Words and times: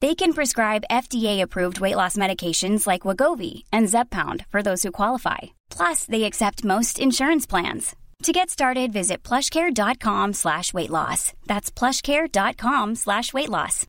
They 0.00 0.14
can 0.14 0.32
prescribe 0.32 0.84
FDA-approved 0.90 1.80
weight 1.80 1.96
loss 1.96 2.16
medications 2.16 2.86
like 2.86 3.02
Wagovi 3.02 3.64
and 3.72 3.88
Zepbound 3.88 4.46
for 4.48 4.62
those 4.62 4.84
who 4.84 4.92
qualify. 4.92 5.38
Plus, 5.70 6.04
they 6.04 6.22
accept 6.24 6.64
most 6.64 7.00
insurance 7.00 7.46
plans. 7.46 7.96
To 8.22 8.32
get 8.32 8.50
started, 8.50 8.92
visit 8.92 9.24
plushcare.com 9.24 10.34
slash 10.34 10.72
weight 10.72 10.90
loss. 10.90 11.32
That's 11.46 11.70
plushcare.com 11.70 12.94
slash 12.94 13.32
weight 13.32 13.48
loss. 13.48 13.86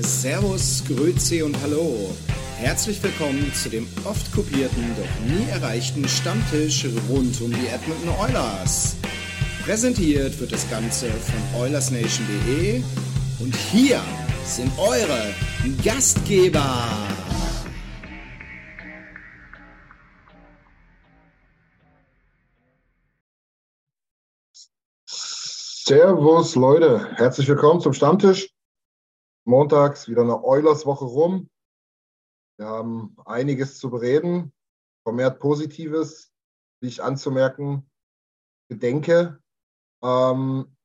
Servus, 0.00 0.82
Grüezi 0.88 1.42
und 1.42 1.60
Hallo. 1.62 2.16
Herzlich 2.56 3.02
willkommen 3.02 3.52
zu 3.54 3.68
dem 3.68 3.86
oft 4.04 4.32
kopierten, 4.32 4.84
doch 4.96 5.20
nie 5.26 5.48
erreichten 5.50 6.08
Stammtisch 6.08 6.86
rund 7.08 7.40
um 7.40 7.52
die 7.52 7.68
Edmonton 7.68 8.08
Oilers. 8.20 8.96
Präsentiert 9.64 10.40
wird 10.40 10.52
das 10.52 10.68
Ganze 10.70 11.10
von 11.10 11.60
OilersNation.de 11.60 12.82
und 13.40 13.54
hier 13.54 14.00
sind 14.44 14.72
eure 14.78 15.34
Gastgeber. 15.84 16.88
Servus 25.06 26.54
Leute, 26.54 27.14
herzlich 27.16 27.46
willkommen 27.46 27.82
zum 27.82 27.92
Stammtisch. 27.92 28.54
Montags 29.44 30.08
wieder 30.08 30.22
eine 30.22 30.42
Eulers-Woche 30.42 31.04
rum. 31.04 31.50
Wir 32.56 32.66
haben 32.66 33.14
einiges 33.26 33.78
zu 33.78 33.90
bereden, 33.90 34.54
vermehrt 35.02 35.38
Positives, 35.38 36.32
wie 36.80 36.88
ich 36.88 37.02
anzumerken 37.02 37.86
gedenke. 38.70 39.42
Ähm, 40.02 40.76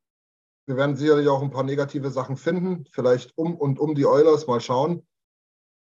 wir 0.68 0.78
werden 0.78 0.96
sicherlich 0.96 1.28
auch 1.28 1.42
ein 1.42 1.52
paar 1.52 1.64
negative 1.64 2.10
Sachen 2.10 2.38
finden, 2.38 2.86
vielleicht 2.92 3.38
um 3.38 3.56
und 3.56 3.80
um 3.80 3.96
die 3.96 4.06
Eulers, 4.06 4.48
mal 4.48 4.62
schauen. 4.62 5.06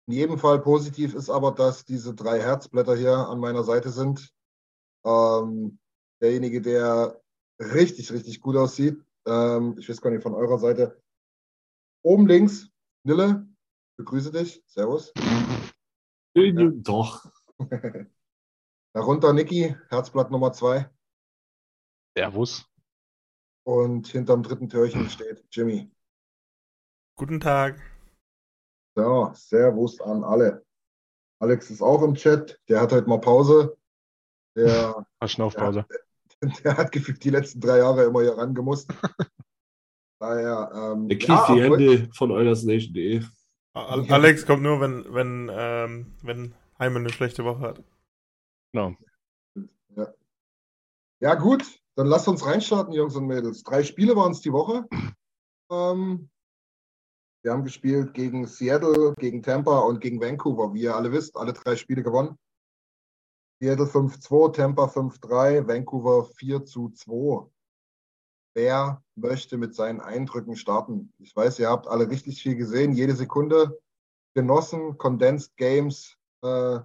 In 0.09 0.15
jedem 0.15 0.39
Fall 0.39 0.61
positiv 0.61 1.15
ist 1.15 1.31
aber, 1.31 1.53
dass 1.53 1.85
diese 1.85 2.15
drei 2.15 2.41
Herzblätter 2.41 2.97
hier 2.97 3.17
an 3.17 3.39
meiner 3.39 3.63
Seite 3.63 3.91
sind. 3.91 4.33
Ähm, 5.05 5.79
derjenige, 6.21 6.61
der 6.61 7.21
richtig, 7.61 8.11
richtig 8.13 8.41
gut 8.41 8.57
aussieht, 8.57 9.01
ähm, 9.27 9.77
ich 9.79 9.89
weiß 9.89 10.01
gar 10.01 10.11
nicht 10.11 10.23
von 10.23 10.35
eurer 10.35 10.59
Seite, 10.59 11.01
oben 12.05 12.27
links, 12.27 12.69
Nille, 13.05 13.47
begrüße 13.99 14.33
dich, 14.33 14.63
Servus. 14.67 15.13
Ja. 16.35 16.71
Doch. 16.75 17.31
Darunter 18.95 19.33
Niki, 19.33 19.77
Herzblatt 19.89 20.31
Nummer 20.31 20.53
zwei. 20.53 20.91
Servus. 22.17 22.72
Und 23.65 24.09
hinterm 24.09 24.43
dritten 24.43 24.69
Türchen 24.69 25.09
steht 25.09 25.45
Jimmy. 25.51 25.91
Guten 27.17 27.41
Tag. 27.41 27.81
So, 28.97 29.31
Servus 29.35 30.01
an 30.01 30.25
alle. 30.25 30.65
Alex 31.41 31.71
ist 31.71 31.83
auch 31.83 32.03
im 32.03 32.15
Chat. 32.15 32.61
Der 32.69 32.81
hat 32.81 32.93
heute 32.93 33.09
mal 33.09 33.21
Pause. 33.21 33.77
Der, 34.57 35.07
Schnaufpause. 35.25 35.87
der, 36.43 36.51
der 36.65 36.77
hat 36.77 36.93
gefühlt 36.93 37.23
die 37.23 37.31
letzten 37.31 37.61
drei 37.61 37.79
Jahre 37.79 38.05
immer 38.05 38.21
hier 38.23 38.37
rangemusst. 38.37 38.93
Daher, 40.21 40.71
ähm, 40.75 41.09
Der 41.09 41.19
kniet 41.19 41.29
ja, 41.29 41.55
die 41.55 41.63
Hände 41.63 42.09
von 42.15 42.31
eulersnation.de. 42.31 43.23
Al- 43.75 44.13
Alex 44.13 44.45
kommt 44.47 44.63
nur, 44.63 44.81
wenn, 44.81 45.05
wenn, 45.13 45.51
ähm, 45.53 46.15
wenn 46.23 46.55
Heime 46.79 46.99
eine 46.99 47.11
schlechte 47.11 47.45
Woche 47.45 47.61
hat. 47.61 47.83
Genau. 48.73 48.95
Ja, 51.21 51.35
gut, 51.37 51.65
dann 51.95 52.07
lasst 52.07 52.29
uns 52.29 52.45
reinstarten, 52.45 52.95
Jungs 52.95 53.17
und 53.17 53.27
Mädels. 53.27 53.63
Drei 53.63 53.83
Spiele 53.83 54.17
waren 54.17 54.33
es 54.33 54.41
die 54.41 54.53
Woche. 54.53 54.87
Ähm, 55.71 56.31
wir 57.43 57.53
haben 57.53 57.65
gespielt 57.65 58.15
gegen 58.15 58.47
Seattle, 58.47 59.15
gegen 59.19 59.43
Tampa 59.43 59.81
und 59.81 60.01
gegen 60.01 60.21
Vancouver. 60.21 60.73
Wie 60.75 60.83
ihr 60.83 60.95
alle 60.95 61.13
wisst, 61.13 61.37
alle 61.37 61.53
drei 61.53 61.77
Spiele 61.77 62.03
gewonnen. 62.03 62.39
Seattle 63.61 63.87
5-2, 63.87 64.55
Tampa 64.55 64.85
5-3, 64.85 65.67
Vancouver 65.67 66.25
4 66.25 66.65
zu 66.65 66.91
2. 66.91 67.49
Wer 68.55 69.03
möchte 69.15 69.57
mit 69.57 69.75
seinen 69.75 70.01
Eindrücken 70.01 70.57
starten? 70.57 71.13
Ich 71.19 71.35
weiß, 71.35 71.59
ihr 71.59 71.69
habt 71.69 71.87
alle 71.87 72.09
richtig 72.09 72.43
viel 72.43 72.57
gesehen, 72.57 72.93
jede 72.93 73.15
Sekunde 73.15 73.79
genossen. 74.35 74.99
Condensed 74.99 75.57
Games 75.57 76.17
äh, 76.43 76.81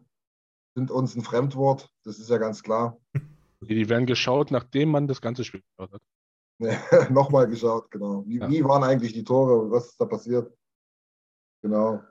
sind 0.75 0.91
uns 0.91 1.16
ein 1.16 1.24
Fremdwort, 1.24 1.89
das 2.03 2.19
ist 2.19 2.29
ja 2.29 2.38
ganz 2.38 2.63
klar. 2.63 2.97
Okay, 3.62 3.75
die 3.75 3.90
werden 3.90 4.06
geschaut, 4.06 4.51
nachdem 4.51 4.90
man 4.90 5.07
das 5.07 5.22
ganze 5.22 5.44
Spiel 5.44 5.62
geschaut 5.78 5.94
hat. 5.94 6.01
Nochmal 7.12 7.47
geschaut, 7.47 7.90
genau. 7.91 8.23
Wie, 8.25 8.40
Ja. 8.40 8.50
wie 8.50 8.63
waren 8.63 8.84
eigentlich 8.84 9.13
die 9.13 9.23
Tore 9.23 9.57
und 9.59 9.72
was 9.72 9.88
ist 9.88 10.01
da 10.01 10.06
passiert? 10.06 10.51
Genau. 11.63 12.01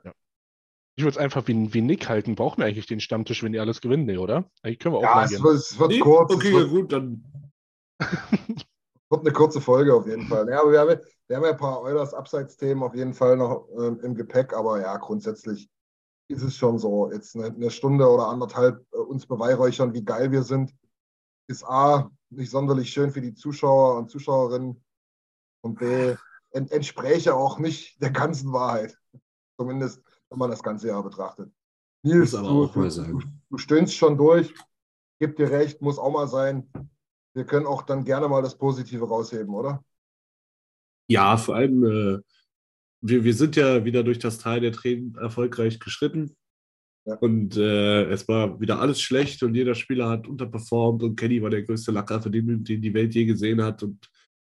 Ich 0.97 1.03
würde 1.03 1.11
es 1.11 1.17
einfach 1.17 1.47
wie, 1.47 1.73
wie 1.73 1.81
Nick 1.81 2.09
halten. 2.09 2.35
Brauchen 2.35 2.59
wir 2.59 2.65
eigentlich 2.65 2.87
den 2.87 2.99
Stammtisch, 2.99 3.43
wenn 3.43 3.51
die 3.51 3.59
alles 3.59 3.81
gewinnen? 3.81 4.05
Nee, 4.05 4.17
oder? 4.17 4.49
Eigentlich 4.63 4.79
können 4.79 4.95
wir 4.95 4.99
auch 4.99 5.03
Ja, 5.03 5.15
mal 5.15 5.25
es 5.25 5.31
gehen. 5.31 5.43
wird, 5.43 5.55
es 5.55 5.79
wird 5.79 5.89
Nee? 5.91 5.99
kurz. 5.99 6.33
Okay, 6.33 6.51
ja, 6.51 6.57
wird, 6.59 6.69
gut, 6.69 6.91
dann. 6.91 7.23
wird 9.09 9.21
eine 9.21 9.31
kurze 9.31 9.61
Folge 9.61 9.93
auf 9.93 10.07
jeden 10.07 10.27
Fall. 10.27 10.49
Ja, 10.49 10.61
aber 10.61 10.71
wir 10.71 10.79
haben, 10.79 10.99
wir 11.27 11.35
haben 11.37 11.43
ja 11.43 11.51
ein 11.51 11.57
paar 11.57 11.81
Eulers 11.81 12.13
Abseitsthemen 12.13 12.83
auf 12.83 12.95
jeden 12.95 13.13
Fall 13.13 13.37
noch 13.37 13.67
ähm, 13.79 13.99
im 14.01 14.15
Gepäck, 14.15 14.53
aber 14.53 14.81
ja, 14.81 14.97
grundsätzlich 14.97 15.69
ist 16.29 16.41
es 16.41 16.55
schon 16.57 16.77
so. 16.77 17.11
Jetzt 17.11 17.35
eine, 17.35 17.45
eine 17.45 17.71
Stunde 17.71 18.07
oder 18.09 18.27
anderthalb 18.27 18.85
äh, 18.91 18.97
uns 18.97 19.25
beweihräuchern, 19.25 19.93
wie 19.93 20.03
geil 20.03 20.31
wir 20.31 20.43
sind, 20.43 20.73
ist 21.47 21.63
A, 21.63 22.11
nicht 22.29 22.51
sonderlich 22.51 22.91
schön 22.91 23.11
für 23.11 23.21
die 23.21 23.33
Zuschauer 23.33 23.97
und 23.97 24.11
Zuschauerinnen 24.11 24.83
und 25.61 25.79
B, 25.79 26.15
ent, 26.51 26.71
entspräche 26.71 27.33
auch 27.33 27.59
nicht 27.59 28.01
der 28.01 28.11
ganzen 28.11 28.51
Wahrheit. 28.53 28.97
Zumindest, 29.57 30.03
wenn 30.29 30.39
man 30.39 30.51
das 30.51 30.61
ganze 30.61 30.87
Jahr 30.87 31.03
betrachtet. 31.03 31.51
Nils, 32.03 32.31
du, 32.31 32.67
du, 32.67 33.21
du 33.49 33.57
stöhnst 33.57 33.95
schon 33.95 34.17
durch. 34.17 34.53
Gib 35.19 35.35
dir 35.35 35.49
recht, 35.49 35.81
muss 35.81 35.97
auch 35.97 36.11
mal 36.11 36.27
sein. 36.27 36.71
Wir 37.33 37.45
können 37.45 37.65
auch 37.65 37.81
dann 37.81 38.03
gerne 38.03 38.27
mal 38.27 38.41
das 38.41 38.57
Positive 38.57 39.07
rausheben, 39.07 39.53
oder? 39.53 39.83
Ja, 41.09 41.37
vor 41.37 41.55
allem, 41.55 41.83
äh, 41.83 42.19
wir, 43.01 43.23
wir 43.23 43.33
sind 43.33 43.55
ja 43.55 43.83
wieder 43.85 44.03
durch 44.03 44.19
das 44.19 44.37
Teil 44.37 44.61
der 44.61 44.71
Tränen 44.71 45.15
erfolgreich 45.15 45.79
geschritten. 45.79 46.35
Ja. 47.07 47.15
Und 47.15 47.55
äh, 47.55 48.03
es 48.09 48.27
war 48.27 48.59
wieder 48.59 48.81
alles 48.81 49.01
schlecht 49.01 49.41
und 49.41 49.55
jeder 49.55 49.75
Spieler 49.75 50.09
hat 50.09 50.27
unterperformt 50.27 51.03
und 51.03 51.15
Kenny 51.15 51.41
war 51.41 51.49
der 51.49 51.63
größte 51.63 51.91
Lacker, 51.91 52.21
für 52.21 52.29
den, 52.29 52.65
den 52.65 52.81
die 52.81 52.93
Welt 52.93 53.15
je 53.15 53.23
gesehen 53.23 53.63
hat. 53.63 53.81
Und 53.81 54.09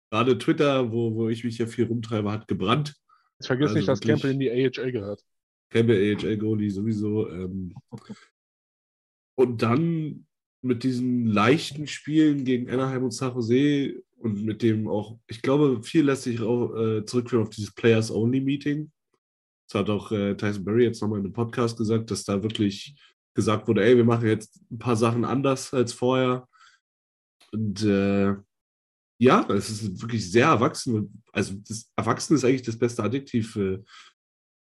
gerade 0.08 0.38
Twitter, 0.38 0.92
wo, 0.92 1.12
wo 1.16 1.28
ich 1.28 1.42
mich 1.42 1.58
ja 1.58 1.66
viel 1.66 1.86
rumtreibe, 1.86 2.30
hat 2.30 2.46
gebrannt. 2.46 2.94
Jetzt 3.40 3.48
vergiss 3.48 3.66
Also 3.70 3.76
nicht, 3.78 3.88
dass 3.88 4.00
Campbell 4.00 4.30
in 4.30 4.38
die 4.38 4.50
AHL 4.52 4.92
gehört. 4.92 5.20
Campbell 5.68 6.16
AHL 6.16 6.38
Goalie 6.38 6.70
sowieso. 6.70 7.28
Ähm, 7.28 7.74
und 9.34 9.60
dann 9.60 10.24
mit 10.62 10.84
diesen 10.84 11.26
leichten 11.26 11.88
Spielen 11.88 12.44
gegen 12.44 12.70
Anaheim 12.70 13.02
und 13.02 13.10
San 13.10 13.34
Jose 13.34 14.00
und 14.18 14.44
mit 14.44 14.62
dem 14.62 14.86
auch, 14.86 15.18
ich 15.26 15.42
glaube, 15.42 15.82
viel 15.82 16.04
lässt 16.04 16.22
sich 16.22 16.40
auch 16.40 16.72
äh, 16.76 17.04
zurückführen 17.04 17.42
auf 17.42 17.50
dieses 17.50 17.74
Players-Only-Meeting. 17.74 18.92
Das 19.74 19.80
hat 19.80 19.90
auch 19.90 20.12
äh, 20.12 20.36
Tyson 20.36 20.64
Berry 20.64 20.84
jetzt 20.84 21.02
nochmal 21.02 21.18
in 21.18 21.24
einem 21.24 21.32
Podcast 21.32 21.76
gesagt, 21.76 22.08
dass 22.12 22.22
da 22.22 22.40
wirklich 22.40 22.94
gesagt 23.34 23.66
wurde, 23.66 23.84
ey, 23.84 23.96
wir 23.96 24.04
machen 24.04 24.28
jetzt 24.28 24.60
ein 24.70 24.78
paar 24.78 24.94
Sachen 24.94 25.24
anders 25.24 25.74
als 25.74 25.92
vorher. 25.92 26.46
Und 27.50 27.82
äh, 27.82 28.36
ja, 29.18 29.44
es 29.50 29.70
ist 29.70 30.00
wirklich 30.00 30.30
sehr 30.30 30.46
erwachsen. 30.46 31.22
Also 31.32 31.54
das 31.66 31.90
Erwachsen 31.96 32.36
ist 32.36 32.44
eigentlich 32.44 32.62
das 32.62 32.78
beste 32.78 33.02
Adjektiv 33.02 33.56
äh, 33.56 33.82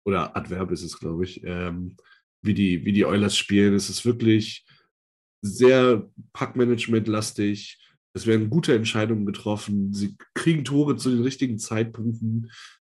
oder 0.03 0.35
Adverb 0.35 0.71
ist 0.71 0.81
es, 0.81 0.97
glaube 0.97 1.25
ich, 1.25 1.43
ähm, 1.43 1.95
wie, 2.41 2.55
die, 2.55 2.83
wie 2.83 2.93
die 2.93 3.05
Oilers 3.05 3.37
spielen. 3.37 3.75
Es 3.75 3.91
ist 3.91 4.03
wirklich 4.03 4.65
sehr 5.43 6.09
Packmanagement-lastig. 6.33 7.77
Es 8.15 8.25
werden 8.25 8.49
gute 8.49 8.73
Entscheidungen 8.73 9.27
getroffen. 9.27 9.93
Sie 9.93 10.17
kriegen 10.33 10.65
Tore 10.65 10.95
zu 10.95 11.11
den 11.11 11.21
richtigen 11.21 11.59
Zeitpunkten. 11.59 12.49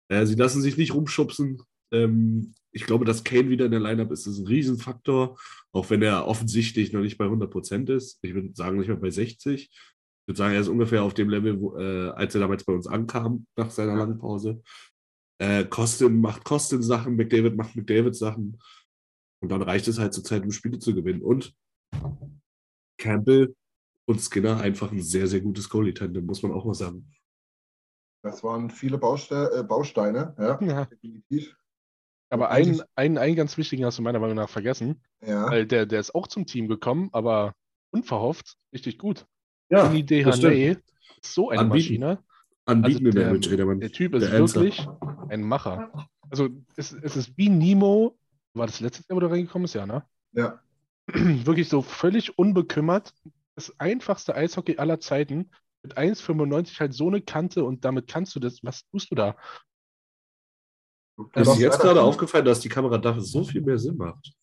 Äh, 0.07 0.27
sie 0.27 0.35
lassen 0.35 0.61
sich 0.61 0.77
nicht 0.77 0.93
rumschubsen. 0.93 1.63
Ähm, 1.91 2.53
ich 2.71 2.85
glaube, 2.85 3.05
dass 3.05 3.23
Kane 3.23 3.49
wieder 3.49 3.65
in 3.65 3.71
der 3.71 3.79
Lineup 3.79 4.11
ist, 4.11 4.27
ist 4.27 4.39
ein 4.39 4.47
Riesenfaktor, 4.47 5.37
auch 5.71 5.89
wenn 5.89 6.01
er 6.01 6.27
offensichtlich 6.27 6.91
noch 6.91 7.01
nicht 7.01 7.17
bei 7.17 7.25
100 7.25 7.49
Prozent 7.49 7.89
ist. 7.89 8.19
Ich 8.21 8.33
würde 8.33 8.49
sagen, 8.53 8.77
nicht 8.77 8.89
mal 8.89 8.97
bei 8.97 9.09
60. 9.09 9.63
Ich 9.63 10.27
würde 10.27 10.37
sagen, 10.37 10.53
er 10.55 10.61
ist 10.61 10.67
ungefähr 10.67 11.03
auf 11.03 11.13
dem 11.13 11.29
Level, 11.29 11.59
wo, 11.61 11.77
äh, 11.77 12.09
als 12.09 12.35
er 12.35 12.41
damals 12.41 12.63
bei 12.63 12.73
uns 12.73 12.87
ankam, 12.87 13.45
nach 13.55 13.69
seiner 13.69 13.95
langen 13.95 14.17
Pause. 14.17 14.61
Äh, 15.39 15.65
Costin 15.65 16.19
macht 16.19 16.43
Costin 16.43 16.81
Sachen, 16.81 17.15
McDavid 17.15 17.55
macht 17.55 17.75
McDavid 17.75 18.15
Sachen. 18.15 18.59
Und 19.41 19.49
dann 19.49 19.61
reicht 19.61 19.87
es 19.87 19.99
halt 19.99 20.13
zur 20.13 20.23
Zeit, 20.23 20.43
um 20.43 20.51
Spiele 20.51 20.79
zu 20.79 20.95
gewinnen. 20.95 21.21
Und 21.21 21.53
Campbell 22.97 23.55
und 24.05 24.21
Skinner 24.21 24.59
einfach 24.59 24.91
ein 24.91 25.01
sehr, 25.01 25.27
sehr 25.27 25.41
gutes 25.41 25.69
Goalie-Tandem, 25.69 26.25
muss 26.25 26.41
man 26.43 26.51
auch 26.51 26.65
mal 26.65 26.73
sagen. 26.73 27.09
Das 28.23 28.43
waren 28.43 28.69
viele 28.69 28.97
Bauste 28.97 29.51
äh, 29.53 29.63
Bausteine, 29.63 30.35
ja, 30.39 30.59
Ja. 30.61 30.85
definitiv. 30.85 31.55
Aber 32.35 32.51
einen, 32.51 32.81
einen, 32.95 33.17
einen 33.17 33.35
ganz 33.35 33.57
wichtigen 33.57 33.85
hast 33.85 33.97
du 33.97 34.01
meiner 34.01 34.19
Meinung 34.19 34.35
nach 34.35 34.49
vergessen, 34.49 35.01
Ja, 35.25 35.49
weil 35.49 35.65
der, 35.65 35.85
der 35.85 35.99
ist 35.99 36.13
auch 36.13 36.27
zum 36.27 36.45
Team 36.45 36.67
gekommen, 36.67 37.09
aber 37.11 37.53
unverhofft 37.91 38.57
richtig 38.73 38.97
gut. 38.97 39.25
Ja, 39.69 39.87
stimmt. 39.87 40.09
Dehaney 40.09 40.77
ist 41.21 41.33
so 41.33 41.49
eine 41.49 41.61
Anbieten. 41.61 42.01
Maschine. 42.01 42.19
Anbieten 42.65 43.05
Also 43.07 43.19
der 43.19 43.33
Match, 43.33 43.49
Redermann. 43.49 43.79
Der 43.79 43.91
Typ 43.91 44.13
ist 44.15 44.23
Der 44.23 44.33
Ernster. 44.33 44.61
wirklich 44.61 44.87
ein 45.29 45.41
Macher. 45.41 45.91
Also 46.29 46.49
es, 46.75 46.91
es 46.91 47.15
ist 47.15 47.37
wie 47.37 47.49
Nemo, 47.49 48.17
war 48.53 48.65
das 48.65 48.79
letztes 48.79 49.07
Jahr, 49.07 49.15
wo 49.15 49.19
du 49.19 49.27
reingekommen 49.27 49.63
bist? 49.63 49.75
Ja, 49.75 49.85
ne? 49.85 50.03
ja. 50.33 50.59
Wirklich 51.07 51.69
so 51.69 51.83
völlig 51.83 52.37
unbekümmert. 52.39 53.13
Das 53.55 53.79
einfachste 53.79 54.35
Eishockey 54.35 54.77
aller 54.77 54.99
Zeiten. 54.99 55.51
Mit 55.83 55.97
1,95 55.97 56.79
halt 56.79 56.93
so 56.95 57.07
eine 57.07 57.21
Kante 57.21 57.63
und 57.63 57.85
damit 57.85 58.07
kannst 58.07 58.35
du 58.35 58.39
das. 58.39 58.63
Was 58.63 58.87
tust 58.89 59.11
du 59.11 59.15
da? 59.15 59.35
Ist 61.17 61.47
darfst 61.47 61.59
jetzt 61.61 61.79
gerade 61.79 62.01
aufgefallen, 62.01 62.45
dass 62.45 62.59
die 62.59 62.69
Kamera 62.69 62.97
dafür 62.97 63.21
so 63.21 63.43
viel 63.43 63.61
mehr 63.61 63.77
Sinn 63.77 63.97
macht. 63.97 64.33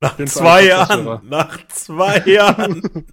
Nach 0.00 0.18
jeden 0.18 0.30
Fall 0.30 0.42
zwei 0.42 0.66
Jahren. 0.66 1.28
Nach 1.28 1.68
zwei 1.68 2.18
Jahren. 2.26 3.06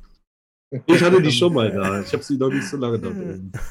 Ich 0.86 1.04
hatte 1.04 1.22
die 1.22 1.32
schon 1.32 1.54
mal 1.54 1.72
da. 1.72 2.02
Ich 2.02 2.14
habe 2.14 2.24
sie 2.24 2.38
noch 2.38 2.50
nicht 2.50 2.68
so 2.68 2.78
lange 2.78 3.00
da 3.00 3.10
oben. 3.10 3.52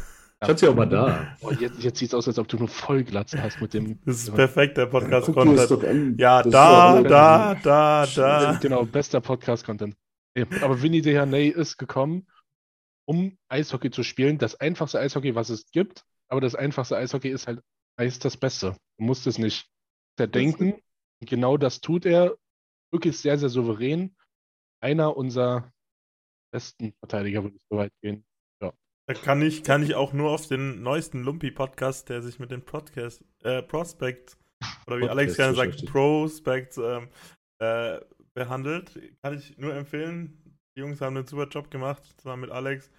Ich 0.42 0.50
hatte 0.50 0.60
sie 0.60 0.68
auch 0.68 0.74
mal 0.74 0.86
da. 0.86 1.34
Boah, 1.40 1.54
jetzt 1.54 1.82
jetzt 1.82 1.98
sieht 1.98 2.10
es 2.10 2.14
aus, 2.14 2.28
als 2.28 2.38
ob 2.38 2.46
du 2.46 2.58
nur 2.58 2.68
Vollglatzen 2.68 3.42
hast 3.42 3.58
mit 3.58 3.72
dem. 3.72 3.98
Das 4.04 4.16
ist 4.16 4.34
perfekt, 4.34 4.76
der 4.76 4.84
dir 4.84 4.90
Podcast-Content. 4.90 6.20
Ja, 6.20 6.42
da, 6.42 7.02
da, 7.02 7.54
da, 7.54 8.06
da. 8.06 8.58
Genau, 8.60 8.84
bester 8.84 9.22
Podcast-Content. 9.22 9.96
Ja, 10.36 10.44
aber 10.60 10.82
Vinny 10.82 11.00
Dehaney 11.00 11.48
ist 11.48 11.78
gekommen, 11.78 12.26
um 13.06 13.38
Eishockey 13.48 13.90
zu 13.90 14.02
spielen. 14.02 14.36
Das 14.36 14.60
einfachste 14.60 15.00
Eishockey, 15.00 15.34
was 15.34 15.48
es 15.48 15.70
gibt. 15.70 16.04
Aber 16.28 16.42
das 16.42 16.54
einfachste 16.54 16.98
Eishockey 16.98 17.30
ist 17.30 17.46
halt 17.46 17.62
meist 17.98 18.25
das 18.25 18.37
Beste. 18.37 18.76
Du 18.98 19.04
musst 19.04 19.26
es 19.26 19.38
nicht 19.38 19.69
zerdenken. 20.19 20.81
Genau 21.20 21.56
das 21.56 21.81
tut 21.81 22.06
er. 22.06 22.37
Wirklich 22.93 23.19
sehr, 23.19 23.38
sehr 23.38 23.48
souverän. 23.48 24.14
Einer 24.81 25.16
unserer 25.16 25.72
besten 26.52 26.93
Verteidiger, 27.00 27.43
würde 27.43 27.56
ich 27.56 27.62
so 27.70 27.76
weit 27.76 27.93
gehen. 28.02 28.25
Da 29.08 29.14
kann 29.14 29.40
ich, 29.40 29.62
kann 29.62 29.84
ich 29.84 29.94
auch 29.94 30.12
nur 30.12 30.32
auf 30.32 30.48
den 30.48 30.82
neuesten 30.82 31.22
Lumpi-Podcast, 31.22 32.08
der 32.08 32.22
sich 32.22 32.40
mit 32.40 32.50
den 32.50 32.64
Podcast, 32.64 33.25
äh, 33.44 33.62
Prospect, 33.62 34.37
oder 34.88 34.96
wie 34.96 35.00
Podcast 35.02 35.10
Alex 35.10 35.37
gerne 35.37 35.54
sagt, 35.54 35.66
beschäftigt. 35.66 35.93
Prospect 35.93 36.78
ähm, 36.78 37.08
äh, 37.60 38.00
behandelt. 38.34 39.00
Kann 39.22 39.38
ich 39.38 39.56
nur 39.58 39.75
empfehlen. 39.75 40.58
Die 40.75 40.81
Jungs 40.81 41.00
haben 41.00 41.16
einen 41.16 41.26
super 41.26 41.46
Job 41.46 41.70
gemacht, 41.70 42.02
zusammen 42.16 42.43
mit 42.43 42.50
Alex. 42.50 42.90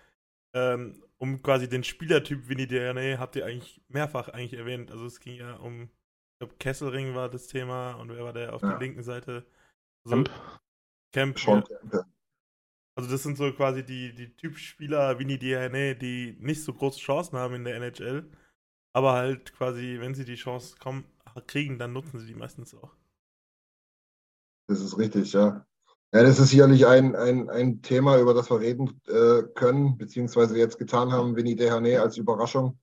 Ähm, 0.53 1.03
um 1.19 1.41
quasi 1.41 1.67
den 1.69 1.83
Spielertyp 1.83 2.47
Winnie 2.47 2.67
DNA 2.67 3.19
habt 3.19 3.35
ihr 3.35 3.45
eigentlich 3.45 3.81
mehrfach 3.87 4.29
eigentlich 4.29 4.53
erwähnt. 4.59 4.91
Also 4.91 5.05
es 5.05 5.19
ging 5.19 5.35
ja 5.35 5.55
um, 5.55 5.83
ich 5.83 6.39
glaube, 6.39 6.55
Kesselring 6.59 7.15
war 7.15 7.29
das 7.29 7.47
Thema 7.47 7.93
und 7.93 8.09
wer 8.09 8.23
war 8.23 8.33
der 8.33 8.53
auf 8.53 8.61
Ja. 8.61 8.69
der 8.69 8.79
linken 8.79 9.03
Seite? 9.03 9.45
Also, 10.05 10.23
Camp. 10.23 10.31
Camp. 11.13 11.39
Schon. 11.39 11.63
ja. 11.91 12.05
Also 12.95 13.09
das 13.11 13.21
sind 13.23 13.37
so 13.37 13.51
quasi 13.53 13.83
die, 13.85 14.13
die 14.15 14.35
Typspieler 14.35 15.19
Winnie 15.19 15.37
DNA, 15.37 15.93
die 15.93 16.35
nicht 16.39 16.63
so 16.63 16.73
große 16.73 16.99
Chancen 16.99 17.37
haben 17.37 17.53
in 17.53 17.63
der 17.63 17.75
NHL, 17.75 18.27
aber 18.93 19.13
halt 19.13 19.53
quasi, 19.53 19.97
wenn 19.99 20.15
sie 20.15 20.25
die 20.25 20.35
Chance 20.35 20.77
kommen, 20.79 21.05
kriegen, 21.45 21.77
dann 21.77 21.93
nutzen 21.93 22.19
sie 22.19 22.25
die 22.25 22.33
meistens 22.33 22.73
auch. 22.73 22.95
Das 24.67 24.81
ist 24.81 24.97
richtig, 24.97 25.33
ja. 25.33 25.65
Ja, 26.13 26.23
das 26.23 26.39
ist 26.39 26.49
sicherlich 26.51 26.87
ein, 26.87 27.15
ein, 27.15 27.49
ein 27.49 27.81
Thema, 27.81 28.17
über 28.17 28.33
das 28.33 28.49
wir 28.49 28.61
reden 28.61 29.01
äh, 29.07 29.43
können, 29.55 29.97
beziehungsweise 29.97 30.57
jetzt 30.57 30.79
getan 30.79 31.11
haben, 31.11 31.35
Vinny 31.35 31.55
Dehaney 31.55 31.97
als 31.97 32.15
Überraschung. 32.15 32.79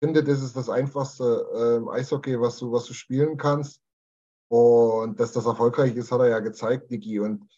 Ich 0.00 0.06
finde, 0.06 0.22
das 0.22 0.40
ist 0.40 0.56
das 0.56 0.68
einfachste 0.68 1.82
äh, 1.84 1.90
Eishockey, 1.90 2.40
was 2.40 2.58
du, 2.58 2.70
was 2.70 2.84
du 2.84 2.94
spielen 2.94 3.36
kannst. 3.36 3.80
Und 4.48 5.18
dass 5.18 5.32
das 5.32 5.46
erfolgreich 5.46 5.96
ist, 5.96 6.12
hat 6.12 6.20
er 6.20 6.28
ja 6.28 6.38
gezeigt, 6.38 6.90
Niki. 6.90 7.18
Und 7.18 7.48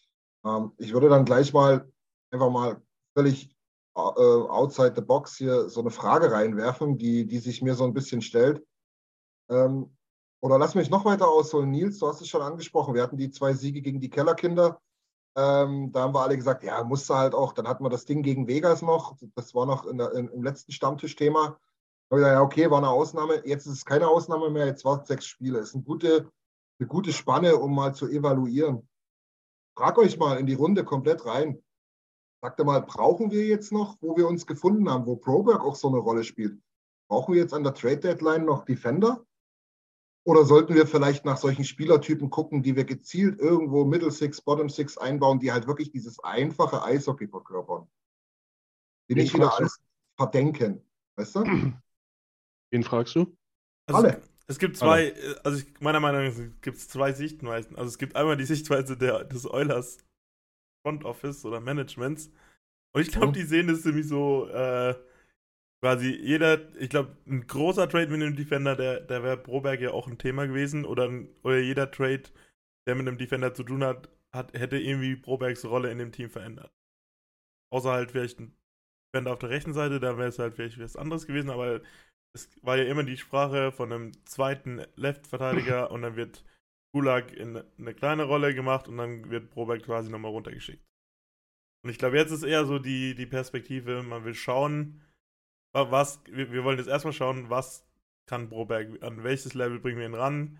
ähm, 0.43 0.71
ich 0.77 0.93
würde 0.93 1.09
dann 1.09 1.25
gleich 1.25 1.53
mal 1.53 1.91
einfach 2.31 2.49
mal 2.49 2.81
völlig 3.15 3.55
äh, 3.95 3.99
outside 3.99 4.93
the 4.95 5.01
box 5.01 5.37
hier 5.37 5.69
so 5.69 5.81
eine 5.81 5.91
Frage 5.91 6.31
reinwerfen, 6.31 6.97
die, 6.97 7.27
die 7.27 7.39
sich 7.39 7.61
mir 7.61 7.75
so 7.75 7.83
ein 7.83 7.93
bisschen 7.93 8.21
stellt. 8.21 8.65
Ähm, 9.49 9.95
oder 10.41 10.57
lass 10.57 10.75
mich 10.75 10.89
noch 10.89 11.05
weiter 11.05 11.27
ausholen, 11.27 11.71
Nils, 11.71 11.99
du 11.99 12.07
hast 12.07 12.21
es 12.21 12.27
schon 12.27 12.41
angesprochen. 12.41 12.93
Wir 12.93 13.03
hatten 13.03 13.17
die 13.17 13.31
zwei 13.31 13.53
Siege 13.53 13.81
gegen 13.81 13.99
die 13.99 14.09
Kellerkinder. 14.09 14.81
Ähm, 15.37 15.91
da 15.91 16.01
haben 16.01 16.13
wir 16.13 16.21
alle 16.21 16.37
gesagt, 16.37 16.63
ja, 16.63 16.83
musste 16.83 17.15
halt 17.15 17.33
auch. 17.33 17.53
Dann 17.53 17.67
hatten 17.67 17.83
wir 17.83 17.89
das 17.89 18.05
Ding 18.05 18.21
gegen 18.21 18.47
Vegas 18.47 18.81
noch. 18.81 19.17
Das 19.35 19.53
war 19.53 19.65
noch 19.65 19.85
in 19.85 19.97
der, 19.97 20.13
in, 20.13 20.29
im 20.29 20.43
letzten 20.43 20.71
Stammtischthema. 20.71 21.57
Da 22.09 22.15
habe 22.15 22.21
ich 22.21 22.25
gesagt, 22.25 22.33
ja, 22.33 22.41
okay, 22.41 22.71
war 22.71 22.77
eine 22.77 22.89
Ausnahme. 22.89 23.45
Jetzt 23.45 23.65
ist 23.65 23.73
es 23.73 23.85
keine 23.85 24.07
Ausnahme 24.07 24.49
mehr. 24.49 24.65
Jetzt 24.65 24.85
waren 24.85 25.01
es 25.01 25.07
sechs 25.07 25.25
Spiele. 25.25 25.59
Ist 25.59 25.75
eine 25.75 25.83
gute, 25.83 26.31
eine 26.79 26.87
gute 26.87 27.11
Spanne, 27.11 27.57
um 27.57 27.75
mal 27.75 27.93
zu 27.93 28.07
evaluieren. 28.07 28.87
Frag 29.77 29.97
euch 29.97 30.17
mal 30.17 30.37
in 30.37 30.45
die 30.45 30.53
Runde 30.53 30.85
komplett 30.85 31.25
rein. 31.25 31.61
Sagt 32.41 32.59
ihr 32.59 32.65
mal, 32.65 32.81
brauchen 32.81 33.31
wir 33.31 33.45
jetzt 33.45 33.71
noch, 33.71 33.97
wo 34.01 34.15
wir 34.15 34.27
uns 34.27 34.45
gefunden 34.45 34.89
haben, 34.89 35.05
wo 35.05 35.15
Broberg 35.15 35.65
auch 35.65 35.75
so 35.75 35.87
eine 35.89 35.97
Rolle 35.97 36.23
spielt? 36.23 36.61
Brauchen 37.09 37.33
wir 37.33 37.41
jetzt 37.41 37.53
an 37.53 37.63
der 37.63 37.73
Trade 37.73 37.97
Deadline 37.97 38.45
noch 38.45 38.63
Defender? 38.63 39.25
Oder 40.25 40.43
sollten 40.43 40.73
wir 40.73 40.87
vielleicht 40.87 41.23
nach 41.23 41.37
solchen 41.37 41.63
Spielertypen 41.63 42.31
gucken, 42.31 42.63
die 42.63 42.75
wir 42.75 42.83
gezielt 42.83 43.39
irgendwo 43.39 43.85
Middle 43.85 44.09
Six, 44.09 44.41
Bottom 44.41 44.69
Six 44.69 44.97
einbauen, 44.97 45.39
die 45.39 45.51
halt 45.51 45.67
wirklich 45.67 45.91
dieses 45.91 46.19
einfache 46.19 46.83
Eishockey 46.83 47.27
verkörpern? 47.27 47.87
Die 49.07 49.15
Wen 49.15 49.23
nicht 49.23 49.33
wieder 49.35 49.51
fragst 49.51 49.59
du? 49.59 49.63
alles 49.63 49.79
verdenken. 50.17 50.81
Weißt 51.15 51.35
du? 51.35 51.45
Wen 52.71 52.83
fragst 52.83 53.15
du? 53.15 53.37
Also 53.87 54.01
Alle. 54.01 54.21
Es, 54.47 54.57
gibt 54.57 54.77
zwei, 54.77 55.09
äh, 55.09 55.35
also 55.43 55.59
ich, 55.59 55.79
meiner 55.79 55.99
Meinung 55.99 56.25
nach 56.25 56.61
gibt 56.61 56.77
es 56.77 56.87
zwei 56.87 57.13
Sichtweisen. 57.13 57.75
Also 57.75 57.89
es 57.89 57.99
gibt 57.99 58.15
einmal 58.15 58.35
die 58.35 58.45
Sichtweise 58.45 58.97
der, 58.97 59.25
des 59.25 59.47
Oilers 59.49 59.99
Front 60.83 61.05
Office 61.05 61.45
oder 61.45 61.59
Managements. 61.59 62.31
Und 62.93 63.01
ich 63.01 63.11
glaube, 63.11 63.27
Mhm. 63.27 63.33
die 63.33 63.43
sehen 63.43 63.67
das 63.67 63.85
nämlich 63.85 64.07
so, 64.07 64.47
äh, 64.47 64.95
quasi 65.85 66.19
jeder, 66.19 66.75
ich 66.79 66.89
glaube, 66.89 67.15
ein 67.27 67.45
großer 67.45 67.87
Trade 67.87 68.07
mit 68.07 68.19
einem 68.19 68.35
Defender, 68.35 68.75
der, 68.75 69.01
der 69.01 69.21
wäre 69.21 69.37
Broberg 69.37 69.81
ja 69.81 69.91
auch 69.91 70.07
ein 70.07 70.17
Thema 70.17 70.47
gewesen. 70.47 70.83
Oder, 70.83 71.07
ein, 71.07 71.29
oder 71.43 71.59
jeder 71.59 71.91
Trade, 71.91 72.23
der 72.87 72.95
mit 72.95 73.07
einem 73.07 73.19
Defender 73.19 73.53
zu 73.53 73.63
tun 73.63 73.83
hat, 73.83 74.09
hat, 74.33 74.53
hätte 74.53 74.79
irgendwie 74.79 75.15
Brobergs 75.15 75.63
Rolle 75.63 75.91
in 75.91 75.99
dem 75.99 76.11
Team 76.11 76.31
verändert. 76.31 76.73
Außer 77.71 77.91
halt 77.91 78.09
vielleicht 78.09 78.39
ein 78.39 78.57
Defender 79.13 79.33
auf 79.33 79.37
der 79.37 79.51
rechten 79.51 79.73
Seite, 79.73 79.99
da 79.99 80.17
wäre 80.17 80.29
es 80.29 80.39
halt 80.39 80.55
vielleicht 80.55 80.79
was 80.79 80.95
anderes 80.95 81.27
gewesen, 81.27 81.51
aber 81.51 81.81
es 82.33 82.49
war 82.63 82.77
ja 82.77 82.85
immer 82.85 83.03
die 83.03 83.17
Sprache 83.17 83.71
von 83.71 83.93
einem 83.93 84.25
zweiten 84.25 84.81
Left-Verteidiger 84.95 85.91
und 85.91 86.01
dann 86.01 86.15
wird 86.15 86.43
Gulag 86.95 87.31
in 87.31 87.61
eine 87.77 87.93
kleine 87.93 88.23
Rolle 88.23 88.55
gemacht 88.55 88.87
und 88.87 88.97
dann 88.97 89.29
wird 89.29 89.51
Broberg 89.51 89.83
quasi 89.83 90.09
nochmal 90.09 90.31
runtergeschickt. 90.31 90.83
Und 91.83 91.91
ich 91.91 91.99
glaube, 91.99 92.17
jetzt 92.17 92.31
ist 92.31 92.41
eher 92.41 92.65
so 92.65 92.79
die, 92.79 93.13
die 93.13 93.27
Perspektive, 93.27 94.01
man 94.01 94.25
will 94.25 94.33
schauen, 94.33 95.04
was, 95.75 96.21
wir, 96.27 96.63
wollen 96.63 96.77
jetzt 96.77 96.87
erstmal 96.87 97.13
schauen, 97.13 97.49
was 97.49 97.85
kann 98.27 98.49
Broberg, 98.49 99.03
an 99.03 99.23
welches 99.23 99.53
Level 99.53 99.79
bringen 99.79 99.99
wir 99.99 100.05
ihn 100.05 100.15
ran, 100.15 100.57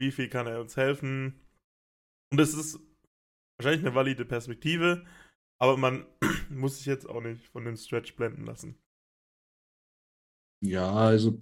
wie 0.00 0.10
viel 0.10 0.28
kann 0.28 0.46
er 0.46 0.60
uns 0.60 0.76
helfen. 0.76 1.40
Und 2.32 2.40
es 2.40 2.54
ist 2.54 2.80
wahrscheinlich 3.58 3.86
eine 3.86 3.94
valide 3.94 4.24
Perspektive, 4.24 5.04
aber 5.58 5.76
man 5.76 6.06
muss 6.50 6.78
sich 6.78 6.86
jetzt 6.86 7.08
auch 7.08 7.20
nicht 7.22 7.46
von 7.48 7.64
dem 7.64 7.76
Stretch 7.76 8.16
blenden 8.16 8.44
lassen. 8.44 8.78
Ja, 10.62 10.90
also 10.90 11.38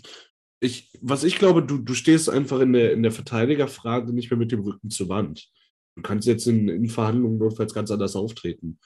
ich, 0.60 0.90
was 1.00 1.24
ich 1.24 1.36
glaube, 1.36 1.62
du, 1.62 1.78
du 1.78 1.94
stehst 1.94 2.28
einfach 2.28 2.60
in 2.60 2.72
der, 2.72 2.92
in 2.92 3.02
der 3.02 3.12
Verteidigerfrage 3.12 4.12
nicht 4.12 4.30
mehr 4.30 4.38
mit 4.38 4.50
dem 4.50 4.60
Rücken 4.60 4.90
zur 4.90 5.08
Wand. 5.08 5.50
Du 5.96 6.02
kannst 6.02 6.26
jetzt 6.26 6.46
in, 6.46 6.68
in 6.68 6.88
Verhandlungen 6.88 7.38
notfalls 7.38 7.72
ganz 7.72 7.90
anders 7.90 8.16
auftreten. 8.16 8.78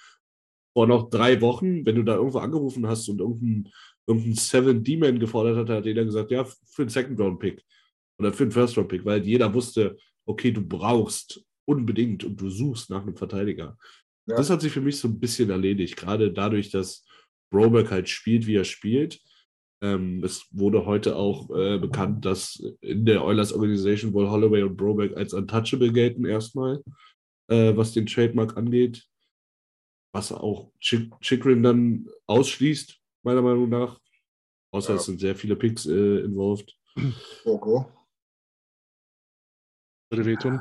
Vor 0.74 0.86
noch 0.86 1.08
drei 1.08 1.40
Wochen, 1.40 1.86
wenn 1.86 1.96
du 1.96 2.02
da 2.02 2.16
irgendwo 2.16 2.38
angerufen 2.38 2.86
hast 2.86 3.08
und 3.08 3.20
irgendein, 3.20 3.72
irgendein 4.08 4.34
Seven 4.34 4.82
D-Man 4.82 5.18
gefordert 5.20 5.56
hat, 5.56 5.68
hat 5.68 5.84
jeder 5.84 6.04
gesagt, 6.04 6.30
ja, 6.30 6.44
für 6.44 6.82
einen 6.82 6.88
Second-Round-Pick 6.88 7.62
oder 8.18 8.32
für 8.32 8.44
einen 8.44 8.52
First-Round-Pick, 8.52 9.04
weil 9.04 9.24
jeder 9.24 9.52
wusste, 9.52 9.98
okay, 10.26 10.50
du 10.50 10.66
brauchst 10.66 11.44
unbedingt 11.66 12.24
und 12.24 12.40
du 12.40 12.48
suchst 12.48 12.90
nach 12.90 13.02
einem 13.02 13.16
Verteidiger. 13.16 13.76
Ja. 14.26 14.36
Das 14.36 14.48
hat 14.50 14.62
sich 14.62 14.72
für 14.72 14.80
mich 14.80 14.98
so 14.98 15.08
ein 15.08 15.20
bisschen 15.20 15.50
erledigt, 15.50 15.96
gerade 15.96 16.32
dadurch, 16.32 16.70
dass 16.70 17.04
Broberg 17.50 17.90
halt 17.90 18.08
spielt, 18.08 18.46
wie 18.46 18.56
er 18.56 18.64
spielt. 18.64 19.20
Ähm, 19.82 20.24
es 20.24 20.46
wurde 20.50 20.86
heute 20.86 21.16
auch 21.16 21.50
äh, 21.50 21.78
bekannt, 21.78 22.24
dass 22.24 22.60
in 22.80 23.04
der 23.04 23.24
Oilers 23.24 23.52
Organisation 23.52 24.12
wohl 24.12 24.28
Holloway 24.28 24.62
und 24.62 24.76
Broberg 24.76 25.16
als 25.16 25.34
untouchable 25.34 25.92
gelten 25.92 26.24
erstmal, 26.24 26.82
äh, 27.48 27.76
was 27.76 27.92
den 27.92 28.06
Trademark 28.06 28.56
angeht. 28.56 29.06
Was 30.12 30.32
auch 30.32 30.72
Chick 30.80 31.12
Chikrin 31.20 31.62
dann 31.62 32.08
ausschließt, 32.26 32.97
meiner 33.22 33.42
Meinung 33.42 33.68
nach. 33.68 34.00
Außer 34.72 34.90
Ja. 34.90 34.96
es 34.96 35.06
sind 35.06 35.20
sehr 35.20 35.34
viele 35.34 35.56
Picks 35.56 35.86
äh, 35.86 36.20
involved. 36.20 36.76
Boko. 37.44 37.90
Würde 40.10 40.24
wehtun. 40.26 40.60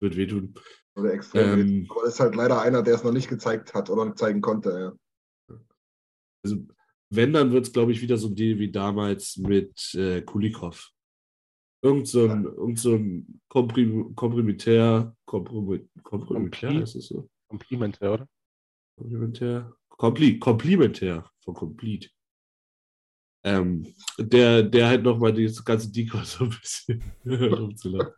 Wird 0.00 0.16
wehtun. 0.16 0.54
Oder 0.96 1.12
extrem. 1.14 1.60
Ähm, 1.60 1.88
ist 2.06 2.20
halt 2.20 2.34
leider 2.34 2.60
einer, 2.60 2.82
der 2.82 2.94
es 2.94 3.04
noch 3.04 3.12
nicht 3.12 3.28
gezeigt 3.28 3.74
hat 3.74 3.90
oder 3.90 4.14
zeigen 4.16 4.40
konnte. 4.40 4.96
Ja. 5.48 5.58
Also, 6.44 6.66
wenn, 7.10 7.32
dann 7.32 7.52
wird 7.52 7.66
es, 7.66 7.72
glaube 7.72 7.92
ich, 7.92 8.02
wieder 8.02 8.16
so 8.18 8.28
ein 8.28 8.34
Deal 8.34 8.58
wie 8.58 8.70
damals 8.70 9.36
mit 9.36 9.94
äh, 9.94 10.22
Kulikov. 10.22 10.90
Irgend 11.82 12.08
so 12.08 12.28
ein, 12.28 12.44
irgend 12.44 12.78
so 12.78 12.94
ein 12.96 13.40
Komprim 13.48 14.14
Komprimitär, 14.16 15.16
Komprim 15.26 15.88
Komprimitär 16.02 16.70
Kompli- 16.70 16.80
heißt 16.80 16.96
es 16.96 17.06
so? 17.08 17.28
Komplimente, 17.48 18.10
oder? 18.10 18.28
Komplementär. 18.98 19.74
Kompli 19.98 20.38
Komplimentär 20.38 21.28
von 21.44 21.54
Complete. 21.54 22.08
Ähm, 23.44 23.94
der, 24.18 24.62
der 24.62 24.88
halt 24.88 25.02
nochmal 25.02 25.32
das 25.32 25.64
ganze 25.64 25.90
Decor 25.90 26.24
so 26.24 26.44
ein 26.44 26.50
bisschen 26.50 27.02
rumzulassen. 27.26 28.14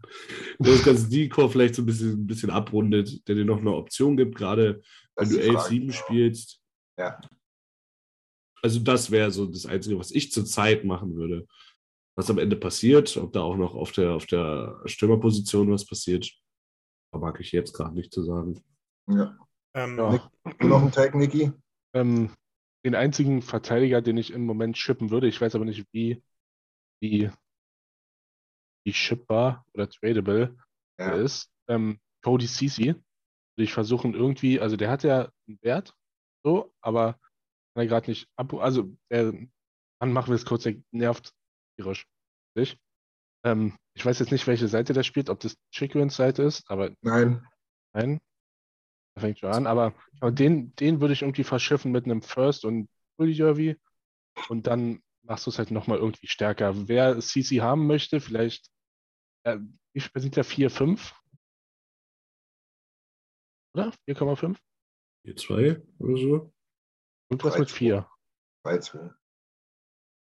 Der 0.58 0.72
das 0.72 0.84
ganze 0.84 1.08
Decor 1.08 1.50
vielleicht 1.50 1.74
so 1.74 1.82
ein 1.82 1.86
bisschen, 1.86 2.12
ein 2.12 2.26
bisschen 2.26 2.50
abrundet, 2.50 3.26
der 3.26 3.34
dir 3.34 3.44
noch 3.44 3.58
eine 3.58 3.74
Option 3.74 4.16
gibt, 4.16 4.36
gerade 4.36 4.82
wenn 5.16 5.28
du 5.28 5.38
ist 5.38 5.46
die 5.46 5.52
Frage. 5.52 5.74
11-7 5.74 5.92
spielst. 5.92 6.62
Ja. 6.98 7.20
Also 8.62 8.80
das 8.80 9.10
wäre 9.10 9.30
so 9.30 9.46
das 9.46 9.66
Einzige, 9.66 9.98
was 9.98 10.10
ich 10.10 10.32
zurzeit 10.32 10.84
machen 10.84 11.16
würde. 11.16 11.46
Was 12.16 12.28
am 12.28 12.38
Ende 12.38 12.56
passiert, 12.56 13.16
ob 13.16 13.32
da 13.32 13.40
auch 13.40 13.56
noch 13.56 13.74
auf 13.74 13.92
der, 13.92 14.12
auf 14.12 14.26
der 14.26 14.82
Stürmerposition 14.84 15.70
was 15.70 15.86
passiert, 15.86 16.30
vermag 17.10 17.38
ich 17.40 17.52
jetzt 17.52 17.72
gerade 17.72 17.94
nicht 17.94 18.12
zu 18.12 18.22
sagen. 18.22 18.62
Ja. 19.08 19.38
Ähm, 19.74 19.96
Ja. 19.96 20.30
Noch 20.60 20.82
ein 20.82 20.92
Tag, 20.92 21.14
Niki? 21.14 21.52
Ähm, 21.94 22.34
den 22.84 22.94
einzigen 22.94 23.42
Verteidiger, 23.42 24.00
den 24.00 24.16
ich 24.16 24.32
im 24.32 24.46
Moment 24.46 24.78
shippen 24.78 25.10
würde, 25.10 25.28
ich 25.28 25.40
weiß 25.40 25.54
aber 25.54 25.64
nicht, 25.64 25.86
wie, 25.92 26.22
wie, 27.00 27.30
wie 28.84 28.92
shippbar 28.92 29.66
oder 29.74 29.88
tradable 29.88 30.56
er 30.98 31.16
Ja. 31.16 31.22
ist, 31.22 31.50
ähm, 31.68 31.98
Cody 32.22 32.46
Ceci. 32.46 32.94
Würde 33.56 33.64
ich 33.64 33.72
versuchen 33.72 34.14
irgendwie, 34.14 34.60
also 34.60 34.76
der 34.76 34.90
hat 34.90 35.02
ja 35.02 35.30
einen 35.46 35.58
Wert, 35.62 35.94
so, 36.44 36.72
aber 36.80 37.14
kann 37.74 37.84
er 37.84 37.86
gerade 37.86 38.10
nicht 38.10 38.28
ab, 38.36 38.54
also 38.54 38.96
der, 39.10 39.32
dann 40.00 40.12
machen 40.12 40.28
wir 40.28 40.36
es 40.36 40.46
kurz, 40.46 40.62
der 40.62 40.76
nervt 40.92 41.34
tierisch. 41.76 42.06
Ähm, 43.44 43.76
ich 43.94 44.04
weiß 44.04 44.18
jetzt 44.18 44.32
nicht, 44.32 44.46
welche 44.46 44.68
Seite 44.68 44.92
der 44.92 45.02
spielt, 45.02 45.30
ob 45.30 45.40
das 45.40 45.56
Chickrins 45.72 46.16
Seite 46.16 46.42
ist, 46.42 46.68
aber 46.70 46.90
Nein. 47.02 47.46
Nein. 47.92 48.20
Da 49.14 49.22
fängt 49.22 49.38
schon 49.38 49.52
an, 49.52 49.66
aber, 49.66 49.94
aber 50.20 50.32
den, 50.32 50.74
den 50.76 51.00
würde 51.00 51.14
ich 51.14 51.22
irgendwie 51.22 51.44
verschiffen 51.44 51.92
mit 51.92 52.04
einem 52.04 52.22
First 52.22 52.64
und 52.64 52.88
Derby 53.18 53.76
und 54.48 54.66
dann 54.66 55.02
machst 55.22 55.46
du 55.46 55.50
es 55.50 55.58
halt 55.58 55.70
nochmal 55.70 55.98
irgendwie 55.98 56.26
stärker. 56.26 56.88
Wer 56.88 57.18
CC 57.20 57.60
haben 57.60 57.86
möchte, 57.86 58.20
vielleicht, 58.20 58.70
äh, 59.44 59.58
wie 59.92 60.00
viel 60.00 60.22
sind 60.22 60.36
ja 60.36 60.42
4, 60.42 60.70
5? 60.70 61.14
Oder? 63.74 63.92
4,5? 64.08 64.58
Ihr 65.22 65.36
zwei 65.36 65.82
oder 65.98 66.16
so? 66.16 66.52
Irgendwas 67.30 67.58
mit 67.58 67.68
3,2. 67.68 67.72
4. 67.72 68.10
3-2. 68.64 69.14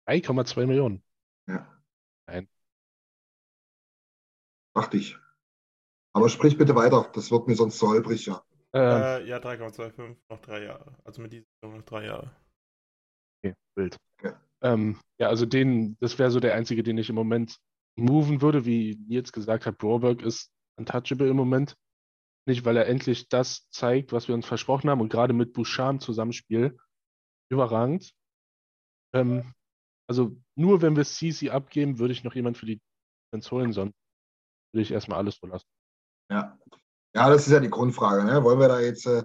3,2 0.08 0.65
Millionen. 0.65 1.03
Ja. 1.48 1.82
Nein. 2.27 2.50
Dachte 4.75 4.98
ich. 4.98 5.18
Aber 6.13 6.30
sprich 6.30 6.58
bitte 6.58 6.75
weiter, 6.75 7.10
das 7.13 7.32
wird 7.32 7.48
mir 7.48 7.56
sonst 7.56 7.80
zu 7.80 7.88
holprig, 7.88 8.25
ja. 8.25 8.44
Ähm, 8.74 9.01
äh, 9.01 9.25
ja, 9.27 9.38
3,25, 9.38 10.15
noch 10.30 10.39
drei 10.39 10.63
Jahre. 10.63 10.96
Also 11.03 11.22
mit 11.22 11.32
dieser 11.32 11.46
noch 11.62 11.84
drei 11.84 12.06
Jahre. 12.06 12.36
Okay, 13.44 13.56
wild. 13.75 13.98
Okay. 14.18 14.34
Ähm, 14.62 15.00
ja, 15.20 15.27
also 15.27 15.46
den, 15.46 15.98
das 16.00 16.18
wäre 16.18 16.32
so 16.32 16.39
der 16.39 16.56
einzige, 16.56 16.82
den 16.84 16.98
ich 16.98 17.10
im 17.10 17.15
Moment 17.15 17.60
moven 17.96 18.42
würde, 18.42 18.65
wie 18.65 18.96
Nils 19.08 19.32
gesagt 19.32 19.65
hat, 19.65 19.77
Broberg 19.77 20.22
ist 20.22 20.51
untouchable 20.77 21.30
im 21.30 21.36
Moment. 21.36 21.75
Nicht, 22.46 22.65
weil 22.65 22.75
er 22.75 22.88
endlich 22.88 23.30
das 23.30 23.70
zeigt, 23.70 24.12
was 24.12 24.27
wir 24.27 24.36
uns 24.36 24.46
versprochen 24.46 24.89
haben 24.89 25.01
und 25.01 25.10
gerade 25.10 25.34
mit 25.34 25.53
Bouchard 25.53 25.94
im 25.94 26.00
Zusammenspiel 26.00 26.77
überragend. 27.50 28.13
Ähm, 29.13 29.53
also 30.10 30.36
nur 30.56 30.82
wenn 30.82 30.96
wir 30.96 31.06
CC 31.06 31.51
abgeben, 31.51 32.00
würde 32.00 32.13
ich 32.13 32.24
noch 32.24 32.36
jemand 32.36 32.58
für 32.58 32.65
die 32.65 32.82
Defense 33.32 33.51
holen, 33.51 33.72
sonst 33.72 33.94
würde 34.74 34.82
ich 34.82 34.92
erstmal 34.92 35.20
alles 35.20 35.38
so 35.38 35.48
lassen. 35.48 35.68
Ja. 36.30 36.58
Ja, 37.15 37.29
das 37.29 37.46
ist 37.46 37.53
ja 37.53 37.60
die 37.60 37.70
Grundfrage. 37.70 38.24
Ne? 38.24 38.43
Wollen 38.43 38.60
wir 38.60 38.67
da 38.67 38.79
jetzt 38.79 39.05
äh, 39.05 39.24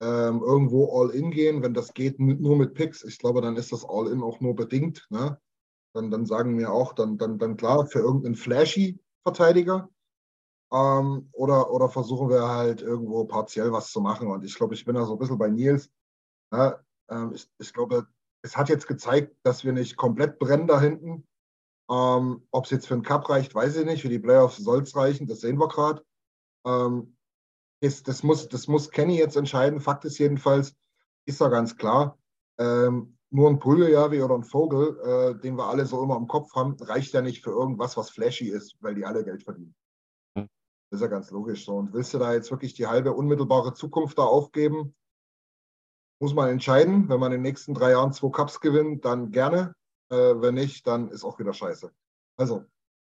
ähm, 0.00 0.42
irgendwo 0.42 1.00
All-In 1.00 1.30
gehen? 1.30 1.62
Wenn 1.62 1.74
das 1.74 1.94
geht, 1.94 2.18
nur 2.18 2.56
mit 2.56 2.74
Picks, 2.74 3.04
ich 3.04 3.18
glaube, 3.18 3.40
dann 3.40 3.56
ist 3.56 3.72
das 3.72 3.84
All-In 3.84 4.22
auch 4.22 4.40
nur 4.40 4.56
bedingt. 4.56 5.06
Ne? 5.10 5.40
Dann, 5.94 6.10
dann 6.10 6.26
sagen 6.26 6.58
wir 6.58 6.72
auch, 6.72 6.92
dann, 6.94 7.16
dann, 7.16 7.38
dann 7.38 7.56
klar, 7.56 7.86
für 7.86 8.00
irgendeinen 8.00 8.34
flashy 8.34 8.98
Verteidiger. 9.24 9.88
Ähm, 10.72 11.28
oder, 11.32 11.70
oder 11.72 11.88
versuchen 11.88 12.28
wir 12.28 12.48
halt 12.48 12.82
irgendwo 12.82 13.24
partiell 13.24 13.72
was 13.72 13.92
zu 13.92 14.00
machen. 14.00 14.28
Und 14.28 14.44
ich 14.44 14.54
glaube, 14.54 14.74
ich 14.74 14.84
bin 14.84 14.96
da 14.96 15.04
so 15.04 15.12
ein 15.12 15.18
bisschen 15.18 15.38
bei 15.38 15.48
Nils. 15.48 15.90
Ne? 16.50 16.78
Ähm, 17.08 17.32
ich, 17.34 17.48
ich 17.58 17.72
glaube, 17.72 18.06
es 18.42 18.56
hat 18.56 18.68
jetzt 18.68 18.86
gezeigt, 18.88 19.36
dass 19.44 19.64
wir 19.64 19.72
nicht 19.72 19.96
komplett 19.96 20.38
brennen 20.38 20.66
da 20.66 20.80
hinten. 20.80 21.24
Ähm, 21.90 22.46
Ob 22.50 22.64
es 22.64 22.70
jetzt 22.70 22.88
für 22.88 22.94
den 22.94 23.02
Cup 23.02 23.28
reicht, 23.30 23.54
weiß 23.54 23.76
ich 23.76 23.86
nicht. 23.86 24.02
Für 24.02 24.08
die 24.08 24.18
Playoffs 24.18 24.56
soll 24.56 24.82
es 24.82 24.94
reichen, 24.96 25.26
das 25.26 25.40
sehen 25.40 25.58
wir 25.58 25.68
gerade. 25.68 26.04
Ähm, 26.66 27.16
das, 27.80 28.02
das, 28.02 28.22
muss, 28.22 28.48
das 28.48 28.68
muss 28.68 28.90
Kenny 28.90 29.18
jetzt 29.18 29.36
entscheiden. 29.36 29.80
Fakt 29.80 30.04
ist 30.04 30.18
jedenfalls, 30.18 30.74
ist 31.26 31.40
ja 31.40 31.48
ganz 31.48 31.76
klar, 31.76 32.18
ähm, 32.58 33.18
nur 33.30 33.50
ein 33.50 33.58
Brüggejavi 33.58 34.22
oder 34.22 34.34
ein 34.34 34.44
Vogel, 34.44 34.98
äh, 35.00 35.40
den 35.40 35.56
wir 35.56 35.66
alle 35.66 35.84
so 35.86 36.02
immer 36.02 36.16
im 36.16 36.26
Kopf 36.26 36.54
haben, 36.54 36.76
reicht 36.80 37.12
ja 37.12 37.20
nicht 37.20 37.42
für 37.42 37.50
irgendwas, 37.50 37.96
was 37.96 38.10
flashy 38.10 38.48
ist, 38.48 38.76
weil 38.80 38.94
die 38.94 39.04
alle 39.04 39.24
Geld 39.24 39.42
verdienen. 39.42 39.74
Das 40.90 41.00
ist 41.00 41.02
ja 41.02 41.08
ganz 41.08 41.30
logisch 41.30 41.66
so. 41.66 41.76
Und 41.76 41.92
willst 41.92 42.14
du 42.14 42.18
da 42.18 42.32
jetzt 42.32 42.50
wirklich 42.50 42.72
die 42.72 42.86
halbe 42.86 43.12
unmittelbare 43.12 43.74
Zukunft 43.74 44.16
da 44.18 44.22
aufgeben? 44.22 44.94
Muss 46.18 46.34
man 46.34 46.48
entscheiden. 46.48 47.10
Wenn 47.10 47.20
man 47.20 47.32
in 47.32 47.38
den 47.38 47.42
nächsten 47.42 47.74
drei 47.74 47.90
Jahren 47.90 48.12
zwei 48.12 48.30
Cups 48.30 48.60
gewinnt, 48.60 49.04
dann 49.04 49.30
gerne. 49.30 49.74
Äh, 50.10 50.16
wenn 50.40 50.54
nicht, 50.54 50.86
dann 50.86 51.10
ist 51.10 51.24
auch 51.24 51.38
wieder 51.38 51.52
scheiße. 51.52 51.92
Also, 52.38 52.64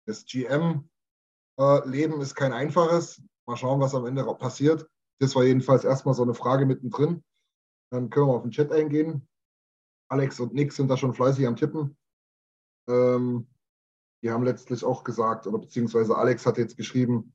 das 0.07 0.25
GM-Leben 0.25 0.90
ist 2.21 2.35
kein 2.35 2.52
einfaches. 2.52 3.23
Mal 3.50 3.57
schauen, 3.57 3.80
was 3.80 3.95
am 3.95 4.07
Ende 4.07 4.25
passiert. 4.35 4.88
Das 5.21 5.35
war 5.35 5.45
jedenfalls 5.45 5.85
erstmal 5.85 6.14
so 6.14 6.23
eine 6.23 6.35
Frage 6.35 6.66
mittendrin. 6.66 7.23
Dann 7.92 8.09
können 8.09 8.28
wir 8.28 8.35
auf 8.35 8.42
den 8.42 8.52
Chat 8.52 8.73
eingehen. 8.73 9.28
Alex 10.09 10.38
und 10.40 10.54
Nick 10.54 10.73
sind 10.73 10.88
da 10.88 10.97
schon 10.97 11.14
fleißig 11.14 11.47
am 11.47 11.57
Tippen. 11.57 11.97
Ähm, 12.88 13.49
die 14.23 14.30
haben 14.30 14.45
letztlich 14.45 14.85
auch 14.85 15.04
gesagt, 15.04 15.47
oder 15.47 15.59
beziehungsweise 15.59 16.16
Alex 16.16 16.47
hat 16.47 16.59
jetzt 16.59 16.76
geschrieben, 16.76 17.35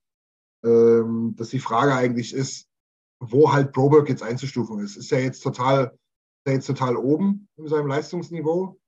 ähm, 0.63 1.35
dass 1.35 1.49
die 1.49 1.59
Frage 1.59 1.93
eigentlich 1.93 2.33
ist, 2.33 2.69
wo 3.19 3.51
halt 3.51 3.71
Broberg 3.71 4.09
jetzt 4.09 4.23
einzustufen 4.23 4.79
ist. 4.79 4.95
Ist 4.95 5.11
er 5.11 5.21
jetzt 5.21 5.41
total, 5.41 5.85
ist 5.85 6.47
er 6.47 6.53
jetzt 6.53 6.67
total 6.67 6.95
oben 6.95 7.47
in 7.57 7.67
seinem 7.67 7.87
Leistungsniveau? 7.87 8.79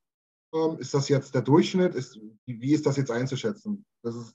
Ähm, 0.54 0.78
ist 0.78 0.94
das 0.94 1.08
jetzt 1.08 1.34
der 1.34 1.42
Durchschnitt? 1.42 1.94
Ist, 1.94 2.18
wie, 2.46 2.72
ist 2.72 2.86
das 2.86 2.96
jetzt 2.96 3.10
einzuschätzen? 3.10 3.84
Das 4.02 4.14
ist, 4.14 4.34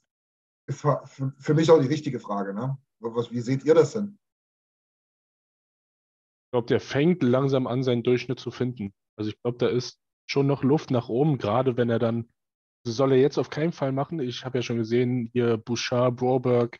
ist 0.68 0.82
für, 0.82 1.54
mich 1.54 1.70
auch 1.70 1.80
die 1.80 1.88
richtige 1.88 2.20
Frage. 2.20 2.54
Ne? 2.54 2.78
Was, 3.00 3.32
wie 3.32 3.42
seht 3.42 3.66
ihr 3.66 3.76
das 3.76 3.94
denn? 3.94 4.18
Ich 6.46 6.52
glaube, 6.52 6.68
der 6.68 6.80
fängt 6.80 7.24
langsam 7.24 7.68
an, 7.68 7.84
seinen 7.84 8.04
Durchschnitt 8.04 8.40
zu 8.40 8.52
finden. 8.52 8.94
Also 9.18 9.30
ich 9.30 9.42
glaube, 9.42 9.58
da 9.58 9.68
ist 9.68 10.00
schon 10.30 10.48
noch 10.48 10.64
Luft 10.64 10.92
nach 10.92 11.10
oben, 11.10 11.38
gerade 11.38 11.78
wenn 11.78 11.90
er 11.90 12.00
dann, 12.00 12.30
das 12.86 12.96
soll 12.96 13.12
er 13.12 13.18
jetzt 13.18 13.38
auf 13.38 13.50
keinen 13.50 13.74
Fall 13.74 13.92
machen. 13.92 14.20
Ich 14.20 14.46
habe 14.46 14.60
ja 14.60 14.62
schon 14.62 14.78
gesehen, 14.78 15.30
hier 15.34 15.58
Bouchard, 15.58 16.16
Broberg, 16.16 16.80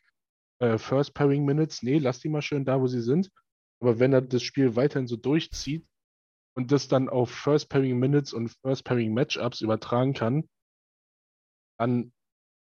äh, 0.60 0.78
First 0.78 1.14
Pairing 1.14 1.44
Minutes. 1.44 1.82
Nee, 1.82 1.98
lass 1.98 2.20
die 2.20 2.28
mal 2.28 2.42
schön 2.42 2.64
da, 2.64 2.80
wo 2.80 2.86
sie 2.86 3.02
sind. 3.02 3.30
Aber 3.82 3.98
wenn 3.98 4.12
er 4.12 4.22
das 4.22 4.42
Spiel 4.42 4.76
weiterhin 4.76 5.08
so 5.08 5.16
durchzieht 5.16 5.86
und 6.56 6.72
das 6.72 6.88
dann 6.88 7.08
auf 7.08 7.30
First 7.30 7.68
Pairing 7.68 7.98
Minutes 7.98 8.32
und 8.32 8.50
First 8.62 8.84
Pairing 8.84 9.12
Matchups 9.12 9.60
übertragen 9.60 10.14
kann, 10.14 10.48
dann 11.78 12.12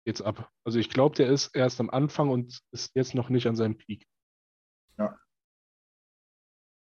geht's 0.06 0.22
ab. 0.22 0.52
Also 0.66 0.80
ich 0.80 0.90
glaube, 0.90 1.16
der 1.16 1.30
ist 1.30 1.56
erst 1.56 1.80
am 1.80 1.90
Anfang 1.90 2.30
und 2.30 2.60
ist 2.72 2.92
jetzt 2.96 3.16
noch 3.16 3.30
nicht 3.30 3.48
an 3.48 3.56
seinem 3.56 3.78
Peak. 3.78 4.06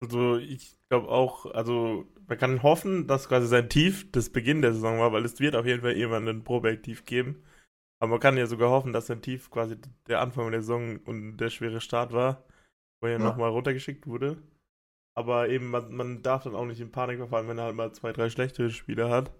Also 0.01 0.37
ich 0.37 0.79
glaube 0.89 1.09
auch, 1.09 1.45
also 1.47 2.05
man 2.27 2.37
kann 2.37 2.63
hoffen, 2.63 3.05
dass 3.07 3.27
quasi 3.27 3.47
sein 3.47 3.69
Tief 3.69 4.09
das 4.11 4.29
Beginn 4.31 4.61
der 4.61 4.73
Saison 4.73 4.99
war, 4.99 5.11
weil 5.11 5.25
es 5.25 5.39
wird 5.39 5.55
auf 5.55 5.65
jeden 5.65 5.81
Fall 5.81 5.93
irgendwann 5.97 6.27
ein 6.27 6.43
Proback-Tief 6.43 7.03
geben. 7.05 7.43
Aber 8.01 8.11
man 8.11 8.19
kann 8.21 8.37
ja 8.37 8.47
sogar 8.47 8.69
hoffen, 8.71 8.93
dass 8.93 9.07
sein 9.07 9.21
Tief 9.21 9.51
quasi 9.51 9.77
der 10.07 10.21
Anfang 10.21 10.51
der 10.51 10.61
Saison 10.61 10.99
und 11.05 11.37
der 11.37 11.49
schwere 11.49 11.81
Start 11.81 12.13
war. 12.13 12.45
wo 13.01 13.07
er 13.07 13.19
Ja. 13.19 13.19
nochmal 13.19 13.49
runtergeschickt 13.51 14.07
wurde. 14.07 14.41
Aber 15.17 15.49
eben, 15.49 15.69
man, 15.71 15.93
man 15.95 16.23
darf 16.23 16.43
dann 16.43 16.55
auch 16.55 16.65
nicht 16.65 16.81
in 16.81 16.91
Panik 16.91 17.17
verfallen, 17.19 17.47
wenn 17.49 17.57
er 17.59 17.65
halt 17.65 17.75
mal 17.75 17.93
zwei, 17.93 18.13
drei 18.13 18.29
schlechtere 18.29 18.71
Spieler 18.71 19.09
hat. 19.09 19.31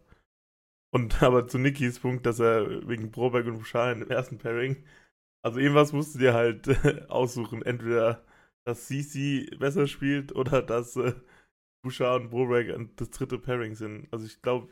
Und 0.92 1.22
aber 1.24 1.48
zu 1.48 1.58
Nikis 1.58 2.00
Punkt, 2.00 2.26
dass 2.26 2.40
er 2.40 2.88
wegen 2.88 3.12
Broberg 3.12 3.46
und 3.48 3.58
Bouchard 3.58 4.02
im 4.02 4.10
ersten 4.10 4.38
Pairing, 4.38 4.84
also 5.44 5.60
irgendwas 5.60 5.94
musst 5.94 6.16
du 6.16 6.20
dir 6.20 6.34
halt 6.34 6.68
aussuchen. 7.10 7.62
Entweder, 7.62 8.26
dass 8.66 8.88
CC 8.88 9.50
besser 9.58 9.88
spielt 9.88 10.36
oder 10.36 10.62
dass 10.62 10.96
äh, 10.96 11.14
Bouchard 11.84 12.24
und 12.24 12.30
Broberg 12.30 12.96
das 12.98 13.10
dritte 13.12 13.40
Pairing 13.40 13.76
sind. 13.76 14.08
Also 14.12 14.26
ich 14.26 14.42
glaube, 14.42 14.70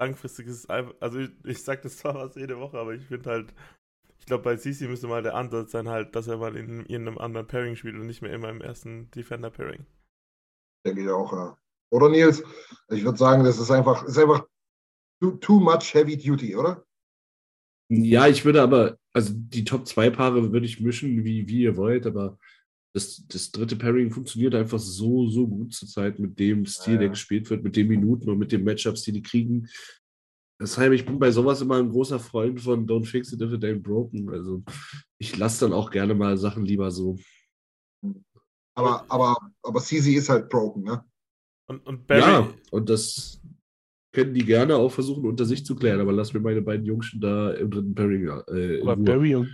langfristig 0.00 0.46
ist 0.46 0.64
es 0.64 0.70
einfach, 0.70 0.94
also 1.00 1.18
ich, 1.18 1.30
ich 1.44 1.62
sag 1.62 1.82
das 1.82 1.98
zwar 1.98 2.14
was 2.14 2.34
jede 2.36 2.58
Woche, 2.58 2.78
aber 2.78 2.94
ich 2.94 3.04
finde 3.06 3.30
halt, 3.30 3.54
ich 4.18 4.26
glaube, 4.26 4.44
bei 4.44 4.56
CC 4.56 4.88
müsste 4.88 5.06
mal 5.06 5.22
der 5.22 5.34
Ansatz 5.34 5.72
sein, 5.72 5.88
halt, 5.88 6.16
dass 6.16 6.26
er 6.26 6.38
mal 6.38 6.56
in 6.56 6.80
irgendeinem 6.86 7.18
anderen 7.18 7.46
Pairing 7.46 7.76
spielt 7.76 7.94
und 7.94 8.06
nicht 8.06 8.22
mehr 8.22 8.32
immer 8.32 8.48
im 8.48 8.60
ersten 8.60 9.10
Defender-Pairing. 9.10 9.86
Denke 10.84 11.02
ich 11.02 11.08
auch, 11.10 11.32
ja. 11.32 11.56
Oder 11.90 12.08
Nils? 12.08 12.42
Ich 12.88 13.04
würde 13.04 13.18
sagen, 13.18 13.44
das 13.44 13.58
ist 13.58 13.70
einfach, 13.70 14.04
ist 14.04 14.18
einfach 14.18 14.46
too, 15.20 15.32
too 15.38 15.60
much 15.60 15.94
heavy 15.94 16.16
duty, 16.16 16.56
oder? 16.56 16.84
Ja, 17.88 18.26
ich 18.26 18.44
würde 18.44 18.62
aber, 18.62 18.98
also 19.12 19.32
die 19.34 19.64
Top 19.64 19.86
2 19.86 20.10
Paare 20.10 20.52
würde 20.52 20.66
ich 20.66 20.80
mischen, 20.80 21.24
wie, 21.24 21.46
wie 21.48 21.62
ihr 21.62 21.76
wollt, 21.76 22.06
aber 22.06 22.38
das, 22.94 23.24
das 23.28 23.52
dritte 23.52 23.76
Pairing 23.76 24.10
funktioniert 24.10 24.54
einfach 24.54 24.78
so, 24.78 25.28
so 25.28 25.46
gut 25.46 25.74
zurzeit 25.74 26.18
mit 26.18 26.38
dem 26.38 26.64
Stil, 26.66 26.94
Ja. 26.94 27.00
der 27.00 27.08
gespielt 27.10 27.48
wird, 27.50 27.62
mit 27.62 27.76
den 27.76 27.88
Minuten 27.88 28.28
und 28.30 28.38
mit 28.38 28.50
den 28.52 28.64
Matchups, 28.64 29.02
die 29.02 29.12
die 29.12 29.22
kriegen. 29.22 29.68
Deshalb, 30.60 30.94
ich 30.94 31.04
bin 31.04 31.18
bei 31.18 31.30
sowas 31.30 31.60
immer 31.60 31.76
ein 31.76 31.90
großer 31.90 32.18
Freund 32.18 32.60
von 32.60 32.86
Don't 32.86 33.04
fix 33.04 33.30
it 33.32 33.42
if 33.42 33.52
it 33.52 33.62
ain't 33.62 33.82
broken. 33.82 34.30
Also 34.30 34.64
ich 35.18 35.36
lasse 35.36 35.66
dann 35.66 35.74
auch 35.74 35.90
gerne 35.90 36.14
mal 36.14 36.38
Sachen 36.38 36.64
lieber 36.64 36.90
so. 36.90 37.16
Aber, 38.74 39.04
aber, 39.10 39.36
aber 39.62 39.80
CZ 39.80 40.06
ist 40.16 40.28
halt 40.30 40.48
broken, 40.48 40.82
ne? 40.82 41.04
Und, 41.68 41.86
und 41.86 42.06
Barry, 42.06 42.20
Ja, 42.20 42.54
und 42.70 42.88
das 42.88 43.40
können 44.16 44.32
die 44.32 44.46
gerne 44.46 44.76
auch 44.76 44.90
versuchen 44.90 45.26
unter 45.26 45.44
sich 45.44 45.66
zu 45.66 45.76
klären, 45.76 46.00
aber 46.00 46.10
lass 46.10 46.32
mir 46.32 46.40
meine 46.40 46.62
beiden 46.62 46.86
Jungschen 46.86 47.20
da 47.20 47.50
im 47.50 47.70
dritten 47.70 47.94
Pairing 47.94 48.26
äh, 48.48 48.80
Aber. 48.80 48.96
Barry 48.96 49.34
und, 49.34 49.50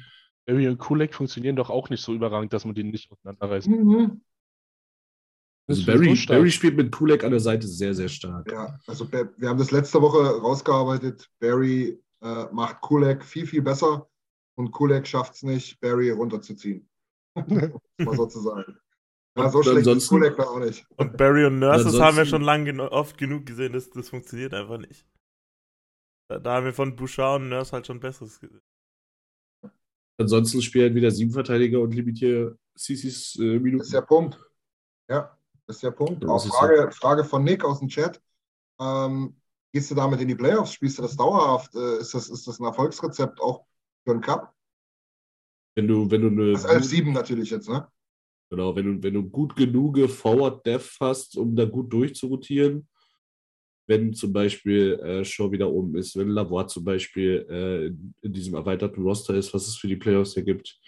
Barry 0.47 0.69
und 0.69 0.79
Kulek 0.79 1.15
funktionieren 1.15 1.57
doch 1.57 1.69
auch 1.69 1.91
nicht 1.91 2.01
so 2.01 2.15
überragend, 2.15 2.53
dass 2.53 2.65
man 2.65 2.73
die 2.73 2.85
nicht 2.85 3.11
auseinanderreißt. 3.11 3.67
Mhm. 3.67 4.23
Das 5.67 5.79
Also 5.79 5.81
ist 5.81 5.87
Barry, 5.87 6.15
so. 6.15 6.33
Barry 6.33 6.51
spielt 6.53 6.77
mit 6.77 6.93
Kulek 6.93 7.25
an 7.25 7.33
der 7.33 7.41
Seite 7.41 7.67
sehr, 7.67 7.93
sehr 7.93 8.09
stark. 8.09 8.53
Ja, 8.53 8.79
also 8.87 9.11
wir 9.11 9.49
haben 9.49 9.59
das 9.59 9.73
letzte 9.73 10.01
Woche 10.01 10.41
rausgearbeitet. 10.41 11.29
Barry 11.41 12.01
äh, 12.21 12.45
macht 12.53 12.81
Kulek 12.83 13.25
viel, 13.25 13.49
viel 13.49 13.63
besser 13.63 14.09
und 14.55 14.71
Kulek 14.71 15.09
schafft 15.09 15.35
es 15.35 15.43
nicht, 15.43 15.81
Barry 15.81 16.11
runterzuziehen. 16.11 16.89
Um 17.35 17.73
es 17.99 18.07
mal 18.07 18.17
so 18.17 18.27
zu 18.27 18.41
sagen. 18.41 18.77
Ja, 19.37 19.49
so 19.51 19.59
Und 19.59 19.65
schlecht 19.65 19.87
ist 19.87 20.09
Kulek 20.09 20.39
auch 20.39 20.59
nicht. 20.59 20.87
und 20.97 21.17
Barry 21.17 21.47
und 21.47 21.59
Nurses 21.59 21.99
haben 21.99 22.17
wir 22.17 22.27
schon 22.27 22.43
lang 22.43 22.65
genu 22.65 22.85
oft 22.85 23.17
genug 23.17 23.47
gesehen, 23.47 23.73
das, 23.73 23.89
das 23.91 24.11
funktioniert 24.11 24.53
einfach 24.55 24.79
nicht. 24.79 25.07
Da, 26.29 26.39
da 26.39 26.55
haben 26.57 26.67
wir 26.67 26.75
von 26.75 26.97
Bouchard 26.97 27.41
und 27.41 27.49
Nurse 27.49 27.73
halt 27.73 27.87
schon 27.87 28.01
Besseres 28.01 28.41
gesehen. 28.41 28.61
Ansonsten 30.19 30.63
spielt 30.63 30.85
halt 30.85 30.95
wieder 30.95 31.11
sieben 31.11 31.33
Verteidiger 31.33 31.81
und 31.81 31.95
limitiere 31.95 32.57
CCs 32.77 33.37
äh, 33.37 33.59
Minuten. 33.59 33.79
Das 33.79 33.87
ist 33.89 33.95
der 33.95 34.03
Punkt. 34.03 34.39
Ja, 35.09 35.37
das 35.67 35.77
ist 35.77 35.83
der 35.83 35.91
Punkt. 35.91 36.23
Ja, 36.23 36.29
Auch 36.29 36.47
Frage, 36.47 36.91
Frage 36.93 37.25
von 37.25 37.45
Nick 37.45 37.65
aus 37.65 37.79
dem 37.81 37.89
Chat. 37.89 38.21
Ähm, 38.81 39.37
gehst 39.73 39.91
du 39.91 39.95
damit 39.95 40.21
in 40.21 40.29
die 40.29 40.35
Playoffs? 40.35 40.73
Spielst 40.75 40.99
du 40.99 41.03
das 41.03 41.17
dauerhaft? 41.17 41.75
Äh, 41.75 41.99
ist, 41.99 42.15
das, 42.15 42.29
ist 42.29 42.47
das 42.47 42.61
ein 42.61 42.65
Erfolgsrezept 42.65 43.41
auch 43.41 43.67
für 44.05 44.13
einen 44.13 44.21
Cup? 44.21 44.55
Wenn 45.75 45.89
du, 45.89 46.11
wenn 46.11 46.21
du 46.23 46.29
eine 46.29 46.53
Das 46.53 46.67
11-7 46.67 47.13
natürlich 47.13 47.51
jetzt, 47.51 47.69
ne? 47.69 47.89
Genau, 48.53 48.77
wenn 48.77 48.85
du, 48.85 49.03
wenn 49.03 49.15
du 49.15 49.29
gut 49.29 49.57
genug 49.57 49.99
Forward 50.11 50.65
Depth 50.67 50.99
hast, 51.01 51.39
um 51.39 51.57
da 51.57 51.65
gut 51.65 51.91
durchzurotieren, 51.91 52.87
wenn 53.89 54.13
zum 54.13 54.33
Beispiel 54.33 55.01
äh, 55.01 55.25
Shaw 55.25 55.51
wieder 55.51 55.71
oben 55.71 55.97
ist, 55.97 56.17
wenn 56.17 56.29
Lavoie 56.29 56.67
zum 56.67 56.85
Beispiel 56.85 57.47
äh, 57.49 57.87
in, 57.87 58.15
in 58.21 58.33
diesem 58.33 58.55
erweiterten 58.55 59.03
Roster 59.03 59.35
ist, 59.35 59.53
was 59.55 59.67
es 59.67 59.77
für 59.77 59.89
die 59.89 59.97
Playoffs 59.97 60.35
ja 60.35 60.43
gibt, 60.43 60.79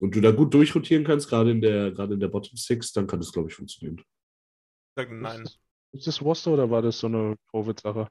und 0.00 0.14
du 0.14 0.22
da 0.22 0.30
gut 0.30 0.54
durchrotieren 0.54 1.04
kannst, 1.04 1.28
gerade 1.28 1.50
in 1.50 1.60
der, 1.60 1.92
gerade 1.92 2.14
in 2.14 2.20
der 2.20 2.28
Bottom 2.28 2.56
Six, 2.56 2.92
dann 2.92 3.06
kann 3.06 3.20
das, 3.20 3.30
glaube 3.30 3.50
ich, 3.50 3.54
funktionieren. 3.54 4.02
Nein. 4.96 5.48
Ist 5.92 6.06
das 6.06 6.22
Roster 6.22 6.52
oder 6.52 6.70
war 6.70 6.80
das 6.80 6.98
so 6.98 7.08
eine 7.08 7.36
Covid-Sache? 7.50 8.08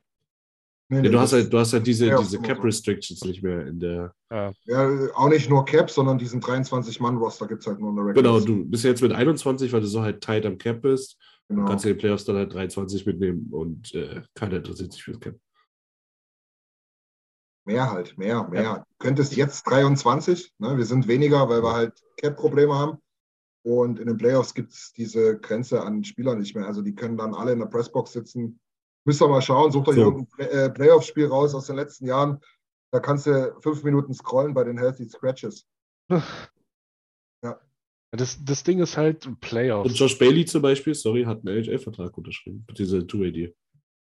Nee, 0.91 0.97
Ja, 0.97 1.01
nee, 1.03 1.09
du 1.09 1.19
hast 1.19 1.33
halt, 1.33 1.53
du 1.53 1.59
hast 1.59 1.73
halt 1.73 1.85
diese, 1.85 2.09
diese 2.17 2.37
immer 2.37 2.47
Cap 2.47 2.57
so. 2.57 2.63
Restrictions 2.63 3.23
nicht 3.23 3.43
mehr 3.43 3.67
in 3.67 3.79
der. 3.79 4.13
Ja, 4.31 4.51
Ja, 4.65 4.89
auch 5.15 5.29
nicht 5.29 5.47
nur 5.49 5.63
Cap, 5.65 5.91
sondern 5.91 6.17
diesen 6.17 6.41
23-Mann-Roster 6.41 7.47
gibt 7.47 7.61
es 7.61 7.67
halt 7.67 7.79
nur 7.79 7.91
in 7.91 7.95
der 7.95 8.05
Regular 8.05 8.39
Genau, 8.39 8.45
du 8.45 8.65
bist 8.65 8.83
jetzt 8.83 9.01
mit 9.01 9.11
21, 9.11 9.71
weil 9.71 9.81
du 9.81 9.87
so 9.87 10.01
halt 10.01 10.21
tight 10.21 10.45
am 10.47 10.57
Cap 10.57 10.81
bist. 10.81 11.17
Du 11.47 11.55
Genau. 11.55 11.67
kannst 11.67 11.85
in 11.85 11.91
den 11.93 11.97
Playoffs 11.99 12.25
dann 12.25 12.37
halt 12.37 12.53
23 12.53 13.05
mitnehmen 13.05 13.47
und 13.51 13.93
äh, 13.93 14.21
keiner 14.35 14.57
interessiert 14.57 14.91
sich 14.93 15.03
fürs 15.03 15.19
Cap. 15.19 15.35
Mehr 17.65 17.91
halt, 17.91 18.17
mehr, 18.17 18.47
mehr. 18.49 18.85
Du 18.99 19.05
könntest 19.05 19.35
jetzt 19.35 19.63
23, 19.67 20.53
ne? 20.57 20.75
wir 20.77 20.85
sind 20.85 21.07
weniger, 21.07 21.49
weil 21.49 21.61
wir 21.61 21.73
halt 21.73 21.93
Cap-Probleme 22.17 22.73
haben. 22.73 22.97
Und 23.63 23.99
in 23.99 24.07
den 24.07 24.17
Playoffs 24.17 24.53
gibt 24.55 24.71
es 24.71 24.91
diese 24.95 25.37
Grenze 25.37 25.83
an 25.83 26.03
Spielern 26.03 26.39
nicht 26.39 26.55
mehr. 26.55 26.65
Also 26.65 26.81
die 26.81 26.95
können 26.95 27.17
dann 27.17 27.35
alle 27.35 27.51
in 27.51 27.59
der 27.59 27.67
Pressbox 27.67 28.13
sitzen. 28.13 28.59
Müsst 29.09 29.23
ihr 29.23 29.27
mal 29.27 29.41
schauen, 29.41 29.71
sucht 29.71 29.87
euch 29.87 29.95
So. 29.95 30.01
irgendein 30.01 30.47
äh, 30.49 30.69
Playoff-Spiel 30.69 31.25
raus 31.25 31.55
aus 31.55 31.65
den 31.65 31.77
letzten 31.77 32.05
Jahren. 32.05 32.39
Da 32.91 32.99
kannst 32.99 33.25
du 33.25 33.55
fünf 33.59 33.83
Minuten 33.83 34.13
scrollen 34.13 34.53
bei 34.53 34.63
den 34.63 34.77
Healthy 34.77 35.09
Scratches. 35.09 35.65
Das, 38.11 38.37
das 38.43 38.63
Ding 38.63 38.79
ist 38.79 38.97
halt 38.97 39.25
Und 39.25 39.39
Playoffs. 39.39 39.97
Josh 39.97 40.19
Bailey 40.19 40.45
zum 40.45 40.61
Beispiel, 40.61 40.93
sorry, 40.93 41.23
hat 41.23 41.39
einen 41.39 41.57
NHL-Vertrag 41.57 42.15
unterschrieben. 42.15 42.65
Mit 42.67 42.77
dieser 42.77 43.05
Two-AD. 43.07 43.55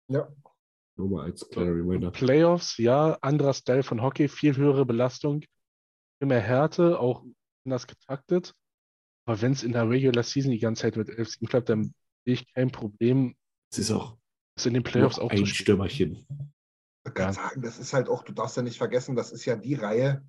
Ja. 0.10 0.32
Nur 0.96 1.10
mal 1.10 1.26
als 1.26 1.50
kleiner 1.50 1.72
Reminder. 1.72 2.12
Playoffs, 2.12 2.78
ja, 2.78 3.18
anderer 3.22 3.56
Style 3.56 3.82
von 3.82 4.04
Hockey, 4.04 4.28
viel 4.28 4.56
höhere 4.56 4.86
Belastung, 4.86 5.42
viel 5.42 6.28
mehr 6.28 6.40
Härte, 6.40 7.00
auch 7.00 7.24
anders 7.66 7.88
getaktet. 7.88 8.54
Aber 9.26 9.42
wenn 9.42 9.54
es 9.54 9.64
in 9.64 9.72
der 9.72 9.90
Regular 9.90 10.24
Season 10.24 10.52
die 10.52 10.60
ganze 10.60 10.84
Zeit 10.84 10.98
mit 10.98 11.10
11 11.10 11.30
Siegen 11.30 11.48
bleibt, 11.48 11.70
dann 11.70 11.96
sehe 12.26 12.36
ich 12.36 12.54
kein 12.54 12.72
Problem, 12.72 13.36
Es 13.72 13.80
ist 13.80 13.92
auch 13.92 14.18
das 14.56 14.66
in 14.66 14.74
den 14.74 14.84
Playoffs 14.84 15.18
noch 15.18 15.26
auch 15.26 15.32
ein. 15.32 15.46
Stürmerchen. 15.46 16.26
Ich 17.06 17.13
kann 17.13 17.28
Ja. 17.28 17.34
sagen, 17.34 17.62
das 17.62 17.80
ist 17.80 17.94
halt 17.94 18.08
auch, 18.08 18.24
du 18.24 18.34
darfst 18.34 18.56
ja 18.56 18.63
nicht 18.63 18.78
vergessen, 18.78 19.16
das 19.16 19.32
ist 19.32 19.46
ja 19.46 19.56
die 19.56 19.74
Reihe, 19.76 20.26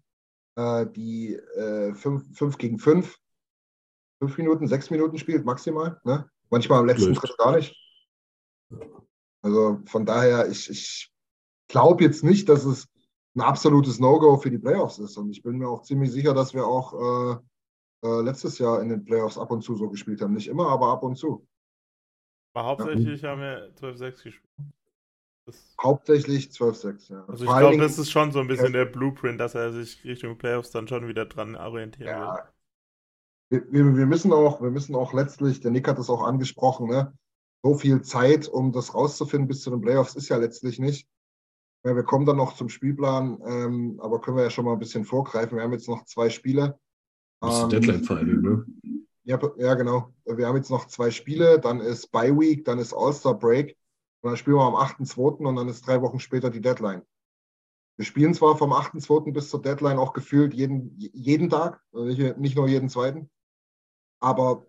äh, 0.57 0.87
die 0.87 1.35
äh, 1.35 1.95
fünf, 1.95 2.37
fünf 2.37 2.59
gegen 2.59 2.79
fünf, 2.79 3.17
fünf 4.21 4.37
Minuten, 4.39 4.67
sechs 4.67 4.91
Minuten 4.91 5.19
spielt, 5.19 5.45
maximal. 5.45 6.01
Ne? 6.05 6.29
Manchmal 6.51 6.81
am 6.81 6.87
letzten. 6.87 7.15
Drittel 7.15 7.37
gar 7.37 7.57
nicht. 7.57 7.77
Also 9.43 9.81
von 9.87 10.07
daher, 10.07 10.49
ich, 10.49 10.71
ich 10.71 11.13
glaube 11.69 12.03
jetzt 12.03 12.25
nicht, 12.25 12.49
dass 12.49 12.65
es 12.65 12.89
ein 13.37 13.43
absolutes 13.43 14.01
No-Go 14.01 14.37
für 14.39 14.51
die 14.51 14.59
Playoffs 14.59 14.99
ist. 14.99 15.17
Und 15.17 15.31
ich 15.31 15.43
bin 15.43 15.59
mir 15.59 15.69
auch 15.69 15.83
ziemlich 15.83 16.11
sicher, 16.13 16.35
dass 16.35 16.55
wir 16.55 16.67
auch 16.67 16.95
äh, 16.95 18.09
äh, 18.09 18.21
letztes 18.23 18.59
Jahr 18.59 18.81
in 18.81 18.89
den 18.89 19.05
Playoffs 19.05 19.39
ab 19.39 19.51
und 19.51 19.63
zu 19.63 19.77
so 19.77 19.89
gespielt 19.91 20.23
haben. 20.23 20.35
Nicht 20.35 20.49
immer, 20.49 20.69
aber 20.69 20.89
ab 20.89 21.03
und 21.03 21.17
zu. 21.17 21.47
Aber 22.55 22.69
hauptsächlich 22.69 23.25
haben 23.25 23.41
wir 23.41 23.71
12-6 23.81 24.23
gespielt. 24.23 24.43
Das, 25.47 25.75
Hauptsächlich 25.83 26.47
12-6. 26.49 27.13
Ja. 27.13 27.25
also 27.27 27.45
ich 27.45 27.51
Vor 27.51 27.59
glaube, 27.59 27.77
das 27.79 27.99
ist 27.99 28.11
schon 28.11 28.33
so 28.33 28.41
ein 28.41 28.49
bisschen 28.49 28.73
der 28.73 28.87
Blueprint, 28.87 29.39
dass 29.39 29.55
er 29.55 29.73
sich 29.73 30.03
Richtung 30.05 30.39
Playoffs 30.39 30.71
dann 30.71 30.89
schon 30.89 31.07
wieder 31.07 31.27
dran 31.27 31.55
orientieren 31.55 32.07
will. 32.07 32.23
Ja. 32.23 32.49
Wir, 33.51 33.73
wir, 33.73 33.97
wir 33.97 34.07
müssen 34.07 34.33
auch, 34.33 34.63
wir 34.63 34.71
müssen 34.71 34.95
auch 34.95 35.13
letztlich, 35.13 35.61
der 35.61 35.71
Nick 35.71 35.87
hat 35.87 35.99
es 35.99 36.09
auch 36.09 36.23
angesprochen, 36.23 36.89
ne? 36.89 37.13
so 37.63 37.75
viel 37.75 38.03
Zeit, 38.03 38.49
um 38.49 38.73
das 38.73 38.95
rauszufinden 38.95 39.49
bis 39.49 39.63
zu 39.63 39.71
den 39.71 39.81
Playoffs, 39.81 40.15
ist 40.15 40.29
ja 40.29 40.37
letztlich 40.37 40.79
nicht. 40.79 41.09
Ja, 41.85 41.95
wir 41.95 42.03
kommen 42.03 42.25
dann 42.25 42.37
noch 42.37 42.57
zum 42.57 42.69
Spielplan, 42.71 43.43
ähm, 43.47 44.01
aber 44.01 44.21
können 44.21 44.37
wir 44.37 44.45
ja 44.45 44.51
schon 44.51 44.65
mal 44.65 44.73
ein 44.73 44.79
bisschen 44.79 45.05
vorgreifen. 45.05 45.57
Wir 45.57 45.65
haben 45.65 45.73
jetzt 45.73 45.89
noch 45.89 46.05
zwei 46.05 46.31
Spiele. 46.31 46.79
Das 47.41 47.57
ist 47.57 47.63
Ähm, 47.65 47.69
Deadline 47.71 48.05
vor 48.05 48.17
Dingen, 48.17 48.43
ne? 48.43 48.65
Ja, 49.25 49.41
ja, 49.57 49.75
genau. 49.75 50.13
Wir 50.27 50.47
haben 50.47 50.57
jetzt 50.57 50.71
noch 50.71 50.87
zwei 50.87 51.11
Spiele, 51.11 51.59
dann 51.59 51.81
ist 51.81 52.13
Bye 52.13 52.39
Week, 52.39 52.65
dann 52.65 52.79
ist 52.79 52.93
All-Star 52.93 53.35
Break. 53.39 53.77
Und 54.21 54.31
dann 54.31 54.37
spielen 54.37 54.57
wir 54.57 54.65
am 54.65 54.75
8.2. 54.75 55.47
und 55.47 55.57
dann 55.57 55.69
ist 55.69 55.87
drei 55.87 56.01
Wochen 56.03 56.21
später 56.21 56.51
die 56.51 56.61
Deadline. 56.61 57.03
Wir 57.97 58.05
spielen 58.05 58.35
zwar 58.35 58.57
vom 58.57 58.73
8.2. 58.73 59.33
bis 59.33 59.51
zur 59.51 59.63
Deadline 59.63 59.99
auch 59.99 60.13
gefühlt 60.13 60.53
jeden, 60.53 60.95
jeden 60.99 61.49
Tag, 61.49 61.81
also 61.93 62.07
nicht, 62.39 62.57
nur 62.57 62.69
jeden 62.69 62.89
zweiten, 62.89 63.31
aber 64.21 64.67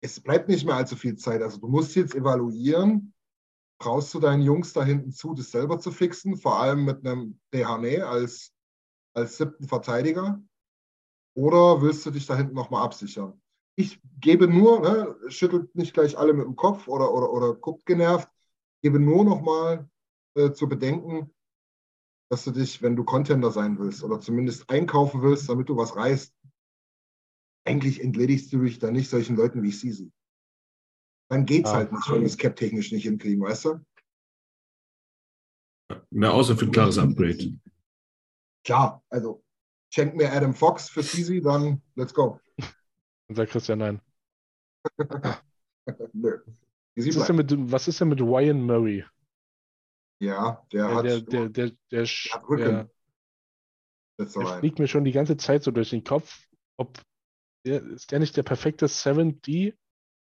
es 0.00 0.20
bleibt 0.20 0.48
nicht 0.48 0.66
mehr 0.66 0.76
allzu 0.76 0.96
viel 0.96 1.16
Zeit. 1.16 1.42
Also 1.42 1.58
du 1.58 1.68
musst 1.68 1.94
jetzt 1.96 2.14
evaluieren, 2.14 3.14
traust 3.80 4.12
du 4.14 4.20
deinen 4.20 4.42
Jungs 4.42 4.72
da 4.72 4.84
hinten 4.84 5.12
zu, 5.12 5.34
das 5.34 5.50
selber 5.50 5.78
zu 5.78 5.90
fixen, 5.90 6.36
vor 6.36 6.60
allem 6.60 6.84
mit 6.84 7.06
einem 7.06 7.40
Dehane 7.52 8.06
als, 8.06 8.52
als 9.14 9.38
siebten 9.38 9.66
Verteidiger, 9.66 10.40
oder 11.34 11.82
willst 11.82 12.04
du 12.06 12.10
dich 12.10 12.26
da 12.26 12.36
hinten 12.36 12.54
nochmal 12.54 12.84
absichern? 12.84 13.41
Ich 13.76 14.00
gebe 14.20 14.46
nur, 14.48 14.80
ne, 14.80 15.16
schüttelt 15.30 15.74
nicht 15.74 15.94
gleich 15.94 16.16
alle 16.18 16.32
mit 16.32 16.44
dem 16.44 16.56
Kopf 16.56 16.88
oder, 16.88 17.12
oder, 17.12 17.32
oder 17.32 17.54
guckt 17.54 17.86
genervt, 17.86 18.28
gebe 18.82 19.00
nur 19.00 19.24
nochmal 19.24 19.88
äh, 20.34 20.52
zu 20.52 20.68
bedenken, 20.68 21.34
dass 22.30 22.44
du 22.44 22.50
dich, 22.50 22.82
wenn 22.82 22.96
du 22.96 23.04
Contender 23.04 23.50
sein 23.50 23.78
willst 23.78 24.02
oder 24.02 24.20
zumindest 24.20 24.68
einkaufen 24.70 25.22
willst, 25.22 25.48
damit 25.48 25.68
du 25.68 25.76
was 25.76 25.96
reißt, 25.96 26.34
eigentlich 27.64 28.02
entledigst 28.02 28.52
du 28.52 28.60
dich 28.60 28.78
da 28.78 28.90
nicht 28.90 29.08
solchen 29.08 29.36
Leuten 29.36 29.62
wie 29.62 29.70
Sisi. 29.70 30.12
Dann 31.30 31.46
geht's 31.46 31.70
Ah. 31.70 31.76
halt 31.76 31.92
nicht, 31.92 32.10
wenn 32.10 32.20
wir 32.20 32.26
es 32.26 32.36
cap-technisch 32.36 32.92
nicht 32.92 33.04
hinkriegen, 33.04 33.42
weißt 33.42 33.66
du? 33.66 33.80
Na, 36.10 36.30
außer 36.30 36.56
für 36.56 36.66
ein 36.66 36.72
klares 36.72 36.98
Upgrade. 36.98 37.58
Klar, 38.64 39.02
also 39.08 39.42
schenk 39.90 40.14
mir 40.14 40.32
Adam 40.32 40.54
Fox 40.54 40.88
für 40.88 41.02
Sisi, 41.02 41.40
dann 41.40 41.82
let's 41.94 42.12
go. 42.14 42.40
Dann 43.32 43.36
sagt 43.46 43.52
Christian 43.52 43.78
nein. 43.78 44.00
Nö. 46.12 46.38
Was 46.94 47.06
ist, 47.06 47.28
denn 47.28 47.36
mit, 47.36 47.50
was 47.72 47.88
ist 47.88 47.98
denn 47.98 48.08
mit 48.08 48.20
Ryan 48.20 48.60
Murray? 48.60 49.06
Ja, 50.20 50.62
der, 50.70 50.86
Der, 50.88 50.94
hat, 50.94 51.04
der, 51.06 51.20
der, 51.22 51.48
der, 51.48 51.70
der, 51.90 52.04
hat 52.04 52.48
Rücken. 52.48 52.90
der, 54.18 54.26
der 54.26 54.58
fliegt 54.58 54.78
mir 54.78 54.86
schon 54.86 55.04
die 55.04 55.12
ganze 55.12 55.38
Zeit 55.38 55.62
so 55.62 55.70
durch 55.70 55.88
den 55.88 56.04
Kopf. 56.04 56.46
Ob 56.76 57.00
der, 57.64 57.82
ist 57.82 58.10
der 58.10 58.18
nicht 58.18 58.36
der 58.36 58.42
perfekte 58.42 58.86
7D, 58.86 59.74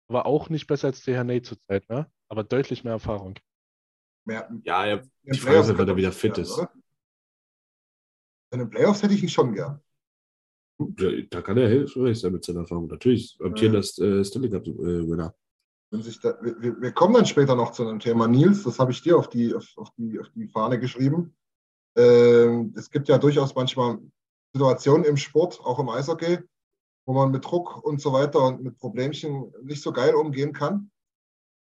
aber 0.10 0.26
auch 0.26 0.50
nicht 0.50 0.68
besser 0.68 0.88
als 0.88 1.02
der 1.06 1.24
Nate 1.24 1.44
zurzeit, 1.44 1.88
ne? 1.90 2.12
Aber 2.28 2.44
deutlich 2.44 2.84
mehr 2.84 2.94
Erfahrung. 2.94 3.36
Mehr, 4.26 4.50
Ja, 4.66 4.86
ja. 4.86 4.98
den 4.98 5.06
Frage 5.06 5.32
ist, 5.32 5.46
Playoffs 5.46 5.70
wann 5.78 5.88
er 5.88 5.96
wieder 5.96 6.10
er 6.10 6.12
fit 6.12 6.38
ist. 6.38 6.58
oder? 6.58 6.74
In 8.52 8.60
den 8.60 8.70
Playoffs 8.70 9.02
hätte 9.02 9.14
ich 9.14 9.24
ihn 9.24 9.30
schon 9.30 9.54
gern. 9.54 9.82
Ja, 10.98 11.10
Da 11.30 11.42
kann 11.42 11.58
er 11.58 11.68
hilfreich 11.68 12.20
sein 12.20 12.32
mit 12.32 12.46
seiner 12.46 12.62
Erfahrung. 12.62 12.88
Natürlich, 12.88 13.38
amtierender 13.44 13.80
äh, 13.80 14.24
Stanley 14.24 14.50
Cup 14.50 14.66
äh, 14.68 15.06
da, 16.22 16.38
wir, 16.42 16.82
wir- 16.82 16.92
kommen 16.92 17.16
dann 17.16 17.26
später 17.26 17.56
noch 17.56 17.72
zu 17.72 17.88
einem 17.88 18.00
Thema. 18.00 18.28
Nils, 18.28 18.64
das 18.64 18.80
habe 18.80 18.92
ich 18.92 19.02
dir 19.02 19.18
auf 19.18 19.28
die, 19.30 19.54
auf, 19.54 19.66
auf 19.76 19.90
die, 19.98 20.20
auf 20.20 20.28
die 20.36 20.48
Fahne 20.48 20.80
geschrieben. 20.80 21.36
Ähm, 21.98 22.74
es 22.78 22.90
gibt 22.90 23.08
ja 23.08 23.18
durchaus 23.18 23.56
manchmal 23.56 24.00
Situationen 24.54 25.06
im 25.06 25.18
Sport, 25.18 25.60
auch 25.60 25.80
im 25.80 25.90
Eishockey, 25.90 26.40
wo 27.06 27.14
man 27.14 27.32
mit 27.32 27.44
Druck 27.44 27.84
und 27.84 28.00
so 28.00 28.14
weiter 28.14 28.46
und 28.46 28.64
mit 28.64 28.78
Problemchen 28.78 29.52
nicht 29.64 29.82
so 29.82 29.92
geil 29.92 30.14
umgehen 30.14 30.54
kann. 30.54 30.92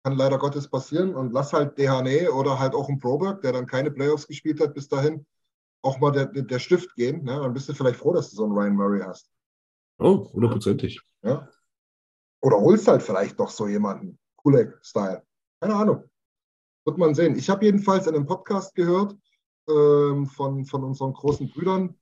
Kann 0.03 0.15
leider 0.17 0.37
Gottes 0.37 0.67
passieren. 0.67 1.15
Und 1.15 1.33
lass 1.33 1.51
halt 1.51 1.77
Dehane 1.77 2.31
oder 2.31 2.59
halt 2.59 2.75
auch 2.75 2.87
ein 2.89 2.99
Proberg, 2.99 3.41
der 3.41 3.51
dann 3.53 3.65
keine 3.65 3.91
Playoffs 3.91 4.27
gespielt 4.27 4.61
hat 4.61 4.73
bis 4.73 4.87
dahin, 4.87 5.25
auch 5.81 5.99
mal 5.99 6.11
der, 6.11 6.25
der 6.27 6.59
Stift 6.59 6.95
gehen. 6.95 7.23
Ne? 7.23 7.39
Dann 7.39 7.53
bist 7.53 7.69
du 7.69 7.73
vielleicht 7.73 7.99
froh, 7.99 8.13
dass 8.13 8.29
du 8.29 8.35
so 8.35 8.45
einen 8.45 8.53
Ryan 8.53 8.75
Murray 8.75 9.01
hast. 9.01 9.31
Oh, 9.99 10.31
hundertprozentig. 10.33 10.99
Ja? 11.23 11.47
Oder 12.41 12.57
holst 12.59 12.87
halt 12.87 13.03
vielleicht 13.03 13.37
noch 13.37 13.49
so 13.49 13.67
jemanden. 13.67 14.19
Kulek-Style. 14.37 15.23
Keine 15.59 15.75
Ahnung. 15.75 16.03
Wird 16.85 16.97
man 16.97 17.13
sehen. 17.13 17.35
Ich 17.35 17.49
habe 17.49 17.65
jedenfalls 17.65 18.07
in 18.07 18.15
einem 18.15 18.25
Podcast 18.25 18.73
gehört 18.73 19.15
ähm, 19.69 20.25
von, 20.25 20.65
von 20.65 20.83
unseren 20.83 21.13
großen 21.13 21.49
Brüdern, 21.49 21.95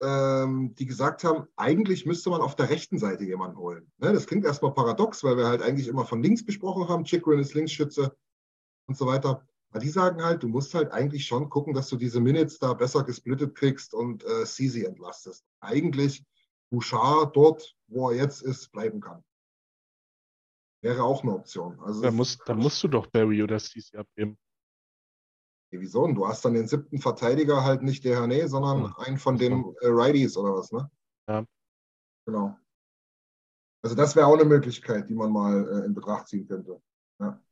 ähm, 0.00 0.74
die 0.76 0.86
gesagt 0.86 1.24
haben, 1.24 1.48
eigentlich 1.56 2.06
müsste 2.06 2.30
man 2.30 2.40
auf 2.40 2.54
der 2.54 2.70
rechten 2.70 2.98
Seite 2.98 3.24
jemanden 3.24 3.58
holen. 3.58 3.90
Ne? 3.98 4.12
Das 4.12 4.26
klingt 4.26 4.44
erstmal 4.44 4.74
paradox, 4.74 5.24
weil 5.24 5.36
wir 5.36 5.46
halt 5.46 5.62
eigentlich 5.62 5.88
immer 5.88 6.04
von 6.04 6.22
links 6.22 6.46
gesprochen 6.46 6.88
haben. 6.88 7.04
Chikrin 7.04 7.40
ist 7.40 7.54
Linksschütze 7.54 8.16
und 8.86 8.96
so 8.96 9.06
weiter. 9.06 9.47
Aber 9.70 9.80
die 9.80 9.90
sagen 9.90 10.22
halt, 10.22 10.42
du 10.42 10.48
musst 10.48 10.74
halt 10.74 10.92
eigentlich 10.92 11.26
schon 11.26 11.50
gucken, 11.50 11.74
dass 11.74 11.88
du 11.88 11.96
diese 11.96 12.20
Minutes 12.20 12.58
da 12.58 12.72
besser 12.72 13.04
gesplittet 13.04 13.54
kriegst 13.54 13.92
und 13.92 14.24
äh, 14.24 14.46
Sisi 14.46 14.84
entlastest. 14.84 15.44
Eigentlich 15.60 16.24
Bouchard 16.70 17.36
dort, 17.36 17.76
wo 17.86 18.10
er 18.10 18.16
jetzt 18.16 18.42
ist, 18.42 18.70
bleiben 18.72 19.00
kann. 19.00 19.22
Wäre 20.82 21.02
auch 21.02 21.22
eine 21.22 21.34
Option. 21.34 21.78
Also, 21.80 22.02
Da 22.02 22.10
musst, 22.10 22.40
da 22.46 22.54
musst 22.54 22.82
du 22.82 22.88
doch 22.88 23.06
Barry 23.08 23.42
oder 23.42 23.58
CC 23.58 23.96
abgeben. 23.98 24.38
Hey, 25.70 25.80
Wieso? 25.80 26.04
Und 26.04 26.14
Du 26.14 26.26
hast 26.26 26.44
dann 26.44 26.54
den 26.54 26.66
siebten 26.68 26.98
Verteidiger 26.98 27.62
halt 27.64 27.82
nicht 27.82 28.04
Dehane, 28.04 28.48
sondern 28.48 28.84
Hm. 28.84 28.94
einen 28.96 29.18
von 29.18 29.36
den 29.36 29.64
äh, 29.80 29.86
Righties 29.88 30.36
oder 30.36 30.54
was, 30.54 30.72
ne? 30.72 30.90
Ja. 31.28 31.44
Genau. 32.26 32.56
Also 33.82 33.94
das 33.94 34.16
wäre 34.16 34.26
auch 34.26 34.34
eine 34.34 34.44
Möglichkeit, 34.44 35.08
die 35.08 35.14
man 35.14 35.30
mal 35.30 35.82
äh, 35.82 35.86
in 35.86 35.94
Betracht 35.94 36.28
ziehen 36.28 36.46
könnte. 36.46 36.80
Ja. 37.20 37.42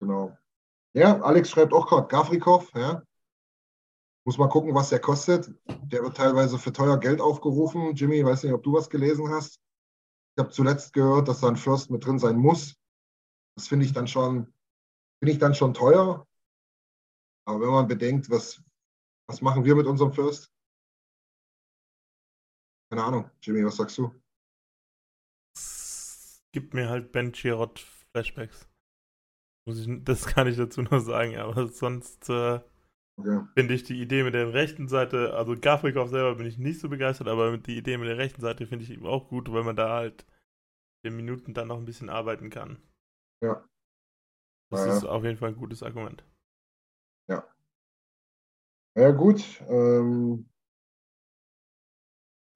Genau. 0.00 0.36
Ja, 0.96 1.20
Alex 1.20 1.50
schreibt 1.50 1.74
auch 1.74 1.86
gerade 1.86 2.08
Gafrikov, 2.08 2.72
ja. 2.74 3.02
Muss 4.24 4.38
mal 4.38 4.48
gucken, 4.48 4.74
was 4.74 4.88
der 4.88 4.98
kostet. 4.98 5.50
Der 5.66 6.02
wird 6.02 6.16
teilweise 6.16 6.58
für 6.58 6.72
teuer 6.72 6.98
Geld 6.98 7.20
aufgerufen. 7.20 7.94
Jimmy, 7.94 8.24
weiß 8.24 8.44
nicht, 8.44 8.54
ob 8.54 8.62
du 8.62 8.72
was 8.72 8.88
gelesen 8.88 9.28
hast. 9.28 9.60
Ich 10.34 10.42
habe 10.42 10.48
zuletzt 10.48 10.94
gehört, 10.94 11.28
dass 11.28 11.40
da 11.40 11.48
ein 11.48 11.56
First 11.56 11.90
mit 11.90 12.02
drin 12.02 12.18
sein 12.18 12.36
muss. 12.36 12.76
Das 13.56 13.68
finde 13.68 13.84
ich 13.84 13.92
dann 13.92 14.08
schon, 14.08 14.46
finde 15.20 15.32
ich 15.32 15.38
dann 15.38 15.54
schon 15.54 15.74
teuer. 15.74 16.26
Aber 17.46 17.60
wenn 17.60 17.70
man 17.70 17.88
bedenkt, 17.88 18.30
was, 18.30 18.62
was 19.28 19.42
machen 19.42 19.66
wir 19.66 19.76
mit 19.76 19.86
unserem 19.86 20.14
First? 20.14 20.50
Keine 22.90 23.04
Ahnung. 23.04 23.30
Jimmy, 23.42 23.66
was 23.66 23.76
sagst 23.76 23.98
du? 23.98 24.14
Gibt 26.52 26.72
mir 26.72 26.88
halt 26.88 27.12
Ben 27.12 27.34
Chirot 27.34 27.80
Flashbacks. 28.12 28.66
Muss 29.66 29.78
ich, 29.80 30.04
das 30.04 30.26
kann 30.26 30.46
ich 30.48 30.56
dazu 30.56 30.82
nur 30.82 31.00
sagen, 31.00 31.36
aber 31.36 31.68
sonst 31.68 32.28
äh, 32.30 32.60
Okay. 33.18 33.40
finde 33.56 33.74
ich 33.74 33.84
die 33.84 34.00
Idee 34.00 34.24
mit 34.24 34.34
der 34.34 34.52
rechten 34.54 34.88
Seite, 34.88 35.34
also 35.34 35.56
Gavrikov 35.56 36.10
selber 36.10 36.36
bin 36.36 36.46
ich 36.46 36.58
nicht 36.58 36.80
so 36.80 36.88
begeistert, 36.90 37.28
aber 37.28 37.50
mit 37.52 37.66
die 37.66 37.76
Idee 37.78 37.98
mit 37.98 38.08
der 38.08 38.18
rechten 38.18 38.40
Seite 38.42 38.66
finde 38.66 38.84
ich 38.84 38.92
eben 38.92 39.06
auch 39.06 39.28
gut, 39.28 39.52
weil 39.52 39.64
man 39.64 39.76
da 39.76 39.90
halt 39.90 40.26
den 41.04 41.16
Minuten 41.16 41.54
dann 41.54 41.68
noch 41.68 41.78
ein 41.78 41.86
bisschen 41.86 42.10
arbeiten 42.10 42.50
kann. 42.50 42.78
Ja. 43.40 43.66
Das 44.70 44.84
Ja, 44.84 44.86
ja. 44.86 45.00
ist 45.00 45.04
auf 45.04 45.24
jeden 45.24 45.38
Fall 45.38 45.48
ein 45.48 45.56
gutes 45.56 45.82
Argument. 45.82 46.22
Ja, 48.96 49.10
gut. 49.12 49.62
Ähm, 49.68 50.46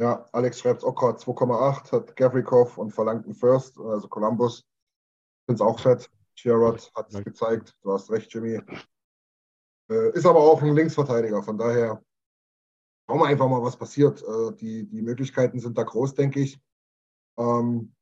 ja, 0.01 0.29
Alex 0.33 0.59
schreibt 0.61 0.83
gerade 0.83 1.19
2,8, 1.19 1.93
hat 1.93 2.17
Gavrikov 2.17 2.77
und 2.79 2.91
verlangt 2.93 3.25
einen 3.27 3.35
First, 3.35 3.79
also 3.79 4.09
Columbus. 4.09 4.65
Finde 5.47 5.57
es 5.57 5.61
auch 5.63 5.81
fett. 5.81 6.11
Sherrod 6.41 6.91
hat 6.95 7.13
es 7.13 7.23
gezeigt. 7.23 7.77
Du 7.83 7.93
hast 7.93 8.11
recht, 8.11 8.33
Jimmy. 8.33 8.61
Äh, 9.91 10.11
ist 10.13 10.25
aber 10.25 10.41
auch 10.41 10.63
ein 10.63 10.75
Linksverteidiger, 10.75 11.43
von 11.43 11.59
daher 11.59 12.03
schauen 13.07 13.19
wir 13.19 13.27
einfach 13.27 13.49
mal, 13.49 13.63
was 13.63 13.77
passiert. 13.77 14.23
Äh, 14.23 14.55
die, 14.57 14.89
die 14.89 15.03
Möglichkeiten 15.03 15.61
sind 15.61 15.77
da 15.77 15.83
groß, 15.83 16.15
denke 16.15 16.41
ich. 16.41 16.59
Ähm, 17.39 17.95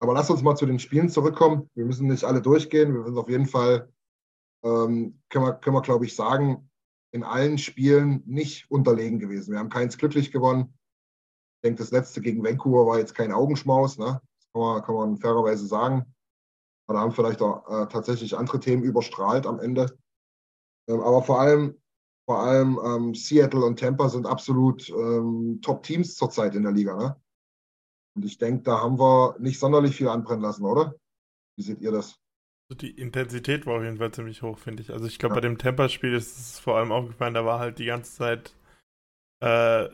aber 0.00 0.14
lass 0.14 0.28
uns 0.28 0.42
mal 0.42 0.56
zu 0.56 0.66
den 0.66 0.80
Spielen 0.80 1.08
zurückkommen. 1.08 1.70
Wir 1.74 1.84
müssen 1.84 2.08
nicht 2.08 2.24
alle 2.24 2.42
durchgehen. 2.42 2.94
Wir 2.94 3.04
sind 3.04 3.16
auf 3.16 3.28
jeden 3.28 3.46
Fall, 3.46 3.92
ähm, 4.64 5.20
können 5.28 5.44
wir, 5.44 5.54
können 5.54 5.76
wir 5.76 5.82
glaube 5.82 6.04
ich, 6.04 6.16
sagen, 6.16 6.68
in 7.12 7.22
allen 7.22 7.58
Spielen 7.58 8.24
nicht 8.26 8.68
unterlegen 8.72 9.20
gewesen. 9.20 9.52
Wir 9.52 9.60
haben 9.60 9.68
keins 9.68 9.98
glücklich 9.98 10.32
gewonnen. 10.32 10.76
Ich 11.56 11.68
denke, 11.68 11.78
das 11.78 11.92
letzte 11.92 12.20
gegen 12.20 12.42
Vancouver 12.42 12.86
war 12.86 12.98
jetzt 12.98 13.14
kein 13.14 13.32
Augenschmaus, 13.32 13.98
ne? 13.98 14.20
Das 14.36 14.52
kann 14.52 14.62
man, 14.62 14.82
kann 14.82 14.94
man 14.96 15.16
fairerweise 15.18 15.66
sagen. 15.66 16.13
Da 16.86 17.00
haben 17.00 17.12
vielleicht 17.12 17.40
auch 17.40 17.66
äh, 17.68 17.86
tatsächlich 17.88 18.36
andere 18.36 18.60
Themen 18.60 18.82
überstrahlt 18.82 19.46
am 19.46 19.58
Ende. 19.58 19.98
Ähm, 20.88 21.00
aber 21.00 21.22
vor 21.22 21.40
allem, 21.40 21.80
vor 22.28 22.40
allem 22.40 22.78
ähm, 22.84 23.14
Seattle 23.14 23.64
und 23.64 23.78
Tampa 23.78 24.08
sind 24.08 24.26
absolut 24.26 24.88
ähm, 24.90 25.60
Top-Teams 25.62 26.14
zurzeit 26.14 26.54
in 26.54 26.62
der 26.62 26.72
Liga. 26.72 26.96
Ne? 26.96 27.16
Und 28.16 28.24
ich 28.24 28.38
denke, 28.38 28.62
da 28.62 28.80
haben 28.80 28.98
wir 28.98 29.36
nicht 29.38 29.58
sonderlich 29.58 29.96
viel 29.96 30.08
anbrennen 30.08 30.42
lassen, 30.42 30.64
oder? 30.64 30.94
Wie 31.56 31.62
seht 31.62 31.80
ihr 31.80 31.92
das? 31.92 32.18
Also 32.70 32.78
die 32.78 32.90
Intensität 32.90 33.66
war 33.66 33.76
auf 33.76 33.82
jeden 33.82 33.98
Fall 33.98 34.12
ziemlich 34.12 34.42
hoch, 34.42 34.58
finde 34.58 34.82
ich. 34.82 34.90
Also 34.90 35.06
ich 35.06 35.18
glaube, 35.18 35.34
Ja. 35.34 35.40
bei 35.40 35.48
dem 35.48 35.58
Temper-Spiel 35.58 36.14
ist 36.14 36.36
es 36.38 36.58
vor 36.58 36.76
allem 36.76 36.92
aufgefallen, 36.92 37.34
da 37.34 37.44
war 37.44 37.58
halt 37.58 37.78
die 37.78 37.84
ganze 37.86 38.14
Zeit 38.14 38.54
äh, 39.40 39.88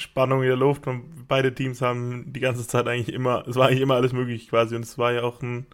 Spannung 0.00 0.42
in 0.42 0.48
der 0.48 0.56
Luft 0.56 0.86
und 0.86 1.26
beide 1.28 1.54
Teams 1.54 1.80
haben 1.80 2.32
die 2.32 2.40
ganze 2.40 2.66
Zeit 2.66 2.88
eigentlich 2.88 3.14
immer, 3.14 3.46
es 3.46 3.56
war 3.56 3.68
eigentlich 3.68 3.82
immer 3.82 3.94
alles 3.94 4.12
möglich 4.12 4.48
quasi 4.48 4.74
und 4.74 4.82
es 4.82 4.98
war 4.98 5.12
ja 5.12 5.22
auch 5.22 5.42
ein 5.42 5.66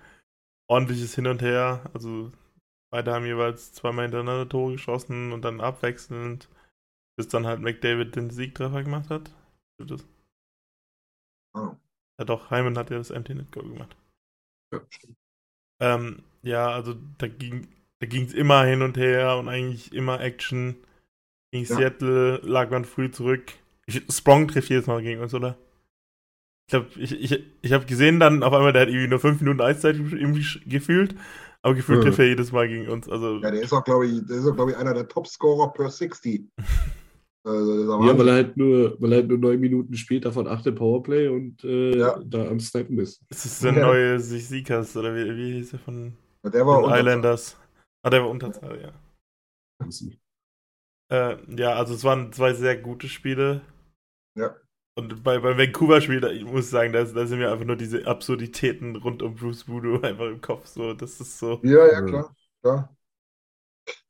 ordentliches 0.70 1.14
Hin 1.16 1.26
und 1.26 1.42
Her. 1.42 1.90
Also 1.94 2.32
beide 2.92 3.12
haben 3.12 3.26
jeweils 3.26 3.72
zweimal 3.74 4.04
hintereinander 4.06 4.48
Tore 4.48 4.72
geschossen 4.72 5.32
und 5.32 5.42
dann 5.44 5.60
abwechselnd, 5.60 6.48
bis 7.16 7.28
dann 7.28 7.46
halt 7.46 7.60
McDavid 7.60 8.16
den 8.16 8.30
Siegtreffer 8.30 8.82
gemacht 8.84 9.10
hat. 9.10 9.30
Stimmt 9.76 9.92
das? 9.92 10.06
Ah, 11.54 11.76
Ja 12.18 12.24
doch, 12.24 12.50
Hyman 12.50 12.76
hat 12.78 12.90
ja 12.90 12.98
das 12.98 13.10
Empty 13.10 13.34
Net 13.34 13.52
Goal 13.52 13.68
gemacht. 13.68 13.96
Ja. 14.72 14.80
Ähm, 15.80 16.22
ja, 16.42 16.70
also 16.70 16.94
da 17.18 17.26
ging 17.28 17.68
da 18.00 18.06
es 18.06 18.32
immer 18.34 18.64
hin 18.64 18.82
und 18.82 18.96
her 18.96 19.36
und 19.38 19.48
eigentlich 19.48 19.92
immer 19.92 20.20
Action. 20.20 20.76
Gegen 21.52 21.66
Ja. 21.66 21.76
Seattle 21.76 22.36
lag 22.42 22.70
man 22.70 22.84
früh 22.84 23.10
zurück. 23.10 23.52
Sprong 24.10 24.48
trifft 24.48 24.70
jedes 24.70 24.86
Mal 24.86 25.02
gegen 25.02 25.20
uns, 25.20 25.34
oder? 25.34 25.58
Ich 26.70 26.72
glaube, 26.72 26.86
ich, 27.00 27.32
ich, 27.32 27.44
ich 27.62 27.72
habe 27.72 27.84
gesehen 27.84 28.20
dann 28.20 28.44
auf 28.44 28.52
einmal, 28.52 28.72
der 28.72 28.82
hat 28.82 28.88
irgendwie 28.90 29.08
nur 29.08 29.18
fünf 29.18 29.40
Minuten 29.40 29.60
Eiszeit 29.60 29.96
irgendwie 29.96 30.44
gefühlt, 30.68 31.16
aber 31.62 31.74
gefühlt 31.74 31.98
Ja. 31.98 32.04
trifft 32.04 32.20
er 32.20 32.28
jedes 32.28 32.52
Mal 32.52 32.68
gegen 32.68 32.88
uns. 32.88 33.08
Also 33.08 33.38
ja, 33.38 33.50
der 33.50 33.60
ist 33.62 33.72
auch, 33.72 33.82
glaube 33.82 34.06
ich, 34.06 34.24
der 34.24 34.36
ist 34.36 34.46
auch, 34.46 34.54
glaube 34.54 34.70
ich, 34.70 34.76
einer 34.76 34.94
der 34.94 35.08
Top-Scorer 35.08 35.72
per 35.72 35.90
60. 35.90 36.44
Also, 37.42 38.04
Ja, 38.06 38.16
weil 38.16 38.28
er 38.28 38.34
halt 38.34 38.56
nur, 38.56 39.00
weil 39.00 39.12
er 39.12 39.16
halt 39.16 39.28
nur 39.28 39.38
neun 39.38 39.58
Minuten 39.58 39.94
später 39.94 40.30
von 40.30 40.46
acht 40.46 40.64
im 40.66 40.76
Powerplay 40.76 41.26
und 41.26 41.64
äh, 41.64 41.98
Ja. 41.98 42.20
da 42.24 42.46
am 42.46 42.60
Snipen 42.60 42.98
ist. 42.98 43.20
es 43.30 43.46
ist 43.46 43.64
der 43.64 43.72
Ja. 43.72 43.86
neue 43.86 44.20
sich 44.20 44.46
Sikas, 44.46 44.96
oder 44.96 45.12
wie, 45.16 45.36
wie 45.36 45.52
hieß 45.54 45.72
er 45.72 45.78
von 45.80 46.12
der 46.44 46.64
war 46.66 46.96
Islanders? 46.96 47.58
Ah, 48.04 48.10
der 48.10 48.22
war 48.22 48.28
Unterzahl, 48.28 48.80
ja. 48.80 48.92
Äh, 51.10 51.38
ja, 51.56 51.72
also 51.74 51.94
es 51.94 52.04
waren 52.04 52.32
zwei 52.32 52.52
sehr 52.52 52.76
gute 52.76 53.08
Spiele. 53.08 53.62
Ja. 54.36 54.54
Und 55.00 55.22
bei, 55.24 55.38
beim 55.38 55.56
Vancouver-Spiel, 55.56 56.22
ich 56.24 56.44
muss 56.44 56.68
sagen, 56.68 56.92
da, 56.92 57.02
da 57.04 57.26
sind 57.26 57.38
mir 57.38 57.50
einfach 57.50 57.64
nur 57.64 57.76
diese 57.76 58.06
Absurditäten 58.06 58.96
rund 58.96 59.22
um 59.22 59.34
Bruce 59.34 59.66
Voodoo 59.66 59.94
einfach 60.02 60.26
im 60.26 60.42
Kopf. 60.42 60.66
So, 60.66 60.92
das 60.92 61.18
ist 61.20 61.38
so. 61.38 61.58
Ja, 61.62 61.86
ja, 61.90 62.02
klar. 62.02 62.36
klar. 62.60 62.96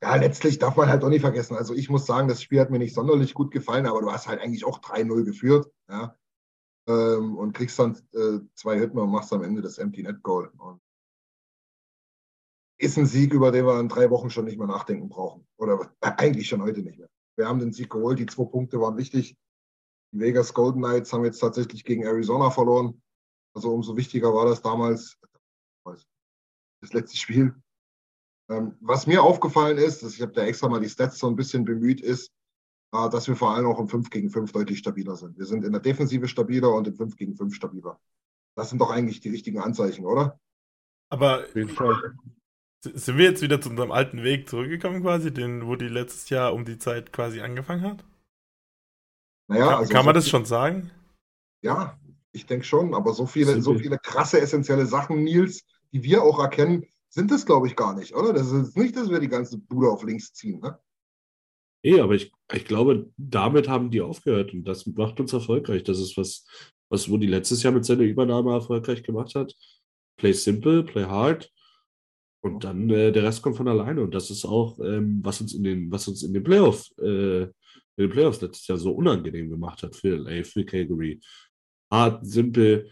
Ja, 0.03 0.17
letztlich 0.17 0.59
darf 0.59 0.75
man 0.75 0.89
halt 0.89 1.05
auch 1.05 1.09
nicht 1.09 1.21
vergessen. 1.21 1.57
Also 1.57 1.75
ich 1.75 1.89
muss 1.91 2.07
sagen, 2.07 2.27
das 2.27 2.43
Spiel 2.43 2.59
hat 2.59 2.71
mir 2.71 2.81
nicht 2.81 2.93
sonderlich 2.93 3.35
gut 3.35 3.53
gefallen, 3.53 3.87
aber 3.87 4.01
du 4.01 4.11
hast 4.11 4.27
halt 4.27 4.41
eigentlich 4.41 4.65
auch 4.65 4.81
3-0 4.81 5.25
geführt. 5.25 5.71
Ja? 5.89 6.17
Ähm, 6.89 7.39
und 7.39 7.53
kriegst 7.53 7.79
dann 7.79 7.97
äh, 8.13 8.41
zwei 8.57 8.81
Hitten 8.81 8.99
und 8.99 9.13
machst 9.13 9.33
am 9.33 9.45
Ende 9.45 9.63
das 9.63 9.79
Empty 9.79 10.03
Net 10.03 10.25
Goal. 10.25 10.51
Und 10.59 10.81
ist 12.79 12.99
ein 12.99 13.07
Sieg, 13.07 13.33
über 13.33 13.53
den 13.53 13.65
wir 13.65 13.79
in 13.79 13.89
drei 13.89 14.11
Wochen 14.11 14.31
schon 14.31 14.47
nicht 14.47 14.59
mehr 14.59 14.67
nachdenken 14.67 15.09
brauchen. 15.09 15.47
Oder 15.57 15.93
äh, 16.01 16.11
eigentlich 16.17 16.49
schon 16.49 16.63
heute 16.63 16.83
nicht 16.83 16.99
mehr. 16.99 17.09
Wir 17.37 17.47
haben 17.47 17.61
den 17.61 17.73
Sieg 17.73 17.91
geholt, 17.91 18.19
die 18.19 18.27
zwei 18.27 18.45
Punkte 18.45 18.81
waren 18.81 18.97
wichtig. 18.97 19.37
Die 20.13 20.21
Vegas 20.21 20.53
Golden 20.53 20.83
Knights 20.83 21.13
haben 21.13 21.25
jetzt 21.25 21.39
tatsächlich 21.39 21.85
gegen 21.85 22.03
Arizona 22.03 22.51
verloren. 22.51 23.01
Also 23.55 23.73
umso 23.73 23.97
wichtiger 23.97 24.33
war 24.35 24.47
das 24.47 24.63
damals, 24.63 25.17
das 25.85 26.93
letzte 26.93 27.17
Spiel. 27.17 27.55
Ähm, 28.49 28.77
was 28.81 29.07
mir 29.07 29.23
aufgefallen 29.23 29.79
ist, 29.79 30.03
ich 30.03 30.21
habe 30.21 30.33
da 30.33 30.43
extra 30.43 30.69
mal 30.69 30.81
die 30.81 30.89
Stats 30.89 31.19
so 31.19 31.29
ein 31.29 31.37
bisschen 31.37 31.65
bemüht, 31.65 32.01
ist, 32.01 32.33
äh, 32.93 33.09
dass 33.09 33.29
wir 33.29 33.37
vor 33.37 33.55
allem 33.55 33.67
auch 33.67 33.79
im 33.79 33.89
5 33.89 34.11
gegen 34.11 34.31
5 34.31 34.51
deutlich 34.53 34.79
stabiler 34.79 35.17
sind. 35.17 35.39
Wir 35.39 35.47
sind 35.47 35.65
in 35.65 35.73
der 35.73 35.81
Defensive 35.81 36.27
stabiler 36.27 36.75
und 36.75 36.89
im 36.89 36.97
5 36.97 37.17
gegen 37.17 37.37
5 37.37 37.55
stabiler. 37.55 38.01
Das 38.57 38.71
sind 38.71 38.81
doch 38.81 38.91
eigentlich 38.91 39.21
die 39.21 39.31
richtigen 39.31 39.61
Anzeichen, 39.61 40.05
oder? 40.05 40.41
Aber 41.11 41.45
sind 41.53 43.19
wir 43.19 43.25
jetzt 43.25 43.43
wieder 43.43 43.61
zu 43.61 43.71
unserem 43.71 43.93
alten 43.93 44.23
Weg 44.23 44.49
zurückgekommen, 44.49 45.03
quasi, 45.03 45.33
den, 45.33 45.67
wo 45.67 45.77
die 45.77 45.89
letztes 45.89 46.31
Jahr 46.31 46.55
um 46.55 46.65
die 46.65 46.79
Zeit 46.79 47.13
quasi 47.13 47.41
angefangen 47.41 47.83
hat? 47.83 48.05
Naja, 49.51 49.67
kann, 49.67 49.75
also 49.79 49.93
kann 49.93 50.05
man 50.05 50.15
so, 50.15 50.19
das 50.21 50.29
schon 50.29 50.45
sagen? 50.45 50.91
Ja, 51.63 51.99
ich 52.31 52.47
denke 52.47 52.65
schon, 52.65 52.95
aber 52.95 53.13
so 53.13 53.27
viele, 53.27 53.61
so 53.61 53.75
viele 53.75 53.99
krasse, 53.99 54.41
essentielle 54.41 54.87
Sachen, 54.87 55.25
Nils, 55.25 55.65
die 55.93 56.05
wir 56.05 56.23
auch 56.23 56.39
erkennen, 56.39 56.87
sind 57.09 57.33
es, 57.33 57.45
glaube 57.45 57.67
ich, 57.67 57.75
gar 57.75 57.97
nicht, 57.97 58.15
oder? 58.15 58.33
Das 58.33 58.53
ist 58.53 58.77
nicht, 58.77 58.97
dass 58.97 59.11
wir 59.11 59.19
die 59.19 59.29
ganze 59.29 59.59
Bude 59.59 59.91
auf 59.91 60.05
links 60.05 60.33
ziehen, 60.33 60.61
ne? 60.61 60.79
Nee, 61.83 61.99
aber 61.99 62.15
ich, 62.15 62.31
ich 62.53 62.65
glaube, 62.65 63.11
damit 63.17 63.67
haben 63.69 63.91
die 63.91 64.03
aufgehört 64.03 64.53
und 64.53 64.65
das 64.65 64.87
macht 64.87 65.19
uns 65.19 65.33
erfolgreich. 65.33 65.83
Das 65.83 65.99
ist 65.99 66.17
was, 66.17 66.47
was 66.89 67.11
Woody 67.11 67.27
letztes 67.27 67.63
Jahr 67.63 67.73
mit 67.73 67.85
seiner 67.85 68.03
Übernahme 68.03 68.53
erfolgreich 68.53 69.03
gemacht 69.03 69.35
hat. 69.35 69.57
Play 70.17 70.33
simple, 70.33 70.85
play 70.85 71.07
hard 71.07 71.51
und 72.43 72.63
dann 72.63 72.89
äh, 72.91 73.11
der 73.11 73.25
Rest 73.25 73.43
kommt 73.43 73.57
von 73.57 73.67
alleine 73.67 74.03
und 74.03 74.15
das 74.15 74.31
ist 74.31 74.45
auch, 74.45 74.79
ähm, 74.79 75.21
was 75.25 75.41
uns 75.41 75.55
in 75.55 75.65
den, 75.65 75.91
was 75.91 76.07
uns 76.07 76.23
in 76.23 76.35
den 76.35 76.45
Playoffs, 76.45 76.97
äh, 76.99 77.49
in 78.01 78.09
den 78.09 78.13
Playoffs 78.13 78.41
letztes 78.41 78.67
Jahr 78.67 78.79
so 78.79 78.93
unangenehm 78.93 79.51
gemacht 79.51 79.83
hat 79.83 79.95
für 79.95 80.17
LA, 80.17 80.45
für 80.45 80.65
Calgary. 80.65 81.21
Hart, 81.91 82.25
simpel 82.25 82.91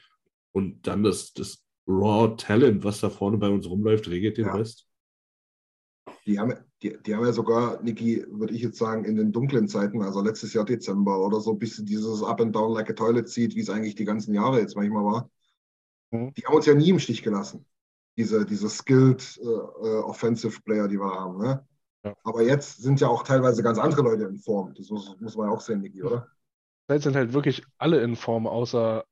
und 0.52 0.86
dann 0.86 1.02
das, 1.02 1.32
das 1.32 1.64
Raw 1.86 2.36
Talent, 2.36 2.84
was 2.84 3.00
da 3.00 3.10
vorne 3.10 3.38
bei 3.38 3.48
uns 3.48 3.68
rumläuft, 3.68 4.08
regelt 4.08 4.36
den 4.36 4.46
Ja. 4.46 4.54
Rest. 4.54 4.86
Die 6.26 6.38
haben, 6.38 6.52
die, 6.82 6.98
die 7.02 7.14
haben 7.14 7.24
ja 7.24 7.32
sogar, 7.32 7.82
Niki, 7.82 8.24
würde 8.28 8.54
ich 8.54 8.62
jetzt 8.62 8.78
sagen, 8.78 9.04
in 9.04 9.16
den 9.16 9.32
dunklen 9.32 9.66
Zeiten, 9.68 10.02
also 10.02 10.20
letztes 10.20 10.52
Jahr 10.52 10.64
Dezember 10.64 11.24
oder 11.24 11.40
so, 11.40 11.52
ein 11.52 11.58
bisschen 11.58 11.86
dieses 11.86 12.22
Up 12.22 12.40
and 12.40 12.54
Down 12.54 12.72
like 12.74 12.90
a 12.90 12.92
Toilet 12.92 13.28
zieht, 13.28 13.54
wie 13.54 13.60
es 13.60 13.70
eigentlich 13.70 13.94
die 13.94 14.04
ganzen 14.04 14.34
Jahre 14.34 14.60
jetzt 14.60 14.76
manchmal 14.76 15.04
war. 15.04 15.30
Mhm. 16.10 16.34
Die 16.34 16.44
haben 16.44 16.54
uns 16.54 16.66
ja 16.66 16.74
nie 16.74 16.90
im 16.90 16.98
Stich 16.98 17.22
gelassen. 17.22 17.64
Diese, 18.16 18.44
diese 18.44 18.68
skilled 18.68 19.38
äh, 19.40 19.46
äh, 19.46 20.00
Offensive 20.00 20.60
Player, 20.62 20.88
die 20.88 20.98
wir 20.98 21.10
haben. 21.10 21.38
Ne? 21.38 21.66
Ja. 22.04 22.14
Aber 22.24 22.42
jetzt 22.42 22.78
sind 22.78 23.00
ja 23.00 23.08
auch 23.08 23.22
teilweise 23.22 23.62
ganz 23.62 23.78
andere 23.78 24.02
Leute 24.02 24.24
in 24.24 24.38
Form. 24.38 24.74
Das 24.74 24.88
muss, 24.90 25.18
muss 25.20 25.36
man 25.36 25.48
auch 25.48 25.60
sehen, 25.60 25.80
Niki, 25.80 26.02
oder? 26.02 26.28
Jetzt 26.88 27.02
sind 27.02 27.16
halt 27.16 27.32
wirklich 27.32 27.64
alle 27.76 28.00
in 28.00 28.16
Form, 28.16 28.46
außer 28.46 29.04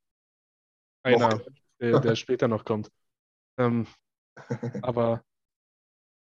einer, 1.03 1.41
der, 1.81 2.01
der 2.01 2.17
später 2.17 2.49
noch 2.49 2.65
kommt. 2.65 2.91
Ähm, 3.59 3.87
aber 4.83 5.23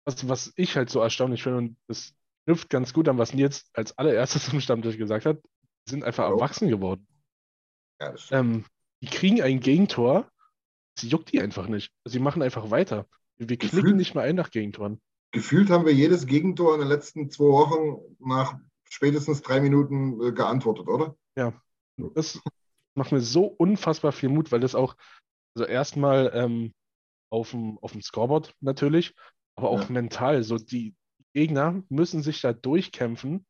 was, 0.05 0.27
was 0.27 0.53
ich 0.55 0.75
halt 0.75 0.89
so 0.89 0.99
erstaunlich 0.99 1.43
finde, 1.43 1.57
und 1.59 1.77
das 1.87 2.13
knüpft 2.45 2.69
ganz 2.69 2.93
gut 2.93 3.07
an, 3.07 3.17
was 3.17 3.33
Nils 3.33 3.69
als 3.73 3.97
allererstes 3.97 4.47
im 4.53 4.61
Stammtisch 4.61 4.97
gesagt 4.97 5.25
hat, 5.25 5.41
die 5.85 5.91
sind 5.91 6.03
einfach 6.03 6.25
Hallo? 6.25 6.35
erwachsen 6.35 6.69
geworden. 6.69 7.07
Ja. 8.01 8.13
Ähm, 8.31 8.65
die 9.01 9.07
kriegen 9.07 9.41
ein 9.41 9.59
Gegentor, 9.59 10.29
sie 10.97 11.07
juckt 11.07 11.31
die 11.31 11.41
einfach 11.41 11.67
nicht. 11.67 11.91
Sie 12.05 12.19
machen 12.19 12.41
einfach 12.41 12.69
weiter. 12.69 13.05
Wir 13.37 13.57
knicken 13.57 13.97
nicht 13.97 14.15
mal 14.15 14.21
ein 14.21 14.35
nach 14.35 14.51
Gegentoren. 14.51 15.01
Gefühlt 15.33 15.71
haben 15.71 15.85
wir 15.85 15.93
jedes 15.93 16.27
Gegentor 16.27 16.75
in 16.75 16.79
den 16.81 16.89
letzten 16.89 17.29
zwei 17.29 17.45
Wochen 17.45 18.15
nach 18.19 18.55
spätestens 18.83 19.41
drei 19.41 19.59
Minuten 19.59 20.21
äh, 20.21 20.31
geantwortet, 20.31 20.87
oder? 20.87 21.17
Das 22.15 22.39
macht 22.95 23.11
mir 23.11 23.21
so 23.21 23.45
unfassbar 23.45 24.11
viel 24.11 24.29
Mut, 24.29 24.51
weil 24.51 24.59
das 24.59 24.75
auch, 24.75 24.95
also 25.55 25.67
erstmal 25.67 26.31
ähm, 26.35 26.71
auf 27.31 27.51
dem, 27.51 27.79
auf 27.79 27.93
dem 27.93 28.01
Scoreboard 28.01 28.53
natürlich, 28.61 29.15
aber 29.55 29.69
auch 29.69 29.81
Ja. 29.81 29.89
mental. 29.89 30.43
So 30.43 30.57
die 30.57 30.93
Gegner 31.33 31.81
müssen 31.89 32.21
sich 32.21 32.41
da 32.41 32.53
durchkämpfen, 32.53 33.45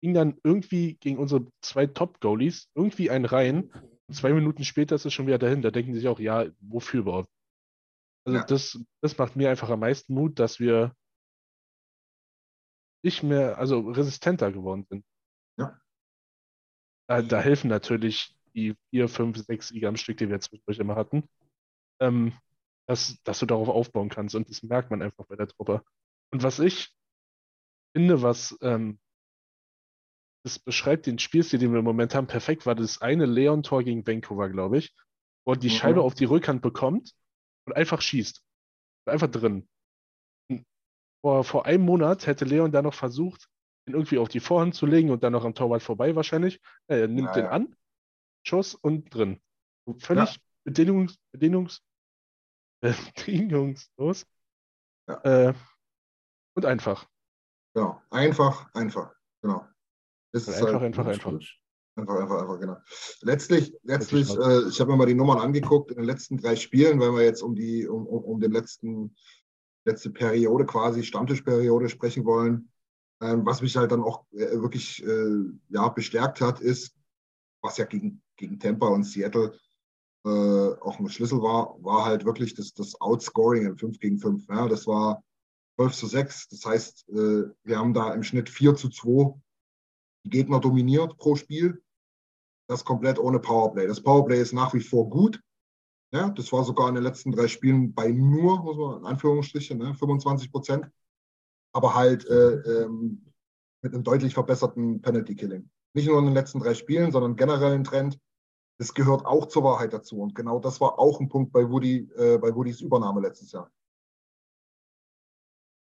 kriegen 0.00 0.14
dann 0.14 0.38
irgendwie 0.42 0.96
gegen 1.00 1.18
unsere 1.18 1.46
zwei 1.62 1.86
Top-Goalies 1.86 2.68
irgendwie 2.74 3.10
einen 3.10 3.26
rein. 3.26 3.70
Und 4.08 4.14
zwei 4.14 4.32
Minuten 4.32 4.64
später 4.64 4.96
ist 4.96 5.06
es 5.06 5.12
schon 5.12 5.28
wieder 5.28 5.38
dahin. 5.38 5.62
Da 5.62 5.70
denken 5.70 5.94
sie 5.94 6.00
sich 6.00 6.08
auch, 6.08 6.18
ja, 6.18 6.46
wofür 6.60 7.00
überhaupt? 7.00 7.28
Also 8.24 8.38
Ja. 8.40 8.44
das, 8.44 8.80
das 9.02 9.16
macht 9.18 9.36
mir 9.36 9.50
einfach 9.50 9.70
am 9.70 9.80
meisten 9.80 10.14
Mut, 10.14 10.40
dass 10.40 10.58
wir 10.58 10.92
nicht 13.08 13.22
mehr, 13.22 13.56
also 13.58 13.80
resistenter 13.80 14.52
geworden 14.52 14.84
sind. 14.90 15.04
Ja. 15.58 15.80
Da, 17.08 17.22
da 17.22 17.40
helfen 17.40 17.68
natürlich 17.68 18.36
die 18.54 18.76
vier, 18.90 19.08
fünf, 19.08 19.38
sechs 19.38 19.68
Siege 19.68 19.88
am 19.88 19.96
Stück, 19.96 20.18
die 20.18 20.28
wir 20.28 20.40
zwischendurch 20.40 20.78
immer 20.78 20.94
hatten, 20.94 21.26
ähm, 22.00 22.32
dass, 22.86 23.16
dass 23.24 23.38
du 23.38 23.46
darauf 23.46 23.68
aufbauen 23.68 24.10
kannst. 24.10 24.34
Und 24.34 24.50
das 24.50 24.62
merkt 24.62 24.90
man 24.90 25.00
einfach 25.00 25.24
bei 25.26 25.36
der 25.36 25.48
Truppe. 25.48 25.82
Und 26.32 26.42
was 26.42 26.58
ich 26.58 26.94
finde, 27.96 28.20
was 28.20 28.58
ähm, 28.60 28.98
das 30.44 30.58
beschreibt 30.58 31.06
den 31.06 31.18
Spielstil, 31.18 31.58
den 31.58 31.72
wir 31.72 31.78
im 31.78 31.84
Moment 31.84 32.14
haben, 32.14 32.26
perfekt, 32.26 32.66
war 32.66 32.74
das 32.74 33.00
eine 33.00 33.24
Leon-Tor 33.24 33.84
gegen 33.84 34.06
Vancouver, 34.06 34.50
glaube 34.50 34.78
ich, 34.78 34.94
wo 35.46 35.52
er 35.52 35.58
die 35.58 35.68
Mhm. 35.68 35.72
Scheibe 35.72 36.02
auf 36.02 36.14
die 36.14 36.26
Rückhand 36.26 36.60
bekommt 36.60 37.14
und 37.66 37.74
einfach 37.74 38.02
schießt. 38.02 38.42
Einfach 39.06 39.30
drin. 39.30 39.66
Vor, 41.20 41.44
vor 41.44 41.66
einem 41.66 41.84
Monat 41.84 42.26
hätte 42.26 42.44
Leon 42.44 42.72
da 42.72 42.82
noch 42.82 42.94
versucht, 42.94 43.48
ihn 43.86 43.94
irgendwie 43.94 44.18
auf 44.18 44.28
die 44.28 44.40
Vorhand 44.40 44.74
zu 44.74 44.86
legen 44.86 45.10
und 45.10 45.22
dann 45.22 45.32
noch 45.32 45.44
am 45.44 45.54
Torwart 45.54 45.82
vorbei 45.82 46.14
wahrscheinlich. 46.14 46.60
Äh, 46.86 47.00
Er 47.00 47.08
nimmt 47.08 47.28
Ja, 47.28 47.34
den 47.34 47.44
ja. 47.44 47.50
an, 47.50 47.76
Schuss 48.46 48.74
und 48.74 49.12
drin. 49.14 49.40
Völlig 49.98 50.40
bedingungs, 50.64 51.18
bedingungs, 51.32 51.82
bedingungslos. 52.80 54.26
Ja. 55.08 55.48
Äh, 55.48 55.54
und 56.54 56.64
einfach. 56.66 57.06
Genau. 57.74 58.00
Einfach, 58.10 58.72
einfach. 58.74 59.14
Genau. 59.42 59.66
Das 60.32 60.46
ist 60.48 60.56
Einfach, 60.56 60.74
halt 60.74 60.82
einfach, 60.82 61.06
einfach. 61.06 61.32
einfach, 61.96 62.16
einfach, 62.20 62.40
einfach, 62.42 62.60
genau. 62.60 62.76
Letztlich, 63.22 63.74
letztlich, 63.82 64.28
äh, 64.36 64.68
ich 64.68 64.80
habe 64.80 64.90
mir 64.90 64.96
mal 64.96 65.06
die 65.06 65.14
Nummern 65.14 65.38
angeguckt 65.38 65.90
in 65.90 65.96
den 65.96 66.04
letzten 66.06 66.36
drei 66.36 66.56
Spielen, 66.56 67.00
weil 67.00 67.12
wir 67.12 67.22
jetzt 67.22 67.42
um 67.42 67.54
die, 67.54 67.86
um, 67.88 68.06
um, 68.06 68.24
um 68.24 68.40
den 68.40 68.52
letzten, 68.52 69.16
letzte 69.84 70.10
Periode 70.10 70.66
quasi, 70.66 71.02
Stammtischperiode 71.02 71.88
sprechen 71.88 72.24
wollen. 72.24 72.70
Ähm, 73.20 73.44
was 73.44 73.62
mich 73.62 73.76
halt 73.76 73.90
dann 73.90 74.02
auch 74.02 74.24
äh, 74.32 74.60
wirklich 74.60 75.04
äh, 75.04 75.44
ja, 75.70 75.88
bestärkt 75.88 76.40
hat, 76.40 76.60
ist, 76.60 76.94
was 77.62 77.76
ja 77.76 77.84
gegen, 77.84 78.22
gegen 78.36 78.60
Tampa 78.60 78.86
und 78.86 79.04
Seattle 79.04 79.58
äh, 80.24 80.28
auch 80.28 80.98
ein 80.98 81.08
Schlüssel 81.08 81.40
war, 81.42 81.82
war 81.82 82.04
halt 82.04 82.24
wirklich 82.24 82.54
das, 82.54 82.74
das 82.74 83.00
Outscoring 83.00 83.66
im 83.66 83.76
5 83.76 83.98
gegen 83.98 84.18
5. 84.18 84.46
Ja, 84.48 84.68
das 84.68 84.86
war 84.86 85.22
12 85.76 85.94
zu 85.94 86.06
6. 86.06 86.48
Das 86.48 86.64
heißt, 86.64 87.08
äh, 87.08 87.44
wir 87.64 87.78
haben 87.78 87.94
da 87.94 88.12
im 88.12 88.22
Schnitt 88.22 88.48
4 88.48 88.74
zu 88.74 88.88
2 88.88 89.34
die 90.24 90.30
Gegner 90.30 90.60
dominiert 90.60 91.16
pro 91.18 91.36
Spiel. 91.36 91.82
Das 92.68 92.84
komplett 92.84 93.18
ohne 93.18 93.38
Powerplay. 93.38 93.86
Das 93.86 94.02
Powerplay 94.02 94.40
ist 94.40 94.52
nach 94.52 94.74
wie 94.74 94.80
vor 94.80 95.08
gut. 95.08 95.40
Ja, 96.12 96.30
das 96.30 96.52
war 96.52 96.64
sogar 96.64 96.88
in 96.88 96.94
den 96.94 97.04
letzten 97.04 97.32
drei 97.32 97.48
Spielen 97.48 97.92
bei 97.92 98.10
nur, 98.10 98.62
muss 98.62 98.76
man 98.76 99.00
in 99.00 99.06
Anführungsstrichen, 99.06 99.78
ne, 99.78 99.94
25 99.94 100.50
Prozent. 100.50 100.90
Aber 101.72 101.94
halt 101.94 102.26
äh, 102.26 102.84
ähm, 102.84 103.26
mit 103.82 103.92
einem 103.92 104.04
deutlich 104.04 104.32
verbesserten 104.32 105.02
Penalty 105.02 105.34
Killing. 105.34 105.70
Nicht 105.94 106.08
nur 106.08 106.18
in 106.18 106.24
den 106.24 106.34
letzten 106.34 106.60
drei 106.60 106.74
Spielen, 106.74 107.12
sondern 107.12 107.36
generell 107.36 107.74
ein 107.74 107.84
Trend. 107.84 108.18
Das 108.78 108.94
gehört 108.94 109.26
auch 109.26 109.46
zur 109.46 109.64
Wahrheit 109.64 109.92
dazu. 109.92 110.20
Und 110.20 110.34
genau 110.34 110.60
das 110.60 110.80
war 110.80 110.98
auch 110.98 111.20
ein 111.20 111.28
Punkt 111.28 111.52
bei, 111.52 111.68
Woody, 111.68 112.08
äh, 112.16 112.38
bei 112.38 112.54
Woodys 112.54 112.80
Übernahme 112.80 113.20
letztes 113.20 113.52
Jahr. 113.52 113.70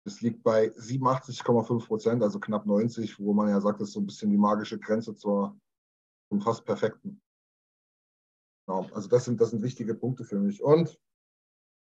Das 0.05 0.21
liegt 0.21 0.43
bei 0.43 0.69
87,5 0.77 1.87
Prozent, 1.87 2.23
also 2.23 2.39
knapp 2.39 2.65
90, 2.65 3.19
wo 3.19 3.33
man 3.33 3.49
ja 3.49 3.61
sagt, 3.61 3.81
das 3.81 3.89
ist 3.89 3.95
so 3.95 4.01
ein 4.01 4.07
bisschen 4.07 4.31
die 4.31 4.37
magische 4.37 4.79
Grenze 4.79 5.15
zur, 5.15 5.59
zum 6.29 6.41
fast 6.41 6.65
perfekten. 6.65 7.21
Genau, 8.67 8.89
also 8.93 9.09
das 9.09 9.25
sind, 9.25 9.41
das 9.41 9.51
sind 9.51 9.63
wichtige 9.63 9.95
Punkte 9.95 10.25
für 10.25 10.39
mich. 10.39 10.63
Und 10.63 10.99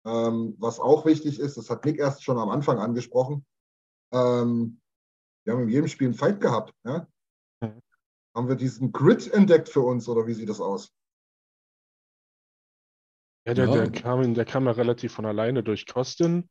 ähm, 0.05 0.55
was 0.59 0.81
auch 0.81 1.07
wichtig 1.07 1.39
ist, 1.39 1.57
das 1.57 1.71
hat 1.71 1.85
Nick 1.85 1.99
erst 1.99 2.23
schon 2.23 2.39
am 2.39 2.51
Anfang 2.51 2.79
angesprochen, 2.79 3.47
ähm, 4.13 4.81
wir 5.45 5.53
haben 5.53 5.63
in 5.65 5.69
jedem 5.69 5.89
Spiel 5.89 6.09
einen 6.09 6.15
Fight 6.15 6.41
gehabt. 6.41 6.75
Ja? 6.85 7.07
Mhm. 7.61 7.83
Haben 8.35 8.49
wir 8.49 8.57
diesen 8.57 8.93
Grid 8.93 9.33
entdeckt 9.33 9.69
für 9.69 9.81
uns 9.81 10.09
oder 10.09 10.27
wie 10.27 10.35
sieht 10.35 10.49
das 10.49 10.61
aus? 10.61 10.93
Ja, 13.47 13.55
der, 13.55 13.67
Ja. 13.67 13.87
Der, 13.87 13.91
kam, 13.91 14.35
der 14.35 14.45
kam 14.45 14.67
ja 14.67 14.73
relativ 14.73 15.13
von 15.13 15.27
alleine 15.27 15.63
durch 15.63 15.87
Costin. 15.87 16.49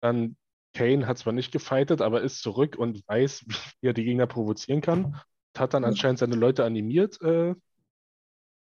Dann 0.00 0.36
Kane 0.74 1.06
hat 1.06 1.18
zwar 1.18 1.32
nicht 1.32 1.50
gefightet, 1.50 2.00
aber 2.00 2.22
ist 2.22 2.40
zurück 2.42 2.76
und 2.76 3.06
weiß, 3.08 3.44
wie 3.80 3.88
er 3.88 3.94
die 3.94 4.04
Gegner 4.04 4.26
provozieren 4.26 4.80
kann. 4.80 5.20
Hat 5.56 5.74
dann 5.74 5.84
anscheinend 5.84 6.20
seine 6.20 6.36
Leute 6.36 6.64
animiert, 6.64 7.20
äh, 7.20 7.54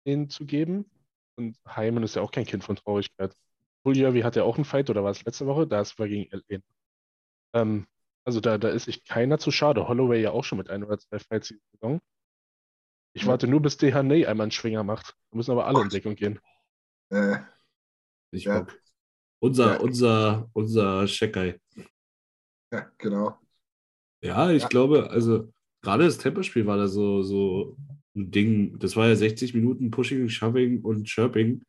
den 0.07 0.29
zu 0.29 0.45
geben. 0.45 0.89
Und 1.37 1.57
Hyman 1.67 2.03
ist 2.03 2.15
ja 2.15 2.21
auch 2.21 2.31
kein 2.31 2.45
Kind 2.45 2.63
von 2.63 2.75
Traurigkeit. 2.75 3.35
Julio, 3.85 4.11
hat 4.23 4.35
ja 4.35 4.43
auch 4.43 4.55
einen 4.55 4.65
Fight, 4.65 4.89
oder 4.89 5.03
war 5.03 5.11
es 5.11 5.23
letzte 5.23 5.45
Woche? 5.45 5.67
Das 5.67 5.97
war 5.97 6.07
gegen 6.07 6.29
LA. 6.31 6.59
Ähm, 7.53 7.87
also 8.25 8.41
da, 8.41 8.57
da 8.57 8.69
ist 8.69 8.85
sich 8.85 9.05
keiner 9.05 9.37
zu 9.37 9.51
schade. 9.51 9.87
Holloway 9.87 10.21
ja 10.21 10.31
auch 10.31 10.43
schon 10.43 10.57
mit 10.57 10.69
ein 10.69 10.83
oder 10.83 10.97
zwei 10.97 11.19
Fights 11.19 11.49
die 11.49 11.59
Saison. 11.73 12.01
Ich 13.13 13.23
Ja. 13.23 13.29
warte 13.29 13.47
nur, 13.47 13.61
bis 13.61 13.77
Dehaney 13.77 14.25
einmal 14.25 14.45
einen 14.45 14.51
Schwinger 14.51 14.83
macht. 14.83 15.15
Da 15.31 15.37
müssen 15.37 15.51
aber 15.51 15.65
alle 15.67 15.81
in 15.81 15.89
Deckung 15.89 16.15
gehen. 16.15 16.39
Äh, 17.09 17.37
Ich 18.31 18.43
Ja. 18.43 18.59
Bock. 18.61 18.77
Unser, 19.39 19.73
Ja. 19.75 19.79
unser, 19.79 20.49
unser 20.53 21.07
Shekai. 21.07 21.59
ja, 22.71 22.91
genau. 22.97 23.39
Ja, 24.21 24.49
ich 24.51 24.63
Ja. 24.63 24.67
glaube, 24.69 25.09
also 25.09 25.53
gerade 25.87 26.03
das 26.03 26.17
Tempospiel 26.17 26.65
war 26.65 26.75
da 26.77 26.87
so, 26.87 27.23
so 27.23 27.77
ein 28.15 28.29
Ding. 28.31 28.77
Das 28.79 28.95
war 28.97 29.07
ja 29.07 29.15
60 29.15 29.53
Minuten 29.53 29.89
Pushing, 29.89 30.27
Shoving 30.27 30.81
und 30.81 31.07
Chirping 31.07 31.63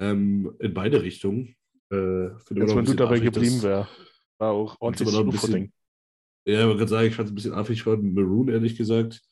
ähm, 0.00 0.52
in 0.58 0.74
beide 0.74 1.00
Richtungen. 1.02 1.54
Äh, 1.92 1.96
Als 1.96 2.50
wenn 2.50 2.56
du 2.66 2.74
bisschen 2.74 2.96
dabei 2.96 3.16
affig, 3.18 3.32
geblieben 3.32 3.54
dass- 3.56 3.62
wär. 3.62 3.88
War 4.38 4.50
auch 4.50 4.76
ordentlich 4.80 5.14
ein 5.16 5.30
bisschen-. 5.30 5.72
Ja, 6.46 6.64
wollte 6.66 6.78
gerade 6.78 6.90
sagen, 6.90 7.08
ich 7.08 7.14
fand 7.14 7.26
es 7.28 7.32
ein 7.32 7.36
bisschen 7.36 7.54
affig 7.54 7.82
von 7.82 8.12
Maroon, 8.12 8.48
ehrlich 8.48 8.76
gesagt. 8.76 9.22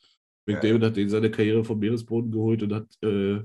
Ja. 0.47 0.53
McDavid 0.55 0.83
hat 0.83 0.95
den 0.95 1.09
seine 1.09 1.29
Karriere 1.29 1.63
vom 1.65 1.79
Meeresboden 1.79 2.31
geholt 2.31 2.63
und 2.63 2.73
hat 2.73 2.87
äh, 3.03 3.41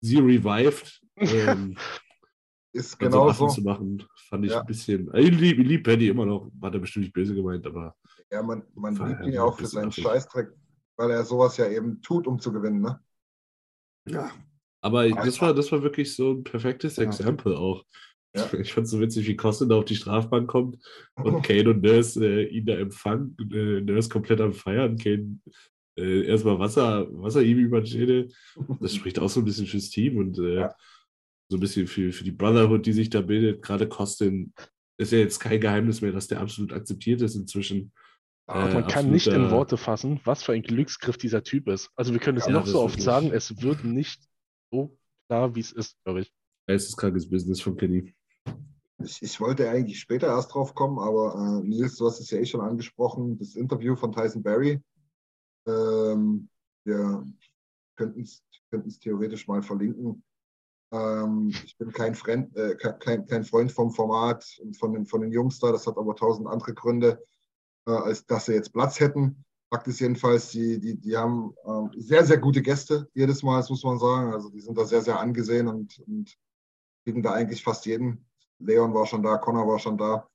sie 0.00 0.16
revived. 0.16 1.00
Ähm, 1.18 1.76
Ist 2.74 2.98
genau 2.98 3.30
so. 3.32 3.48
zu 3.48 3.60
machen, 3.60 4.02
fand 4.30 4.46
ich 4.46 4.52
Ja. 4.52 4.60
ein 4.60 4.66
bisschen. 4.66 5.10
Ich 5.14 5.30
liebe 5.38 5.62
lieb 5.62 5.84
Paddy 5.84 6.08
immer 6.08 6.24
noch, 6.24 6.50
hat 6.62 6.72
er 6.72 6.80
bestimmt 6.80 7.04
nicht 7.04 7.12
böse 7.12 7.34
gemeint, 7.34 7.66
aber 7.66 7.94
Ja, 8.32 8.42
man, 8.42 8.62
man 8.74 8.94
liebt 8.96 9.26
ihn 9.26 9.32
ja 9.34 9.42
auch 9.42 9.58
für 9.58 9.66
seinen. 9.66 9.92
Scheißdreck, 9.92 10.48
weil 10.96 11.10
er 11.10 11.24
sowas 11.24 11.56
ja 11.58 11.68
eben 11.68 12.00
tut, 12.00 12.26
um 12.26 12.38
zu 12.40 12.52
gewinnen, 12.52 12.80
ne? 12.80 12.98
ja. 14.08 14.30
Aber 14.80 15.06
ich- 15.06 15.14
das 15.14 15.40
war, 15.40 15.54
das 15.54 15.70
war 15.70 15.82
wirklich 15.82 16.14
so 16.16 16.32
ein 16.32 16.42
perfektes 16.42 16.96
Ja. 16.96 17.04
Exempel 17.04 17.54
auch. 17.54 17.84
Ja. 18.34 18.48
Ich 18.58 18.72
fand 18.72 18.86
es 18.86 18.90
so 18.90 18.98
witzig, 19.00 19.26
wie 19.28 19.36
Costin 19.36 19.68
da 19.68 19.76
auf 19.76 19.84
die 19.84 19.94
Strafbank 19.94 20.48
kommt 20.48 20.78
und 21.16 21.42
Kane 21.46 21.68
und 21.70 21.82
Nurse 21.82 22.24
äh, 22.24 22.46
ihn 22.46 22.64
da 22.66 22.72
empfangen. 22.74 23.36
Äh, 23.52 23.82
Nurse 23.82 24.08
komplett 24.08 24.40
am 24.40 24.54
Feiern. 24.54 24.96
Kane 24.96 25.38
äh, 25.98 26.24
erstmal 26.26 26.58
Wasser, 26.58 27.06
Wasser 27.12 27.42
ihm 27.42 27.58
über 27.58 27.80
den 27.82 27.86
Schädel. 27.86 28.28
Das 28.80 28.94
spricht 28.94 29.18
auch 29.18 29.28
so 29.28 29.40
ein 29.40 29.44
bisschen 29.44 29.66
fürs 29.66 29.90
Team 29.90 30.16
und 30.16 30.38
äh, 30.38 30.60
Ja. 30.60 30.74
so 31.50 31.58
ein 31.58 31.60
bisschen 31.60 31.86
für, 31.86 32.10
für 32.10 32.24
die 32.24 32.32
Brotherhood, 32.32 32.86
die 32.86 32.94
sich 32.94 33.10
da 33.10 33.20
bildet. 33.20 33.60
Gerade 33.62 33.86
Costin 33.86 34.54
ist 34.98 35.12
ja 35.12 35.18
jetzt 35.18 35.38
kein 35.38 35.60
Geheimnis 35.60 36.00
mehr, 36.00 36.12
dass 36.12 36.26
der 36.28 36.40
absolut 36.40 36.72
akzeptiert 36.72 37.20
ist 37.20 37.34
inzwischen. 37.36 37.92
Ah, 38.46 38.68
Äh, 38.68 38.74
Man 38.74 38.86
kann 38.86 39.10
nicht 39.10 39.26
in 39.26 39.32
absoluter- 39.34 39.50
Worte 39.56 39.76
fassen, 39.76 40.20
was 40.24 40.42
für 40.42 40.52
ein 40.52 40.62
Glücksgriff 40.62 41.16
dieser 41.16 41.42
Typ 41.42 41.68
ist. 41.68 41.90
Also 41.94 42.12
wir 42.12 42.20
können 42.20 42.38
es 42.38 42.46
Ja, 42.46 42.52
noch 42.52 42.66
so 42.66 42.78
ist 42.78 42.84
oft 42.84 43.00
sagen, 43.02 43.30
es 43.32 43.62
wird 43.62 43.84
nicht 43.84 44.22
so 44.70 44.96
klar, 45.28 45.54
wie 45.54 45.60
es 45.60 45.72
ist, 45.72 45.96
glaube 46.04 46.20
ich. 46.22 46.32
Geisteskrankes 46.66 47.28
Business 47.28 47.60
von 47.60 47.76
Kenny. 47.76 48.14
Ich, 49.04 49.22
ich 49.22 49.40
wollte 49.40 49.68
eigentlich 49.68 49.98
später 49.98 50.28
erst 50.28 50.54
drauf 50.54 50.74
kommen, 50.74 50.98
aber 50.98 51.34
äh, 51.62 51.66
Nils, 51.68 51.96
du 51.96 52.06
hast 52.06 52.20
es 52.20 52.30
ja 52.30 52.38
eh 52.38 52.46
schon 52.46 52.60
angesprochen, 52.60 53.38
das 53.38 53.54
Interview 53.56 53.96
von 53.96 54.12
Tyson 54.12 54.42
Berry. 54.42 54.80
Ähm, 55.66 56.48
wir 56.84 57.24
könnten 57.96 58.20
es 58.22 58.42
theoretisch 59.00 59.46
mal 59.48 59.62
verlinken. 59.62 60.22
Ähm, 60.92 61.52
ich 61.64 61.76
bin 61.78 61.90
kein, 61.92 62.14
Freund, 62.14 62.54
äh, 62.56 62.74
ke- 62.76 62.96
kein, 62.98 63.26
kein 63.26 63.44
Freund 63.44 63.72
vom 63.72 63.90
Format 63.92 64.44
und 64.62 64.76
von 64.76 64.92
den, 64.92 65.06
von 65.06 65.20
den 65.22 65.32
Jungs 65.32 65.58
da. 65.58 65.72
Das 65.72 65.86
hat 65.86 65.96
aber 65.96 66.14
tausend 66.14 66.46
andere 66.48 66.74
Gründe, 66.74 67.12
äh, 67.12 67.16
als 67.84 68.26
dass 68.26 68.46
sie 68.46 68.54
jetzt 68.54 68.72
Platz 68.72 69.00
hätten. 69.00 69.44
Fakt 69.72 69.88
ist 69.88 70.00
jedenfalls, 70.00 70.50
die, 70.50 70.78
die, 70.78 71.00
die 71.00 71.16
haben 71.16 71.54
ähm, 71.64 71.90
sehr, 71.96 72.24
sehr 72.24 72.38
gute 72.38 72.62
Gäste 72.62 73.08
jedes 73.14 73.42
Mal, 73.42 73.56
das 73.56 73.70
muss 73.70 73.82
man 73.84 73.98
sagen. 73.98 74.32
Also 74.32 74.50
die 74.50 74.60
sind 74.60 74.76
da 74.76 74.84
sehr, 74.84 75.02
sehr 75.02 75.18
angesehen 75.18 75.66
und, 75.66 75.98
und 76.00 76.36
kriegen 77.04 77.22
da 77.22 77.32
eigentlich 77.32 77.62
fast 77.62 77.86
jeden. 77.86 78.28
Leon 78.58 78.94
war 78.94 79.06
schon 79.06 79.22
da, 79.22 79.38
Connor 79.38 79.66
war 79.66 79.78
schon 79.78 79.96
da. 79.96 80.28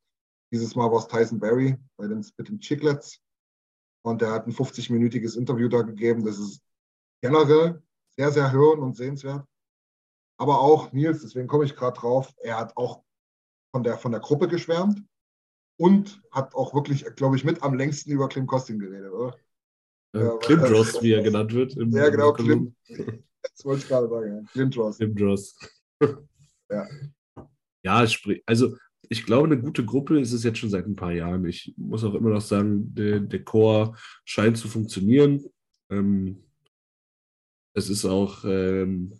Dieses 0.52 0.76
Mal 0.76 0.92
war 0.92 1.00
es 1.00 1.08
Tyson 1.08 1.40
Berry 1.40 1.78
bei 1.98 2.08
den, 2.08 2.26
mit 2.38 2.50
den 2.50 2.60
Chicklets. 2.60 3.22
Und 4.04 4.22
der 4.22 4.32
hat 4.32 4.48
ein 4.48 4.54
50-minütiges 4.54 5.38
Interview 5.38 5.68
da 5.68 5.82
gegeben. 5.82 6.26
Das 6.26 6.40
ist 6.40 6.62
generell 7.22 7.84
sehr, 8.16 8.32
sehr 8.32 8.52
hören 8.52 8.80
und 8.80 8.96
sehenswert. 8.96 9.46
Aber 10.40 10.62
auch 10.62 10.92
Nils, 10.94 11.22
deswegen 11.22 11.48
komme 11.48 11.66
ich 11.66 11.76
gerade 11.76 12.00
drauf, 12.00 12.34
er 12.38 12.58
hat 12.58 12.76
auch 12.78 13.04
von 13.72 13.84
der, 13.84 13.98
von 13.98 14.12
der 14.12 14.22
Gruppe 14.22 14.48
geschwärmt 14.48 15.04
und 15.78 16.22
hat 16.32 16.54
auch 16.56 16.74
wirklich, 16.74 17.06
glaube 17.16 17.36
ich, 17.36 17.44
mit 17.44 17.62
am 17.64 17.76
längsten 17.76 18.12
über 18.12 18.28
Klim 18.28 18.48
Kostin 18.48 18.80
geredet, 18.80 19.12
oder? 19.12 19.36
Äh, 20.16 20.20
Ja, 20.24 20.38
Klimdross, 20.38 20.96
weil- 20.96 21.02
wie 21.04 21.12
er 21.14 21.24
genannt 21.24 21.54
wird. 21.54 21.76
Ja, 21.76 22.10
genau. 22.10 22.34
Klim. 22.34 22.76
Das 22.88 23.64
wollte 23.66 23.82
ich 23.84 23.88
gerade 23.88 24.10
sagen, 24.10 24.36
ja. 24.36 24.52
Klim 24.52 24.70
Dross. 24.72 24.98
Klimdross. 24.98 25.56
Ja. 26.70 26.86
Ja, 27.86 28.06
sprich- 28.08 28.44
also 28.46 28.76
ich 29.08 29.26
glaube, 29.26 29.46
eine 29.48 29.58
gute 29.62 29.86
Gruppe 29.86 30.20
ist 30.20 30.34
es 30.34 30.44
jetzt 30.44 30.58
schon 30.58 30.70
seit 30.70 30.86
ein 30.86 30.98
paar 30.98 31.14
Jahren. 31.14 31.46
Ich 31.46 31.74
muss 31.78 32.04
auch 32.04 32.14
immer 32.14 32.30
noch 32.32 32.42
sagen, 32.42 32.94
der, 32.94 33.22
der 33.22 33.44
Chor 33.46 33.96
scheint 34.26 34.58
zu 34.58 34.68
funktionieren. 34.68 35.46
Ähm, 35.90 36.44
es 37.74 37.90
ist 37.90 38.04
auch 38.04 38.44
ähm, 38.44 39.14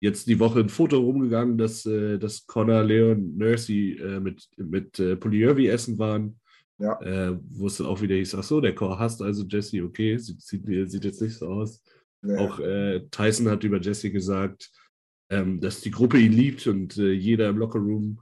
jetzt 0.00 0.26
die 0.26 0.40
Woche 0.40 0.60
ein 0.60 0.68
Foto 0.68 0.98
rumgegangen, 0.98 1.58
dass, 1.58 1.86
äh, 1.86 2.18
dass 2.18 2.46
Connor, 2.46 2.82
Leon, 2.82 3.36
Nursey 3.36 3.98
äh, 3.98 4.20
mit, 4.20 4.48
mit 4.56 4.98
äh, 4.98 5.16
Polyurvi 5.16 5.68
essen 5.68 5.98
waren. 5.98 6.40
Ja. 6.78 6.98
Äh, 7.02 7.38
wo 7.50 7.66
es 7.66 7.76
dann 7.76 7.88
auch 7.88 8.00
wieder 8.00 8.14
hieß, 8.14 8.34
ach 8.36 8.42
so, 8.42 8.58
der 8.58 8.74
Chor 8.74 8.98
hasst 8.98 9.20
also 9.20 9.44
Jesse, 9.44 9.84
okay, 9.84 10.16
sieht, 10.16 10.40
sieht, 10.40 10.90
sieht 10.90 11.04
jetzt 11.04 11.20
nicht 11.20 11.36
so 11.36 11.46
aus. 11.48 11.82
Ja. 12.22 12.38
Auch 12.38 12.58
äh, 12.58 13.00
Tyson 13.10 13.50
hat 13.50 13.64
über 13.64 13.78
Jesse 13.78 14.10
gesagt, 14.10 14.70
ähm, 15.28 15.60
dass 15.60 15.82
die 15.82 15.90
Gruppe 15.90 16.18
ihn 16.18 16.32
liebt 16.32 16.66
und 16.66 16.96
äh, 16.96 17.12
jeder 17.12 17.50
im 17.50 17.58
Lockerroom 17.58 18.20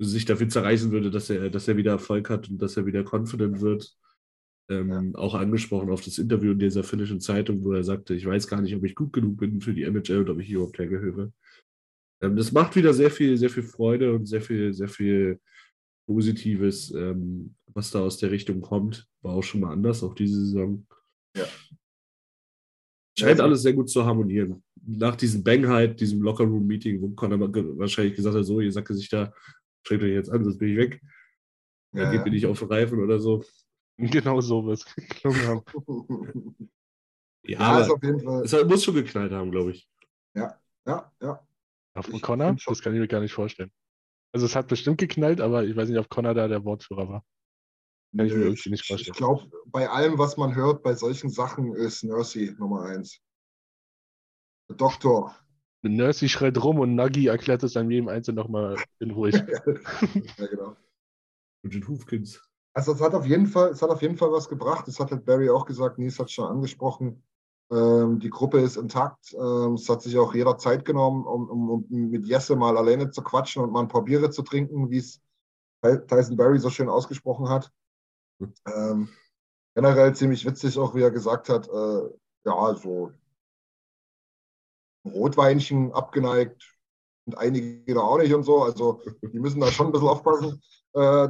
sich 0.00 0.24
dafür 0.24 0.48
zerreißen 0.48 0.90
würde, 0.90 1.10
dass 1.10 1.30
er, 1.30 1.50
dass 1.50 1.68
er 1.68 1.76
wieder 1.76 1.92
Erfolg 1.92 2.30
hat 2.30 2.50
und 2.50 2.60
dass 2.60 2.76
er 2.76 2.86
wieder 2.86 3.04
confident 3.04 3.60
wird. 3.60 3.96
Ähm, 4.70 5.14
Auch 5.14 5.34
angesprochen 5.34 5.90
auf 5.90 6.00
das 6.02 6.16
Interview 6.18 6.52
in 6.52 6.58
dieser 6.58 6.84
finnischen 6.84 7.20
Zeitung, 7.20 7.62
wo 7.64 7.72
er 7.72 7.84
sagte, 7.84 8.14
ich 8.14 8.24
weiß 8.24 8.46
gar 8.48 8.62
nicht, 8.62 8.74
ob 8.74 8.82
ich 8.84 8.94
gut 8.94 9.12
genug 9.12 9.36
bin 9.36 9.60
für 9.60 9.74
die 9.74 9.82
NHL 9.82 10.20
und 10.20 10.30
ob 10.30 10.40
ich 10.40 10.50
überhaupt 10.50 10.78
hergehöre. 10.78 11.32
Ähm, 12.22 12.36
das 12.36 12.50
macht 12.52 12.74
wieder 12.74 12.94
sehr 12.94 13.10
viel, 13.10 13.36
sehr 13.36 13.50
viel 13.50 13.62
Freude 13.62 14.14
und 14.14 14.24
sehr 14.26 14.40
viel, 14.40 14.72
sehr 14.72 14.88
viel 14.88 15.38
Positives, 16.08 16.90
ähm, 16.92 17.54
was 17.74 17.90
da 17.90 18.00
aus 18.00 18.16
der 18.18 18.30
Richtung 18.30 18.62
kommt. 18.62 19.06
War 19.22 19.34
auch 19.34 19.42
schon 19.42 19.60
mal 19.60 19.72
anders, 19.72 20.02
auch 20.02 20.14
diese 20.14 20.40
Saison. 20.40 20.86
Ja. 21.36 21.44
Scheint 23.18 23.32
Also- 23.32 23.42
alles 23.44 23.62
sehr 23.62 23.72
gut 23.74 23.90
zu 23.90 24.04
harmonieren. 24.04 24.62
Nach 24.86 25.16
diesem 25.16 25.42
Bangheit, 25.44 26.00
diesem 26.00 26.22
Lockerroom-Meeting, 26.22 27.00
wo 27.00 27.08
Conor 27.10 27.40
wahrscheinlich 27.78 28.14
gesagt 28.16 28.36
hat, 28.36 28.44
so, 28.44 28.60
ihr 28.60 28.72
Sacke 28.72 28.94
sich 28.94 29.08
da, 29.08 29.32
schreibt 29.86 30.02
euch 30.02 30.10
jetzt 30.12 30.30
an, 30.30 30.42
sonst 30.44 30.58
bin 30.58 30.70
ich 30.70 30.76
weg. 30.76 31.00
Ja, 31.94 32.02
Dann 32.04 32.10
geht 32.12 32.20
ja. 32.20 32.24
mir 32.24 32.30
nicht 32.32 32.46
auf 32.46 32.58
den 32.58 32.68
Reifen 32.68 32.98
oder 33.00 33.18
so. 33.20 33.44
Genau 33.98 34.40
so 34.40 34.64
wird 34.66 34.78
es 34.78 34.84
geklungen 34.96 35.46
haben. 35.46 35.62
Ja, 37.46 37.58
Ja, 37.60 37.78
ist 37.80 37.84
aber 37.84 37.94
auf 37.96 38.02
jeden 38.02 38.20
Fall. 38.20 38.42
es 38.44 38.64
muss 38.64 38.84
schon 38.84 38.94
geknallt 38.94 39.30
haben, 39.32 39.50
glaube 39.50 39.72
ich. 39.72 39.86
Ja, 40.34 40.58
ja. 40.86 41.12
Ja, 41.20 41.40
von 42.02 42.14
Ich 42.14 42.22
Connor? 42.22 42.56
Das 42.66 42.80
kann 42.80 42.94
ich 42.94 43.00
mir 43.00 43.06
gar 43.06 43.20
nicht 43.20 43.34
vorstellen. 43.34 43.70
Also 44.32 44.46
es 44.46 44.56
hat 44.56 44.66
bestimmt 44.66 44.98
geknallt, 44.98 45.40
aber 45.42 45.64
ich 45.64 45.76
weiß 45.76 45.88
nicht, 45.90 45.98
ob 45.98 46.08
Connor 46.08 46.32
da 46.34 46.48
der 46.48 46.64
Wortführer 46.64 47.08
war. 47.08 47.24
Kann 48.16 48.26
ich 48.26 48.32
mir 48.32 48.44
irgendwie 48.44 48.70
nicht 48.70 48.80
Ich 48.82 48.86
vorstellen. 48.88 49.14
glaube, 49.14 49.50
bei 49.66 49.88
allem, 49.90 50.16
was 50.18 50.36
man 50.38 50.54
hört, 50.54 50.82
bei 50.82 50.94
solchen 50.94 51.28
Sachen 51.30 51.74
ist 51.74 52.02
Nursey 52.02 52.54
Nummer 52.58 52.82
eins. 52.84 53.20
Der 54.70 54.76
Doktor. 54.76 55.36
Nursey 55.82 56.30
schreit 56.30 56.56
rum 56.64 56.78
und 56.78 56.94
Nagi 56.94 57.26
erklärt 57.26 57.62
es 57.62 57.74
dann 57.74 57.90
jedem 57.90 58.08
Einzelnen 58.08 58.36
nochmal 58.36 58.76
in 59.00 59.10
ruhig. 59.10 59.34
ja, 59.34 60.46
genau. 60.46 60.76
Und 61.62 61.74
den 61.74 61.86
Hufkins. 61.86 62.40
Also 62.74 62.92
es 62.92 63.00
hat 63.00 63.14
auf 63.14 63.26
jeden 63.26 63.46
Fall, 63.46 63.70
es 63.70 63.82
hat 63.82 63.90
auf 63.90 64.02
jeden 64.02 64.16
Fall 64.16 64.32
was 64.32 64.48
gebracht. 64.48 64.86
Das 64.88 64.98
hat 64.98 65.10
halt 65.10 65.24
Barry 65.24 65.48
auch 65.48 65.64
gesagt, 65.64 65.98
Nies 65.98 66.18
hat 66.18 66.26
es 66.26 66.32
schon 66.32 66.48
angesprochen. 66.48 67.22
Ähm, 67.70 68.18
die 68.18 68.30
Gruppe 68.30 68.60
ist 68.60 68.76
intakt. 68.76 69.32
Ähm, 69.34 69.74
es 69.74 69.88
hat 69.88 70.02
sich 70.02 70.18
auch 70.18 70.34
jeder 70.34 70.58
Zeit 70.58 70.84
genommen, 70.84 71.24
um, 71.24 71.48
um, 71.48 71.70
um 71.70 71.86
mit 72.10 72.26
Jesse 72.26 72.56
mal 72.56 72.76
alleine 72.76 73.10
zu 73.10 73.22
quatschen 73.22 73.62
und 73.62 73.72
mal 73.72 73.80
ein 73.80 73.88
paar 73.88 74.02
Biere 74.02 74.30
zu 74.30 74.42
trinken, 74.42 74.90
wie 74.90 74.98
es 74.98 75.20
Ty- 75.82 76.06
Tyson 76.06 76.36
Barry 76.36 76.58
so 76.58 76.70
schön 76.70 76.88
ausgesprochen 76.88 77.48
hat. 77.48 77.72
Ähm, 78.66 79.08
generell 79.74 80.14
ziemlich 80.14 80.44
witzig 80.44 80.78
auch, 80.78 80.94
wie 80.94 81.02
er 81.02 81.10
gesagt 81.12 81.48
hat, 81.48 81.68
äh, 81.68 82.10
ja, 82.46 82.74
so 82.76 83.12
Rotweinchen 85.06 85.92
abgeneigt 85.92 86.74
und 87.26 87.36
einige 87.38 87.94
da 87.94 88.00
auch 88.00 88.18
nicht 88.18 88.34
und 88.34 88.42
so. 88.44 88.62
Also 88.62 89.02
die 89.22 89.38
müssen 89.38 89.60
da 89.60 89.68
schon 89.70 89.86
ein 89.86 89.92
bisschen 89.92 90.08
aufpassen, 90.08 90.62
äh, 90.94 91.28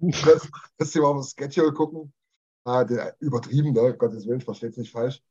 dass 0.78 0.92
sie 0.92 1.00
mal 1.00 1.08
auf 1.08 1.16
das 1.16 1.32
Schedule 1.32 1.72
gucken. 1.72 2.12
Äh, 2.64 2.86
der, 2.86 3.16
übertrieben, 3.20 3.72
ne? 3.72 3.96
Gottes 3.96 4.26
Willen, 4.26 4.40
versteht 4.40 4.72
es 4.72 4.76
nicht 4.76 4.92
falsch. 4.92 5.22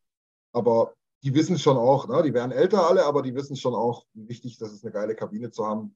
Aber 0.53 0.93
die 1.23 1.33
wissen 1.33 1.57
schon 1.57 1.77
auch, 1.77 2.07
ne? 2.07 2.23
die 2.23 2.33
werden 2.33 2.51
älter 2.51 2.87
alle, 2.87 3.05
aber 3.05 3.21
die 3.21 3.35
wissen 3.35 3.55
schon 3.55 3.75
auch, 3.75 4.05
wie 4.13 4.27
wichtig 4.29 4.57
das 4.57 4.71
ist, 4.71 4.83
eine 4.83 4.93
geile 4.93 5.15
Kabine 5.15 5.51
zu 5.51 5.65
haben 5.65 5.95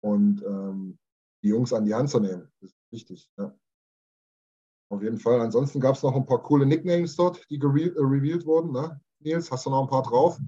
und 0.00 0.42
ähm, 0.44 0.98
die 1.42 1.48
Jungs 1.48 1.72
an 1.72 1.84
die 1.84 1.94
Hand 1.94 2.10
zu 2.10 2.20
nehmen. 2.20 2.48
Das 2.60 2.70
ist 2.70 2.78
wichtig. 2.90 3.30
Ja. 3.38 3.54
Auf 4.90 5.02
jeden 5.02 5.18
Fall. 5.18 5.40
Ansonsten 5.40 5.80
gab 5.80 5.96
es 5.96 6.02
noch 6.02 6.14
ein 6.14 6.26
paar 6.26 6.42
coole 6.42 6.66
Nicknames 6.66 7.16
dort, 7.16 7.44
die 7.48 7.56
äh, 7.56 7.92
revealed 7.96 8.44
wurden. 8.44 8.72
Ne? 8.72 9.00
Nils, 9.20 9.50
hast 9.50 9.66
du 9.66 9.70
noch 9.70 9.82
ein 9.82 9.88
paar 9.88 10.02
drauf? 10.02 10.38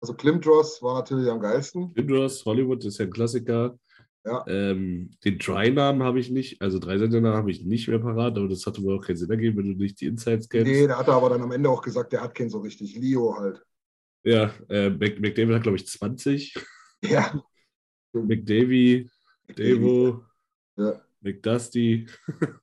Also 0.00 0.14
Klimdross 0.14 0.82
war 0.82 0.94
natürlich 0.94 1.30
am 1.30 1.40
geilsten. 1.40 1.92
Klimdross, 1.92 2.44
Hollywood 2.46 2.84
ist 2.84 2.98
ja 2.98 3.04
ein 3.04 3.10
Klassiker. 3.10 3.78
Ja. 4.24 4.44
Ähm, 4.46 5.12
den 5.24 5.38
Dry-Namen 5.38 6.02
habe 6.02 6.20
ich 6.20 6.30
nicht, 6.30 6.60
also 6.60 6.78
Dreisender-Namen 6.78 7.38
habe 7.38 7.50
ich 7.50 7.64
nicht 7.64 7.88
mehr 7.88 7.98
parat, 7.98 8.36
aber 8.36 8.48
das 8.48 8.66
hatte 8.66 8.82
wohl 8.82 8.98
auch 8.98 9.06
keinen 9.06 9.16
Sinn 9.16 9.30
ergeben, 9.30 9.56
wenn 9.58 9.72
du 9.72 9.82
nicht 9.82 10.00
die 10.00 10.06
Insights 10.06 10.48
kennst. 10.48 10.70
Nee, 10.70 10.86
der 10.86 10.98
hat 10.98 11.08
aber 11.08 11.30
dann 11.30 11.42
am 11.42 11.52
Ende 11.52 11.70
auch 11.70 11.80
gesagt, 11.80 12.12
der 12.12 12.20
hat 12.20 12.34
keinen 12.34 12.50
so 12.50 12.58
richtig. 12.58 12.96
Leo 12.96 13.36
halt. 13.38 13.62
Ja, 14.22 14.52
äh, 14.68 14.90
McDavid 14.90 15.54
hat, 15.54 15.62
glaube 15.62 15.76
ich, 15.76 15.86
20. 15.86 16.54
Ja. 17.02 17.42
McDavie, 18.12 19.08
Devo, 19.56 20.22
Ja. 20.76 21.00
McDusty. 21.22 22.06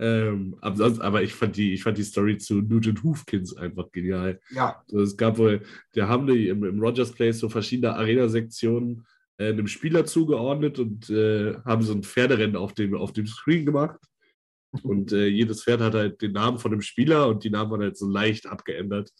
ähm, 0.00 0.56
aber, 0.60 1.04
aber 1.04 1.22
ich 1.22 1.32
fand 1.32 1.56
die, 1.56 1.74
ich 1.74 1.82
fand 1.82 1.96
die 1.96 2.02
Story 2.02 2.38
zu 2.38 2.54
Nugent 2.56 3.02
Hufkins 3.04 3.56
einfach 3.56 3.90
genial. 3.92 4.40
ja. 4.50 4.82
Also 4.88 5.02
es 5.02 5.16
gab 5.16 5.38
wohl, 5.38 5.62
der 5.94 6.08
haben 6.08 6.26
die 6.26 6.48
im, 6.48 6.64
im 6.64 6.80
Rogers 6.80 7.12
Place 7.12 7.38
so 7.38 7.48
verschiedene 7.48 7.94
Arena-Sektionen 7.94 9.06
äh, 9.38 9.48
einem 9.48 9.66
Spieler 9.66 10.04
zugeordnet 10.04 10.78
und 10.78 11.10
äh, 11.10 11.54
haben 11.64 11.82
so 11.82 11.92
ein 11.92 12.02
Pferderennen 12.02 12.56
auf 12.56 12.72
dem, 12.72 12.94
auf 12.94 13.12
dem 13.12 13.26
Screen 13.26 13.66
gemacht. 13.66 13.98
Und 14.82 15.12
äh, 15.12 15.26
jedes 15.26 15.62
Pferd 15.62 15.80
hat 15.80 15.94
halt 15.94 16.20
den 16.20 16.32
Namen 16.32 16.58
von 16.58 16.70
dem 16.70 16.80
Spieler 16.80 17.28
und 17.28 17.44
die 17.44 17.50
Namen 17.50 17.70
waren 17.70 17.82
halt 17.82 17.96
so 17.96 18.08
leicht 18.08 18.46
abgeändert. 18.46 19.12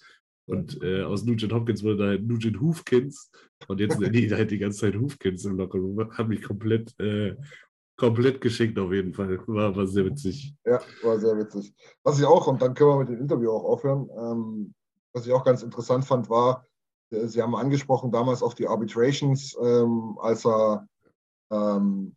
Und 0.46 0.82
äh, 0.82 1.02
aus 1.02 1.24
Nugent 1.24 1.52
Hopkins 1.52 1.82
wurde 1.82 2.06
halt 2.06 2.26
Nugent 2.26 2.60
Hufkins. 2.60 3.30
Und 3.68 3.80
jetzt 3.80 3.98
nennen 3.98 4.12
die 4.12 4.30
halt 4.34 4.50
die 4.50 4.58
ganze 4.58 4.80
Zeit 4.80 4.96
Hufkins 4.96 5.44
im 5.44 5.56
Lockerroom. 5.56 6.10
Hat 6.10 6.28
mich 6.28 6.42
komplett, 6.42 6.98
äh, 7.00 7.34
komplett 7.96 8.40
geschickt 8.40 8.78
auf 8.78 8.92
jeden 8.92 9.14
Fall. 9.14 9.38
War, 9.46 9.74
war 9.74 9.86
sehr 9.86 10.04
witzig. 10.04 10.54
Ja, 10.64 10.80
war 11.02 11.18
sehr 11.18 11.36
witzig. 11.38 11.72
Was 12.02 12.18
ich 12.18 12.24
auch, 12.24 12.46
und 12.46 12.60
dann 12.60 12.74
können 12.74 12.90
wir 12.90 12.98
mit 12.98 13.08
dem 13.08 13.20
Interview 13.20 13.50
auch 13.50 13.64
aufhören, 13.64 14.08
ähm, 14.18 14.74
was 15.12 15.26
ich 15.26 15.32
auch 15.32 15.44
ganz 15.44 15.62
interessant 15.62 16.04
fand, 16.04 16.28
war, 16.28 16.66
Sie 17.28 17.42
haben 17.42 17.54
angesprochen 17.54 18.10
damals 18.10 18.42
auf 18.42 18.54
die 18.54 18.66
Arbitrations, 18.68 19.56
ähm, 19.60 20.18
als 20.20 20.44
er 20.46 20.86
ähm, 21.50 22.14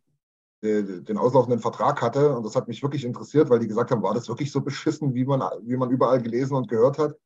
de- 0.62 1.02
den 1.02 1.18
auslaufenden 1.18 1.60
Vertrag 1.60 2.02
hatte. 2.02 2.36
Und 2.36 2.44
das 2.44 2.56
hat 2.56 2.68
mich 2.68 2.82
wirklich 2.82 3.04
interessiert, 3.04 3.50
weil 3.50 3.58
die 3.60 3.68
gesagt 3.68 3.90
haben, 3.90 4.02
war 4.02 4.14
das 4.14 4.28
wirklich 4.28 4.50
so 4.50 4.60
beschissen, 4.60 5.14
wie 5.14 5.24
man, 5.24 5.40
wie 5.62 5.76
man 5.76 5.90
überall 5.90 6.20
gelesen 6.22 6.54
und 6.56 6.68
gehört 6.68 6.98
hat? 6.98 7.16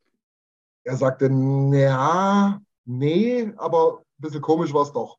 Er 0.84 0.96
sagte, 0.96 1.26
ja, 1.26 2.60
nee, 2.84 3.52
aber 3.56 3.98
ein 3.98 4.22
bisschen 4.22 4.40
komisch 4.40 4.74
war 4.74 4.82
es 4.82 4.92
doch. 4.92 5.18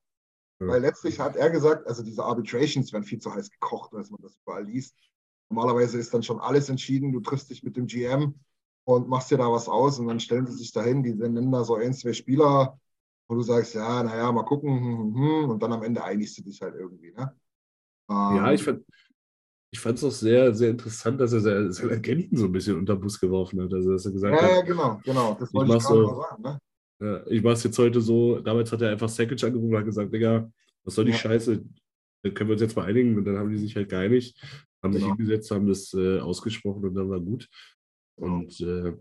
Ja. 0.60 0.68
Weil 0.68 0.82
letztlich 0.82 1.20
hat 1.20 1.36
er 1.36 1.50
gesagt, 1.50 1.88
also 1.88 2.04
diese 2.04 2.24
Arbitrations 2.24 2.92
werden 2.94 3.04
viel 3.06 3.20
zu 3.20 3.34
heiß 3.34 3.50
gekocht, 3.50 3.94
als 3.94 4.12
man 4.12 4.22
das 4.22 4.36
überall 4.46 4.66
liest. 4.66 4.96
Normalerweise 5.50 5.98
ist 5.98 6.14
dann 6.14 6.24
schon 6.24 6.40
alles 6.40 6.70
entschieden. 6.70 7.12
Du 7.12 7.22
triffst 7.22 7.50
dich 7.50 7.64
mit 7.64 7.78
dem 7.78 7.88
GM 7.88 8.36
und 8.86 9.08
machst 9.08 9.32
dir 9.32 9.38
da 9.38 9.52
was 9.52 9.68
aus 9.70 10.00
und 10.00 10.08
dann 10.08 10.20
stellen 10.20 10.46
sie 10.46 10.54
sich 10.58 10.72
dahin, 10.72 11.04
die 11.04 11.14
nennen 11.14 11.52
da 11.52 11.64
so 11.64 11.76
ein, 11.76 11.94
zwei 11.94 12.14
Spieler, 12.14 12.80
wo 13.28 13.36
du 13.36 13.42
sagst, 13.42 13.74
ja, 13.76 14.04
naja, 14.04 14.32
mal 14.32 14.44
gucken, 14.44 14.70
hm, 14.80 15.16
hm, 15.16 15.16
hm, 15.16 15.50
und 15.52 15.64
dann 15.64 15.72
am 15.74 15.84
Ende 15.84 16.04
einigst 16.04 16.38
du 16.38 16.44
dich 16.44 16.62
halt 16.62 16.76
irgendwie. 16.76 17.12
Ne? 17.12 17.34
Ja, 18.10 18.50
Ähm, 18.50 18.56
ich 18.56 18.64
fand 18.64 18.84
ich 19.72 19.80
fand 19.80 19.98
es 19.98 20.04
auch 20.04 20.12
sehr, 20.12 20.54
sehr 20.54 20.70
interessant, 20.70 21.20
dass 21.20 21.34
er 21.34 21.40
se- 21.40 21.72
seinen 21.72 21.92
Agenten 21.94 22.38
so 22.38 22.46
ein 22.46 22.52
bisschen 22.52 22.78
unter 22.78 22.96
den 22.96 23.02
Bus 23.02 23.20
geworfen 23.20 23.60
hat. 23.60 23.74
Also, 23.74 23.92
dass 23.94 24.06
er 24.06 24.12
gesagt 24.12 24.40
Ja, 24.40 24.48
ja, 24.50 24.58
hat, 24.58 24.66
genau, 24.68 25.00
genau. 25.04 25.36
Das 25.40 25.50
Ich 25.50 25.54
wollte 25.56 25.72
ich 25.72 25.78
mach 25.82 25.88
gerade 25.90 26.06
so- 26.06 26.12
mal 26.12 26.22
sagen. 26.30 26.44
Ne? 26.44 26.60
ja, 27.02 27.28
ich 27.28 27.42
mache 27.42 27.54
es 27.54 27.64
jetzt 27.64 27.80
heute 27.80 28.00
so. 28.00 28.40
Damals 28.40 28.72
hat 28.72 28.82
er 28.82 28.92
einfach 28.92 29.10
Sackage 29.10 29.44
angerufen 29.48 29.72
und 29.74 29.78
hat 29.80 29.86
gesagt, 29.86 30.14
Digga, 30.14 30.52
was 30.84 30.94
soll 30.94 31.06
die 31.06 31.12
Ja. 31.12 31.18
Scheiße? 31.18 31.64
Da 32.22 32.30
können 32.30 32.50
wir 32.50 32.54
uns 32.54 32.62
jetzt 32.62 32.76
mal 32.76 32.86
einigen. 32.86 33.18
Und 33.18 33.26
dann 33.26 33.38
haben 33.38 33.50
die 33.50 33.58
sich 33.58 33.76
halt 33.76 33.90
geeinigt, 33.90 34.40
haben 34.84 34.94
sich 34.94 35.02
Genau. 35.02 35.16
hingesetzt, 35.16 35.50
haben 35.50 35.68
das 35.68 35.92
äh, 35.96 36.20
ausgesprochen 36.20 36.86
und 36.86 36.94
dann 36.94 37.10
war 37.10 37.20
gut. 37.20 37.50
Und 38.16 38.60
äh, 38.62 38.94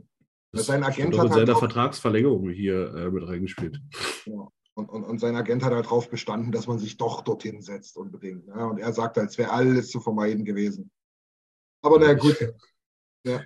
das 0.53 0.67
Sein 0.67 0.83
Agent 0.85 1.17
hat 1.19 1.25
in 1.27 1.31
halt 1.31 1.33
seiner 1.33 1.57
auch- 1.57 1.61
Vertragsverlängerung 1.61 2.51
hier 2.51 2.95
äh, 2.95 3.11
mit 3.11 3.27
reingespielt. 3.27 3.81
Und, 4.27 4.89
und, 4.89 5.05
und 5.05 5.19
sein 5.19 5.37
Agent 5.37 5.63
hat 5.65 5.73
halt 5.73 5.85
darauf 5.87 6.09
bestanden, 6.11 6.51
dass 6.53 6.67
man 6.67 6.79
sich 6.79 6.97
doch 6.97 7.23
dorthin 7.23 7.61
setzt 7.63 7.97
unbedingt. 7.97 8.47
Ne? 8.47 8.67
Und 8.67 8.79
er 8.79 8.93
sagte, 8.93 9.21
als 9.21 9.37
wäre 9.39 9.51
alles 9.51 9.89
zu 9.91 10.01
vermeiden 10.01 10.45
gewesen. 10.45 10.91
Aber 11.83 11.99
na 11.99 12.15
gut, 12.15 12.37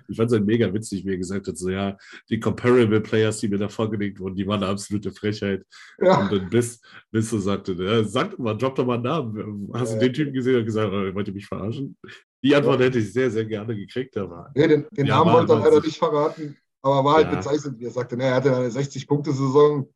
Ich 0.07 0.17
fand 0.17 0.31
es 0.31 0.33
halt 0.35 0.45
mega 0.47 0.73
witzig, 0.73 1.05
wie 1.05 1.11
er 1.11 1.17
gesagt 1.19 1.47
hat, 1.47 1.55
so 1.55 1.69
ja, 1.69 1.95
die 2.31 2.39
Comparable 2.39 2.99
Players, 2.99 3.37
die 3.41 3.47
mir 3.47 3.59
da 3.59 3.69
vorgelegt 3.69 4.19
wurden, 4.19 4.35
die 4.35 4.47
waren 4.47 4.63
eine 4.63 4.71
absolute 4.71 5.11
Frechheit. 5.11 5.63
ja, 6.01 6.21
Und 6.21 6.31
dann 6.31 6.49
bis, 6.49 6.81
bis 7.11 7.29
so 7.29 7.37
sagte, 7.37 7.73
ja, 7.73 8.03
sag 8.03 8.31
doch 8.31 8.39
mal, 8.39 8.55
drop 8.57 8.73
doch 8.73 8.87
mal 8.87 8.95
einen 8.95 9.03
Namen. 9.03 9.69
Hast 9.75 9.93
Ja. 9.93 9.99
du 9.99 10.05
den 10.05 10.13
Typen 10.13 10.33
gesehen 10.33 10.57
und 10.57 10.65
gesagt, 10.65 10.91
oh, 10.91 11.13
wollt 11.13 11.27
ihr 11.27 11.33
mich 11.35 11.45
verarschen? 11.45 11.95
Die 12.43 12.55
Antwort 12.55 12.79
hätte 12.79 12.99
ich 12.99 13.11
sehr, 13.11 13.31
sehr 13.31 13.45
gerne 13.45 13.75
gekriegt, 13.75 14.15
aber 14.17 14.51
nee, 14.55 14.67
den, 14.67 14.85
den 14.91 15.07
Namen 15.07 15.33
wollte 15.33 15.53
er 15.53 15.59
leider 15.59 15.81
nicht 15.81 15.97
verraten, 15.97 16.55
aber 16.81 17.03
war 17.03 17.15
halt 17.15 17.31
Ja. 17.31 17.35
bezeichnend, 17.35 17.79
wie 17.79 17.85
er 17.85 17.91
sagte, 17.91 18.15
ne, 18.15 18.25
er 18.25 18.35
hatte 18.35 18.55
eine 18.55 18.69
60-Punkte-Saison 18.69 19.89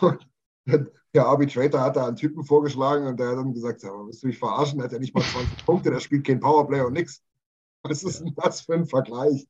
und 0.00 0.28
der 1.14 1.26
Arbitrator 1.26 1.80
hat 1.80 1.96
da 1.96 2.06
einen 2.06 2.16
Typen 2.16 2.44
vorgeschlagen 2.44 3.06
und 3.06 3.18
der 3.18 3.30
hat 3.30 3.36
dann 3.36 3.52
gesagt, 3.52 3.84
aber 3.84 4.06
willst 4.06 4.22
du 4.22 4.28
mich 4.28 4.38
verarschen? 4.38 4.78
Der 4.78 4.84
hat 4.84 4.92
ja 4.92 4.98
nicht 4.98 5.14
mal 5.14 5.24
20 5.24 5.56
Punkte, 5.66 5.90
der 5.90 6.00
spielt 6.00 6.26
kein 6.26 6.40
Powerplay 6.40 6.80
und 6.82 6.92
nix. 6.94 7.22
Was 7.82 8.04
ist 8.04 8.20
denn 8.20 8.32
das 8.36 8.60
für 8.60 8.74
ein 8.74 8.86
Vergleich? 8.86 9.46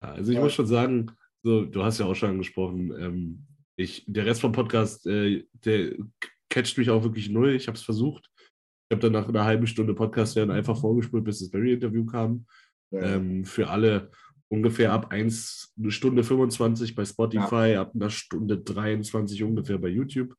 Also 0.00 0.30
ich 0.32 0.38
Ja. 0.38 0.42
muss 0.44 0.54
schon 0.54 0.66
sagen, 0.66 1.12
so, 1.42 1.64
du 1.64 1.84
hast 1.84 1.98
ja 2.00 2.06
auch 2.06 2.14
schon 2.14 2.30
angesprochen, 2.30 2.90
ähm, 2.98 3.46
ich, 3.76 4.04
der 4.06 4.24
Rest 4.24 4.40
vom 4.40 4.52
Podcast, 4.52 5.06
äh, 5.06 5.44
der 5.52 5.92
catcht 6.48 6.78
mich 6.78 6.88
auch 6.88 7.02
wirklich 7.02 7.28
null. 7.28 7.54
Ich 7.54 7.66
habe 7.68 7.76
es 7.76 7.84
versucht. 7.84 8.30
Ich 8.88 8.94
habe 8.94 9.02
dann 9.02 9.12
nach 9.12 9.28
einer 9.28 9.44
halben 9.44 9.66
Stunde 9.66 9.94
Podcast 9.94 10.36
hören 10.36 10.50
einfach 10.50 10.78
vorgespult, 10.78 11.24
bis 11.24 11.40
das 11.40 11.50
Barry-Interview 11.50 12.06
kam. 12.06 12.46
Ja, 12.92 13.16
Ähm, 13.16 13.44
für 13.44 13.68
alle 13.68 14.10
ungefähr 14.48 14.92
ab 14.92 15.10
1 15.10 15.74
eine 15.76 15.90
Stunde 15.90 16.22
25 16.22 16.94
bei 16.94 17.04
Spotify, 17.04 17.74
ab 17.76 17.92
einer 17.94 18.10
Stunde 18.10 18.58
23 18.58 19.42
ungefähr 19.42 19.78
bei 19.78 19.88
YouTube. 19.88 20.34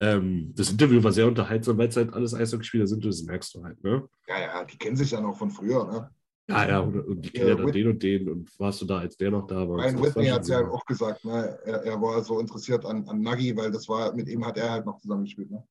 Ähm, 0.00 0.52
das 0.54 0.70
Interview 0.70 1.02
war 1.02 1.12
sehr 1.12 1.26
unterhaltsam, 1.26 1.78
weil 1.78 1.88
es 1.88 1.96
halt 1.96 2.12
alles 2.12 2.34
Eishockeyspieler 2.34 2.86
sind, 2.86 3.04
das 3.04 3.22
merkst 3.22 3.54
du 3.54 3.64
halt, 3.64 3.82
ne? 3.82 4.08
ja, 4.28 4.40
ja, 4.40 4.64
die 4.64 4.76
kennen 4.76 4.96
sich 4.96 5.10
ja 5.10 5.20
noch 5.20 5.36
von 5.36 5.50
früher. 5.50 5.84
Ne? 5.84 6.10
Ja, 6.48 6.68
ja, 6.68 6.80
und, 6.80 7.00
und 7.00 7.22
die 7.22 7.30
kennen 7.30 7.48
Ja, 7.48 7.54
ja 7.54 7.62
dann 7.62 7.72
den 7.72 7.88
und 7.88 8.02
den 8.02 8.28
und 8.28 8.60
warst 8.60 8.82
du 8.82 8.86
da, 8.86 8.98
als 8.98 9.16
der 9.16 9.30
noch 9.30 9.46
da 9.46 9.68
war. 9.68 9.78
Ryan 9.78 10.02
Whitney 10.02 10.26
hat 10.26 10.42
es 10.42 10.48
ja 10.48 10.68
auch 10.68 10.84
gesagt, 10.84 11.24
ne? 11.24 11.58
er, 11.64 11.82
er 11.84 12.00
war 12.00 12.22
so 12.22 12.38
interessiert 12.38 12.84
an, 12.84 13.08
an 13.08 13.20
Nagy, 13.20 13.56
weil 13.56 13.70
das 13.70 13.88
war, 13.88 14.14
mit 14.14 14.28
ihm 14.28 14.44
hat 14.44 14.58
er 14.58 14.70
halt 14.70 14.86
noch 14.86 15.00
zusammengespielt. 15.00 15.50
Ne? 15.50 15.64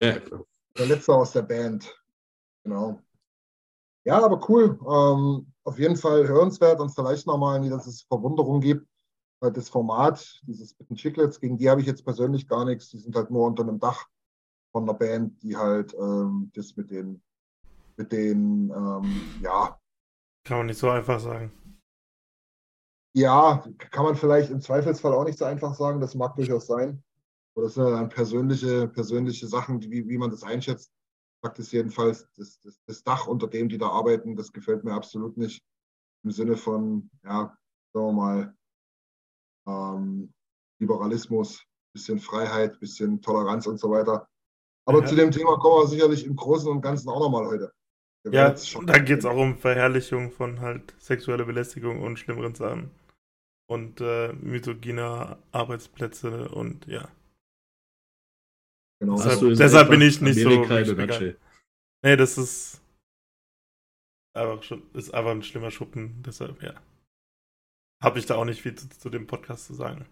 Ja, 0.00 0.18
klar. 0.20 0.44
Der 0.76 0.86
letzte 0.86 1.14
aus 1.14 1.32
der 1.32 1.42
Band. 1.42 1.94
Genau. 2.64 3.00
Ja, 4.04 4.24
aber 4.24 4.48
cool. 4.48 4.78
Ähm, 4.80 5.52
auf 5.64 5.78
jeden 5.78 5.96
Fall 5.96 6.26
hörenswert 6.28 6.80
und 6.80 6.90
vielleicht 6.90 7.26
nochmal, 7.26 7.68
dass 7.68 7.86
es 7.86 8.02
Verwunderung 8.02 8.60
gibt. 8.60 8.86
Weil 9.40 9.52
das 9.52 9.68
Format, 9.68 10.40
dieses 10.42 10.74
Bitten 10.74 10.96
Chicklets, 10.96 11.40
gegen 11.40 11.58
die 11.58 11.68
habe 11.68 11.80
ich 11.80 11.86
jetzt 11.86 12.04
persönlich 12.04 12.48
gar 12.48 12.64
nichts. 12.64 12.88
Die 12.90 12.98
sind 12.98 13.14
halt 13.14 13.30
nur 13.30 13.46
unter 13.46 13.62
einem 13.62 13.78
Dach 13.78 14.06
von 14.72 14.84
einer 14.84 14.94
Band, 14.94 15.42
die 15.42 15.56
halt 15.56 15.94
ähm, 15.94 16.50
das 16.54 16.76
mit 16.76 16.90
den, 16.90 17.22
mit 17.96 18.10
den, 18.10 18.70
ähm, 18.70 19.40
ja, 19.42 19.78
Kann 20.44 20.58
man 20.58 20.66
nicht 20.66 20.78
so 20.78 20.88
einfach 20.90 21.20
sagen. 21.20 21.52
Ja, 23.16 23.64
kann 23.78 24.04
man 24.04 24.16
vielleicht 24.16 24.50
im 24.50 24.60
Zweifelsfall 24.60 25.14
auch 25.14 25.24
nicht 25.24 25.38
so 25.38 25.44
einfach 25.44 25.74
sagen. 25.74 26.00
Das 26.00 26.14
mag 26.14 26.34
durchaus 26.34 26.66
sein. 26.66 27.02
Aber 27.54 27.64
das 27.64 27.74
sind 27.74 27.84
dann 27.84 28.08
persönliche, 28.08 28.88
persönliche 28.88 29.46
Sachen, 29.46 29.80
wie, 29.82 30.08
wie 30.08 30.18
man 30.18 30.30
das 30.30 30.42
einschätzt. 30.42 30.92
Fakt 31.42 31.58
ist 31.58 31.72
jedenfalls, 31.72 32.26
das, 32.36 32.58
das, 32.60 32.80
das 32.86 33.02
Dach, 33.04 33.26
unter 33.26 33.46
dem 33.46 33.68
die 33.68 33.78
da 33.78 33.88
arbeiten, 33.88 34.34
das 34.34 34.52
gefällt 34.52 34.82
mir 34.82 34.92
absolut 34.92 35.36
nicht. 35.36 35.62
Im 36.24 36.30
Sinne 36.30 36.56
von, 36.56 37.10
ja, 37.22 37.56
sagen 37.92 38.06
wir 38.06 38.12
mal, 38.12 38.54
ähm, 39.68 40.32
Liberalismus, 40.80 41.64
bisschen 41.92 42.18
Freiheit, 42.18 42.80
bisschen 42.80 43.20
Toleranz 43.20 43.66
und 43.66 43.78
so 43.78 43.90
weiter. 43.90 44.26
Aber 44.86 45.00
Ja. 45.00 45.06
zu 45.06 45.14
dem 45.14 45.30
Thema 45.30 45.58
kommen 45.58 45.82
wir 45.82 45.88
sicherlich 45.88 46.26
im 46.26 46.36
Großen 46.36 46.70
und 46.70 46.82
Ganzen 46.82 47.08
auch 47.08 47.20
nochmal 47.20 47.46
heute. 47.46 47.72
Wir 48.24 48.32
Ja, 48.32 48.54
da 48.86 48.98
geht 48.98 49.18
es 49.18 49.24
auch 49.24 49.36
um 49.36 49.56
Verherrlichung 49.56 50.30
von 50.30 50.60
halt 50.60 50.94
sexueller 50.98 51.44
Belästigung 51.44 52.02
und 52.02 52.18
schlimmeren 52.18 52.54
Sachen. 52.54 52.90
Und 53.66 54.00
äh, 54.00 54.32
misogyne 54.34 55.38
Arbeitsplätze 55.52 56.48
und 56.48 56.86
ja. 56.86 57.08
Genau. 59.04 59.16
Deshalb- 59.16 59.56
deshalb 59.58 59.90
bin 59.90 60.00
ich 60.00 60.20
nicht 60.20 60.40
so 60.40 60.48
Amerika 60.48 60.76
a 60.76 60.94
nutshell. 61.06 61.38
Nee, 62.02 62.16
das 62.16 62.38
ist 62.38 62.80
einfach 64.34 64.62
schon, 64.62 64.90
ist 64.94 65.12
einfach 65.12 65.30
ein 65.30 65.42
schlimmer 65.42 65.70
Schuppen, 65.70 66.22
deshalb, 66.22 66.62
ja. 66.62 66.74
Habe 68.02 68.18
ich 68.18 68.26
da 68.26 68.36
auch 68.36 68.44
nicht 68.44 68.62
viel 68.62 68.74
zu, 68.74 68.88
zu 68.88 69.10
dem 69.10 69.26
Podcast 69.26 69.66
zu 69.66 69.74
sagen. 69.74 70.06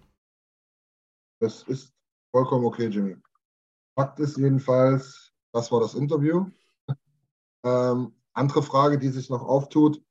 Das 1.41 1.63
ist 1.65 1.93
vollkommen 2.35 2.65
okay, 2.65 2.87
Jimmy. 2.89 3.17
Fakt 3.99 4.21
ist 4.21 4.37
jedenfalls, 4.37 5.33
das 5.53 5.73
war 5.73 5.81
das 5.81 5.95
Interview. 5.95 6.51
ähm, 7.65 8.15
andere 8.35 8.63
Frage, 8.63 8.99
die 8.99 9.09
sich 9.09 9.29
noch 9.29 9.43
auftut. 9.43 10.03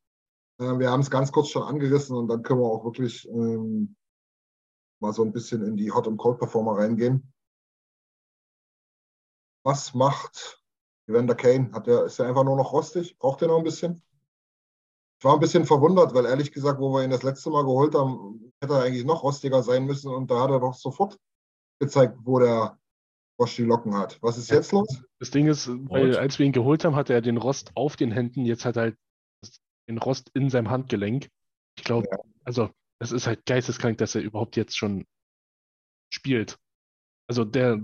Äh, 0.59 0.77
wir 0.77 0.89
haben 0.89 1.01
es 1.01 1.09
ganz 1.09 1.31
kurz 1.31 1.49
schon 1.49 1.63
angerissen 1.63 2.15
und 2.15 2.27
dann 2.27 2.43
können 2.43 2.59
wir 2.59 2.67
auch 2.67 2.83
wirklich 2.83 3.27
ähm, 3.29 3.95
mal 5.01 5.13
so 5.13 5.23
ein 5.23 5.31
bisschen 5.31 5.63
in 5.65 5.77
die 5.77 5.91
Hot- 5.91 6.07
und 6.07 6.17
Cold-Performer 6.17 6.77
reingehen. 6.77 7.31
Was 9.63 9.93
macht 9.93 10.63
Evander 11.07 11.35
Kane? 11.35 11.71
Hat 11.73 11.87
der, 11.87 12.05
ist 12.05 12.19
er 12.19 12.27
einfach 12.27 12.43
nur 12.43 12.55
noch 12.55 12.73
rostig? 12.73 13.17
Braucht 13.17 13.41
er 13.41 13.47
noch 13.47 13.57
ein 13.57 13.63
bisschen? 13.63 14.01
Ich 15.19 15.25
war 15.25 15.35
ein 15.35 15.39
bisschen 15.39 15.65
verwundert, 15.65 16.13
weil 16.15 16.25
ehrlich 16.25 16.51
gesagt, 16.51 16.79
wo 16.79 16.91
wir 16.93 17.03
ihn 17.03 17.11
das 17.11 17.21
letzte 17.23 17.51
Mal 17.51 17.63
geholt 17.63 17.93
haben, 17.93 18.51
hätte 18.59 18.73
er 18.73 18.83
eigentlich 18.83 19.05
noch 19.05 19.21
rostiger 19.21 19.61
sein 19.61 19.85
müssen 19.85 20.11
und 20.11 20.31
da 20.31 20.41
hat 20.41 20.49
er 20.49 20.59
doch 20.59 20.73
sofort 20.73 21.19
gezeigt, 21.79 22.17
wo 22.23 22.39
der 22.39 22.79
Frosch 23.37 23.55
die 23.55 23.63
Locken 23.63 23.95
hat. 23.95 24.17
Was 24.21 24.37
ist 24.37 24.49
jetzt 24.49 24.71
los? 24.71 25.03
Das 25.19 25.29
Ding 25.29 25.47
ist, 25.47 25.67
weil, 25.89 26.17
als 26.17 26.39
wir 26.39 26.45
ihn 26.47 26.51
geholt 26.51 26.85
haben, 26.85 26.95
hatte 26.95 27.13
er 27.13 27.21
den 27.21 27.37
Rost 27.37 27.71
auf 27.75 27.95
den 27.95 28.11
Händen, 28.11 28.45
jetzt 28.45 28.65
hat 28.65 28.77
er 28.77 28.81
halt 28.81 28.97
den 29.87 29.99
Rost 29.99 30.31
in 30.33 30.49
seinem 30.49 30.69
Handgelenk. 30.69 31.29
Ich 31.77 31.83
glaube, 31.83 32.07
Ja. 32.11 32.17
also 32.43 32.69
es 32.99 33.11
ist 33.11 33.27
halt 33.27 33.45
geisteskrank, 33.45 33.97
dass 33.99 34.15
er 34.15 34.21
überhaupt 34.21 34.55
jetzt 34.55 34.77
schon 34.77 35.05
spielt. 36.11 36.57
Also 37.27 37.45
der, 37.45 37.79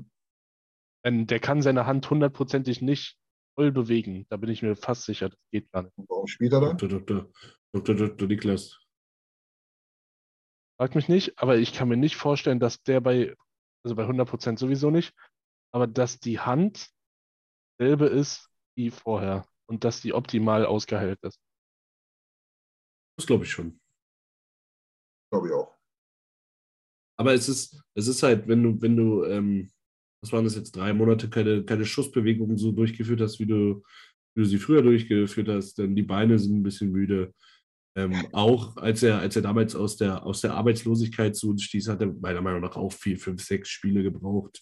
der 1.11 1.39
kann 1.39 1.61
seine 1.61 1.85
Hand 1.85 2.09
hundertprozentig 2.09 2.81
nicht 2.81 3.17
voll 3.55 3.71
bewegen. 3.71 4.25
Da 4.29 4.37
bin 4.37 4.49
ich 4.49 4.61
mir 4.61 4.75
fast 4.75 5.03
sicher, 5.03 5.29
das 5.29 5.39
geht 5.51 5.71
gar 5.71 5.83
nicht. 5.83 5.93
Warum 6.07 6.27
spielt 6.27 6.53
er 6.53 6.61
dann? 6.61 6.77
Dr. 6.77 6.99
Dr. 6.99 7.31
Dr. 7.73 7.95
Dr. 7.95 8.27
Niklas. 8.27 8.79
Frag 10.79 10.93
mich 10.95 11.07
nicht, 11.07 11.39
aber 11.39 11.57
ich 11.57 11.73
kann 11.73 11.89
mir 11.89 11.97
nicht 11.97 12.15
vorstellen, 12.15 12.59
dass 12.59 12.83
der 12.83 13.01
bei, 13.01 13.35
also 13.83 13.95
bei 13.95 14.05
100% 14.05 14.59
sowieso 14.59 14.91
nicht, 14.91 15.13
aber 15.73 15.87
dass 15.87 16.19
die 16.19 16.39
Hand 16.39 16.89
selbe 17.79 18.05
ist 18.05 18.49
wie 18.75 18.91
vorher 18.91 19.47
und 19.67 19.83
dass 19.83 20.01
die 20.01 20.13
optimal 20.13 20.65
ausgeheilt 20.65 21.19
ist. 21.23 21.39
Das 23.17 23.25
glaube 23.25 23.45
ich 23.45 23.51
schon. 23.51 23.79
Glaube 25.31 25.47
ich 25.47 25.53
auch. 25.53 25.75
Aber 27.19 27.33
es 27.33 27.49
ist, 27.49 27.81
es 27.95 28.07
ist 28.07 28.21
halt, 28.21 28.47
wenn 28.47 28.61
du, 28.61 28.81
wenn 28.81 28.95
du, 28.95 29.25
ähm, 29.25 29.71
was 30.22 30.32
waren 30.32 30.43
das 30.43 30.55
jetzt, 30.55 30.76
drei 30.76 30.93
Monate 30.93 31.30
keine, 31.30 31.63
keine 31.63 31.86
Schussbewegungen 31.86 32.57
so 32.57 32.72
durchgeführt 32.72 33.22
hast, 33.22 33.39
wie 33.39 33.45
du, 33.45 33.84
wie 34.36 34.41
du 34.41 34.45
sie 34.45 34.57
früher 34.57 34.82
durchgeführt 34.82 35.49
hast, 35.49 35.80
dann 35.80 35.95
die 35.95 36.03
Beine 36.03 36.39
sind 36.39 36.57
ein 36.57 36.63
bisschen 36.63 36.91
müde. 36.91 37.34
Ähm, 37.95 38.28
auch 38.32 38.78
als 38.78 39.01
er, 39.01 39.20
als 39.20 39.36
er 39.36 39.41
damals 39.41 39.76
aus 39.76 39.97
der, 39.97 40.24
aus 40.24 40.41
der 40.41 40.53
Arbeitslosigkeit 40.53 41.36
zu 41.36 41.49
uns 41.49 41.63
stieß, 41.63 41.89
hat 41.89 42.01
er 42.01 42.13
meiner 42.13 42.41
Meinung 42.41 42.61
nach 42.61 42.76
auch 42.76 42.93
vier, 42.93 43.18
fünf, 43.18 43.43
sechs 43.43 43.70
Spiele 43.70 44.03
gebraucht, 44.03 44.61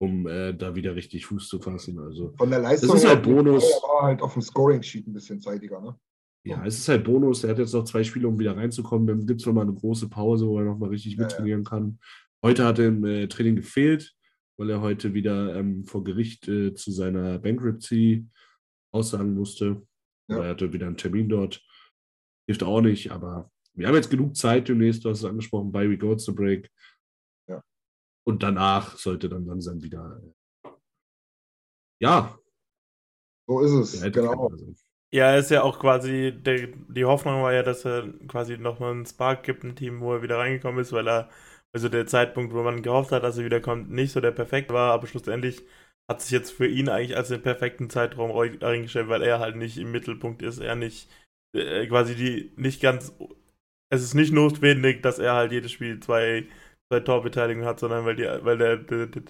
um 0.00 0.26
äh, 0.26 0.54
da 0.54 0.74
wieder 0.74 0.94
richtig 0.94 1.26
Fuß 1.26 1.48
zu 1.48 1.60
fassen. 1.60 1.98
Also 1.98 2.32
Von 2.38 2.50
der 2.50 2.60
Leistung 2.60 2.96
ist 2.96 3.02
her 3.02 3.10
halt 3.10 3.22
Bonus. 3.22 3.62
War 3.62 4.04
halt 4.04 4.22
auf 4.22 4.32
dem 4.32 4.40
Scoring-Sheet 4.40 5.06
ein 5.06 5.12
bisschen 5.12 5.40
zeitiger. 5.40 5.82
Ne? 5.82 5.98
Ja, 6.46 6.64
es 6.64 6.78
ist 6.78 6.88
halt 6.88 7.04
Bonus. 7.04 7.44
Er 7.44 7.50
hat 7.50 7.58
jetzt 7.58 7.74
noch 7.74 7.84
zwei 7.84 8.02
Spiele, 8.04 8.28
um 8.28 8.38
wieder 8.38 8.56
reinzukommen. 8.56 9.06
Dann 9.06 9.26
gibt 9.26 9.40
es 9.40 9.46
nochmal 9.46 9.64
eine 9.64 9.74
große 9.74 10.08
Pause, 10.08 10.46
wo 10.46 10.58
er 10.58 10.64
nochmal 10.64 10.88
richtig 10.90 11.12
Ja, 11.12 11.18
ja. 11.18 11.24
mittrainieren 11.24 11.64
kann. 11.64 11.98
Heute 12.42 12.64
hat 12.64 12.78
er 12.78 12.86
im 12.88 13.04
äh, 13.04 13.26
Training 13.28 13.56
gefehlt, 13.56 14.15
weil 14.56 14.70
er 14.70 14.80
heute 14.80 15.14
wieder 15.14 15.54
ähm, 15.56 15.84
vor 15.84 16.04
Gericht 16.04 16.48
äh, 16.48 16.74
zu 16.74 16.90
seiner 16.90 17.38
Bankruptcy 17.38 18.26
aussagen 18.92 19.34
musste. 19.34 19.86
Ja. 20.28 20.42
Er 20.42 20.50
hatte 20.50 20.72
wieder 20.72 20.86
einen 20.86 20.96
Termin 20.96 21.28
dort. 21.28 21.64
Hilft 22.46 22.62
auch 22.62 22.80
nicht, 22.80 23.10
aber 23.10 23.50
wir 23.74 23.88
haben 23.88 23.94
jetzt 23.94 24.10
genug 24.10 24.36
Zeit 24.36 24.68
demnächst, 24.68 25.04
du 25.04 25.10
hast 25.10 25.18
es 25.18 25.24
angesprochen, 25.24 25.72
bei 25.72 25.88
We 25.88 25.98
Go 25.98 26.14
to 26.14 26.34
Break. 26.34 26.70
Ja. 27.48 27.62
Und 28.24 28.42
danach 28.42 28.96
sollte 28.96 29.28
dann 29.28 29.46
langsam 29.46 29.82
wieder, 29.82 30.20
äh, 30.64 30.70
ja, 32.00 32.38
So 33.46 33.60
ist 33.60 33.94
es, 33.94 34.12
genau. 34.12 34.50
Ja, 35.12 35.36
ist 35.36 35.50
ja 35.50 35.62
auch 35.62 35.78
quasi, 35.78 36.32
der, 36.36 36.66
die 36.66 37.04
Hoffnung 37.04 37.42
war 37.42 37.52
ja, 37.52 37.62
dass 37.62 37.84
er 37.84 38.12
quasi 38.26 38.58
nochmal 38.58 38.92
einen 38.92 39.06
Spark 39.06 39.44
gibt, 39.44 39.62
ein 39.64 39.76
Team, 39.76 40.00
wo 40.00 40.14
er 40.14 40.22
wieder 40.22 40.38
reingekommen 40.38 40.80
ist, 40.80 40.92
weil 40.92 41.08
er, 41.08 41.30
also 41.76 41.90
der 41.90 42.06
Zeitpunkt, 42.06 42.54
wo 42.54 42.62
man 42.62 42.80
gehofft 42.82 43.12
hat, 43.12 43.22
dass 43.22 43.36
er 43.36 43.44
wiederkommt, 43.44 43.90
nicht 43.90 44.12
so 44.12 44.20
der 44.22 44.30
perfekt 44.30 44.72
war, 44.72 44.92
aber 44.92 45.06
schlussendlich 45.06 45.62
hat 46.10 46.22
sich 46.22 46.30
jetzt 46.30 46.50
für 46.52 46.66
ihn 46.66 46.88
eigentlich 46.88 47.16
als 47.18 47.28
den 47.28 47.42
perfekten 47.42 47.90
Zeitraum 47.90 48.32
eingestellt, 48.62 49.08
weil 49.08 49.22
er 49.22 49.40
halt 49.40 49.56
nicht 49.56 49.76
im 49.76 49.92
Mittelpunkt 49.92 50.40
ist, 50.40 50.58
er 50.58 50.74
nicht, 50.74 51.10
äh, 51.54 51.86
quasi 51.86 52.14
die, 52.16 52.52
nicht 52.56 52.80
ganz, 52.80 53.12
es 53.90 54.02
ist 54.02 54.14
nicht 54.14 54.32
notwendig, 54.32 55.02
dass 55.02 55.18
er 55.18 55.34
halt 55.34 55.52
jedes 55.52 55.70
Spiel 55.72 56.00
zwei, 56.00 56.46
zwei 56.88 57.00
Torbeteiligungen 57.00 57.68
hat, 57.68 57.78
sondern 57.78 58.06
weil 58.06 58.16
die, 58.16 58.24
weil 58.24 58.56
der, 58.56 58.78
der, 58.78 59.06
der 59.08 59.22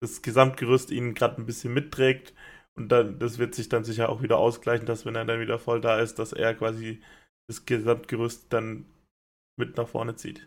das 0.00 0.22
Gesamtgerüst 0.22 0.92
ihn 0.92 1.14
gerade 1.14 1.42
ein 1.42 1.46
bisschen 1.46 1.74
mitträgt 1.74 2.32
und 2.76 2.90
dann, 2.90 3.18
das 3.18 3.38
wird 3.38 3.56
sich 3.56 3.68
dann 3.68 3.82
sicher 3.82 4.08
auch 4.08 4.22
wieder 4.22 4.38
ausgleichen, 4.38 4.86
dass 4.86 5.04
wenn 5.04 5.16
er 5.16 5.24
dann 5.24 5.40
wieder 5.40 5.58
voll 5.58 5.80
da 5.80 5.98
ist, 5.98 6.20
dass 6.20 6.32
er 6.32 6.54
quasi 6.54 7.02
das 7.48 7.66
Gesamtgerüst 7.66 8.52
dann 8.52 8.86
mit 9.56 9.76
nach 9.76 9.88
vorne 9.88 10.14
zieht. 10.14 10.46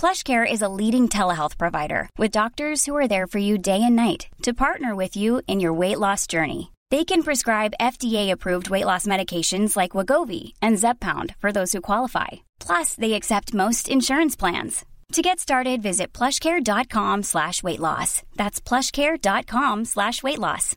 PlushCare 0.00 0.50
is 0.50 0.62
a 0.62 0.68
leading 0.80 1.08
telehealth 1.10 1.58
provider 1.58 2.08
with 2.16 2.30
doctors 2.30 2.86
who 2.86 2.96
are 2.96 3.06
there 3.06 3.26
for 3.26 3.36
you 3.36 3.58
day 3.58 3.82
and 3.82 3.94
night 3.94 4.28
to 4.40 4.54
partner 4.54 4.96
with 4.96 5.14
you 5.14 5.42
in 5.46 5.60
your 5.60 5.74
weight 5.74 5.98
loss 5.98 6.26
journey. 6.26 6.72
They 6.88 7.04
can 7.04 7.22
prescribe 7.22 7.74
FDA-approved 7.78 8.70
weight 8.70 8.86
loss 8.86 9.04
medications 9.04 9.76
like 9.76 9.92
Wagovi 9.92 10.54
and 10.62 10.78
Zepbound 10.78 11.34
for 11.36 11.52
those 11.52 11.72
who 11.72 11.82
qualify. 11.82 12.28
Plus, 12.60 12.94
they 12.94 13.12
accept 13.12 13.52
most 13.52 13.90
insurance 13.90 14.36
plans. 14.36 14.86
To 15.12 15.20
get 15.20 15.38
started, 15.38 15.82
visit 15.82 16.14
plushcare.com 16.14 17.22
slash 17.24 17.62
weight 17.62 17.80
loss. 17.80 18.22
That's 18.36 18.58
plushcare.com 18.58 19.84
slash 19.84 20.22
weight 20.22 20.38
loss. 20.38 20.76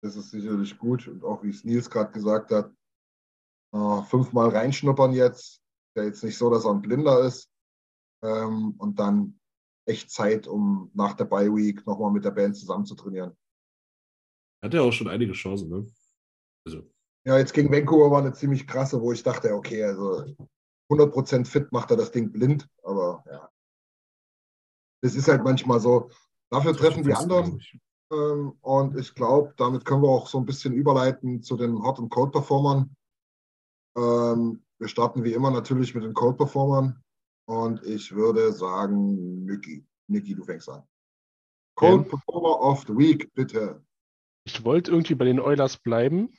Das 0.00 0.16
ist 0.16 0.30
sicherlich 0.30 0.78
gut. 0.78 1.08
Und 1.08 1.24
auch 1.24 1.42
wie 1.42 1.50
es 1.50 1.64
Nils 1.64 1.90
gerade 1.90 2.12
gesagt 2.12 2.52
hat, 2.52 2.70
äh, 3.74 4.02
fünfmal 4.04 4.50
reinschnuppern 4.50 5.12
jetzt. 5.12 5.60
Ist 5.60 5.96
ja 5.96 6.04
jetzt 6.04 6.24
nicht 6.24 6.38
so, 6.38 6.48
dass 6.48 6.64
er 6.64 6.70
ein 6.70 6.82
Blinder 6.82 7.20
ist. 7.20 7.50
Ähm, 8.22 8.74
und 8.78 8.98
dann 8.98 9.38
echt 9.86 10.10
Zeit, 10.10 10.46
um 10.46 10.90
nach 10.94 11.14
der 11.14 11.26
Bye 11.26 11.54
Week 11.54 11.86
nochmal 11.86 12.10
mit 12.10 12.24
der 12.24 12.30
Band 12.30 12.56
zusammen 12.56 12.86
zu 12.86 12.94
trainieren. 12.94 13.36
Hat 14.62 14.72
ja 14.72 14.80
auch 14.80 14.92
schon 14.92 15.08
einige 15.08 15.32
Chancen, 15.32 15.68
ne? 15.68 15.86
Also, 16.66 16.82
Ja, 17.26 17.36
jetzt 17.36 17.52
gegen 17.52 17.70
Vancouver 17.70 18.10
war 18.10 18.20
eine 18.20 18.32
ziemlich 18.32 18.66
krasse, 18.66 19.00
wo 19.00 19.12
ich 19.12 19.22
dachte, 19.22 19.52
okay, 19.52 19.84
also 19.84 20.24
100% 20.90 21.46
fit 21.46 21.70
macht 21.72 21.90
er 21.90 21.98
das 21.98 22.12
Ding 22.12 22.32
blind. 22.32 22.66
Aber 22.82 23.22
ja, 23.26 23.50
das 25.02 25.14
ist 25.14 25.28
halt 25.28 25.44
manchmal 25.44 25.80
so. 25.80 26.10
Dafür 26.50 26.74
treffen 26.74 27.02
die 27.02 27.12
anderen. 27.12 27.60
Ähm, 28.10 28.56
und 28.60 28.96
ich 28.98 29.14
glaube, 29.14 29.52
damit 29.56 29.84
können 29.84 30.02
wir 30.02 30.08
auch 30.08 30.28
so 30.28 30.38
ein 30.38 30.46
bisschen 30.46 30.72
überleiten 30.72 31.42
zu 31.42 31.56
den 31.56 31.82
Hot- 31.82 31.98
und 31.98 32.08
Cold-Performern. 32.08 32.94
Ähm, 33.96 34.62
wir 34.78 34.88
starten 34.88 35.24
wie 35.24 35.32
immer 35.32 35.50
natürlich 35.50 35.94
mit 35.94 36.04
den 36.04 36.14
Cold-Performern. 36.14 37.02
Und 37.46 37.84
ich 37.84 38.12
würde 38.14 38.52
sagen, 38.52 39.44
Niki. 39.44 39.86
Niki, 40.08 40.34
du 40.34 40.44
fängst 40.44 40.68
an. 40.68 40.82
Cold 41.76 42.08
Performer 42.08 42.60
of 42.60 42.84
the 42.86 42.96
Week, 42.96 43.32
bitte. 43.34 43.84
Ich 44.46 44.64
wollte 44.64 44.90
irgendwie 44.90 45.14
bei 45.14 45.24
den 45.24 45.40
Oilers 45.40 45.78
bleiben, 45.78 46.30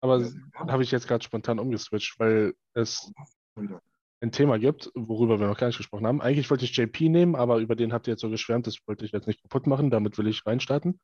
aber 0.00 0.20
Ja, 0.20 0.30
habe 0.68 0.82
ich 0.82 0.90
jetzt 0.90 1.08
gerade 1.08 1.24
spontan 1.24 1.58
umgeswitcht, 1.58 2.18
weil 2.18 2.54
es 2.74 3.10
Wieder. 3.58 3.80
ein 4.20 4.32
Thema 4.32 4.58
gibt, 4.58 4.90
worüber 4.94 5.40
wir 5.40 5.48
noch 5.48 5.56
gar 5.58 5.68
nicht 5.68 5.78
gesprochen 5.78 6.06
haben. 6.06 6.20
Eigentlich 6.20 6.50
wollte 6.50 6.64
ich 6.64 6.76
JP 6.76 7.08
nehmen, 7.08 7.34
aber 7.34 7.58
über 7.58 7.74
den 7.74 7.92
habt 7.92 8.06
ihr 8.06 8.12
jetzt 8.12 8.20
so 8.20 8.30
geschwärmt, 8.30 8.66
das 8.66 8.76
wollte 8.86 9.04
ich 9.04 9.12
jetzt 9.12 9.26
nicht 9.26 9.42
kaputt 9.42 9.66
machen, 9.66 9.90
damit 9.90 10.18
will 10.18 10.28
ich 10.28 10.44
reinstarten. 10.46 11.00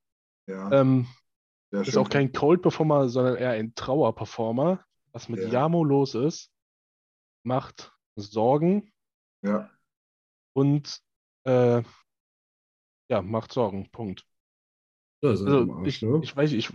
Ja, 0.46 0.70
Ähm, 0.70 1.06
ist 1.72 1.96
auch 1.96 2.08
kein 2.08 2.32
Cold-Performer, 2.32 3.08
sondern 3.08 3.36
eher 3.36 3.50
ein 3.50 3.74
Trauer-Performer. 3.74 4.84
Was 5.12 5.28
mit 5.28 5.40
Ja. 5.40 5.48
Yamo 5.48 5.84
los 5.84 6.14
ist, 6.14 6.50
macht 7.42 7.92
Sorgen 8.16 8.92
Ja, 9.42 9.70
und 10.52 11.02
äh, 11.44 11.82
ja, 13.08 13.22
macht 13.22 13.52
Sorgen. 13.52 13.90
Punkt. 13.90 14.26
Also 15.22 15.46
Arsch, 15.46 15.86
ich, 15.86 16.02
ne? 16.02 16.20
ich 16.22 16.34
weiß, 16.36 16.52
ich, 16.52 16.70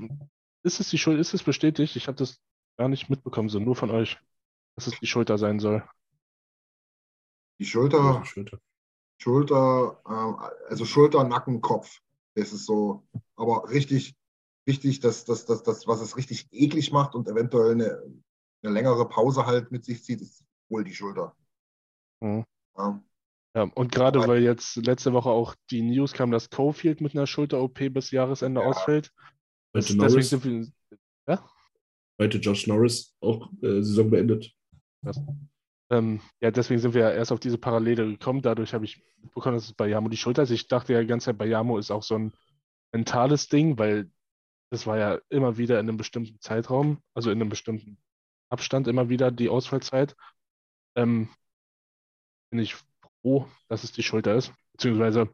ist 0.64 0.80
es 0.80 0.90
die 0.90 0.98
Schuld, 0.98 1.20
ist 1.20 1.34
es 1.34 1.44
bestätigt? 1.44 1.96
Ich 1.96 2.08
habe 2.08 2.18
das 2.18 2.42
gar 2.78 2.90
nicht 2.90 3.10
mitbekommen, 3.10 3.50
so 3.50 3.60
nur 3.60 3.76
von 3.76 3.90
euch, 3.90 4.20
dass 4.76 4.88
es 4.88 5.00
die 5.00 5.08
Schulter 5.08 5.38
sein 5.38 5.60
soll. 5.60 5.84
die 7.60 7.66
Schulter, 7.66 8.24
Schulter. 8.26 8.60
Schulter, 9.18 10.02
ähm, 10.08 10.36
also 10.68 10.86
Schulter, 10.86 11.24
Nacken, 11.24 11.62
Kopf. 11.62 12.02
Das 12.36 12.52
ist 12.52 12.66
so, 12.66 13.08
aber 13.36 13.70
richtig, 13.70 14.16
richtig, 14.68 15.00
das, 15.00 15.26
das, 15.26 15.46
das, 15.46 15.64
das, 15.64 15.88
was 15.88 16.02
es 16.02 16.18
richtig 16.18 16.48
eklig 16.52 16.92
macht 16.92 17.16
und 17.16 17.28
eventuell 17.28 17.72
eine, 17.72 18.04
eine 18.64 18.74
längere 18.74 19.08
Pause 19.08 19.46
halt 19.46 19.72
mit 19.72 19.86
sich 19.86 20.04
zieht, 20.04 20.22
ist 20.22 20.44
wohl 20.70 20.84
die 20.84 20.94
Schulter. 20.94 21.36
Mhm. 22.22 22.46
Ja, 22.78 23.02
Ja, 23.56 23.64
und 23.76 23.92
gerade 23.92 24.28
weil 24.28 24.42
jetzt 24.42 24.76
letzte 24.78 25.14
Woche 25.14 25.30
auch 25.30 25.56
die 25.72 25.82
News 25.82 26.14
kam, 26.14 26.32
dass 26.32 26.50
Cofield 26.50 27.02
mit 27.02 27.14
einer 27.16 27.28
Schulter-OP 27.28 27.90
bis 27.90 28.12
Jahresende 28.12 28.62
Ja. 28.62 28.68
ausfällt. 28.68 29.12
Heute 29.76 29.96
deswegen 29.96 30.00
Norris, 30.00 30.44
wir, 30.44 30.68
ja? 31.28 31.50
heute 32.20 32.38
Josh 32.38 32.68
Norris 32.68 33.16
auch 33.20 33.52
äh, 33.62 33.82
Saison 33.82 34.10
beendet. 34.10 34.52
Ähm, 35.92 36.20
ja, 36.42 36.50
deswegen 36.50 36.80
sind 36.80 36.94
wir 36.94 37.02
ja 37.02 37.12
erst 37.12 37.32
auf 37.32 37.40
diese 37.40 37.58
Parallele 37.58 38.08
gekommen. 38.08 38.42
Dadurch 38.42 38.74
habe 38.74 38.86
ich 38.86 39.04
mitbekommen, 39.22 39.56
dass 39.56 39.66
es 39.66 39.74
bei 39.74 39.88
Yamo 39.88 40.10
die 40.10 40.18
Schulter 40.18 40.44
ist. 40.44 40.52
Ich 40.52 40.68
dachte 40.68 40.94
ja 40.94 41.02
die 41.02 41.08
ganze 41.08 41.26
Zeit, 41.26 41.38
bei 41.38 41.46
Yamo 41.46 41.78
ist 41.78 41.92
auch 41.92 42.04
so 42.04 42.16
ein 42.16 42.34
mentales 42.92 43.48
Ding, 43.50 43.78
weil 43.78 44.10
das 44.72 44.88
war 44.88 44.98
ja 44.98 45.20
immer 45.30 45.58
wieder 45.58 45.80
in 45.80 45.88
einem 45.88 45.98
bestimmten 45.98 46.40
Zeitraum, 46.42 47.04
also 47.14 47.30
in 47.30 47.40
einem 47.40 47.50
bestimmten 47.50 47.98
Abstand 48.50 48.88
immer 48.88 49.10
wieder 49.10 49.32
die 49.32 49.50
Ausfallzeit. 49.50 50.16
Ähm, 50.96 51.30
bin 52.50 52.60
ich 52.60 52.76
froh, 53.22 53.48
dass 53.68 53.84
es 53.84 53.92
die 53.92 54.04
Schulter 54.04 54.36
ist. 54.36 54.54
Beziehungsweise 54.74 55.30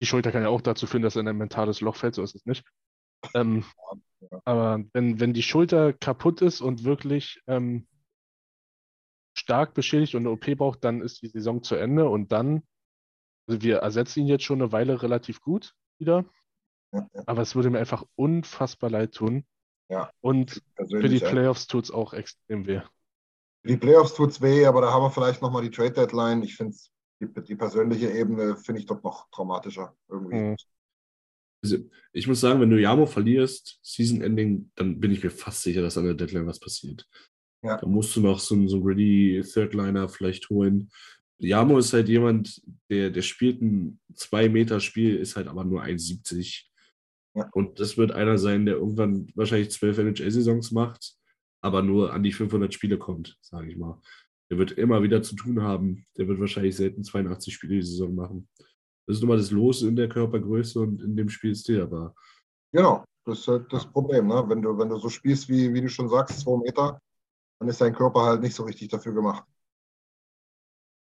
die 0.00 0.06
Schulter 0.06 0.32
kann 0.32 0.42
ja 0.42 0.48
auch 0.48 0.60
dazu 0.60 0.86
führen, 0.86 1.02
dass 1.02 1.16
er 1.16 1.20
in 1.20 1.28
ein 1.28 1.36
mentales 1.36 1.80
Loch 1.80 1.96
fällt, 1.96 2.14
so 2.14 2.22
ist 2.22 2.34
es 2.34 2.46
nicht. 2.46 2.64
Ähm, 3.34 3.64
aber 4.44 4.84
wenn, 4.92 5.20
wenn 5.20 5.32
die 5.32 5.42
Schulter 5.42 5.92
kaputt 5.92 6.42
ist 6.42 6.60
und 6.60 6.84
wirklich 6.84 7.40
ähm, 7.46 7.86
stark 9.34 9.74
beschädigt 9.74 10.14
und 10.14 10.22
eine 10.22 10.30
OP 10.30 10.44
braucht, 10.56 10.84
dann 10.84 11.00
ist 11.00 11.22
die 11.22 11.28
Saison 11.28 11.62
zu 11.62 11.74
Ende 11.76 12.08
und 12.08 12.32
dann, 12.32 12.62
also 13.46 13.62
wir 13.62 13.78
ersetzen 13.78 14.20
ihn 14.20 14.26
jetzt 14.26 14.44
schon 14.44 14.60
eine 14.60 14.72
Weile 14.72 15.02
relativ 15.02 15.40
gut 15.40 15.74
wieder, 15.98 16.24
ja, 16.92 17.08
ja. 17.12 17.22
aber 17.26 17.42
es 17.42 17.54
würde 17.54 17.70
mir 17.70 17.78
einfach 17.78 18.04
unfassbar 18.14 18.90
leid 18.90 19.14
tun. 19.14 19.44
Ja. 19.94 20.10
Und 20.20 20.62
für 20.90 21.08
die. 21.08 21.18
Playoffs 21.20 21.66
tut 21.66 21.84
es 21.84 21.90
auch 21.90 22.12
extrem 22.12 22.66
weh. 22.66 22.80
Für 23.62 23.68
die 23.68 23.76
Playoffs 23.76 24.14
tut's 24.14 24.42
weh, 24.42 24.66
aber 24.66 24.80
da 24.82 24.92
haben 24.92 25.02
wir 25.02 25.10
vielleicht 25.10 25.40
nochmal 25.40 25.62
die 25.62 25.70
Trade 25.70 25.92
Deadline. 25.92 26.42
Ich 26.42 26.56
finde 26.56 26.76
die, 27.20 27.28
die 27.44 27.54
persönliche 27.54 28.10
Ebene 28.10 28.56
finde 28.56 28.80
ich 28.80 28.86
dort 28.86 29.04
noch 29.04 29.30
traumatischer 29.30 29.96
irgendwie. 30.08 30.36
Mhm. 30.36 30.56
Also, 31.62 31.78
ich 32.12 32.26
muss 32.26 32.40
sagen, 32.40 32.60
wenn 32.60 32.70
du 32.70 32.78
Yamo 32.80 33.06
verlierst, 33.06 33.78
Season 33.82 34.20
Ending, 34.20 34.70
dann 34.74 35.00
bin 35.00 35.12
ich 35.12 35.22
mir 35.24 35.30
fast 35.30 35.62
sicher, 35.62 35.80
dass 35.80 35.96
an 35.96 36.04
der 36.04 36.14
Deadline 36.14 36.46
was 36.46 36.60
passiert. 36.60 37.06
Ja. 37.62 37.78
Da 37.78 37.86
musst 37.86 38.14
du 38.16 38.20
noch 38.20 38.38
so, 38.38 38.54
einen- 38.54 38.68
so 38.68 38.76
einen 38.76 38.84
Ready 38.84 39.42
Third 39.50 39.72
Liner 39.72 40.08
vielleicht 40.08 40.50
holen. 40.50 40.90
Yamo 41.38 41.78
ist 41.78 41.92
halt 41.92 42.08
jemand, 42.08 42.60
der, 42.90 43.10
der 43.10 43.22
spielt 43.22 43.62
ein 43.62 43.98
2-Meter-Spiel, 44.14 45.16
ist 45.16 45.36
halt 45.36 45.48
aber 45.48 45.64
nur 45.64 45.82
1,70. 45.82 46.64
Ja. 47.34 47.48
Und 47.52 47.80
das 47.80 47.96
wird 47.96 48.12
einer 48.12 48.38
sein, 48.38 48.66
der 48.66 48.76
irgendwann 48.76 49.30
wahrscheinlich 49.34 49.70
12 49.70 49.98
NHL-Saisons 49.98 50.70
macht, 50.72 51.16
aber 51.60 51.82
nur 51.82 52.12
an 52.12 52.22
die 52.22 52.32
500 52.32 52.72
Spiele 52.72 52.98
kommt, 52.98 53.38
sage 53.40 53.70
ich 53.70 53.76
mal. 53.76 54.00
Der 54.50 54.58
wird 54.58 54.72
immer 54.72 55.02
wieder 55.02 55.22
zu 55.22 55.34
tun 55.34 55.62
haben. 55.62 56.06
Der 56.16 56.28
wird 56.28 56.38
wahrscheinlich 56.38 56.76
selten 56.76 57.02
82 57.02 57.54
Spiele 57.54 57.76
die 57.76 57.82
Saison 57.82 58.14
machen. 58.14 58.48
Das 59.06 59.16
ist 59.16 59.22
nun 59.22 59.30
mal 59.30 59.38
das 59.38 59.50
Los 59.50 59.82
in 59.82 59.96
der 59.96 60.08
Körpergröße 60.08 60.80
und 60.80 61.02
in 61.02 61.16
dem 61.16 61.28
Spielstil, 61.28 61.82
aber 61.82 62.14
Genau, 62.74 63.04
das 63.24 63.38
ist 63.38 63.46
halt 63.48 63.72
das 63.72 63.86
Problem. 63.86 64.26
Ne? 64.26 64.44
Wenn, 64.48 64.60
du, 64.60 64.76
wenn 64.76 64.88
du 64.88 64.96
so 64.98 65.08
spielst, 65.08 65.48
wie, 65.48 65.72
wie 65.72 65.80
du 65.80 65.88
schon 65.88 66.08
sagst, 66.08 66.40
zwei 66.40 66.56
Meter, 66.56 67.00
dann 67.60 67.68
ist 67.68 67.80
dein 67.80 67.94
Körper 67.94 68.22
halt 68.22 68.42
nicht 68.42 68.56
so 68.56 68.64
richtig 68.64 68.88
dafür 68.88 69.14
gemacht. 69.14 69.44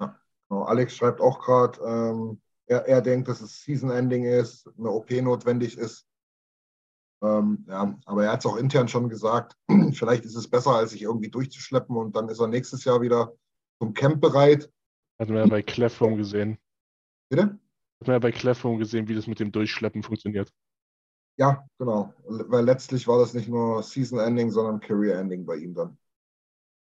Ja, 0.01 0.19
genau. 0.49 0.63
Alex 0.63 0.97
schreibt 0.97 1.21
auch 1.21 1.39
gerade, 1.39 1.79
ähm, 1.85 2.41
er, 2.65 2.87
er 2.89 3.03
denkt, 3.03 3.29
dass 3.29 3.43
es 3.43 3.63
Season-Ending 3.63 4.25
ist, 4.25 4.71
eine 4.79 4.91
OP 4.91 5.11
notwendig 5.11 5.77
ist. 5.77 6.07
Ähm, 7.23 7.67
ja, 7.69 7.99
aber 8.07 8.25
er 8.25 8.33
hat 8.33 8.41
es 8.41 8.47
auch 8.47 8.57
intern 8.57 8.89
schon 8.89 9.09
gesagt, 9.09 9.57
vielleicht 9.93 10.25
ist 10.25 10.37
es 10.37 10.49
besser, 10.49 10.71
als 10.71 10.91
sich 10.91 11.03
irgendwie 11.03 11.29
durchzuschleppen 11.29 11.97
und 11.97 12.17
dann 12.17 12.29
ist 12.29 12.41
er 12.41 12.47
nächstes 12.47 12.85
Jahr 12.85 13.01
wieder 13.01 13.35
zum 13.79 13.95
Camp 13.95 14.21
bereit. 14.21 14.71
Hatten 15.19 15.35
wir 15.35 15.41
ja 15.41 15.47
bei 15.47 15.63
Clefhome 15.63 16.17
gesehen. 16.17 16.59
Bitte? 17.29 17.43
Hatten 17.43 18.07
wir 18.07 18.15
ja 18.15 18.19
bei 18.19 18.33
Clefhome 18.33 18.79
gesehen, 18.79 19.09
wie 19.09 19.15
das 19.15 19.27
mit 19.27 19.39
dem 19.39 19.53
Durchschleppen 19.53 20.03
funktioniert. 20.03 20.51
Ja, 21.37 21.67
genau. 21.79 22.13
Weil 22.27 22.65
letztlich 22.65 23.07
war 23.07 23.19
das 23.19 23.35
nicht 23.35 23.49
nur 23.49 23.83
Season-Ending, 23.83 24.51
sondern 24.51 24.81
Career-Ending 24.81 25.47
bei 25.47 25.57
ihm 25.57 25.75
dann. 25.75 25.99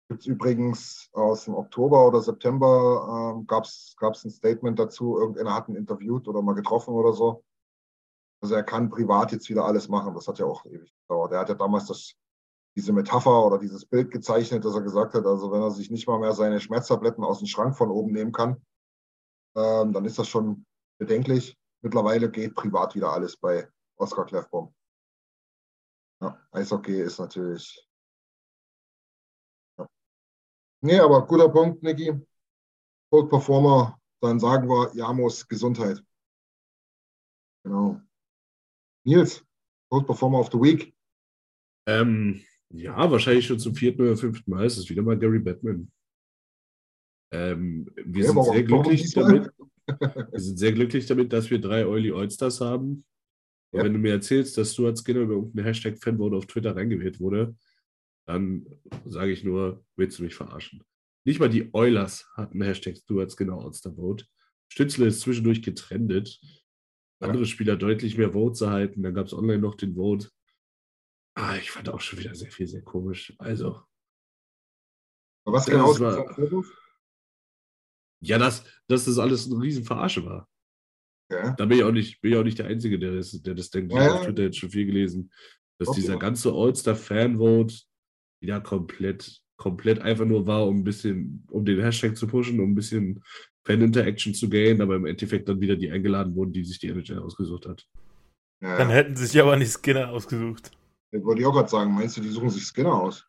Gibt 0.09 0.21
es 0.21 0.27
übrigens 0.27 1.09
aus 1.13 1.47
dem 1.47 1.55
Oktober 1.55 2.07
oder 2.07 2.21
September 2.21 3.35
ähm, 3.35 3.47
gab 3.47 3.65
es 3.65 3.97
ein 4.25 4.31
Statement 4.31 4.79
dazu. 4.79 5.19
Irgendeiner 5.19 5.55
hat 5.55 5.69
ihn 5.69 5.77
interviewt 5.77 6.29
oder 6.29 6.43
mal 6.43 6.55
getroffen 6.55 6.93
oder 6.93 7.15
so. 7.15 7.43
Also 8.45 8.57
er 8.57 8.63
kann 8.63 8.91
privat 8.91 9.33
jetzt 9.33 9.49
wieder 9.49 9.65
alles 9.65 9.89
machen. 9.89 10.13
Das 10.13 10.29
hat 10.29 10.39
ja 10.39 10.45
auch 10.45 10.67
ewig 10.67 10.93
gedauert. 11.01 11.33
Er 11.33 11.39
hat 11.41 11.49
ja 11.49 11.55
damals 11.55 11.87
das, 11.87 12.13
diese 12.77 12.93
Metapher 12.93 13.43
oder 13.47 13.59
dieses 13.59 13.87
Bild 13.87 14.11
gezeichnet, 14.11 14.67
dass 14.67 14.75
er 14.75 14.83
gesagt 14.83 15.15
hat, 15.15 15.25
also 15.25 15.51
wenn 15.51 15.63
er 15.63 15.71
sich 15.71 15.91
nicht 15.91 16.07
mal 16.07 16.19
mehr 16.19 16.35
seine 16.35 16.61
Schmerztabletten 16.61 17.25
aus 17.25 17.39
dem 17.39 17.47
Schrank 17.47 17.75
von 17.75 17.91
oben 17.91 18.13
nehmen 18.13 18.33
kann, 18.33 18.63
ähm, 19.57 19.95
dann 19.95 20.05
ist 20.05 20.19
das 20.19 20.29
schon 20.29 20.67
bedenklich. 20.99 21.57
Mittlerweile 21.81 22.31
geht 22.31 22.55
privat 22.55 22.95
wieder 22.95 23.15
alles 23.15 23.35
bei 23.39 23.67
Oskar 23.97 24.27
Kleffbaum. 24.27 24.75
Ja, 26.21 26.39
Eishockey 26.51 27.01
ist 27.01 27.19
natürlich. 27.19 27.89
Ja. 29.79 29.89
Nee, 30.83 31.01
aber 31.01 31.27
guter 31.27 31.49
Punkt, 31.49 31.83
Niki. 31.83 32.13
Cold 33.11 33.31
Performer, 33.31 33.99
dann 34.21 34.39
sagen 34.39 34.69
wir 34.69 34.95
Jamos 34.95 35.49
Gesundheit. 35.49 36.05
Genau. 37.63 38.03
Nils, 39.05 39.45
Cold 39.91 40.07
Performer 40.07 40.41
of 40.41 40.51
the 40.53 40.59
Week. 40.59 40.95
ähm, 41.87 42.41
ja, 42.71 43.11
wahrscheinlich 43.11 43.47
schon 43.47 43.59
zum 43.61 43.75
vierten 43.75 44.03
oder 44.03 44.17
fünften 44.17 44.51
Mal 44.51 44.65
ist 44.67 44.79
es 44.79 44.89
wieder 44.89 45.03
mal 45.03 45.19
Gary 45.19 45.39
Batman. 45.39 45.91
Ähm, 47.33 47.91
wir 47.95 48.25
Ja, 48.25 48.33
sind 48.33 48.45
sehr 48.45 48.63
glücklich 48.65 49.13
damit. 49.13 49.51
Wir 50.33 50.41
sind 50.41 50.57
sehr 50.59 50.73
glücklich 50.73 51.05
damit, 51.05 51.31
dass 51.35 51.51
wir 51.51 51.61
drei 51.61 51.87
Oily 51.87 52.11
Allstars 52.11 52.63
haben. 52.63 53.05
Und 53.71 53.79
Ja. 53.79 53.85
wenn 53.85 53.93
du 53.93 53.99
mir 53.99 54.13
erzählst, 54.13 54.57
dass 54.57 54.73
Stuart 54.73 54.97
Skinner 54.99 55.21
über 55.21 55.35
irgendeinen 55.35 55.67
Hashtag 55.67 55.99
Fanvote 56.03 56.37
auf 56.37 56.47
Twitter 56.47 56.75
reingewählt 56.75 57.21
wurde, 57.21 57.55
dann 58.27 58.65
sage 59.05 59.31
ich 59.33 59.45
nur, 59.45 59.85
willst 59.97 60.19
du 60.19 60.23
mich 60.23 60.35
verarschen? 60.35 60.83
Nicht 61.27 61.39
mal 61.39 61.51
die 61.51 61.69
Oilers 61.75 62.27
hatten 62.35 62.63
Hashtag 62.63 62.97
Stuart 62.97 63.31
Skinner 63.31 63.59
All-Star 63.63 63.95
Vote. 63.95 64.25
Stützle 64.73 65.07
ist 65.07 65.21
zwischendurch 65.21 65.61
getrendet. 65.61 66.41
Ja. 67.25 67.31
Andere 67.31 67.47
Spieler 67.47 67.77
deutlich 67.77 68.17
mehr 68.19 68.33
Votes 68.33 68.61
erhalten. 68.61 69.03
Dann 69.03 69.15
gab 69.15 69.27
es 69.27 69.35
online 69.35 69.59
noch 69.61 69.75
den 69.75 69.95
Vote. 69.95 70.31
Ah, 71.37 71.57
ich 71.57 71.71
fand 71.71 71.89
auch 71.89 72.01
schon 72.01 72.19
wieder 72.21 72.35
sehr 72.35 72.51
viel, 72.51 72.67
sehr 72.67 72.83
komisch. 72.83 73.35
Also, 73.39 73.83
Was 75.47 75.67
Ja, 75.67 75.75
genau 75.75 75.93
ist 75.93 76.01
war- 76.01 76.73
ja, 78.23 78.39
dass, 78.39 78.65
dass 78.89 79.05
das 79.05 79.19
alles 79.19 79.51
eine 79.51 79.61
riesen 79.61 79.85
Verarsche 79.85 80.25
war. 80.25 80.49
Okay. 81.31 81.55
Da 81.59 81.67
bin 81.67 81.79
ich 81.79 81.85
auch 81.85 81.93
nicht, 81.93 82.21
bin 82.21 82.33
ich 82.33 82.39
auch 82.39 82.45
nicht 82.45 82.59
der 82.59 82.67
Einzige, 82.67 82.99
der 82.99 83.17
das, 83.17 83.33
der 83.43 83.55
das 83.55 83.71
denkt. 83.71 83.93
Ich 83.93 83.97
Ja, 83.99 84.05
habe 84.05 84.15
ja. 84.15 84.21
auf 84.21 84.27
Twitter 84.27 84.43
jetzt 84.45 84.59
schon 84.59 84.71
viel 84.71 84.87
gelesen, 84.87 85.33
dass 85.79 85.89
Okay. 85.89 86.01
dieser 86.01 86.19
ganze 86.19 86.53
All-Star-Fan-Vote 86.53 87.75
wieder 88.43 88.61
komplett, 88.61 89.43
komplett 89.57 89.99
einfach 90.01 90.25
nur 90.25 90.47
war, 90.47 90.67
um 90.67 90.79
ein 90.79 90.85
bisschen, 90.85 91.47
um 91.51 91.65
den 91.65 91.81
Hashtag 91.81 92.17
zu 92.17 92.27
pushen, 92.27 92.61
um 92.61 92.71
ein 92.73 92.75
bisschen 92.75 93.23
Fan-Interaction 93.67 94.35
zu 94.35 94.49
gain, 94.49 94.81
aber 94.83 94.97
im 94.97 95.07
Endeffekt 95.07 95.49
dann 95.49 95.61
wieder 95.61 95.77
die 95.77 95.91
eingeladen 95.91 96.35
wurden, 96.35 96.53
die 96.53 96.65
sich 96.65 96.79
die 96.79 96.89
NHL 96.89 97.19
ausgesucht 97.21 97.67
hat. 97.67 97.87
Ja, 98.63 98.77
Dann 98.79 98.91
ja. 98.91 98.95
hätten 98.97 99.17
sie 99.17 99.27
sich 99.27 99.41
aber 99.41 99.57
nicht 99.57 99.71
Skinner 99.73 100.11
ausgesucht. 100.11 100.71
Das 101.13 101.23
wollte 101.25 101.41
ich 101.43 101.47
auch 101.47 101.53
gerade 101.55 101.69
sagen. 101.69 101.95
Meinst 101.95 102.17
du, 102.17 102.21
die 102.21 102.29
suchen 102.29 102.51
sich 102.51 102.65
Skinner 102.65 102.95
aus? 102.95 103.27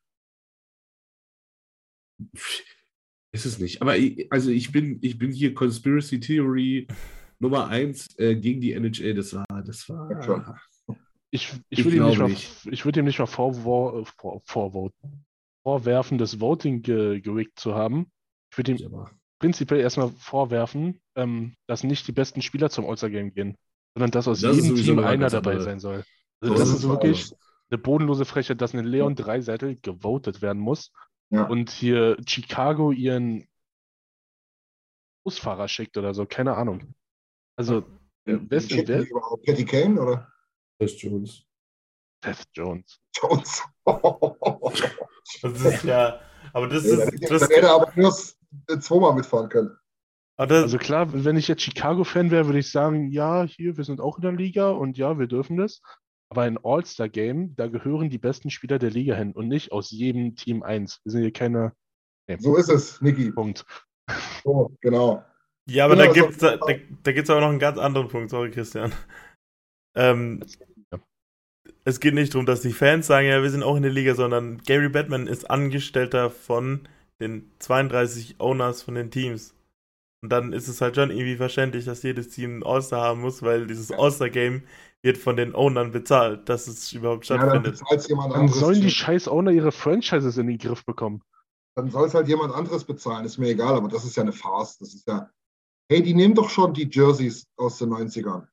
Ist 3.34 3.46
es 3.46 3.60
nicht. 3.60 3.82
Aber 3.82 3.98
ich, 3.98 4.32
also 4.32 4.50
ich 4.50 4.72
bin, 4.72 5.00
ich 5.02 5.18
bin 5.18 5.32
hier 5.32 5.54
Conspiracy 5.54 6.20
Theory 6.20 6.88
Nummer 7.40 7.68
eins 7.68 8.08
äh, 8.18 8.36
gegen 8.36 8.62
die 8.62 8.72
NHL. 8.74 9.14
Das 9.14 9.34
war, 9.34 9.46
das 9.66 9.88
Ja, 9.88 10.24
schon. 10.24 10.46
war. 10.46 10.62
Ich, 11.32 11.52
ich 11.70 11.80
Ich 11.80 11.86
würde 11.86 11.98
ihm, 11.98 12.06
nicht 12.06 12.18
mal- 12.20 12.30
nicht. 12.30 12.66
ich 12.72 12.86
würde 12.86 13.00
ihm 13.02 13.06
nicht 13.06 13.20
mal 13.20 13.26
vorvo- 13.26 14.06
vor- 14.18 14.42
vorvoten. 14.46 15.26
vorwerfen, 15.64 16.18
das 16.18 16.40
Voting 16.40 16.82
ge 16.82 17.20
gerickt 17.20 17.60
zu 17.60 17.76
haben. 17.76 18.10
Ich 18.52 18.58
würde 18.58 18.72
ihm 18.74 18.78
prinzipiell 19.46 19.80
erstmal 19.80 20.10
vorwerfen, 20.10 21.00
ähm, 21.16 21.56
dass 21.68 21.84
nicht 21.84 22.08
die 22.08 22.12
besten 22.12 22.42
Spieler 22.42 22.70
zum 22.70 22.86
All-Star-Game 22.86 23.34
gehen, 23.34 23.56
sondern 23.94 24.12
dass 24.12 24.28
aus 24.28 24.42
Das 24.42 24.58
ist 24.58 24.64
jedem 24.66 24.76
Team 24.78 25.00
eine 25.00 25.08
einer 25.08 25.30
dabei 25.30 25.52
andere- 25.52 25.64
sein 25.66 25.80
soll. 25.80 26.04
So 26.42 26.52
Also 26.52 26.54
das 26.54 26.68
ist 26.70 26.76
ist 26.76 26.84
es 26.84 26.90
wirklich 26.90 27.26
aber. 27.32 27.40
eine 27.72 27.78
bodenlose 27.78 28.26
Frechheit, 28.26 28.62
dass 28.62 28.74
ein 28.74 28.84
Leon 28.86 29.16
Dreiseitel 29.16 29.76
gewotet 29.82 30.42
werden 30.42 30.62
muss 30.62 30.92
Ja. 31.30 31.44
und 31.46 31.70
hier 31.70 32.18
Chicago 32.28 32.92
ihren 32.92 33.48
Busfahrer 35.24 35.68
schickt 35.68 35.98
oder 35.98 36.14
so, 36.14 36.26
keine 36.26 36.56
Ahnung. 36.56 36.94
Also, 37.58 37.80
äh, 38.26 38.38
wer 38.42 38.58
ist 38.58 38.72
denn 38.72 38.88
wer? 38.88 39.06
Patty 39.46 39.66
Kane 39.66 40.00
oder 40.02 40.32
Chris 40.80 41.02
Jones. 41.02 41.44
Seth 42.24 42.46
Jones. 42.54 43.00
Jones? 43.16 43.64
Das 45.42 45.60
ist 45.62 45.84
ja, 45.84 46.20
aber 46.54 46.68
das 46.68 46.86
Ja, 46.86 46.98
ist, 47.04 47.32
das, 47.32 47.42
hätte 47.44 47.54
er 47.62 47.74
aber 47.76 47.92
nur 47.96 48.10
s- 48.10 48.38
zweimal 48.80 49.14
mitfahren 49.16 49.50
das, 50.38 50.64
Also 50.64 50.78
klar, 50.78 51.08
wenn 51.14 51.38
ich 51.38 51.48
jetzt 51.48 51.62
Chicago-Fan 51.64 52.30
wäre, 52.32 52.46
würde 52.46 52.60
ich 52.60 52.70
sagen, 52.72 53.10
ja, 53.10 53.44
hier, 53.44 53.78
wir 53.78 53.84
sind 53.86 54.02
auch 54.02 54.18
in 54.18 54.24
der 54.24 54.34
Liga 54.34 54.70
und 54.72 54.98
ja, 54.98 55.18
wir 55.18 55.28
dürfen 55.28 55.58
das. 55.58 55.82
Aber 56.30 56.42
ein 56.42 56.58
All-Star-Game, 56.62 57.56
da 57.56 57.68
gehören 57.68 58.10
die 58.10 58.18
besten 58.18 58.50
Spieler 58.50 58.80
der 58.80 58.90
Liga 58.92 59.16
hin 59.16 59.32
und 59.32 59.48
nicht 59.48 59.72
aus 59.72 59.92
jedem 59.92 60.36
Team 60.36 60.64
eins. 60.64 61.00
Wir 61.04 61.12
sind 61.12 61.22
hier 61.22 61.32
keine 61.32 61.74
nee, 62.28 62.38
So 62.40 62.58
ist 62.58 62.70
es, 62.70 63.00
Niki. 63.02 63.32
Punkt. 63.32 63.66
So, 64.44 64.76
genau. 64.82 65.24
Ja, 65.70 65.86
aber 65.86 65.96
Genau, 65.96 66.08
da 66.08 66.14
so- 66.14 66.22
gibt's 66.26 66.38
da, 66.40 66.58
da, 66.58 66.74
da 67.04 67.12
gibt's 67.12 67.30
aber 67.30 67.42
noch 67.42 67.50
einen 67.50 67.60
ganz 67.60 67.78
anderen 67.78 68.08
Punkt, 68.10 68.30
sorry 68.32 68.52
Christian. 68.52 68.92
Ähm, 69.96 70.44
Ja. 70.92 71.00
es 71.86 72.00
geht 72.00 72.14
nicht 72.14 72.34
darum, 72.34 72.46
dass 72.46 72.62
die 72.62 72.74
Fans 72.74 73.08
sagen, 73.08 73.28
ja, 73.28 73.42
wir 73.42 73.50
sind 73.50 73.64
auch 73.64 73.76
in 73.78 73.84
der 73.84 73.92
Liga, 73.92 74.14
sondern 74.16 74.58
Gary 74.60 74.90
Batman 74.90 75.28
ist 75.28 75.50
Angestellter 75.50 76.30
von 76.30 76.88
den 77.20 77.52
32 77.60 78.40
Owners 78.40 78.82
von 78.84 78.96
den 78.96 79.12
Teams. 79.12 79.56
Und 80.24 80.30
dann 80.32 80.54
ist 80.54 80.68
es 80.68 80.82
halt 80.82 80.96
schon 80.96 81.12
irgendwie 81.12 81.38
verständlich, 81.38 81.86
dass 81.86 82.04
jedes 82.04 82.30
Team 82.30 82.52
einen 82.56 82.64
All-Star 82.64 83.02
haben 83.04 83.22
muss, 83.22 83.44
weil 83.44 83.68
dieses 83.68 83.92
All-Star-Game 83.92 84.64
wird 85.04 85.18
von 85.18 85.38
den 85.38 85.56
Ownern 85.56 85.92
bezahlt, 85.92 86.50
dass 86.50 86.68
es 86.68 86.94
überhaupt 86.94 87.26
Ja, 87.30 87.46
dann 87.46 87.76
stattfindet. 87.76 88.08
jemand 88.08 88.34
Dann 88.34 88.42
anderes. 88.42 88.60
sollen 88.60 88.82
die 88.82 88.90
scheiß 88.92 89.28
Owner 89.28 89.52
ihre 89.52 89.72
Franchises 89.72 90.38
in 90.38 90.48
den 90.48 90.58
Griff 90.58 90.86
bekommen. 90.86 91.22
dann 91.76 91.90
soll 91.90 92.08
es 92.08 92.14
halt 92.14 92.28
jemand 92.28 92.54
anderes 92.54 92.86
bezahlen, 92.86 93.26
ist 93.26 93.38
mir 93.38 93.50
egal, 93.50 93.76
aber 93.76 93.90
das 93.90 94.06
ist 94.06 94.16
ja 94.16 94.24
eine 94.24 94.32
Farce. 94.32 94.78
Das 94.78 94.94
ist 94.94 95.08
ja, 95.08 95.30
hey, 95.90 96.02
die 96.02 96.14
nehmen 96.14 96.36
doch 96.36 96.50
schon 96.50 96.74
die 96.74 96.90
Jerseys 96.92 97.46
aus 97.58 97.78
den 97.78 97.90
90ern. 97.90 98.48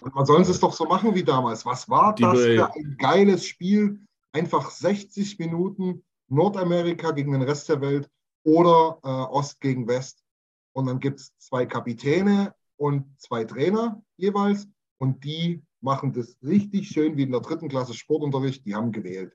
Und 0.00 0.14
man 0.14 0.26
soll 0.26 0.42
es 0.42 0.60
doch 0.60 0.72
so 0.72 0.84
machen 0.84 1.14
wie 1.14 1.24
damals. 1.24 1.64
Was 1.64 1.88
war 1.88 2.14
Die 2.14 2.22
das 2.22 2.38
für 2.40 2.74
ein 2.74 2.96
geiles 2.98 3.46
Spiel? 3.46 4.00
Einfach 4.32 4.70
60 4.70 5.38
Minuten 5.38 6.02
Nordamerika 6.30 7.10
gegen 7.10 7.32
den 7.32 7.42
Rest 7.42 7.68
der 7.68 7.80
Welt 7.80 8.08
oder 8.44 8.98
äh, 9.02 9.08
Ost 9.08 9.60
gegen 9.60 9.86
West. 9.86 10.24
Und 10.72 10.86
dann 10.86 11.00
gibt 11.00 11.20
es 11.20 11.36
zwei 11.38 11.66
Kapitäne 11.66 12.54
und 12.76 13.20
zwei 13.20 13.44
Trainer 13.44 14.02
jeweils. 14.16 14.68
Und 14.98 15.24
die 15.24 15.62
machen 15.80 16.12
das 16.12 16.36
richtig 16.42 16.88
schön 16.88 17.16
wie 17.16 17.24
in 17.24 17.32
der 17.32 17.40
dritten 17.40 17.68
Klasse 17.68 17.94
Sportunterricht. 17.94 18.64
Die 18.64 18.74
haben 18.74 18.92
gewählt. 18.92 19.34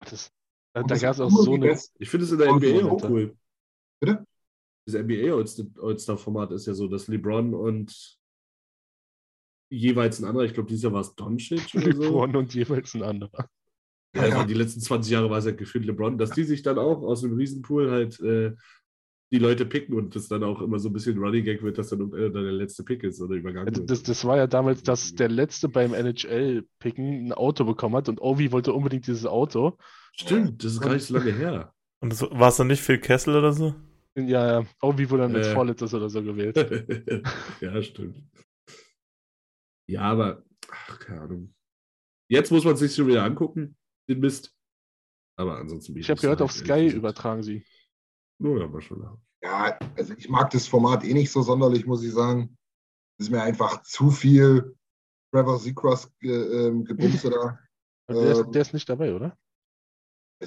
Das, 0.00 0.32
da 0.72 0.82
gab 0.82 1.14
es 1.14 1.20
auch 1.20 1.30
so 1.30 1.54
eine. 1.54 1.78
Ich 1.98 2.08
finde 2.08 2.24
es 2.24 2.32
in 2.32 2.38
der 2.38 2.52
NBA 2.52 2.88
auch 2.90 3.02
cool. 3.08 3.36
Bitte? 4.00 4.24
Das 4.86 4.94
NBA 4.94 5.34
All- 5.34 5.44
All-Star-Format 5.82 6.52
ist 6.52 6.66
ja 6.66 6.74
so, 6.74 6.88
dass 6.88 7.06
LeBron 7.08 7.54
und 7.54 8.18
jeweils 9.70 10.20
ein 10.20 10.24
anderer, 10.24 10.44
ich 10.44 10.54
glaube, 10.54 10.68
dieses 10.68 10.84
Jahr 10.84 10.92
war 10.92 11.02
es 11.02 11.14
Doncic 11.14 11.74
oder 11.74 11.92
so. 11.92 12.02
LeBron 12.02 12.36
und 12.36 12.54
jeweils 12.54 12.94
ein 12.94 13.02
anderer. 13.02 13.48
Ja, 14.14 14.22
also 14.22 14.42
die 14.44 14.54
letzten 14.54 14.80
20 14.80 15.12
Jahre 15.12 15.30
war 15.30 15.38
es 15.38 15.44
ja 15.44 15.52
gefühlt 15.52 15.84
LeBron, 15.86 16.18
dass 16.18 16.30
die 16.30 16.44
sich 16.44 16.62
dann 16.62 16.78
auch 16.78 17.02
aus 17.02 17.20
dem 17.20 17.34
Riesenpool 17.34 17.90
halt 17.90 18.18
äh, 18.20 18.52
die 19.32 19.38
Leute 19.38 19.64
picken 19.64 19.94
und 19.94 20.16
das 20.16 20.26
dann 20.26 20.42
auch 20.42 20.60
immer 20.60 20.80
so 20.80 20.88
ein 20.88 20.92
bisschen 20.92 21.16
Running 21.18 21.44
Gag 21.44 21.62
wird, 21.62 21.78
dass 21.78 21.90
dann 21.90 22.12
äh, 22.14 22.30
der 22.30 22.42
letzte 22.42 22.82
Pick 22.82 23.04
ist 23.04 23.20
oder 23.20 23.36
übergangen 23.36 23.68
Also 23.68 23.82
wird. 23.82 23.90
das, 23.90 24.02
das 24.02 24.24
war 24.24 24.36
ja 24.36 24.48
damals, 24.48 24.82
dass 24.82 25.14
der 25.14 25.28
Letzte 25.28 25.68
beim 25.68 25.94
NHL-Picken 25.94 27.28
ein 27.28 27.32
Auto 27.32 27.64
bekommen 27.64 27.94
hat 27.94 28.08
und 28.08 28.20
Ovi 28.20 28.50
wollte 28.50 28.72
unbedingt 28.72 29.06
dieses 29.06 29.26
Auto. 29.26 29.78
Stimmt, 30.16 30.64
das 30.64 30.72
ist 30.72 30.80
gar 30.80 30.94
nicht 30.94 31.04
so 31.04 31.14
lange 31.16 31.32
her. 31.32 31.72
Und 32.00 32.10
das, 32.12 32.22
war 32.22 32.48
es 32.48 32.56
dann 32.56 32.66
nicht 32.66 32.82
Phil 32.82 32.98
Kessel 32.98 33.36
oder 33.36 33.52
so? 33.52 33.74
Ja, 34.16 34.60
ja, 34.60 34.66
Ovi 34.82 35.08
wurde 35.08 35.22
dann 35.22 35.36
als 35.36 35.46
Äh. 35.46 35.54
Vorletztes 35.54 35.94
oder 35.94 36.10
so 36.10 36.20
gewählt. 36.24 36.56
ja, 37.60 37.80
stimmt. 37.80 38.20
Ja, 39.88 40.00
aber, 40.02 40.42
ach, 40.68 40.98
keine 40.98 41.20
Ahnung. 41.20 41.54
Jetzt 42.28 42.50
muss 42.50 42.64
man 42.64 42.74
es 42.74 42.80
sich 42.80 42.94
schon 42.94 43.06
wieder 43.06 43.22
angucken, 43.22 43.76
den 44.10 44.20
Mist. 44.20 44.54
Aber 45.38 45.56
ansonsten 45.58 45.94
bin 45.94 46.02
Ich 46.02 46.08
habe 46.10 46.16
nicht 46.16 46.22
gehört, 46.22 46.42
auf 46.42 46.52
Sky 46.52 46.88
übertragen 46.88 47.42
sie. 47.42 47.64
Ja, 48.40 48.72
war 48.72 48.80
schon 48.80 49.00
da. 49.00 49.18
Ja, 49.42 49.78
also 49.96 50.14
ich 50.14 50.28
mag 50.28 50.50
das 50.50 50.66
Format 50.66 51.04
eh 51.04 51.14
nicht 51.14 51.30
so 51.30 51.42
sonderlich, 51.42 51.86
muss 51.86 52.02
ich 52.02 52.12
sagen. 52.12 52.56
Das 53.18 53.26
ist 53.26 53.30
mir 53.30 53.42
einfach 53.42 53.82
zu 53.82 54.10
viel 54.10 54.76
Trevor 55.32 55.58
Seacross 55.58 56.10
ge, 56.20 56.66
ähm, 56.66 56.84
Gebumse 56.84 57.30
da. 57.30 57.58
Aber 58.08 58.22
Der 58.22 58.32
ist, 58.32 58.38
Ähm, 58.40 58.52
der 58.52 58.62
ist 58.62 58.74
nicht 58.74 58.88
dabei, 58.88 59.14
oder? 59.14 59.36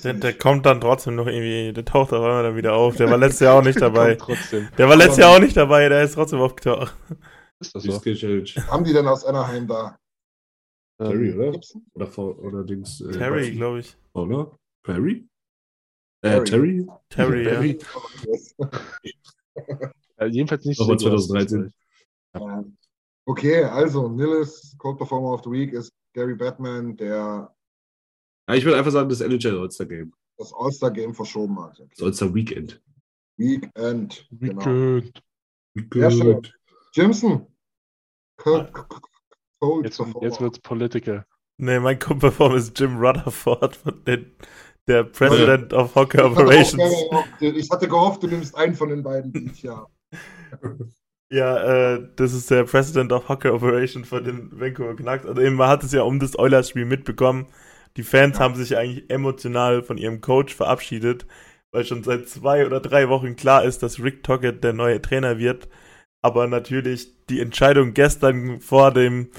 Der, 0.03 0.14
der 0.14 0.34
kommt 0.38 0.66
dann 0.66 0.82
trotzdem 0.82 1.16
noch 1.16 1.28
irgendwie, 1.28 1.72
der 1.72 1.86
taucht 1.86 2.14
auch 2.14 2.24
immer 2.24 2.41
dann 2.43 2.55
wieder 2.55 2.74
auf. 2.74 2.95
Der 2.95 3.09
war 3.09 3.18
letztes 3.18 3.41
Jahr 3.41 3.59
auch 3.59 3.64
nicht 3.64 3.80
dabei. 3.82 4.16
Der 4.78 4.89
war 4.89 4.95
letztes 4.95 5.18
Jahr 5.18 5.36
auch 5.36 5.39
nicht 5.39 5.55
dabei, 5.55 5.88
der 5.88 6.03
ist 6.03 6.16
trotzdem 6.16 6.39
aufgetaucht. 6.39 6.95
Ist 7.59 7.76
das 7.76 7.84
so? 7.84 7.93
Haben 7.93 8.84
die 8.84 8.93
denn 8.93 9.07
aus 9.07 9.24
Anaheim 9.24 9.68
da? 9.68 9.97
Terry, 10.98 11.30
Ähm, 11.32 11.39
oder? 11.39 11.60
Oder, 11.94 12.08
vor- 12.08 12.39
oder 12.39 12.64
Dings. 12.64 13.02
äh, 13.02 13.12
Terry, 13.12 13.52
glaube 13.52 13.80
ich. 13.80 13.96
Oder? 14.14 14.58
Perry? 14.84 15.28
Äh, 16.22 16.44
Terry? 16.44 16.86
Terry, 17.10 17.44
ja. 17.46 17.50
Terry. 17.52 17.80
äh, 20.18 20.26
jedenfalls 20.28 20.66
nicht 20.66 20.80
Aber 20.82 20.98
Seagrass, 20.98 21.28
2013. 21.28 21.74
Ja. 22.36 22.64
Okay, 23.26 23.64
also 23.64 24.10
Nillis, 24.10 24.76
Cold 24.78 24.98
Performer 24.98 25.34
of 25.34 25.44
the 25.44 25.52
Week 25.52 25.72
ist 25.74 25.91
Gary 26.14 26.36
Batman, 26.36 26.96
der 26.98 27.54
Ja, 28.50 28.56
ich 28.56 28.66
würde 28.66 28.78
einfach 28.78 28.91
sagen, 28.91 29.10
das 29.10 29.22
NHL 29.22 29.58
All-Star 29.60 29.88
Game. 29.88 30.14
das 30.38 30.54
All-Star-Game 30.54 31.14
verschoben 31.14 31.60
hat. 31.62 31.80
Das 31.91 32.02
All-Star 32.02 32.34
Weekend. 32.34 32.82
Weekend. 33.38 34.28
Genau. 34.32 34.66
Weekend. 34.66 35.94
Sehr 35.94 36.12
schön. 36.12 36.41
Jimson. 36.94 37.48
Cold 39.64 39.86
Jetzt, 39.86 39.97
Performer. 39.97 40.28
jetzt 40.28 40.41
wird's 40.41 40.59
political. 40.59 41.26
Nee, 41.57 41.80
mein 41.80 41.99
Co-Performer 41.99 42.55
ist 42.55 42.78
Jim 42.80 42.97
Rutherford, 42.97 43.76
von 43.78 44.03
den, 44.05 44.32
der 44.88 45.03
President 45.03 45.72
of 45.74 45.95
Hockey 45.95 46.18
Ich 46.18 46.24
hatte 46.24 46.32
Operations. 46.32 46.84
gehofft, 47.09 47.41
Ich 47.41 47.70
hatte 47.72 47.88
gehofft, 47.88 48.24
du 48.24 48.28
nimmst 48.28 48.55
einen 48.55 48.76
von 48.76 48.89
den 48.89 49.03
beiden 49.03 49.32
dieses 49.32 49.61
Jahr. 49.61 49.89
Ja, 51.32 51.95
äh, 51.95 52.07
das 52.16 52.32
ist 52.34 52.51
der 52.51 52.64
President 52.66 53.11
of 53.11 53.28
Hockey 53.28 53.47
Operations 53.49 54.07
von 54.07 54.24
den 54.24 54.51
Vancouver 54.59 54.95
Canucks. 54.95 55.26
Also 55.26 55.41
eben, 55.41 55.55
man 55.55 55.68
hat 55.70 55.84
es 55.84 55.91
ja 55.91 56.03
um 56.03 56.20
das 56.20 56.38
Oilers-Spiel 56.38 56.86
mitbekommen. 56.86 57.47
Die 57.97 58.03
Fans 58.03 58.39
haben 58.39 58.55
sich 58.55 58.78
eigentlich 58.78 59.09
emotional 59.09 59.82
von 59.84 59.97
ihrem 59.97 60.22
Coach 60.22 60.53
verabschiedet, 60.53 61.26
weil 61.72 61.86
schon 61.86 62.03
seit 62.03 62.30
zwei 62.30 62.66
oder 62.68 62.80
drei 62.82 63.09
Wochen 63.09 63.36
klar 63.36 63.64
ist, 63.64 63.82
dass 63.82 63.99
Rick 63.99 64.24
Tockett 64.24 64.64
der 64.64 64.74
neue 64.74 65.01
Trainer 65.01 65.39
wird. 65.39 65.70
Aber 66.22 66.47
natürlich 66.47 67.09
die 67.28 67.41
Entscheidung 67.41 67.93
gestern 67.93 68.61
vor 68.61 68.91
dem, 68.93 69.30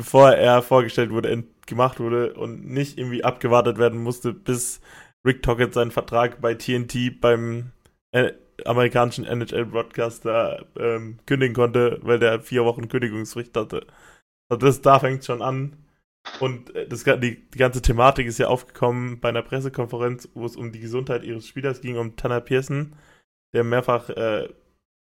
bevor 0.00 0.30
er 0.30 0.62
vorgestellt 0.62 1.10
wurde, 1.10 1.44
gemacht 1.66 2.00
wurde 2.00 2.32
und 2.32 2.64
nicht 2.64 2.96
irgendwie 2.96 3.22
abgewartet 3.22 3.76
werden 3.76 4.02
musste, 4.02 4.32
bis 4.32 4.80
Rick 5.26 5.42
Tockett 5.42 5.74
seinen 5.74 5.90
Vertrag 5.90 6.40
bei 6.40 6.54
TNT 6.54 7.20
beim 7.20 7.72
äh, 8.12 8.32
amerikanischen 8.64 9.26
NHL-Broadcaster 9.26 10.64
ähm, 10.78 11.18
kündigen 11.26 11.54
konnte, 11.54 11.98
weil 12.00 12.18
der 12.18 12.40
vier 12.40 12.64
Wochen 12.64 12.88
Kündigungsfrist 12.88 13.54
hatte. 13.54 13.86
Also 14.48 14.66
das, 14.66 14.80
da 14.80 14.98
fängt 14.98 15.22
schon 15.22 15.42
an. 15.42 15.76
Und 16.40 16.74
äh, 16.74 16.88
das, 16.88 17.04
die, 17.04 17.46
die 17.50 17.58
ganze 17.58 17.82
Thematik 17.82 18.26
ist 18.26 18.38
ja 18.38 18.46
aufgekommen 18.46 19.20
bei 19.20 19.28
einer 19.28 19.42
Pressekonferenz, 19.42 20.30
wo 20.32 20.46
es 20.46 20.56
um 20.56 20.72
die 20.72 20.80
Gesundheit 20.80 21.24
ihres 21.24 21.46
Spielers 21.46 21.82
ging, 21.82 21.98
um 21.98 22.16
Tanner 22.16 22.40
Pearson, 22.40 22.96
der 23.52 23.64
mehrfach 23.64 24.08
äh, 24.08 24.48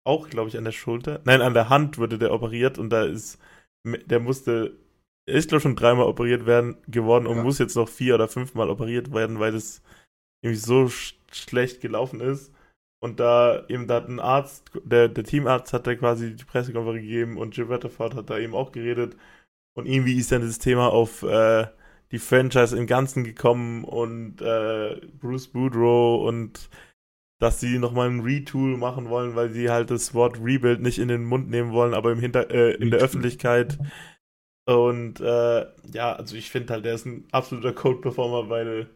auch, 0.05 0.29
glaube 0.29 0.51
ich, 0.51 0.59
an 0.59 0.65
der 0.65 0.73
Schulter, 0.73 1.23
nein, 1.25 1.41
an 1.41 1.55
der 1.55 1.71
Hand 1.71 1.97
wurde 1.97 2.19
der 2.19 2.33
operiert 2.33 2.79
und 2.79 2.91
da 2.91 3.05
ist, 3.05 3.39
der 3.85 4.21
musste, 4.21 4.79
ist, 5.27 5.49
glaube 5.49 5.59
ich, 5.59 5.63
schon 5.63 5.77
dreimal 5.77 6.07
operiert 6.07 6.47
werden 6.47 6.77
geworden 6.89 7.27
und 7.27 7.39
Ja. 7.39 7.43
muss 7.43 7.59
jetzt 7.59 7.77
noch 7.77 7.89
vier 7.89 8.15
oder 8.17 8.29
fünfmal 8.29 8.71
operiert 8.71 9.13
werden, 9.13 9.39
weil 9.41 9.53
das 9.53 9.83
irgendwie 10.43 10.61
so 10.61 10.89
sch 10.89 11.17
schlecht 11.33 11.81
gelaufen 11.81 12.21
ist. 12.21 12.53
Und 13.01 13.21
da 13.21 13.67
eben 13.69 13.87
da 13.89 13.97
hat 13.97 14.09
ein 14.09 14.21
Arzt, 14.21 14.71
der, 14.85 15.09
der 15.09 15.25
Teamarzt 15.25 15.73
hat 15.73 15.87
da 15.87 15.95
quasi 15.97 16.37
die 16.37 16.45
Pressekonferenz 16.45 17.03
gegeben 17.03 17.37
und 17.39 17.57
Jim 17.57 17.69
Rutherford 17.73 18.15
hat 18.15 18.31
da 18.31 18.39
eben 18.39 18.55
auch 18.55 18.73
geredet. 18.73 19.17
Und 19.75 19.87
irgendwie 19.87 20.17
ist 20.19 20.33
dann 20.33 20.43
das 20.43 20.59
Thema 20.59 20.89
auf 20.93 21.23
äh, 21.23 21.67
die 22.13 22.19
Franchise 22.19 22.77
im 22.77 22.87
Ganzen 22.87 23.25
gekommen 23.25 23.85
und 23.85 24.41
äh, 24.43 25.01
Bruce 25.21 25.49
Boudreau 25.49 26.27
und 26.29 26.71
dass 27.41 27.61
sie 27.61 27.79
nochmal 27.79 28.09
ein 28.11 28.21
Retool 28.21 28.77
machen 28.77 29.09
wollen, 29.09 29.35
weil 29.35 29.51
sie 29.51 29.71
halt 29.71 29.91
das 29.91 30.15
Wort 30.15 30.39
Rebuild 30.41 30.81
nicht 30.81 30.99
in 30.99 31.09
den 31.09 31.25
Mund 31.25 31.51
nehmen 31.51 31.73
wollen, 31.73 31.95
aber 31.95 32.13
im 32.13 32.21
Hinter 32.21 32.51
äh, 32.51 32.75
in 32.75 32.91
der. 32.91 33.01
Öffentlichkeit. 33.01 33.79
Und 34.67 35.21
äh, 35.21 35.67
ja, 35.93 36.13
also 36.15 36.37
ich 36.37 36.51
finde 36.51 36.75
halt, 36.75 36.85
der 36.85 36.95
ist 36.95 37.07
ein 37.07 37.27
absoluter 37.33 37.73
Code-Performer, 37.73 38.49
weil 38.49 38.89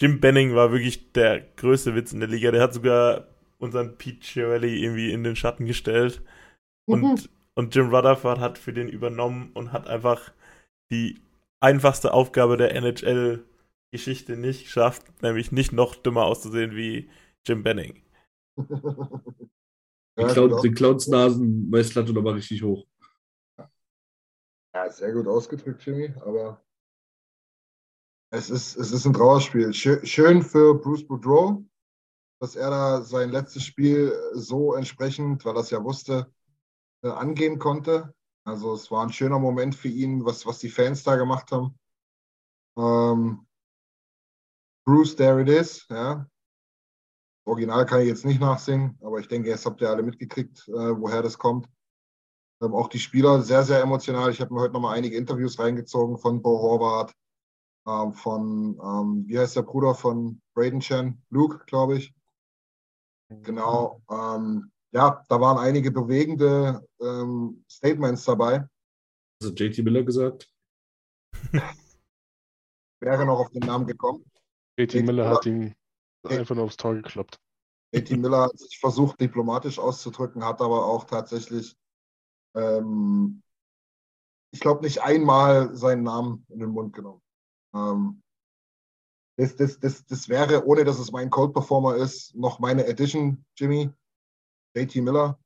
Jim 0.00 0.20
Benning 0.20 0.54
war 0.54 0.72
wirklich 0.72 1.12
der 1.12 1.40
größte 1.56 1.94
Witz 1.94 2.12
in 2.12 2.20
der 2.20 2.28
Liga. 2.28 2.50
Der 2.50 2.62
hat 2.62 2.74
sogar 2.74 3.28
unseren 3.58 3.96
Pete 3.98 4.24
Shirley 4.26 4.82
irgendwie 4.82 5.12
in 5.12 5.24
den 5.24 5.36
Schatten 5.36 5.66
gestellt. 5.66 6.22
Und, 6.86 7.02
Mhm. 7.02 7.18
und 7.54 7.74
Jim 7.74 7.94
Rutherford 7.94 8.40
hat 8.40 8.58
für 8.58 8.72
den 8.72 8.88
übernommen 8.88 9.50
und 9.54 9.72
hat 9.72 9.86
einfach 9.88 10.32
die 10.90 11.20
einfachste 11.60 12.12
Aufgabe 12.14 12.56
der 12.56 12.74
NHL-Geschichte 12.74 14.36
nicht 14.36 14.64
geschafft, 14.64 15.04
nämlich 15.22 15.52
nicht 15.52 15.72
noch 15.72 15.94
dümmer 15.96 16.24
auszusehen 16.26 16.76
wie 16.76 17.10
Jim 17.46 17.62
Benning. 17.62 18.02
Die, 20.18 20.24
die 20.62 20.72
Clowns-Nasen 20.72 21.70
Messlatte 21.70 22.12
nochmal 22.12 22.34
richtig 22.34 22.62
hoch. 22.62 22.86
Ja, 24.74 24.90
sehr 24.90 25.12
gut 25.12 25.26
ausgedrückt, 25.28 25.84
Jimmy, 25.84 26.12
aber 26.20 26.60
es 28.30 28.50
ist, 28.50 28.76
es 28.76 28.92
ist 28.92 29.06
ein 29.06 29.12
Trauerspiel. 29.12 29.68
Schö- 29.70 30.04
Schön 30.04 30.42
für 30.42 30.74
Bruce 30.74 31.06
Boudreau, 31.06 31.64
dass 32.40 32.56
er 32.56 32.70
da 32.70 33.02
sein 33.02 33.30
letztes 33.30 33.64
Spiel 33.64 34.12
so 34.34 34.74
entsprechend, 34.74 35.44
weil 35.44 35.56
er 35.56 35.60
es 35.62 35.70
ja 35.70 35.82
wusste, 35.82 36.32
äh, 37.02 37.08
angehen 37.08 37.58
konnte. 37.58 38.14
Also 38.44 38.74
es 38.74 38.90
war 38.90 39.04
ein 39.04 39.12
schöner 39.12 39.38
Moment 39.38 39.74
für 39.74 39.88
ihn, 39.88 40.24
was, 40.24 40.46
was 40.46 40.58
die 40.58 40.70
Fans 40.70 41.02
da 41.02 41.16
gemacht 41.16 41.52
haben. 41.52 41.78
Ähm, 42.78 43.46
Bruce, 44.86 45.14
there 45.16 45.40
it 45.40 45.48
is, 45.48 45.86
ja. 45.90 46.26
Original 47.46 47.84
kann 47.86 48.02
ich 48.02 48.08
jetzt 48.08 48.24
nicht 48.24 48.40
nachsingen, 48.40 48.98
aber 49.02 49.18
ich 49.18 49.28
denke, 49.28 49.48
jetzt 49.48 49.66
habt 49.66 49.80
ihr 49.80 49.90
alle 49.90 50.02
mitgekriegt, 50.02 50.68
äh, 50.68 50.72
woher 50.72 51.22
das 51.22 51.38
kommt. 51.38 51.68
Ähm, 52.62 52.74
auch 52.74 52.88
die 52.88 52.98
Spieler 52.98 53.42
sehr, 53.42 53.62
sehr 53.62 53.80
emotional. 53.80 54.30
Ich 54.30 54.40
habe 54.40 54.52
mir 54.52 54.60
heute 54.60 54.74
noch 54.74 54.80
mal 54.80 54.94
einige 54.94 55.16
Interviews 55.16 55.58
reingezogen 55.58 56.18
von 56.18 56.42
Bo 56.42 56.60
Horvath, 56.60 57.14
ähm, 57.86 58.12
von, 58.12 58.78
ähm, 58.82 59.24
wie 59.26 59.38
heißt 59.38 59.56
der 59.56 59.62
Bruder 59.62 59.94
von 59.94 60.40
Braden 60.54 60.80
Chen? 60.80 61.22
Luke, 61.30 61.64
glaube 61.66 61.98
ich. 61.98 62.14
Genau. 63.28 64.02
Ähm, 64.10 64.70
ja, 64.92 65.24
da 65.28 65.40
waren 65.40 65.58
einige 65.58 65.90
bewegende 65.90 66.86
ähm, 67.00 67.64
Statements 67.70 68.24
dabei. 68.24 68.66
Also 69.40 69.54
JT 69.54 69.84
Miller 69.84 70.02
gesagt. 70.02 70.52
Wäre 73.00 73.24
noch 73.24 73.38
auf 73.38 73.50
den 73.50 73.66
Namen 73.66 73.86
gekommen. 73.86 74.24
JT 74.76 75.06
Miller 75.06 75.30
hat 75.30 75.46
ihn 75.46 75.74
einfach 76.24 76.54
nur 76.54 76.64
aufs 76.64 76.76
Tor 76.76 76.94
gekloppt. 76.94 77.38
JT 77.92 78.18
Miller 78.18 78.42
hat 78.42 78.58
sich 78.58 78.78
versucht, 78.78 79.20
diplomatisch 79.20 79.78
auszudrücken, 79.78 80.44
hat 80.44 80.60
aber 80.60 80.84
auch 80.84 81.04
tatsächlich, 81.04 81.76
ähm, 82.54 83.42
ich 84.52 84.60
glaube, 84.60 84.82
nicht 84.82 85.02
einmal 85.02 85.74
seinen 85.76 86.02
Namen 86.02 86.44
in 86.48 86.60
den 86.60 86.70
Mund 86.70 86.94
genommen. 86.94 87.22
Ähm, 87.74 88.22
das, 89.36 89.56
das, 89.56 89.78
das, 89.78 90.04
das 90.06 90.28
wäre, 90.28 90.66
ohne 90.66 90.84
dass 90.84 90.98
es 90.98 91.12
mein 91.12 91.30
Cold 91.30 91.54
Performer 91.54 91.96
ist, 91.96 92.34
noch 92.34 92.58
meine 92.58 92.86
Edition, 92.86 93.44
Jimmy. 93.56 93.90
JT 94.74 94.96
Miller. 94.96 95.38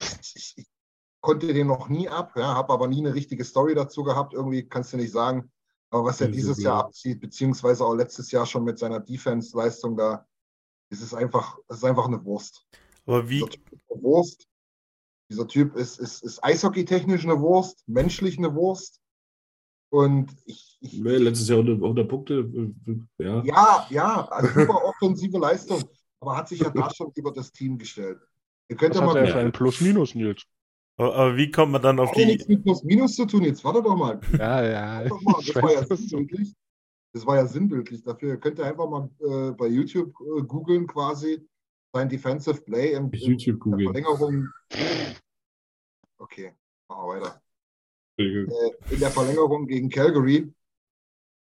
Ich, 0.00 0.54
ich 0.56 0.66
konnte 1.20 1.52
den 1.54 1.66
noch 1.66 1.88
nie 1.88 2.08
ab, 2.08 2.32
ja, 2.36 2.54
habe 2.54 2.72
aber 2.72 2.88
nie 2.88 2.98
eine 2.98 3.14
richtige 3.14 3.44
Story 3.44 3.74
dazu 3.74 4.02
gehabt. 4.02 4.34
Irgendwie 4.34 4.68
kannst 4.68 4.92
du 4.92 4.96
nicht 4.96 5.12
sagen. 5.12 5.50
Aber 5.90 6.04
was 6.04 6.20
er 6.20 6.28
dieses. 6.28 6.62
Jahr 6.62 6.86
abzieht, 6.86 7.20
beziehungsweise 7.20 7.84
auch 7.84 7.94
letztes 7.94 8.30
Jahr 8.32 8.46
schon 8.46 8.64
mit 8.64 8.78
seiner 8.78 9.00
Defense-Leistung 9.00 9.96
da, 9.96 10.26
es 10.90 11.00
ist 11.00 11.14
einfach, 11.14 11.56
es 11.68 11.78
ist 11.78 11.84
einfach 11.84 12.06
eine 12.06 12.24
Wurst. 12.24 12.66
Aber 13.06 13.28
wie, 13.28 13.42
eine 13.42 14.02
Wurst. 14.02 14.48
Dieser 15.30 15.48
Typ 15.48 15.74
ist, 15.76 15.98
ist, 15.98 16.22
ist 16.22 16.42
eishockeytechnisch 16.44 17.24
eine 17.24 17.40
Wurst, 17.40 17.82
menschlich 17.86 18.38
eine 18.38 18.54
Wurst. 18.54 19.00
Und 19.90 20.34
ich, 20.44 20.76
ich 20.80 21.00
Nee, 21.00 21.16
letztes 21.16 21.48
Jahr 21.48 21.60
100, 21.60 21.82
100 21.82 22.08
Punkte. 22.08 22.34
äh, 23.18 23.24
Ja. 23.24 23.42
ja, 23.44 23.86
ja, 23.90 24.24
also 24.28 24.60
super 24.60 24.84
offensive 24.84 25.38
Leistung, 25.38 25.82
aber 26.20 26.36
hat 26.36 26.48
sich 26.48 26.60
ja 26.60 26.70
da 26.70 26.90
schon 26.90 27.12
über 27.14 27.32
das 27.32 27.52
Team 27.52 27.78
gestellt. 27.78 28.18
Ihr 28.68 28.76
könnt 28.76 28.94
Was 28.94 29.00
ja 29.00 29.06
hat 29.06 29.14
mal 29.14 29.24
er 29.24 29.32
für 29.32 29.38
ein 29.38 29.52
Plus-Minus, 29.52 30.14
Nils? 30.14 30.42
aber, 30.96 31.14
aber 31.14 31.36
wie 31.36 31.50
kommt 31.50 31.72
man 31.72 31.82
dann 31.82 32.00
auf 32.00 32.10
hat 32.10 32.18
die. 32.18 32.26
nichts 32.26 32.48
mit 32.48 32.62
Plus 32.64 32.82
Minus 32.82 33.14
zu 33.14 33.24
tun. 33.26 33.44
Jetzt 33.44 33.64
warte 33.64 33.82
doch 33.82 33.96
mal. 33.96 34.20
Ja, 34.38 34.62
ja. 34.64 34.98
Warte 34.98 35.08
doch 35.10 35.22
mal. 35.22 35.40
Ich 35.40 35.52
Das 35.52 35.62
war 35.62 35.72
ja 35.72 35.84
das 35.84 36.00
sinnbildlich. 36.00 36.54
Das 37.12 37.26
war 37.26 37.36
ja 37.36 37.46
sinnbildlich 37.46 38.02
dafür. 38.02 38.30
Ihr 38.30 38.36
könnt 38.38 38.58
ja 38.58 38.64
einfach 38.64 38.88
mal 38.88 39.08
äh, 39.20 39.52
bei 39.52 39.68
YouTube 39.68 40.12
äh, 40.20 40.42
googeln 40.42 40.86
quasi 40.88 41.46
sein 41.94 42.08
Defensive 42.08 42.60
Play 42.60 42.92
im, 42.92 43.10
YouTube 43.12 43.64
in 43.66 43.78
der. 43.78 43.84
Verlängerung. 43.84 44.48
Okay, 46.18 46.52
machen 46.88 47.08
wir 47.08 47.20
weiter. 47.20 47.42
Äh, 48.18 48.46
in 48.90 49.00
der 49.00 49.10
Verlängerung 49.10 49.66
gegen 49.66 49.88
Calgary, 49.88 50.52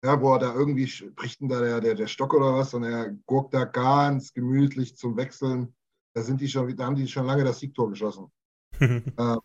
ja, 0.04 0.20
wo 0.20 0.34
er 0.34 0.38
da 0.38 0.54
irgendwie 0.54 0.86
bricht 1.10 1.40
denn 1.40 1.48
da 1.48 1.60
der, 1.60 1.80
der, 1.80 1.94
der 1.94 2.06
Stock 2.06 2.34
oder 2.34 2.54
was 2.54 2.74
und 2.74 2.84
er 2.84 3.10
gurkt 3.26 3.54
da 3.54 3.64
ganz 3.64 4.32
gemütlich 4.34 4.96
zum 4.96 5.16
Wechseln. 5.16 5.74
Da 6.14 6.22
sind 6.22 6.40
die 6.40 6.48
schon, 6.48 6.76
da 6.76 6.84
haben 6.84 6.96
die 6.96 7.08
schon 7.08 7.26
lange 7.26 7.44
das 7.44 7.58
Siegtor 7.58 7.88
geschossen. 7.90 8.30
Ähm, 9.18 9.38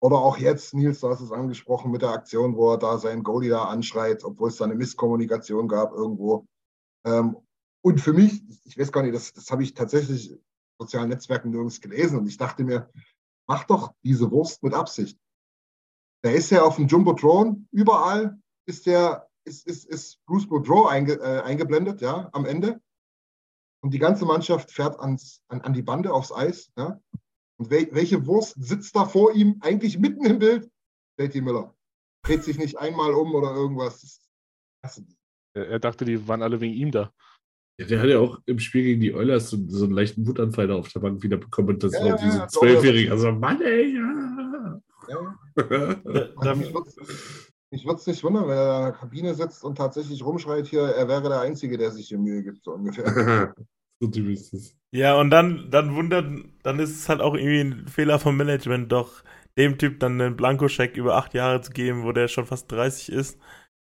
oder 0.00 0.16
auch 0.16 0.36
jetzt, 0.38 0.74
Nils, 0.74 0.98
du 0.98 1.08
hast 1.08 1.20
es 1.20 1.30
angesprochen 1.30 1.92
mit 1.92 2.02
der 2.02 2.10
Aktion, 2.10 2.56
wo 2.56 2.72
er 2.72 2.78
da 2.78 2.98
seinen 2.98 3.22
Goalie 3.22 3.50
da 3.50 3.66
anschreit, 3.66 4.24
obwohl 4.24 4.48
es 4.48 4.56
da 4.56 4.64
eine 4.64 4.74
Misskommunikation 4.74 5.68
gab 5.68 5.92
irgendwo. 5.92 6.44
Ähm, 7.04 7.36
und 7.82 8.00
für 8.00 8.12
mich, 8.12 8.42
ich 8.64 8.78
weiß 8.78 8.92
gar 8.92 9.02
nicht, 9.02 9.14
das, 9.14 9.32
das 9.32 9.50
habe 9.50 9.62
ich 9.62 9.74
tatsächlich 9.74 10.30
in 10.30 10.40
sozialen 10.78 11.10
Netzwerken 11.10 11.50
nirgends 11.50 11.80
gelesen 11.80 12.18
und 12.18 12.26
ich 12.26 12.36
dachte 12.36 12.64
mir, 12.64 12.90
mach 13.46 13.64
doch 13.64 13.94
diese 14.02 14.30
Wurst 14.30 14.62
mit 14.62 14.72
Absicht. 14.72 15.18
Der 16.24 16.34
ist 16.34 16.50
ja 16.50 16.62
auf 16.62 16.76
dem 16.76 16.86
Jumbotron, 16.86 17.68
überall 17.72 18.40
ist 18.66 18.86
der, 18.86 19.28
ist, 19.44 19.66
ist, 19.66 19.84
ist 19.84 20.24
Bruce 20.26 20.48
Boudreau 20.48 20.86
einge, 20.86 21.14
äh, 21.14 21.42
eingeblendet, 21.42 22.00
ja, 22.00 22.30
am 22.32 22.46
Ende. 22.46 22.80
Und 23.82 23.92
die 23.92 23.98
ganze 23.98 24.24
Mannschaft 24.24 24.70
fährt 24.70 25.00
ans, 25.00 25.42
an, 25.48 25.60
an 25.62 25.72
die 25.72 25.82
Bande 25.82 26.12
aufs 26.12 26.32
Eis, 26.32 26.70
ja. 26.76 27.00
Und 27.58 27.70
wel, 27.70 27.88
welche 27.92 28.26
Wurst 28.26 28.54
sitzt 28.58 28.94
da 28.94 29.04
vor 29.04 29.34
ihm, 29.34 29.58
eigentlich 29.60 29.98
mitten 29.98 30.24
im 30.24 30.38
Bild? 30.38 30.70
JT 31.18 31.42
Miller. 31.42 31.74
Dreht 32.24 32.44
sich 32.44 32.58
nicht 32.58 32.78
einmal 32.78 33.12
um 33.12 33.34
oder 33.34 33.52
irgendwas. 33.52 34.20
Er 35.54 35.68
er 35.68 35.78
dachte, 35.80 36.04
die 36.04 36.26
waren 36.28 36.42
alle 36.42 36.60
wegen 36.60 36.74
ihm 36.74 36.92
da. 36.92 37.12
Ja, 37.82 37.88
der 37.88 38.00
hat 38.00 38.08
ja 38.08 38.18
auch 38.20 38.38
im 38.46 38.60
Spiel 38.60 38.84
gegen 38.84 39.00
die 39.00 39.12
Oilers 39.12 39.50
so, 39.50 39.58
so 39.66 39.86
einen 39.86 39.94
leichten 39.94 40.24
Wutanfall 40.26 40.68
da 40.68 40.74
auf 40.76 40.92
der 40.92 41.00
Bank 41.00 41.20
wieder 41.22 41.36
bekommen. 41.36 41.70
Und 41.70 41.82
das 41.82 41.92
Ja, 41.92 42.00
war 42.00 42.06
ja, 42.08 42.16
diese 42.16 42.38
ja, 42.38 42.48
Zwölfjährige. 42.48 43.10
Also, 43.10 43.32
Mann, 43.32 43.60
ey, 43.60 43.96
ja. 43.96 44.80
Ja. 45.08 45.38
Da, 46.40 46.54
Ich 46.54 46.72
würde 46.72 47.84
würd's 47.84 48.06
nicht 48.06 48.22
wundern, 48.22 48.44
wenn 48.44 48.56
er 48.56 48.64
da 48.64 48.78
in 48.78 48.84
der 48.84 48.92
Kabine 48.92 49.34
sitzt 49.34 49.64
und 49.64 49.76
tatsächlich 49.76 50.24
rumschreit 50.24 50.66
hier, 50.68 50.82
er 50.82 51.08
wäre 51.08 51.28
der 51.28 51.40
Einzige, 51.40 51.76
der 51.76 51.90
sich 51.90 52.06
hier 52.08 52.18
Mühe 52.18 52.42
gibt, 52.42 52.62
so 52.62 52.72
ungefähr. 52.72 53.04
so 54.00 54.06
typisch 54.06 54.34
ist 54.34 54.52
das. 54.52 54.76
ja, 54.92 55.18
und 55.18 55.30
dann, 55.30 55.70
dann 55.70 55.94
wundert, 55.96 56.30
dann 56.62 56.78
ist 56.78 56.90
es 56.90 57.08
halt 57.08 57.20
auch 57.20 57.34
irgendwie 57.34 57.60
ein 57.60 57.88
Fehler 57.88 58.20
vom 58.20 58.36
Management, 58.36 58.92
doch 58.92 59.24
dem 59.58 59.76
Typ 59.76 59.98
dann 60.00 60.20
einen 60.20 60.36
Blankoscheck 60.36 60.96
über 60.96 61.16
acht 61.16 61.34
Jahre 61.34 61.60
zu 61.60 61.72
geben, 61.72 62.04
wo 62.04 62.12
der 62.12 62.28
schon 62.28 62.46
fast 62.46 62.70
30 62.70 63.10
ist. 63.10 63.38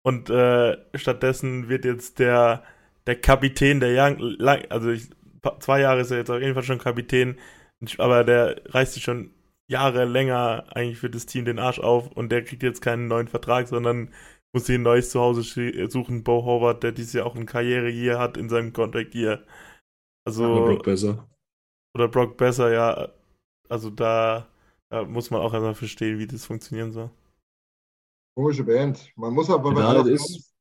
Und 0.06 0.30
äh, 0.30 0.76
stattdessen 0.94 1.68
wird 1.68 1.84
jetzt 1.84 2.18
der, 2.18 2.62
der 3.06 3.20
Kapitän 3.20 3.80
der 3.80 3.90
Young, 3.92 4.18
lang, 4.38 4.64
also 4.70 4.90
ich, 4.90 5.10
zwei 5.60 5.80
Jahre 5.80 6.00
ist 6.00 6.10
er 6.10 6.18
jetzt 6.18 6.30
auf 6.30 6.40
jeden 6.40 6.54
Fall 6.54 6.62
schon 6.62 6.78
Kapitän, 6.78 7.38
aber 7.98 8.24
der 8.24 8.62
reißt 8.74 8.94
sich 8.94 9.04
schon 9.04 9.30
Jahre 9.68 10.04
länger 10.04 10.66
eigentlich 10.74 10.98
für 10.98 11.10
das 11.10 11.26
Team 11.26 11.44
den 11.44 11.58
Arsch 11.58 11.78
auf 11.80 12.08
und 12.12 12.30
der 12.30 12.44
kriegt 12.44 12.62
jetzt 12.62 12.82
keinen 12.82 13.08
neuen 13.08 13.28
Vertrag, 13.28 13.68
sondern 13.68 14.12
muss 14.54 14.66
sich 14.66 14.76
ein 14.76 14.82
neues 14.82 15.10
Zuhause 15.10 15.42
suchen. 15.90 16.22
Bo 16.22 16.44
Howard, 16.44 16.82
der 16.82 16.92
dieses 16.92 17.12
Jahr 17.14 17.26
auch 17.26 17.34
eine 17.34 17.46
Karriere 17.46 17.88
hier 17.88 18.18
hat 18.18 18.36
in 18.36 18.48
seinem 18.48 18.72
Contract 18.72 19.12
hier. 19.12 19.44
Also, 20.26 20.44
Aber 20.44 20.66
Brock 20.74 20.84
besser. 20.84 21.28
oder 21.94 22.08
Brock 22.08 22.36
besser, 22.36 22.72
ja. 22.72 23.08
Also 23.68 23.90
da, 23.90 24.48
da 24.90 25.04
muss 25.04 25.30
man 25.30 25.40
auch 25.40 25.52
erstmal 25.52 25.74
verstehen, 25.74 26.18
wie 26.18 26.26
das 26.26 26.44
funktionieren 26.46 26.92
soll. 26.92 27.10
Komische 28.36 28.64
Band. 28.64 29.12
Man 29.16 29.32
muss 29.32 29.50
aber 29.50 29.72
bei 29.72 29.80
Ja, 29.80 30.02
ist- 30.02 30.54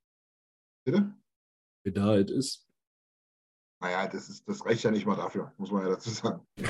Bitte? 0.86 1.14
Wie 1.84 1.91
da 1.91 2.17
es 2.17 2.31
ist. 2.31 2.67
Naja, 3.81 4.07
das, 4.07 4.29
ist, 4.29 4.47
das 4.47 4.65
reicht 4.65 4.84
ja 4.84 4.91
nicht 4.91 5.05
mal 5.05 5.15
dafür, 5.15 5.53
muss 5.57 5.71
man 5.71 5.84
ja 5.84 5.89
dazu 5.89 6.09
sagen. 6.09 6.45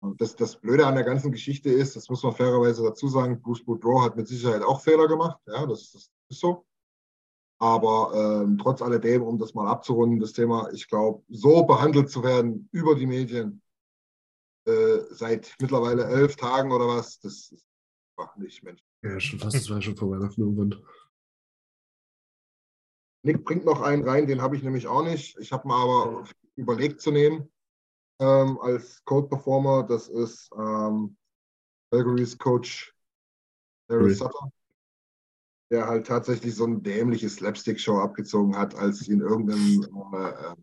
Und 0.00 0.20
das, 0.20 0.36
das 0.36 0.54
Blöde 0.54 0.86
an 0.86 0.94
der 0.94 1.02
ganzen 1.02 1.32
Geschichte 1.32 1.70
ist, 1.70 1.96
das 1.96 2.08
muss 2.08 2.22
man 2.22 2.32
fairerweise 2.32 2.84
dazu 2.84 3.08
sagen, 3.08 3.42
Bruce 3.42 3.64
Boudreau 3.64 4.02
hat 4.02 4.16
mit 4.16 4.28
Sicherheit 4.28 4.62
auch 4.62 4.80
Fehler 4.80 5.08
gemacht. 5.08 5.40
Ja, 5.46 5.66
das, 5.66 5.90
das 5.90 6.10
ist 6.28 6.40
so. 6.40 6.64
Aber 7.60 8.12
ähm, 8.44 8.56
trotz 8.58 8.80
alledem, 8.82 9.22
um 9.22 9.36
das 9.38 9.54
mal 9.54 9.68
abzurunden, 9.68 10.20
das 10.20 10.32
Thema, 10.32 10.70
ich 10.72 10.86
glaube, 10.86 11.24
so 11.28 11.64
behandelt 11.64 12.08
zu 12.08 12.22
werden 12.22 12.68
über 12.70 12.94
die 12.94 13.06
Medien 13.06 13.60
äh, 14.66 15.00
seit 15.10 15.56
mittlerweile 15.60 16.04
elf 16.04 16.36
Tagen 16.36 16.70
oder 16.70 16.86
was, 16.86 17.18
das 17.18 17.50
ist 17.50 17.66
einfach 18.16 18.36
nicht 18.36 18.62
menschlich. 18.62 18.86
Ja, 19.02 19.18
schon 19.18 19.40
fast, 19.40 19.56
das 19.56 19.70
war 19.70 19.82
schon 19.82 19.96
vor 19.96 20.10
Weihnachten 20.10 20.40
irgendwann. 20.40 20.80
Nick 23.22 23.44
bringt 23.44 23.64
noch 23.64 23.82
einen 23.82 24.08
rein, 24.08 24.26
den 24.26 24.42
habe 24.42 24.56
ich 24.56 24.62
nämlich 24.62 24.86
auch 24.86 25.02
nicht. 25.02 25.36
Ich 25.38 25.52
habe 25.52 25.66
mir 25.66 25.74
aber 25.74 26.24
überlegt 26.56 27.00
zu 27.00 27.10
nehmen 27.10 27.50
ähm, 28.20 28.58
als 28.60 29.04
Code 29.04 29.28
Performer. 29.28 29.82
Das 29.82 30.08
ist 30.08 30.50
ähm, 30.56 31.16
Calgary's 31.90 32.38
Coach 32.38 32.94
Harry 33.90 34.04
Cool. 34.04 34.14
Sutter. 34.14 34.52
der 35.70 35.86
halt 35.86 36.06
tatsächlich 36.06 36.54
so 36.54 36.64
eine 36.64 36.78
dämliche 36.78 37.28
Slapstick-Show 37.28 37.98
abgezogen 37.98 38.56
hat, 38.56 38.74
als 38.74 39.06
ihn 39.08 39.20
irgendein 39.20 39.86
äh, 40.14 40.54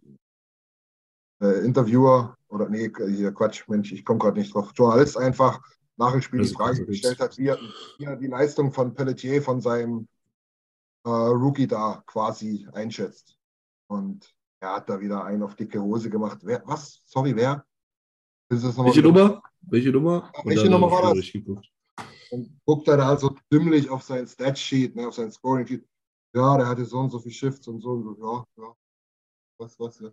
äh, 1.46 1.66
Interviewer 1.66 2.38
oder 2.48 2.70
nee, 2.70 2.92
hier 3.08 3.34
Quatsch, 3.34 3.68
Mensch, 3.68 3.92
ich 3.92 4.06
komme 4.06 4.20
gerade 4.20 4.40
nicht 4.40 4.54
drauf, 4.54 4.72
Journalist 4.74 5.18
einfach 5.18 5.62
nach 5.98 6.12
dem 6.12 6.22
Spiel 6.22 6.42
die 6.42 6.54
Frage 6.54 6.86
gestellt 6.86 7.20
hat, 7.20 7.38
wie 7.38 7.48
er, 7.48 7.58
wie 7.98 8.06
er 8.06 8.16
die 8.16 8.28
Leistung 8.28 8.72
von 8.72 8.94
Pelletier, 8.94 9.42
von 9.42 9.62
seinem 9.62 10.08
äh, 11.06 11.10
Rookie 11.10 11.68
da 11.68 12.04
quasi 12.08 12.68
einschätzt. 12.74 13.38
Und 13.88 14.36
er 14.60 14.76
hat 14.76 14.90
da 14.90 15.00
wieder 15.00 15.24
einen 15.24 15.44
auf 15.44 15.56
dicke 15.56 15.82
Hose 15.82 16.10
gemacht. 16.10 16.40
Wer, 16.42 16.64
was? 16.66 17.02
Sorry, 17.06 17.36
wer? 17.36 17.66
Welche 18.50 19.02
Nummer? 19.02 19.42
Welche 19.62 19.92
Nummer? 19.92 20.32
Ja, 20.36 20.42
welche 20.46 20.70
Nummer 20.70 20.92
war 20.92 21.16
das? 21.16 21.32
Und 22.32 22.60
guckt 22.66 22.88
er 22.88 22.98
da 22.98 23.18
so 23.18 23.36
dümmlich 23.52 23.90
auf 23.90 24.04
sein 24.04 24.28
Statsheet, 24.28 24.96
ne, 24.96 25.08
auf 25.08 25.16
sein 25.16 25.32
Scoring-Sheet. 25.32 25.88
Ja, 26.34 26.58
der 26.58 26.68
hatte 26.68 26.86
so 26.86 27.00
und 27.00 27.12
so 27.12 27.20
viel 27.20 27.32
Shifts 27.32 27.68
und 27.68 27.82
so 27.82 27.92
und 27.92 28.04
so. 28.04 28.46
Ja, 28.58 28.64
ja. 28.64 28.76
Was, 29.58 29.80
was? 29.80 30.04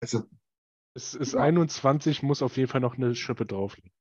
Also. 0.00 0.24
Es 0.94 1.14
ist 1.14 1.34
ja. 1.34 1.40
21, 1.40 2.22
muss 2.22 2.42
auf 2.42 2.56
jeden 2.56 2.68
Fall 2.68 2.80
noch 2.80 2.96
eine 2.96 3.14
Schippe 3.14 3.46
drauf 3.46 3.76
liegen. 3.76 3.92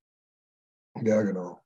Ja, 1.01 1.21
genau. 1.21 1.64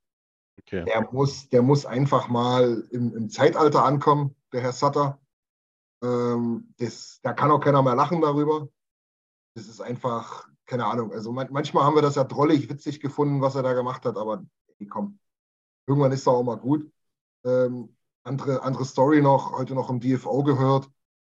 Okay. 0.61 0.85
Der, 0.85 1.09
muss, 1.11 1.49
der 1.49 1.61
muss 1.61 1.85
einfach 1.85 2.27
mal 2.27 2.83
im, 2.91 3.15
im 3.15 3.29
Zeitalter 3.29 3.83
ankommen, 3.83 4.35
der 4.53 4.61
Herr 4.61 4.73
Sutter. 4.73 5.19
Ähm, 6.03 6.73
das, 6.77 7.19
da 7.23 7.33
kann 7.33 7.51
auch 7.51 7.59
keiner 7.59 7.81
mehr 7.81 7.95
lachen 7.95 8.21
darüber. 8.21 8.69
Das 9.55 9.67
ist 9.67 9.81
einfach, 9.81 10.47
keine 10.65 10.85
Ahnung. 10.85 11.11
Also 11.11 11.31
man, 11.31 11.47
manchmal 11.51 11.83
haben 11.83 11.95
wir 11.95 12.01
das 12.01 12.15
ja 12.15 12.23
drollig, 12.23 12.69
witzig 12.69 12.99
gefunden, 12.99 13.41
was 13.41 13.55
er 13.55 13.63
da 13.63 13.73
gemacht 13.73 14.05
hat, 14.05 14.17
aber 14.17 14.45
ey, 14.77 14.87
komm, 14.87 15.19
irgendwann 15.87 16.11
ist 16.11 16.27
er 16.27 16.33
auch 16.33 16.43
mal 16.43 16.57
gut. 16.57 16.89
Ähm, 17.43 17.95
andere, 18.23 18.61
andere 18.61 18.85
Story 18.85 19.21
noch, 19.21 19.57
heute 19.57 19.73
noch 19.73 19.89
im 19.89 19.99
DFO 19.99 20.43
gehört. 20.43 20.89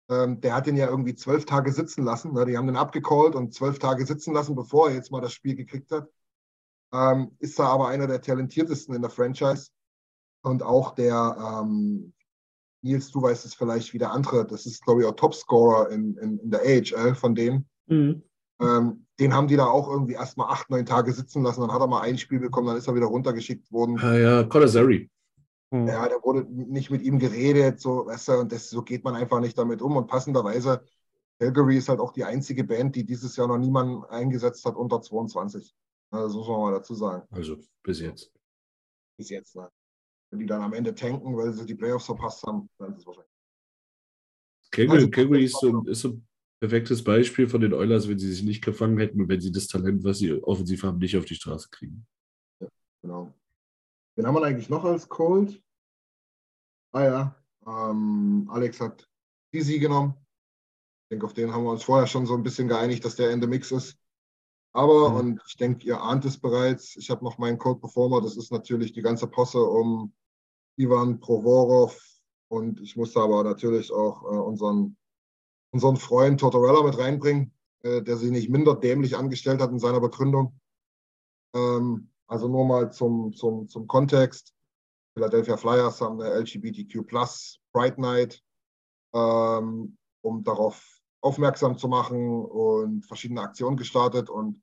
Ähm, 0.10 0.40
der 0.40 0.56
hat 0.56 0.68
ihn 0.68 0.78
ja 0.78 0.88
irgendwie 0.88 1.16
zwölf 1.16 1.46
Tage 1.46 1.72
sitzen 1.72 2.04
lassen. 2.04 2.34
Ne? 2.34 2.46
Die 2.46 2.58
haben 2.58 2.68
den 2.68 2.78
abgecallt 2.78 3.36
und 3.36 3.54
zwölf 3.54 3.80
Tage 3.80 4.06
sitzen 4.06 4.34
lassen, 4.34 4.56
bevor 4.56 4.90
er 4.90 4.96
jetzt 4.96 5.12
mal 5.12 5.22
das 5.22 5.34
Spiel 5.34 5.56
gekriegt 5.56 5.92
hat. 5.92 6.08
Ähm, 6.96 7.32
ist 7.40 7.60
da 7.60 7.66
aber 7.66 7.88
einer 7.90 8.08
der 8.08 8.22
talentiertesten 8.22 8.96
in 8.96 9.02
der 9.02 9.12
Franchise. 9.12 9.70
Und 10.44 10.64
auch 10.64 10.94
der, 10.96 11.64
ähm, 11.64 12.14
Nils, 12.82 13.12
du 13.12 13.22
weißt 13.22 13.46
es 13.46 13.56
vielleicht 13.56 13.94
wie 13.94 13.98
der 13.98 14.12
andere, 14.12 14.46
das 14.46 14.66
ist, 14.66 14.84
glaube 14.84 15.02
ich, 15.02 15.08
auch 15.08 15.16
Topscorer 15.16 15.90
in, 15.90 16.16
in, 16.18 16.38
in 16.38 16.52
der 16.52 16.62
AHL 16.62 17.16
von 17.16 17.34
denen. 17.34 17.68
Mhm. 17.88 18.22
Ähm, 18.62 19.06
den 19.20 19.34
haben 19.34 19.48
die 19.48 19.56
da 19.56 19.66
auch 19.66 19.90
irgendwie 19.90 20.14
erst 20.14 20.38
mal 20.38 20.50
acht, 20.50 20.70
neun 20.70 20.86
Tage 20.86 21.12
sitzen 21.12 21.44
lassen. 21.44 21.62
Dann 21.62 21.74
hat 21.74 21.82
er 21.82 21.88
mal 21.88 22.02
ein 22.02 22.18
Spiel 22.18 22.40
bekommen, 22.40 22.68
dann 22.68 22.78
ist 22.78 22.88
er 22.88 22.96
wieder 22.96 23.08
runtergeschickt 23.08 23.72
worden. 23.72 24.00
Ah 24.00 24.18
ja, 24.18 24.44
Colasari. 24.44 25.10
Mhm. 25.72 25.88
Ja, 25.88 26.08
da 26.08 26.16
wurde 26.24 26.46
nicht 26.50 26.92
mit 26.92 27.02
ihm 27.02 27.20
geredet, 27.20 27.80
so, 27.82 28.06
weißt 28.06 28.28
du, 28.30 28.34
und 28.34 28.52
das, 28.52 28.70
so 28.70 28.84
geht 28.84 29.04
man 29.04 29.16
einfach 29.16 29.40
nicht 29.40 29.58
damit 29.58 29.82
um. 29.82 29.98
Und 29.98 30.08
passenderweise, 30.08 30.84
Calgary 31.40 31.78
ist 31.78 31.90
halt 31.90 32.00
auch 32.00 32.14
die 32.14 32.24
einzige 32.24 32.64
Band, 32.64 32.96
die 32.96 33.06
dieses 33.06 33.36
Jahr 33.36 33.48
noch 33.48 33.58
niemanden 33.58 34.04
eingesetzt 34.06 34.64
hat 34.66 34.76
unter 34.76 35.02
22. 35.02 35.76
Das 36.24 36.34
muss 36.34 36.48
man 36.48 36.62
mal 36.62 36.72
dazu 36.72 36.96
sagen. 36.96 37.28
Also 37.32 37.58
bis 37.84 38.00
jetzt. 38.00 38.32
Bis 39.18 39.30
jetzt, 39.30 39.56
ne? 39.56 39.70
Wenn 40.32 40.40
die 40.40 40.46
dann 40.46 40.62
am 40.62 40.74
Ende 40.74 40.94
tanken, 40.94 41.36
weil 41.38 41.54
sie 41.54 41.66
die 41.66 41.76
Playoffs 41.76 42.06
verpasst 42.06 42.44
haben, 42.44 42.70
dann 42.78 42.94
ist 42.94 43.00
es 43.00 43.08
wahrscheinlich. 43.08 43.32
Calgary, 44.72 44.98
also, 44.98 45.10
Calgary 45.10 45.46
ist, 45.46 45.60
so, 45.60 45.84
ist 45.84 46.02
so 46.02 46.10
ein 46.10 46.28
perfektes 46.60 47.04
Beispiel 47.04 47.48
von 47.48 47.62
den 47.62 47.74
Oilers, 47.74 48.10
wenn 48.10 48.20
sie 48.20 48.32
sich 48.32 48.44
nicht 48.44 48.64
gefangen 48.64 48.98
hätten 48.98 49.22
und 49.22 49.30
wenn 49.30 49.40
sie 49.40 49.52
das 49.52 49.68
Talent, 49.68 50.04
was 50.04 50.18
sie 50.18 50.34
offensiv 50.34 50.84
haben, 50.84 50.98
nicht 50.98 51.16
auf 51.16 51.26
die 51.26 51.36
Straße 51.36 51.70
kriegen. 51.70 52.06
Ja, 52.60 52.68
genau. 53.02 53.34
Wen 54.16 54.28
haben 54.28 54.36
wir 54.36 54.44
eigentlich 54.44 54.70
noch 54.70 54.84
als 54.84 55.08
Cold? 55.08 55.62
Ah 56.92 57.04
ja, 57.04 57.46
ähm, 57.68 58.48
Alex 58.50 58.80
hat 58.80 59.10
Easy 59.54 59.80
genommen. 59.80 60.16
Ich 61.04 61.10
denke, 61.12 61.26
auf 61.26 61.34
den 61.34 61.54
haben 61.54 61.64
wir 61.64 61.72
uns 61.72 61.84
vorher 61.84 62.08
schon 62.08 62.26
so 62.26 62.34
ein 62.34 62.44
bisschen 62.44 62.68
geeinigt, 62.68 63.06
dass 63.06 63.16
der 63.16 63.32
the 63.32 63.48
Mix 63.48 63.72
ist. 63.72 63.98
Aber, 64.76 65.10
mhm. 65.10 65.16
und 65.16 65.42
ich 65.48 65.56
denke, 65.56 65.88
ihr 65.88 66.02
ahnt 66.02 66.26
es 66.26 66.38
bereits, 66.38 66.98
ich 66.98 67.10
habe 67.10 67.24
noch 67.24 67.38
meinen 67.38 67.58
Code 67.58 67.80
Performer, 67.80 68.20
das 68.20 68.36
ist 68.36 68.52
natürlich 68.52 68.92
die 68.92 69.02
ganze 69.02 69.26
Posse 69.26 69.64
um 69.64 70.14
Ivan 70.76 71.22
Provorov 71.22 71.98
und 72.50 72.82
ich 72.82 72.98
musste 72.98 73.22
aber 73.22 73.46
natürlich 73.46 73.90
auch 73.94 74.24
äh, 74.24 74.36
unseren, 74.36 74.98
unseren 75.72 75.96
Freund 75.96 76.42
Tortorella 76.42 76.84
mit 76.84 76.98
reinbringen, 76.98 77.54
äh, 77.84 78.02
der 78.02 78.18
sich 78.18 78.32
nicht 78.32 78.50
minder 78.50 78.76
dämlich 78.76 79.16
angestellt 79.16 79.62
hat 79.62 79.72
in 79.72 79.80
seiner 79.80 80.02
Begründung. 80.02 80.60
Ähm, 81.56 82.10
also 82.28 82.50
nur 82.50 82.66
mal 82.66 82.92
zum, 82.92 83.32
zum, 83.32 83.70
zum 83.70 83.88
Kontext. 83.88 84.54
Philadelphia 85.14 85.56
Flyers 85.56 86.02
haben 86.02 86.20
eine 86.20 86.38
LGBTQ 86.42 87.08
Plus 87.08 87.62
Pride 87.72 88.02
Night, 88.02 88.44
ähm, 89.14 89.98
um 90.22 90.44
darauf 90.44 91.00
aufmerksam 91.22 91.78
zu 91.78 91.88
machen 91.88 92.44
und 92.44 93.06
verschiedene 93.06 93.40
Aktionen 93.40 93.78
gestartet. 93.78 94.30
Und 94.30 94.62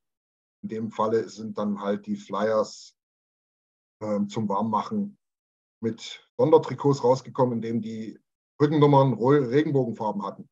in 0.62 0.68
dem 0.68 0.90
Falle 0.90 1.28
sind 1.28 1.58
dann 1.58 1.80
halt 1.80 2.06
die 2.06 2.16
Flyers 2.16 2.96
ähm, 4.00 4.28
zum 4.28 4.48
Warmmachen 4.48 5.18
mit 5.80 6.26
Sondertrikots 6.36 7.02
rausgekommen, 7.02 7.54
in 7.54 7.62
dem 7.62 7.82
die 7.82 8.18
Rückennummern 8.60 9.14
Regenbogenfarben 9.14 10.24
hatten. 10.24 10.48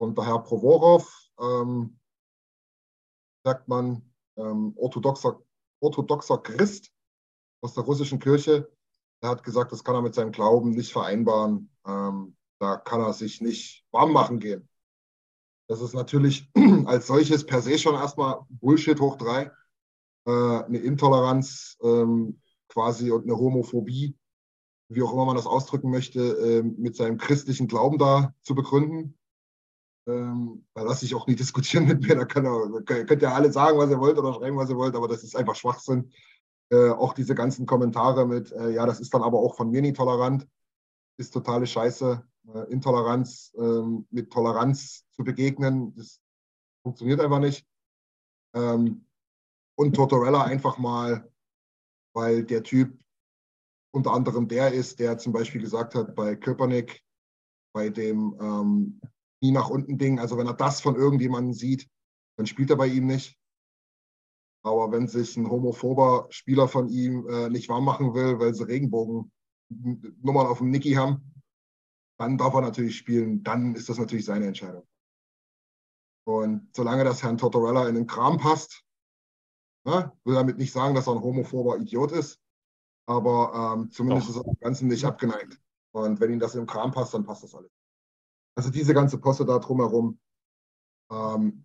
Und 0.00 0.18
der 0.18 0.26
Herr 0.26 0.40
Provorov, 0.40 1.30
ähm, 1.40 2.00
sagt 3.44 3.68
man, 3.68 4.12
ähm, 4.36 4.72
orthodoxer, 4.76 5.40
orthodoxer 5.80 6.38
Christ 6.38 6.92
aus 7.62 7.74
der 7.74 7.84
russischen 7.84 8.18
Kirche, 8.18 8.68
der 9.22 9.30
hat 9.30 9.44
gesagt, 9.44 9.70
das 9.70 9.84
kann 9.84 9.94
er 9.94 10.02
mit 10.02 10.14
seinem 10.14 10.32
Glauben 10.32 10.70
nicht 10.70 10.92
vereinbaren. 10.92 11.70
Ähm, 11.86 12.36
da 12.60 12.76
kann 12.76 13.00
er 13.00 13.12
sich 13.12 13.40
nicht 13.40 13.86
warm 13.92 14.12
machen 14.12 14.40
gehen. 14.40 14.68
Das 15.68 15.80
ist 15.80 15.94
natürlich 15.94 16.50
als 16.86 17.06
solches 17.06 17.46
per 17.46 17.62
se 17.62 17.78
schon 17.78 17.94
erstmal 17.94 18.40
Bullshit 18.48 19.00
hoch 19.00 19.16
drei. 19.16 19.50
Äh, 20.26 20.30
eine 20.30 20.78
Intoleranz 20.78 21.76
ähm, 21.82 22.40
quasi 22.68 23.10
und 23.10 23.24
eine 23.24 23.36
Homophobie, 23.36 24.16
wie 24.88 25.02
auch 25.02 25.12
immer 25.12 25.24
man 25.24 25.36
das 25.36 25.46
ausdrücken 25.46 25.90
möchte, 25.90 26.20
äh, 26.20 26.62
mit 26.62 26.96
seinem 26.96 27.18
christlichen 27.18 27.68
Glauben 27.68 27.98
da 27.98 28.34
zu 28.42 28.54
begründen. 28.54 29.18
Ähm, 30.06 30.64
da 30.74 30.82
lasse 30.82 31.04
ich 31.04 31.14
auch 31.14 31.26
nie 31.26 31.36
diskutieren 31.36 31.86
mit 31.86 32.02
mir. 32.02 32.14
Da, 32.14 32.24
kann 32.24 32.44
er, 32.44 32.82
könnt 32.82 33.22
ihr 33.22 33.34
alle 33.34 33.52
sagen, 33.52 33.78
was 33.78 33.90
ihr 33.90 34.00
wollt 34.00 34.18
oder 34.18 34.34
schreiben, 34.34 34.56
was 34.56 34.70
ihr 34.70 34.76
wollt, 34.76 34.94
aber 34.94 35.08
das 35.08 35.22
ist 35.22 35.36
einfach 35.36 35.56
Schwachsinn. 35.56 36.12
Äh, 36.70 36.90
auch 36.90 37.12
diese 37.12 37.34
ganzen 37.34 37.66
Kommentare 37.66 38.26
mit, 38.26 38.52
äh, 38.52 38.70
ja, 38.70 38.86
das 38.86 39.00
ist 39.00 39.12
dann 39.12 39.22
aber 39.22 39.38
auch 39.38 39.56
von 39.56 39.70
mir 39.70 39.82
nie 39.82 39.92
tolerant, 39.92 40.46
ist 41.18 41.32
totale 41.32 41.66
Scheiße. 41.66 42.26
Äh, 42.48 42.72
Intoleranz 42.72 43.52
ähm, 43.56 44.06
mit 44.10 44.32
Toleranz 44.32 45.06
zu 45.12 45.22
begegnen, 45.22 45.94
das 45.94 46.20
funktioniert 46.82 47.20
einfach 47.20 47.38
nicht. 47.38 47.66
Ähm, 48.54 49.06
und 49.78 49.94
Tortorella 49.94 50.42
einfach 50.44 50.78
mal, 50.78 51.30
weil 52.14 52.44
der 52.44 52.62
Typ 52.62 52.98
unter 53.94 54.12
anderem 54.12 54.48
der 54.48 54.72
ist, 54.72 54.98
der 54.98 55.18
zum 55.18 55.32
Beispiel 55.32 55.60
gesagt 55.60 55.94
hat 55.94 56.14
bei 56.14 56.34
Köpernick, 56.34 57.02
bei 57.74 57.90
dem 57.90 58.36
ähm, 58.40 59.00
nie 59.42 59.52
nach 59.52 59.70
unten 59.70 59.98
Ding, 59.98 60.18
also 60.18 60.36
wenn 60.36 60.46
er 60.46 60.54
das 60.54 60.80
von 60.80 60.96
irgendjemandem 60.96 61.52
sieht, 61.52 61.88
dann 62.36 62.46
spielt 62.46 62.70
er 62.70 62.76
bei 62.76 62.86
ihm 62.86 63.06
nicht. 63.06 63.38
Aber 64.64 64.92
wenn 64.92 65.08
sich 65.08 65.36
ein 65.36 65.50
homophober 65.50 66.26
Spieler 66.30 66.68
von 66.68 66.88
ihm 66.88 67.26
äh, 67.28 67.48
nicht 67.48 67.68
warm 67.68 67.84
machen 67.84 68.14
will, 68.14 68.38
weil 68.38 68.54
sie 68.54 68.66
Regenbogen-Nummern 68.66 70.46
auf 70.46 70.58
dem 70.58 70.70
Nicky 70.70 70.92
haben, 70.92 71.31
dann 72.22 72.38
darf 72.38 72.54
er 72.54 72.60
natürlich 72.60 72.96
spielen, 72.96 73.42
dann 73.42 73.74
ist 73.74 73.88
das 73.88 73.98
natürlich 73.98 74.24
seine 74.24 74.46
Entscheidung. 74.46 74.86
Und 76.24 76.68
solange 76.72 77.02
das 77.02 77.20
Herrn 77.20 77.36
Tortorella 77.36 77.88
in 77.88 77.96
den 77.96 78.06
Kram 78.06 78.38
passt, 78.38 78.84
ne, 79.84 80.12
will 80.22 80.36
damit 80.36 80.56
nicht 80.56 80.72
sagen, 80.72 80.94
dass 80.94 81.08
er 81.08 81.14
ein 81.14 81.22
homophober 81.22 81.78
Idiot 81.78 82.12
ist, 82.12 82.40
aber 83.08 83.74
ähm, 83.74 83.90
zumindest 83.90 84.28
Doch. 84.28 84.36
ist 84.36 84.40
er 84.40 84.44
dem 84.44 84.60
Ganzen 84.60 84.86
nicht 84.86 85.04
abgeneigt. 85.04 85.60
Und 85.92 86.20
wenn 86.20 86.32
ihm 86.32 86.38
das 86.38 86.54
im 86.54 86.64
Kram 86.64 86.92
passt, 86.92 87.12
dann 87.12 87.24
passt 87.24 87.42
das 87.42 87.56
alles. 87.56 87.72
Also 88.56 88.70
diese 88.70 88.94
ganze 88.94 89.18
Posse 89.18 89.44
da 89.44 89.58
drumherum 89.58 90.20
ähm, 91.10 91.64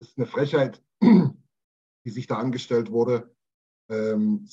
ist 0.00 0.18
eine 0.18 0.26
Frechheit, 0.26 0.84
die 1.02 2.10
sich 2.10 2.26
da 2.26 2.36
angestellt 2.36 2.90
wurde. 2.90 3.34
Ähm, 3.88 4.46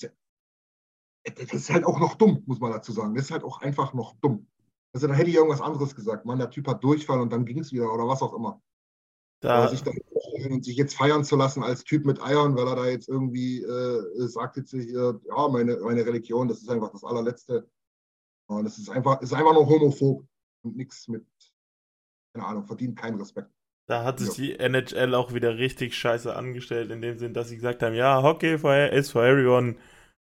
das 1.26 1.54
ist 1.54 1.70
halt 1.70 1.84
auch 1.84 2.00
noch 2.00 2.16
dumm, 2.16 2.42
muss 2.46 2.62
man 2.62 2.72
dazu 2.72 2.94
sagen. 2.94 3.16
Das 3.16 3.26
ist 3.26 3.32
halt 3.32 3.44
auch 3.44 3.60
einfach 3.60 3.94
noch 3.94 4.16
dumm. 4.22 4.48
Also 4.94 5.08
da 5.08 5.14
hätte 5.14 5.30
ich 5.30 5.36
irgendwas 5.36 5.62
anderes 5.62 5.96
gesagt. 5.96 6.26
Man, 6.26 6.40
der 6.40 6.50
Typ 6.50 6.68
hat 6.68 6.84
Durchfall 6.84 7.20
und 7.20 7.32
dann 7.32 7.46
ging 7.46 7.60
es 7.60 7.72
wieder 7.72 7.94
oder 7.94 8.08
was 8.08 8.22
auch 8.22 8.34
immer. 8.34 8.62
Da. 9.42 9.58
Aber 9.58 9.70
sich 9.70 9.84
da 9.84 9.92
und 10.46 10.66
sich 10.66 10.78
jetzt 10.78 10.96
feiern 10.96 11.24
zu 11.24 11.36
lassen 11.36 11.64
als 11.64 11.84
Typ 11.84 12.06
mit 12.06 12.22
Eiern, 12.22 12.56
weil 12.56 12.68
er 12.68 12.76
da 12.76 12.86
jetzt 12.88 13.10
irgendwie 13.10 13.62
äh, 13.62 14.28
sagt 14.28 14.58
jetzt 14.58 14.72
hier, 14.72 15.20
ja, 15.28 15.48
meine, 15.48 15.78
meine 15.78 16.06
Religion, 16.06 16.48
das 16.48 16.62
ist 16.62 16.70
einfach 16.70 16.92
das 16.92 17.04
allerletzte. 17.04 17.70
Und 18.48 18.64
das 18.64 18.78
ist 18.78 18.90
einfach, 18.90 19.22
ist 19.22 19.34
einfach 19.34 19.54
nur 19.54 19.68
homophob 19.68 20.26
und 20.64 20.78
nichts 20.78 21.08
mit, 21.08 21.26
keine 22.34 22.48
Ahnung, 22.48 22.66
verdient 22.66 22.98
keinen 22.98 23.20
Respekt. 23.20 23.52
Da 23.88 24.04
hat 24.04 24.20
sich 24.20 24.32
die 24.32 24.60
NHL 24.60 25.16
auch 25.16 25.34
wieder 25.34 25.58
richtig 25.58 25.96
scheiße 25.96 26.36
angestellt, 26.36 26.92
in 26.92 27.02
dem 27.02 27.18
Sinn, 27.18 27.34
dass 27.34 27.50
sie 27.50 27.56
gesagt 27.56 27.82
haben, 27.84 27.96
ja, 27.96 28.22
Hockey 28.22 28.56
is 28.56 29.12
for 29.12 29.24
everyone. 29.24 29.78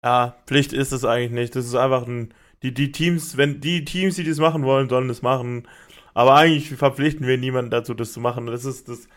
Ja, 0.04 0.38
Pflicht 0.46 0.72
ist 0.72 0.92
es 0.92 1.04
eigentlich 1.04 1.32
nicht. 1.32 1.56
Das 1.56 1.66
ist 1.66 1.76
einfach 1.76 2.08
ein 2.08 2.34
die, 2.64 2.74
die 2.74 2.92
Teams, 2.92 3.38
wenn 3.38 3.62
die 3.62 3.86
Teams, 3.86 4.16
die 4.16 4.24
das 4.24 4.40
machen 4.40 4.64
wollen, 4.64 4.90
sollen 4.90 5.08
das 5.08 5.22
machen. 5.22 5.68
Aber 6.14 6.36
eigentlich 6.36 6.70
verpflichten 6.70 7.28
wir 7.28 7.38
niemanden 7.38 7.72
dazu, 7.72 7.94
das 7.94 8.14
zu 8.14 8.20
machen. 8.20 8.48
Das 8.48 8.66
ist, 8.66 8.90
das 8.90 9.08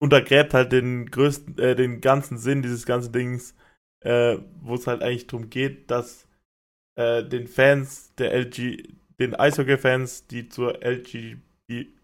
untergräbt 0.00 0.54
halt 0.54 0.72
den 0.72 1.10
größten, 1.10 1.58
äh, 1.58 1.76
den 1.76 2.00
ganzen 2.00 2.38
Sinn 2.38 2.62
dieses 2.62 2.86
ganzen 2.86 3.12
Dings, 3.12 3.54
äh, 4.00 4.38
wo 4.60 4.74
es 4.74 4.86
halt 4.86 5.02
eigentlich 5.02 5.26
darum 5.26 5.50
geht, 5.50 5.90
dass 5.90 6.26
äh, 6.96 7.22
den 7.24 7.46
Fans 7.46 8.14
der 8.16 8.32
LG, 8.34 8.82
den 9.20 9.34
Eishockey-Fans, 9.34 10.26
die 10.28 10.48
zur 10.48 10.82
LG, 10.82 11.36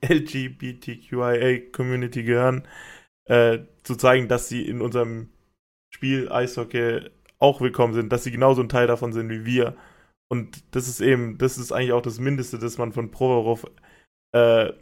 LGBTQIA-Community 0.05 2.22
gehören, 2.22 2.68
äh, 3.26 3.61
zu 3.82 3.97
zeigen, 3.97 4.28
dass 4.28 4.49
sie 4.49 4.66
in 4.66 4.80
unserem 4.80 5.30
Spiel 5.90 6.30
Eishockey 6.30 7.01
auch 7.38 7.61
willkommen 7.61 7.95
sind, 7.95 8.12
dass 8.12 8.24
sie 8.24 8.30
genauso 8.30 8.62
ein 8.62 8.68
Teil 8.68 8.86
davon 8.86 9.12
sind 9.12 9.28
wie 9.30 9.45
wir. 9.45 9.76
Und 10.31 10.64
das 10.75 10.89
ist 10.89 11.01
eben, 11.01 11.39
das 11.39 11.59
ist 11.59 11.72
eigentlich 11.72 11.93
auch 11.93 12.03
das 12.03 12.18
Mindeste, 12.18 12.59
das 12.59 12.79
man 12.79 12.93
von 12.93 13.11
Provorov 13.11 13.66
äh, 14.33 14.72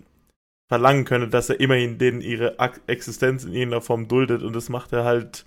verlangen 0.69 1.05
könnte, 1.05 1.29
dass 1.29 1.51
er 1.51 1.61
immerhin 1.61 1.99
denen 1.99 2.21
ihre 2.21 2.59
Existenz 2.87 3.45
in 3.45 3.53
irgendeiner 3.53 3.83
Form 3.83 4.09
duldet. 4.09 4.43
Und 4.43 4.55
das 4.55 4.69
macht 4.69 4.93
er 4.93 5.05
halt 5.05 5.45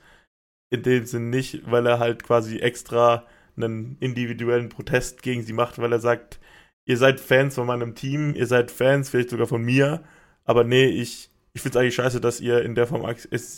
in 0.70 0.84
dem 0.84 1.06
Sinn 1.06 1.30
nicht, 1.30 1.70
weil 1.70 1.86
er 1.88 2.00
halt 2.00 2.24
quasi 2.24 2.60
extra 2.60 3.26
einen 3.56 3.98
individuellen 4.00 4.70
Protest 4.70 5.22
gegen 5.24 5.44
sie 5.44 5.54
macht, 5.54 5.80
weil 5.80 5.92
er 5.92 6.00
sagt, 6.00 6.40
ihr 6.86 6.98
seid 6.98 7.20
Fans 7.20 7.56
von 7.56 7.68
meinem 7.68 7.96
Team, 7.96 8.36
ihr 8.36 8.48
seid 8.48 8.72
Fans 8.72 9.10
vielleicht 9.10 9.30
sogar 9.30 9.48
von 9.48 9.64
mir, 9.64 10.04
aber 10.44 10.64
nee, 10.64 10.86
ich, 10.86 11.32
ich 11.54 11.62
finde 11.62 11.78
es 11.78 11.82
eigentlich 11.82 11.96
scheiße, 11.96 12.22
dass 12.22 12.42
ihr 12.42 12.62
in 12.64 12.76
der 12.76 12.88
Form 12.88 13.06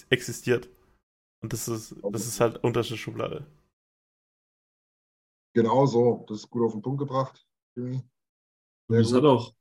existiert. 0.10 0.70
Und 1.42 1.54
das 1.54 1.68
ist, 1.68 1.96
das 2.12 2.28
ist 2.28 2.40
halt 2.40 2.64
unterste 2.64 2.98
Schublade. 2.98 3.46
Genau 5.58 5.88
so, 5.88 6.24
das 6.28 6.42
ist 6.42 6.52
gut 6.52 6.62
auf 6.62 6.74
den 6.74 6.84
Punkt 6.84 7.00
gebracht, 7.00 7.44
Jimmy. 7.76 8.04
Das 8.90 9.12
hat 9.12 9.24
auch, 9.24 9.56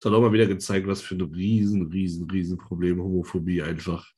das 0.00 0.10
hat 0.10 0.16
auch 0.16 0.22
mal 0.22 0.32
wieder 0.32 0.46
gezeigt, 0.46 0.86
was 0.86 1.02
für 1.02 1.16
ein 1.16 1.20
riesen, 1.20 1.88
riesen, 1.88 2.30
riesen 2.30 2.56
Problem 2.56 2.98
Homophobie 2.98 3.60
einfach 3.60 4.10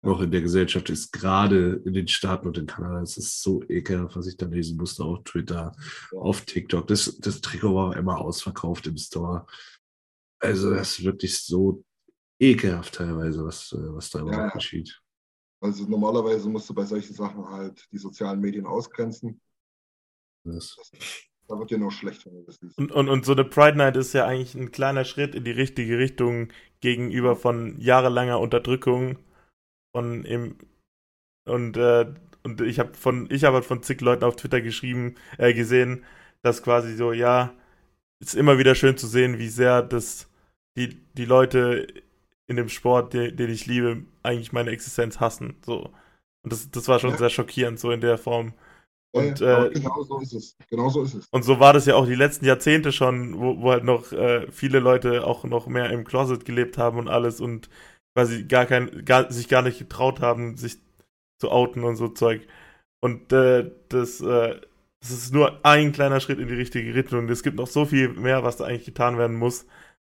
noch 0.00 0.22
in 0.22 0.30
der 0.30 0.40
Gesellschaft 0.40 0.88
ist, 0.88 1.12
gerade 1.12 1.82
in 1.84 1.92
den 1.92 2.08
Staaten 2.08 2.46
und 2.46 2.56
in 2.56 2.64
Kanada. 2.64 3.02
Es 3.02 3.18
ist 3.18 3.42
so 3.42 3.62
ekelhaft, 3.68 4.16
was 4.16 4.26
ich 4.26 4.38
da 4.38 4.46
lesen 4.46 4.78
musste 4.78 5.04
auf 5.04 5.22
Twitter, 5.24 5.76
auf 6.16 6.40
TikTok. 6.46 6.86
Das, 6.86 7.18
das 7.18 7.42
Trikot 7.42 7.74
war 7.74 7.94
immer 7.94 8.18
ausverkauft 8.18 8.86
im 8.86 8.96
Store. 8.96 9.46
Also 10.38 10.70
das 10.70 10.98
ist 10.98 11.04
wirklich 11.04 11.38
so 11.38 11.84
ekelhaft 12.40 12.94
teilweise, 12.94 13.44
was, 13.44 13.76
was 13.78 14.08
da 14.08 14.20
immer 14.20 14.32
ja, 14.32 14.48
geschieht. 14.48 15.02
Also 15.60 15.84
normalerweise 15.84 16.48
musst 16.48 16.70
du 16.70 16.72
bei 16.72 16.86
solchen 16.86 17.12
Sachen 17.12 17.46
halt 17.46 17.86
die 17.92 17.98
sozialen 17.98 18.40
Medien 18.40 18.64
ausgrenzen. 18.64 19.38
Das, 20.44 20.76
da 21.48 21.58
wird 21.58 21.70
dir 21.70 21.78
noch 21.78 21.90
schlecht, 21.90 22.26
wenn 22.26 22.34
du 22.34 22.42
das 22.42 22.60
liest. 22.60 22.78
Und, 22.78 22.92
und, 22.92 23.08
und 23.08 23.24
so 23.24 23.32
eine 23.32 23.44
Pride 23.44 23.76
Night 23.76 23.96
ist 23.96 24.12
ja 24.12 24.26
eigentlich 24.26 24.54
ein 24.54 24.72
kleiner 24.72 25.04
Schritt 25.04 25.34
in 25.34 25.44
die 25.44 25.50
richtige 25.50 25.98
Richtung 25.98 26.52
gegenüber 26.80 27.36
von 27.36 27.78
jahrelanger 27.80 28.40
Unterdrückung 28.40 29.18
von 29.94 30.24
im 30.24 30.56
und 31.44 31.76
äh, 31.76 32.12
und 32.44 32.60
ich 32.60 32.78
habe 32.78 32.94
von 32.94 33.28
ich 33.30 33.44
habe 33.44 33.56
halt 33.56 33.64
von 33.64 33.82
zig 33.82 34.00
Leuten 34.00 34.24
auf 34.24 34.36
Twitter 34.36 34.60
geschrieben 34.60 35.16
äh, 35.38 35.54
gesehen, 35.54 36.04
dass 36.42 36.62
quasi 36.62 36.96
so 36.96 37.12
ja 37.12 37.52
ist 38.20 38.34
immer 38.34 38.58
wieder 38.58 38.74
schön 38.74 38.96
zu 38.96 39.06
sehen, 39.06 39.38
wie 39.38 39.48
sehr 39.48 39.82
das 39.82 40.28
die 40.76 41.00
die 41.14 41.24
Leute 41.24 41.86
in 42.48 42.56
dem 42.56 42.68
Sport, 42.68 43.14
den, 43.14 43.36
den 43.36 43.50
ich 43.50 43.66
liebe, 43.66 44.04
eigentlich 44.22 44.52
meine 44.52 44.70
Existenz 44.70 45.20
hassen. 45.20 45.56
So 45.64 45.92
und 46.42 46.52
das 46.52 46.70
das 46.70 46.88
war 46.88 46.98
schon 46.98 47.10
ja. 47.10 47.18
sehr 47.18 47.30
schockierend 47.30 47.78
so 47.78 47.90
in 47.90 48.00
der 48.00 48.18
Form. 48.18 48.54
Und, 49.14 49.40
ja, 49.40 49.66
äh, 49.66 49.70
genau 49.70 50.02
so 50.02 50.20
ist 50.20 50.32
es. 50.32 50.56
Genau 50.70 50.88
so 50.88 51.02
ist 51.02 51.14
es. 51.14 51.28
Und 51.30 51.44
so 51.44 51.60
war 51.60 51.74
das 51.74 51.86
ja 51.86 51.94
auch 51.96 52.06
die 52.06 52.14
letzten 52.14 52.46
Jahrzehnte 52.46 52.92
schon, 52.92 53.38
wo, 53.38 53.60
wo 53.60 53.70
halt 53.70 53.84
noch 53.84 54.12
äh, 54.12 54.50
viele 54.50 54.80
Leute 54.80 55.26
auch 55.26 55.44
noch 55.44 55.66
mehr 55.66 55.90
im 55.90 56.04
Closet 56.04 56.44
gelebt 56.44 56.78
haben 56.78 56.98
und 56.98 57.08
alles 57.08 57.40
und 57.40 57.68
quasi 58.14 58.44
gar 58.44 58.64
kein, 58.66 59.04
gar, 59.04 59.30
sich 59.30 59.48
gar 59.48 59.62
nicht 59.62 59.78
getraut 59.78 60.20
haben, 60.20 60.56
sich 60.56 60.78
zu 61.38 61.50
outen 61.50 61.84
und 61.84 61.96
so 61.96 62.08
Zeug. 62.08 62.46
Und 63.00 63.32
äh, 63.32 63.70
das, 63.88 64.20
äh, 64.20 64.60
das 65.00 65.10
ist 65.10 65.34
nur 65.34 65.64
ein 65.64 65.92
kleiner 65.92 66.20
Schritt 66.20 66.38
in 66.38 66.48
die 66.48 66.54
richtige 66.54 66.94
Richtung. 66.94 67.28
Es 67.28 67.42
gibt 67.42 67.56
noch 67.56 67.66
so 67.66 67.84
viel 67.84 68.08
mehr, 68.08 68.44
was 68.44 68.56
da 68.56 68.64
eigentlich 68.64 68.86
getan 68.86 69.18
werden 69.18 69.36
muss. 69.36 69.66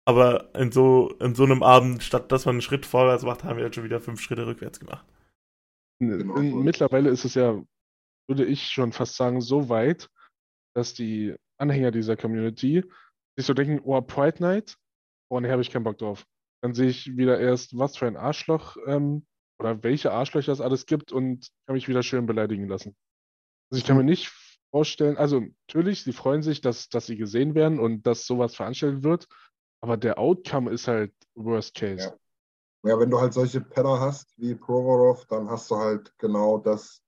Aber 0.05 0.53
in 0.55 0.71
so, 0.71 1.11
in 1.19 1.35
so 1.35 1.43
einem 1.43 1.63
Abend, 1.63 2.03
statt 2.03 2.31
dass 2.31 2.45
man 2.45 2.55
einen 2.55 2.61
Schritt 2.61 2.85
vorwärts 2.85 3.23
macht, 3.23 3.43
haben 3.43 3.57
wir 3.57 3.65
jetzt 3.65 3.75
schon 3.75 3.83
wieder 3.83 3.99
fünf 3.99 4.19
Schritte 4.19 4.45
rückwärts 4.45 4.79
gemacht. 4.79 5.05
Genau. 5.99 6.39
Mittlerweile 6.39 7.09
ist 7.09 7.25
es 7.25 7.35
ja, 7.35 7.61
würde 8.31 8.45
ich 8.45 8.67
schon 8.67 8.91
fast 8.91 9.15
sagen, 9.15 9.41
so 9.41 9.69
weit, 9.69 10.09
dass 10.75 10.93
die 10.93 11.35
Anhänger 11.57 11.91
dieser 11.91 12.17
Community 12.17 12.83
sich 13.37 13.45
so 13.45 13.53
denken, 13.53 13.79
oh, 13.83 14.01
Pride 14.01 14.41
Night, 14.41 14.77
oh, 15.29 15.39
nee, 15.39 15.49
habe 15.49 15.61
ich 15.61 15.69
keinen 15.69 15.83
Bock 15.83 15.97
drauf 15.97 16.25
dann 16.61 16.73
sehe 16.73 16.89
ich 16.89 17.17
wieder 17.17 17.39
erst, 17.39 17.77
was 17.77 17.97
für 17.97 18.07
ein 18.07 18.17
Arschloch 18.17 18.77
ähm, 18.85 19.25
oder 19.59 19.83
welche 19.83 20.11
Arschlöcher 20.11 20.51
es 20.51 20.61
alles 20.61 20.85
gibt 20.85 21.11
und 21.11 21.49
kann 21.65 21.73
mich 21.73 21.87
wieder 21.87 22.03
schön 22.03 22.25
beleidigen 22.25 22.67
lassen. 22.67 22.95
Also 23.71 23.79
ich 23.79 23.85
kann 23.85 23.97
mir 23.97 24.03
nicht 24.03 24.31
vorstellen, 24.71 25.17
also 25.17 25.41
natürlich, 25.67 26.03
sie 26.03 26.13
freuen 26.13 26.43
sich, 26.43 26.61
dass, 26.61 26.89
dass 26.89 27.07
sie 27.07 27.17
gesehen 27.17 27.55
werden 27.55 27.79
und 27.79 28.03
dass 28.03 28.25
sowas 28.25 28.55
veranstaltet 28.55 29.03
wird, 29.03 29.27
aber 29.81 29.97
der 29.97 30.19
Outcome 30.19 30.71
ist 30.71 30.87
halt 30.87 31.13
Worst 31.35 31.73
Case. 31.75 32.15
Ja, 32.83 32.91
ja 32.91 32.99
wenn 32.99 33.09
du 33.09 33.19
halt 33.19 33.33
solche 33.33 33.61
Penner 33.61 33.99
hast 33.99 34.37
wie 34.37 34.55
Provorov, 34.55 35.25
dann 35.25 35.49
hast 35.49 35.71
du 35.71 35.77
halt 35.77 36.13
genau 36.19 36.59
das 36.59 37.00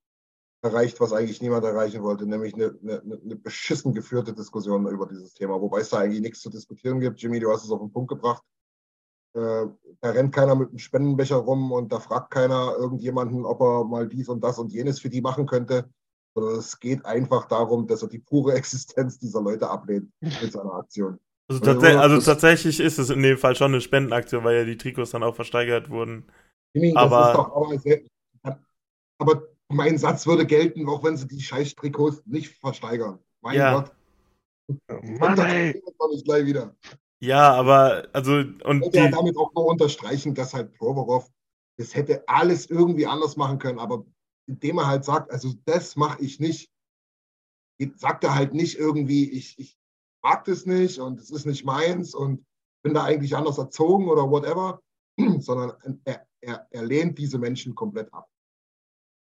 erreicht, 0.64 1.00
was 1.02 1.14
eigentlich 1.14 1.42
niemand 1.42 1.66
erreichen 1.66 2.02
wollte, 2.04 2.26
nämlich 2.26 2.54
eine, 2.54 2.78
eine, 2.82 3.02
eine 3.02 3.36
beschissen 3.36 3.94
geführte 3.94 4.34
Diskussion 4.34 4.88
über 4.88 5.06
dieses 5.08 5.34
Thema, 5.34 5.60
wobei 5.60 5.82
es 5.82 5.90
da 5.90 6.00
eigentlich 6.00 6.22
nichts 6.22 6.42
zu 6.42 6.50
diskutieren 6.50 7.00
gibt. 7.00 7.22
Jimmy, 7.22 7.40
du 7.40 7.52
hast 7.52 7.66
es 7.66 7.72
auf 7.72 7.82
den 7.82 7.92
Punkt 7.92 8.10
gebracht. 8.10 8.44
Äh, 9.36 9.68
da 10.02 10.12
rennt 10.12 10.34
keiner 10.34 10.56
mit 10.56 10.70
einem 10.70 10.80
Spendenbecher 10.80 11.38
rum 11.38 11.72
und 11.72 11.92
da 11.92 12.00
fragt 12.00 12.32
keiner 12.32 12.76
irgendjemanden, 12.78 13.46
ob 13.46 13.62
er 13.62 13.84
mal 13.84 14.08
dies 14.08 14.30
und 14.30 14.42
das 14.44 14.58
und 14.58 14.72
jenes 14.72 15.00
für 15.00 15.10
die 15.10 15.22
machen 15.22 15.46
könnte. 15.46 15.90
Sondern 16.36 16.56
es 16.56 16.80
geht 16.80 17.06
einfach 17.06 17.46
darum, 17.48 17.86
dass 17.86 18.02
er 18.02 18.10
die 18.10 18.20
pure 18.20 18.54
Existenz 18.56 19.20
dieser 19.20 19.42
Leute 19.42 19.70
ablehnt 19.70 20.12
mit 20.22 20.52
seiner 20.52 20.74
Aktion. 20.76 21.20
Also, 21.50 21.62
tats 21.62 21.84
also 21.84 22.22
tatsächlich 22.22 22.80
ist 22.80 23.00
es 23.00 23.10
in 23.10 23.22
dem 23.22 23.38
Fall 23.38 23.56
schon 23.56 23.74
eine 23.74 23.82
Spendenaktion, 23.82 24.46
weil 24.46 24.60
ja 24.60 24.64
die 24.64 24.78
Trikots 24.78 25.12
dann 25.12 25.24
auch 25.24 25.36
versteigert 25.36 25.90
wurden. 25.90 26.26
Jimmy, 26.74 26.94
aber, 26.96 27.34
doch, 27.34 27.56
aber, 27.56 27.78
sehr, 27.80 28.02
aber, 29.20 29.44
mein 29.70 29.98
Satz 29.98 30.28
würde 30.28 30.46
gelten, 30.46 30.88
auch 30.88 31.04
wenn 31.04 31.18
sie 31.18 31.28
die 31.28 31.42
scheiß 31.42 31.76
Trikots 31.76 32.22
nicht 32.26 32.58
versteigern. 32.58 33.20
Mein 33.42 33.58
ja. 33.58 33.74
Gott. 33.74 33.92
Mann, 35.20 35.38
ey. 35.40 35.82
gleich 36.24 36.46
wieder. 36.46 36.76
Ja, 37.20 37.54
aber 37.54 38.08
also 38.14 38.44
und 38.64 38.84
ich 38.84 38.92
die, 38.92 38.98
ja 38.98 39.10
damit 39.10 39.38
auch 39.38 39.54
nur 39.54 39.66
unterstreichen, 39.66 40.36
dass 40.36 40.54
halt 40.54 40.74
Provorov 40.78 41.30
das 41.78 41.96
hätte 41.96 42.28
alles 42.28 42.70
irgendwie 42.70 43.08
anders 43.08 43.38
machen 43.38 43.58
können, 43.60 43.80
aber 43.80 44.06
indem 44.48 44.78
er 44.78 44.88
halt 44.88 45.06
sagt, 45.06 45.32
also 45.32 45.54
das 45.66 45.96
mache 45.96 46.22
ich 46.24 46.40
nicht, 46.40 46.70
sagt 47.96 48.24
er 48.24 48.36
halt 48.36 48.54
nicht 48.54 48.78
irgendwie, 48.78 49.30
ich, 49.32 49.58
ich 49.58 49.78
mag 50.22 50.46
das 50.46 50.66
nicht 50.66 51.00
und 51.00 51.20
es 51.20 51.32
ist 51.32 51.46
nicht 51.46 51.66
meins 51.66 52.14
und 52.14 52.46
bin 52.84 52.94
da 52.94 53.04
eigentlich 53.04 53.36
anders 53.36 53.58
erzogen 53.58 54.08
oder 54.10 54.30
whatever, 54.30 54.82
sondern 55.40 56.02
er, 56.06 56.28
er, 56.42 56.68
er 56.70 56.86
lehnt 56.86 57.18
diese 57.18 57.40
Menschen 57.40 57.74
komplett 57.74 58.14
ab. 58.14 58.28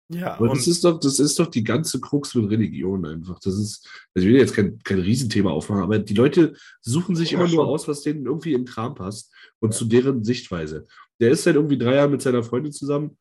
Ja, 0.09 0.35
aber 0.35 0.49
das 0.49 0.67
ist 0.67 0.85
doch, 0.85 0.99
das 0.99 1.19
ist 1.19 1.37
doch 1.37 1.47
die 1.47 1.63
ganze 1.63 1.99
Krux 1.99 2.33
mit 2.33 2.49
Religion 2.49 3.05
einfach. 3.05 3.39
Das 3.39 3.55
ist, 3.55 3.85
also 4.15 4.25
ich 4.25 4.33
will 4.33 4.39
jetzt 4.39 4.53
kein, 4.53 4.79
kein 4.79 4.99
Riesenthema 4.99 5.51
aufmachen, 5.51 5.83
aber 5.83 5.99
die 5.99 6.13
Leute 6.13 6.55
suchen 6.81 7.15
sich 7.15 7.31
ja, 7.31 7.37
immer 7.37 7.47
schon. 7.47 7.57
nur 7.57 7.67
aus, 7.67 7.87
was 7.89 8.03
denen 8.03 8.25
irgendwie 8.25 8.53
im 8.53 8.63
Kram 8.63 8.95
passt 8.95 9.33
und 9.59 9.73
ja. 9.73 9.77
zu 9.77 9.85
deren 9.85 10.23
Sichtweise. 10.23 10.87
Der 11.19 11.31
ist 11.31 11.43
seit 11.43 11.55
irgendwie 11.55 11.77
drei 11.77 11.95
Jahren 11.95 12.11
mit 12.11 12.21
seiner 12.21 12.41
Freundin 12.41 12.71
zusammen. 12.71 13.17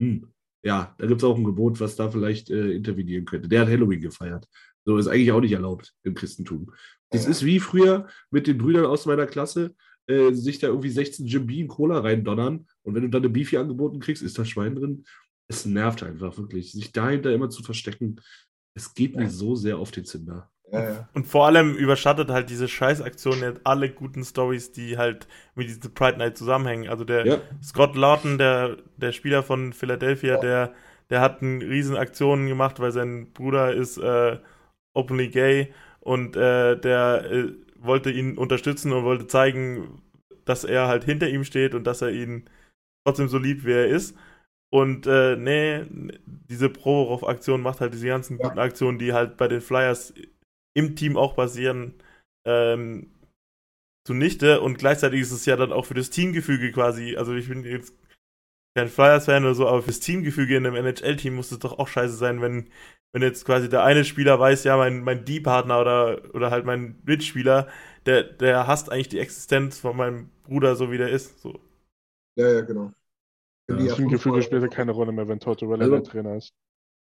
Hm, 0.00 0.26
ja, 0.64 0.94
da 0.98 1.06
gibt 1.06 1.22
es 1.22 1.24
auch 1.24 1.36
ein 1.36 1.44
Gebot, 1.44 1.78
was 1.78 1.94
da 1.94 2.10
vielleicht 2.10 2.50
äh, 2.50 2.72
intervenieren 2.72 3.24
könnte. 3.24 3.48
Der 3.48 3.60
hat 3.60 3.68
Halloween 3.68 4.00
gefeiert. 4.00 4.48
So 4.84 4.96
ist 4.96 5.06
eigentlich 5.06 5.30
auch 5.30 5.40
nicht 5.40 5.52
erlaubt 5.52 5.94
im 6.02 6.14
Christentum. 6.14 6.72
Das 7.10 7.24
ja. 7.24 7.30
ist 7.30 7.44
wie 7.44 7.60
früher 7.60 8.08
mit 8.30 8.48
den 8.48 8.58
Brüdern 8.58 8.86
aus 8.86 9.06
meiner 9.06 9.26
Klasse, 9.26 9.74
äh, 10.08 10.32
sich 10.32 10.58
da 10.58 10.66
irgendwie 10.66 10.90
16 10.90 11.26
Jim 11.26 11.46
Beam 11.46 11.68
Cola 11.68 12.00
reindonnern 12.00 12.66
und 12.82 12.94
wenn 12.94 13.02
du 13.02 13.08
dann 13.08 13.22
eine 13.22 13.30
Beefy 13.30 13.56
angeboten 13.56 14.00
kriegst, 14.00 14.22
ist 14.22 14.38
da 14.38 14.44
Schwein 14.44 14.74
drin 14.74 15.04
es 15.48 15.64
nervt 15.64 16.02
einfach 16.02 16.36
wirklich, 16.38 16.72
sich 16.72 16.92
dahinter 16.92 17.32
immer 17.32 17.50
zu 17.50 17.62
verstecken. 17.62 18.20
Es 18.74 18.94
geht 18.94 19.16
mir 19.16 19.28
so 19.30 19.56
sehr 19.56 19.78
auf 19.78 19.90
den 19.90 20.04
Zinder. 20.04 20.50
Ja, 20.70 20.84
ja. 20.84 21.08
Und 21.14 21.26
vor 21.26 21.46
allem 21.46 21.74
überschattet 21.74 22.30
halt 22.30 22.50
diese 22.50 22.68
Scheißaktion 22.68 23.40
jetzt 23.40 23.60
alle 23.64 23.90
guten 23.90 24.22
Stories, 24.22 24.72
die 24.72 24.98
halt 24.98 25.26
mit 25.54 25.68
diesem 25.68 25.94
Pride 25.94 26.18
Night 26.18 26.36
zusammenhängen. 26.36 26.88
Also 26.88 27.04
der 27.04 27.26
ja. 27.26 27.40
Scott 27.62 27.96
Lawton, 27.96 28.36
der, 28.38 28.76
der 28.96 29.12
Spieler 29.12 29.42
von 29.42 29.72
Philadelphia, 29.72 30.36
der, 30.36 30.74
der 31.08 31.20
hat 31.22 31.42
eine 31.42 31.64
riesen 31.64 31.96
Aktionen 31.96 32.48
gemacht, 32.48 32.80
weil 32.80 32.92
sein 32.92 33.32
Bruder 33.32 33.72
ist 33.72 33.96
äh, 33.96 34.38
openly 34.92 35.28
gay 35.28 35.72
und 36.00 36.36
äh, 36.36 36.78
der 36.78 37.30
äh, 37.30 37.52
wollte 37.78 38.10
ihn 38.10 38.36
unterstützen 38.36 38.92
und 38.92 39.04
wollte 39.04 39.26
zeigen, 39.26 40.02
dass 40.44 40.64
er 40.64 40.88
halt 40.88 41.04
hinter 41.04 41.28
ihm 41.28 41.44
steht 41.44 41.74
und 41.74 41.84
dass 41.84 42.02
er 42.02 42.10
ihn 42.10 42.48
trotzdem 43.04 43.28
so 43.28 43.38
liebt, 43.38 43.64
wie 43.64 43.72
er 43.72 43.86
ist. 43.86 44.16
Und 44.70 45.06
äh, 45.06 45.36
nee, 45.36 45.86
diese 46.48 46.68
Provorov-Aktion 46.68 47.62
macht 47.62 47.80
halt 47.80 47.94
diese 47.94 48.06
ganzen 48.06 48.38
guten 48.38 48.58
Aktionen, 48.58 48.98
die 48.98 49.12
halt 49.12 49.36
bei 49.36 49.48
den 49.48 49.60
Flyers 49.62 50.12
im 50.74 50.94
Team 50.94 51.16
auch 51.16 51.36
passieren, 51.36 51.94
ähm, 52.46 53.10
zunichte. 54.06 54.60
Und 54.60 54.78
gleichzeitig 54.78 55.20
ist 55.20 55.32
es 55.32 55.46
ja 55.46 55.56
dann 55.56 55.72
auch 55.72 55.86
für 55.86 55.94
das 55.94 56.10
Teamgefüge 56.10 56.72
quasi, 56.72 57.16
also 57.16 57.34
ich 57.34 57.48
bin 57.48 57.64
jetzt 57.64 57.94
kein 58.76 58.88
Flyers-Fan 58.88 59.44
oder 59.44 59.54
so, 59.54 59.66
aber 59.66 59.82
fürs 59.82 60.00
Teamgefüge 60.00 60.56
in 60.56 60.66
einem 60.66 60.76
NHL-Team 60.76 61.34
muss 61.34 61.50
es 61.50 61.58
doch 61.58 61.78
auch 61.78 61.88
scheiße 61.88 62.14
sein, 62.14 62.40
wenn, 62.42 62.70
wenn 63.12 63.22
jetzt 63.22 63.44
quasi 63.44 63.68
der 63.68 63.84
eine 63.84 64.04
Spieler 64.04 64.38
weiß, 64.38 64.64
ja, 64.64 64.76
mein, 64.76 65.02
mein 65.02 65.24
D-Partner 65.24 65.80
oder, 65.80 66.34
oder 66.34 66.50
halt 66.50 66.64
mein 66.64 67.00
Mitspieler, 67.04 67.68
der, 68.06 68.22
der 68.22 68.66
hasst 68.66 68.92
eigentlich 68.92 69.08
die 69.08 69.18
Existenz 69.18 69.78
von 69.78 69.96
meinem 69.96 70.30
Bruder, 70.44 70.76
so 70.76 70.92
wie 70.92 70.98
der 70.98 71.08
ist. 71.08 71.40
So. 71.40 71.58
Ja, 72.36 72.52
ja, 72.52 72.60
genau. 72.60 72.92
Ja, 73.70 73.76
Die 73.76 73.86
Teamgefüge 73.88 74.14
Erfolgsfall- 74.16 74.42
spielt 74.42 74.62
ja 74.62 74.68
keine 74.68 74.92
Rolle 74.92 75.12
mehr, 75.12 75.28
wenn 75.28 75.40
Tortorella 75.40 75.84
Also- 75.84 75.96
der 75.96 76.04
Trainer 76.04 76.36
ist. 76.36 76.54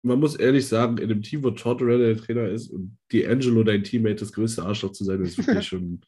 Man 0.04 0.20
muss 0.20 0.36
ehrlich 0.36 0.66
sagen, 0.68 0.96
in 0.98 1.10
einem 1.10 1.22
Team, 1.22 1.42
wo 1.42 1.50
Tortorella 1.50 2.06
der 2.14 2.16
Trainer 2.16 2.48
ist 2.48 2.70
und 2.70 2.96
D'Angelo 3.10 3.64
dein 3.64 3.82
Teammate 3.82 4.16
das 4.20 4.32
größte 4.32 4.62
Arschloch 4.62 4.92
zu 4.92 5.02
sein, 5.04 5.20
ist 5.22 5.36
wirklich 5.38 5.66
schon 5.68 6.00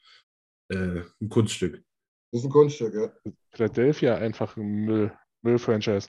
äh, 0.71 1.03
ein 1.21 1.29
Kunststück. 1.29 1.83
Das 2.33 2.41
ist 2.43 2.47
ein 2.47 2.53
Kunststück, 2.53 2.95
ja. 2.95 3.13
Philadelphia 3.53 4.15
einfach 4.17 4.57
ein 4.57 4.85
Müll, 4.85 5.13
Müll-Franchise. 5.43 6.09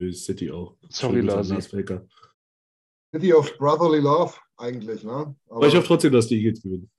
Für 0.00 0.12
City 0.12 0.50
auch. 0.50 0.76
Sorry. 0.88 1.20
Lars. 1.20 1.48
City 1.48 3.32
of 3.32 3.56
Brotherly 3.58 4.00
Love, 4.00 4.34
eigentlich, 4.56 5.04
ne? 5.04 5.36
Aber 5.48 5.68
ich 5.68 5.74
hoffe 5.76 5.86
trotzdem, 5.86 6.12
dass 6.12 6.26
die 6.26 6.36
Eagles 6.44 6.60
gewinnen. 6.62 6.90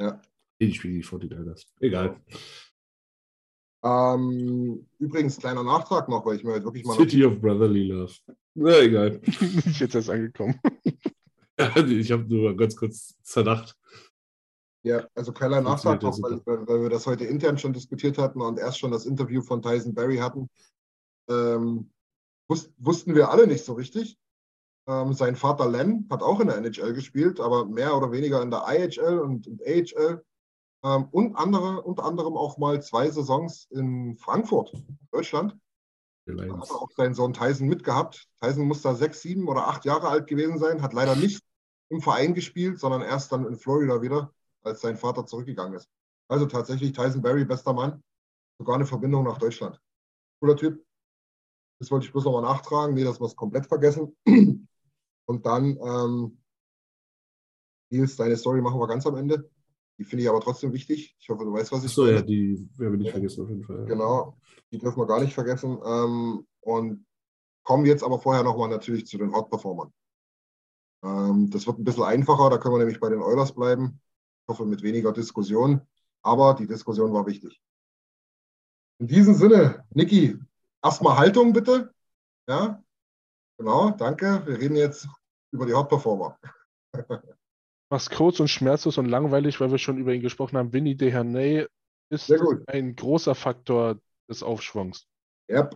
Ja. 0.00 0.22
Die 0.60 0.72
spielen 0.74 0.94
die 0.94 1.04
49ers. 1.04 1.66
Egal. 1.80 2.18
Ähm, 3.82 4.86
übrigens, 4.98 5.38
kleiner 5.38 5.62
Nachtrag 5.62 6.08
noch, 6.08 6.26
weil 6.26 6.36
ich 6.36 6.44
mir 6.44 6.52
halt 6.52 6.64
wirklich 6.64 6.84
mal. 6.84 6.96
City 6.96 7.24
of 7.24 7.40
Brotherly 7.40 7.84
Love. 7.84 8.12
Na, 8.54 8.78
egal. 8.78 9.20
ich 9.24 9.80
jetzt 9.80 9.94
erst 9.94 10.10
angekommen. 10.10 10.60
ich 11.88 12.12
habe 12.12 12.24
nur 12.24 12.56
ganz 12.56 12.76
kurz 12.76 13.16
zerdacht. 13.22 13.76
Ja, 14.82 15.06
also 15.14 15.32
kleiner 15.32 15.60
Nachtrag 15.60 16.02
noch, 16.02 16.16
ja 16.16 16.40
weil 16.46 16.66
weil 16.66 16.82
wir 16.82 16.88
das 16.88 17.06
heute 17.06 17.26
intern 17.26 17.58
schon 17.58 17.74
diskutiert 17.74 18.16
hatten 18.16 18.40
und 18.40 18.58
erst 18.58 18.78
schon 18.78 18.90
das 18.90 19.04
Interview 19.04 19.42
von 19.42 19.60
Tyson 19.60 19.94
Berry 19.94 20.16
hatten. 20.16 20.48
Ähm, 21.28 21.90
wus 22.48 22.70
wussten 22.78 23.14
wir 23.14 23.30
alle 23.30 23.46
nicht 23.46 23.64
so 23.64 23.74
richtig. 23.74 24.18
Ähm, 24.86 25.12
sein 25.12 25.36
Vater 25.36 25.70
Len 25.70 26.06
hat 26.10 26.22
auch 26.22 26.40
in 26.40 26.48
der 26.48 26.56
NHL 26.56 26.94
gespielt, 26.94 27.40
aber 27.40 27.66
mehr 27.66 27.94
oder 27.96 28.10
weniger 28.10 28.42
in 28.42 28.50
der 28.50 28.64
IHL 28.66 29.18
und, 29.18 29.46
und 29.46 29.62
AHL. 29.62 30.24
Ähm, 30.82 31.08
und 31.10 31.36
andere, 31.36 31.82
unter 31.82 32.04
anderem 32.04 32.36
auch 32.36 32.58
mal 32.58 32.82
zwei 32.82 33.10
Saisons 33.10 33.66
in 33.70 34.16
Frankfurt, 34.16 34.72
Deutschland. 35.10 35.56
Da 36.26 36.34
hat 36.34 36.70
er 36.70 36.76
auch 36.76 36.90
seinen 36.92 37.14
Sohn 37.14 37.32
Tyson 37.32 37.68
mitgehabt. 37.68 38.28
Tyson 38.40 38.66
muss 38.66 38.82
da 38.82 38.94
sechs, 38.94 39.20
sieben 39.20 39.48
oder 39.48 39.68
acht 39.68 39.84
Jahre 39.84 40.08
alt 40.08 40.26
gewesen 40.26 40.58
sein, 40.58 40.82
hat 40.82 40.92
leider 40.92 41.16
nicht 41.16 41.42
im 41.88 42.00
Verein 42.00 42.34
gespielt, 42.34 42.78
sondern 42.78 43.02
erst 43.02 43.32
dann 43.32 43.46
in 43.46 43.56
Florida 43.56 44.00
wieder, 44.00 44.32
als 44.62 44.80
sein 44.80 44.96
Vater 44.96 45.26
zurückgegangen 45.26 45.74
ist. 45.74 45.88
Also 46.28 46.46
tatsächlich 46.46 46.92
Tyson 46.92 47.22
Berry, 47.22 47.44
bester 47.44 47.72
Mann, 47.72 48.02
sogar 48.58 48.76
eine 48.76 48.86
Verbindung 48.86 49.24
nach 49.24 49.38
Deutschland. 49.38 49.80
Cooler 50.40 50.56
Typ. 50.56 50.84
Das 51.80 51.90
wollte 51.90 52.06
ich 52.06 52.12
bloß 52.12 52.24
nochmal 52.24 52.42
nachtragen, 52.42 52.94
nee, 52.94 53.04
wir 53.04 53.20
es 53.20 53.36
komplett 53.36 53.66
vergessen. 53.66 54.16
Und 55.26 55.46
dann, 55.46 55.78
ähm, 55.82 56.42
Nils, 57.90 58.16
deine 58.16 58.36
Story 58.36 58.60
machen 58.60 58.78
wir 58.78 58.86
ganz 58.86 59.06
am 59.06 59.16
Ende. 59.16 59.50
Die 60.00 60.04
finde 60.04 60.22
ich 60.22 60.30
aber 60.30 60.40
trotzdem 60.40 60.72
wichtig. 60.72 61.14
Ich 61.20 61.28
hoffe, 61.28 61.44
du 61.44 61.52
weißt, 61.52 61.70
was 61.72 61.84
ich 61.84 61.94
ja, 61.94 62.04
meine. 62.04 62.24
die 62.24 62.66
werden 62.78 62.92
wir 62.92 62.98
nicht 62.98 63.10
vergessen 63.10 63.44
auf 63.44 63.50
jeden 63.50 63.64
Fall. 63.64 63.84
Genau, 63.84 64.34
die 64.72 64.78
dürfen 64.78 64.98
wir 64.98 65.06
gar 65.06 65.20
nicht 65.20 65.34
vergessen. 65.34 65.78
Ähm, 65.84 66.46
und 66.60 67.04
kommen 67.64 67.84
jetzt 67.84 68.02
aber 68.02 68.18
vorher 68.18 68.42
nochmal 68.42 68.70
natürlich 68.70 69.06
zu 69.06 69.18
den 69.18 69.34
Hot-Performern. 69.34 69.92
Ähm, 71.04 71.50
das 71.50 71.66
wird 71.66 71.78
ein 71.78 71.84
bisschen 71.84 72.04
einfacher, 72.04 72.48
da 72.48 72.56
können 72.56 72.76
wir 72.76 72.78
nämlich 72.78 72.98
bei 72.98 73.10
den 73.10 73.20
Oilers 73.20 73.54
bleiben. 73.54 74.00
Ich 74.42 74.48
hoffe, 74.48 74.64
mit 74.64 74.82
weniger 74.82 75.12
Diskussion. 75.12 75.82
Aber 76.22 76.54
die 76.54 76.66
Diskussion 76.66 77.12
war 77.12 77.26
wichtig. 77.26 77.60
In 79.00 79.06
diesem 79.06 79.34
Sinne, 79.34 79.84
Niki, 79.90 80.38
erstmal 80.82 81.18
Haltung 81.18 81.52
bitte. 81.52 81.92
Ja, 82.48 82.82
genau, 83.58 83.90
danke. 83.90 84.46
Wir 84.46 84.58
reden 84.58 84.76
jetzt 84.76 85.06
über 85.50 85.66
die 85.66 85.74
Hot-Performer. 85.74 86.38
Mach's 87.90 88.08
kurz 88.08 88.38
und 88.38 88.48
schmerzlos 88.48 88.98
und 88.98 89.06
langweilig, 89.06 89.60
weil 89.60 89.70
wir 89.70 89.78
schon 89.78 89.98
über 89.98 90.12
ihn 90.14 90.22
gesprochen 90.22 90.56
haben. 90.56 90.72
Vinny 90.72 90.96
Dehernay 90.96 91.66
ist 92.10 92.32
ein 92.68 92.94
großer 92.94 93.34
Faktor 93.34 94.00
des 94.28 94.42
Aufschwungs. 94.42 95.06
Yep. 95.50 95.74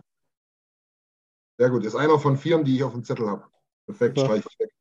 Sehr 1.59 1.69
gut. 1.69 1.85
Ist 1.85 1.95
einer 1.95 2.17
von 2.19 2.37
vier, 2.37 2.63
die 2.63 2.75
ich 2.77 2.83
auf 2.83 2.93
dem 2.93 3.03
Zettel 3.03 3.27
habe. 3.27 3.49
Perfekt, 3.85 4.17
Ja. 4.17 4.25
streich 4.25 4.45
ich 4.45 4.59
weg. 4.59 4.71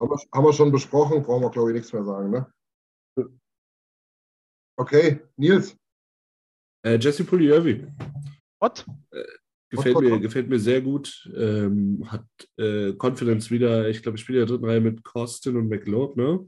Haben 0.00 0.10
wir, 0.10 0.18
haben 0.34 0.44
wir 0.44 0.52
schon 0.52 0.72
besprochen, 0.72 1.22
brauchen 1.22 1.42
wir, 1.42 1.50
glaube 1.50 1.70
ich, 1.70 1.74
nichts 1.76 1.92
mehr 1.92 2.04
sagen. 2.04 2.30
Ne? 2.30 2.52
Okay, 4.76 5.20
Nils. 5.36 5.76
Äh, 6.84 6.98
Jesse 6.98 7.24
Pugliurvi. 7.24 7.86
What? 8.60 8.84
Gefällt 9.72 10.00
mir, 10.00 10.20
gefällt 10.20 10.50
mir 10.50 10.60
sehr 10.60 10.82
gut. 10.82 11.30
Ähm, 11.34 12.04
hat 12.06 12.26
äh, 12.58 12.92
Confidence 12.92 13.50
wieder. 13.50 13.88
Ich 13.88 14.02
glaube, 14.02 14.18
ich 14.18 14.22
spiele 14.22 14.40
in 14.40 14.46
der 14.46 14.54
dritten 14.54 14.68
Reihe 14.68 14.82
mit 14.82 15.02
Costin 15.02 15.56
und 15.56 15.68
McLeod, 15.68 16.14
ne? 16.14 16.46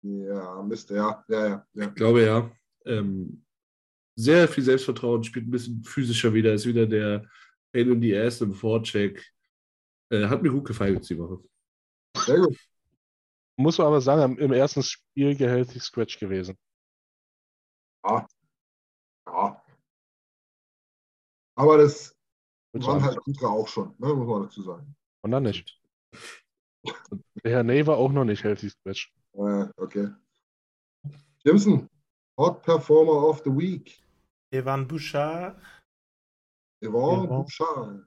Ja, 0.00 0.62
Mist, 0.62 0.88
ja, 0.88 1.22
ja, 1.28 1.46
ja. 1.46 1.66
ja. 1.74 1.88
Ich 1.88 1.94
glaube 1.94 2.24
ja. 2.24 2.50
Ähm, 2.86 3.44
sehr 4.16 4.48
viel 4.48 4.64
Selbstvertrauen, 4.64 5.22
spielt 5.24 5.46
ein 5.46 5.50
bisschen 5.50 5.84
physischer 5.84 6.32
wieder, 6.32 6.54
ist 6.54 6.64
wieder 6.64 6.86
der 6.86 7.28
Pain 7.70 7.92
in 7.92 8.00
the 8.00 8.16
Ass 8.16 8.40
im 8.40 8.54
Vorcheck. 8.54 9.22
Äh, 10.10 10.26
hat 10.26 10.42
mir 10.42 10.50
gut 10.50 10.68
gefallen 10.68 10.94
jetzt 10.94 11.10
die 11.10 11.18
Woche. 11.18 11.44
Sehr 12.16 12.38
gut. 12.38 12.56
Muss 13.56 13.76
man 13.76 13.88
aber 13.88 14.00
sagen, 14.00 14.38
im 14.38 14.52
ersten 14.52 14.82
Spiel 14.82 15.36
gehältig 15.36 15.82
Scratch 15.82 16.18
gewesen. 16.18 16.56
Ja. 18.06 18.26
ja. 19.26 19.62
Aber 21.58 21.78
das 21.78 22.14
Mit 22.72 22.86
waren 22.86 23.02
halt 23.02 23.18
andere 23.26 23.48
auch 23.48 23.66
schon, 23.66 23.94
ne, 23.98 24.14
muss 24.14 24.28
man 24.28 24.42
dazu 24.44 24.62
sagen. 24.62 24.94
Und 25.22 25.32
dann 25.32 25.42
nicht. 25.42 25.80
Und 27.10 27.24
der 27.42 27.52
Herr 27.52 27.62
Ney 27.64 27.84
war 27.86 27.96
auch 27.96 28.12
noch 28.12 28.24
nicht 28.24 28.44
healthy 28.44 28.70
Scratch. 28.70 29.12
Äh, 29.34 29.66
okay. 29.76 30.08
Jimson, 31.44 31.88
Hot 32.38 32.62
Performer 32.62 33.28
of 33.28 33.42
the 33.44 33.50
Week. 33.50 34.00
Evan 34.52 34.86
Bouchard. 34.86 35.60
Yvonne 36.80 37.26
Yvonne. 37.26 37.28
Bouchard. 37.28 38.06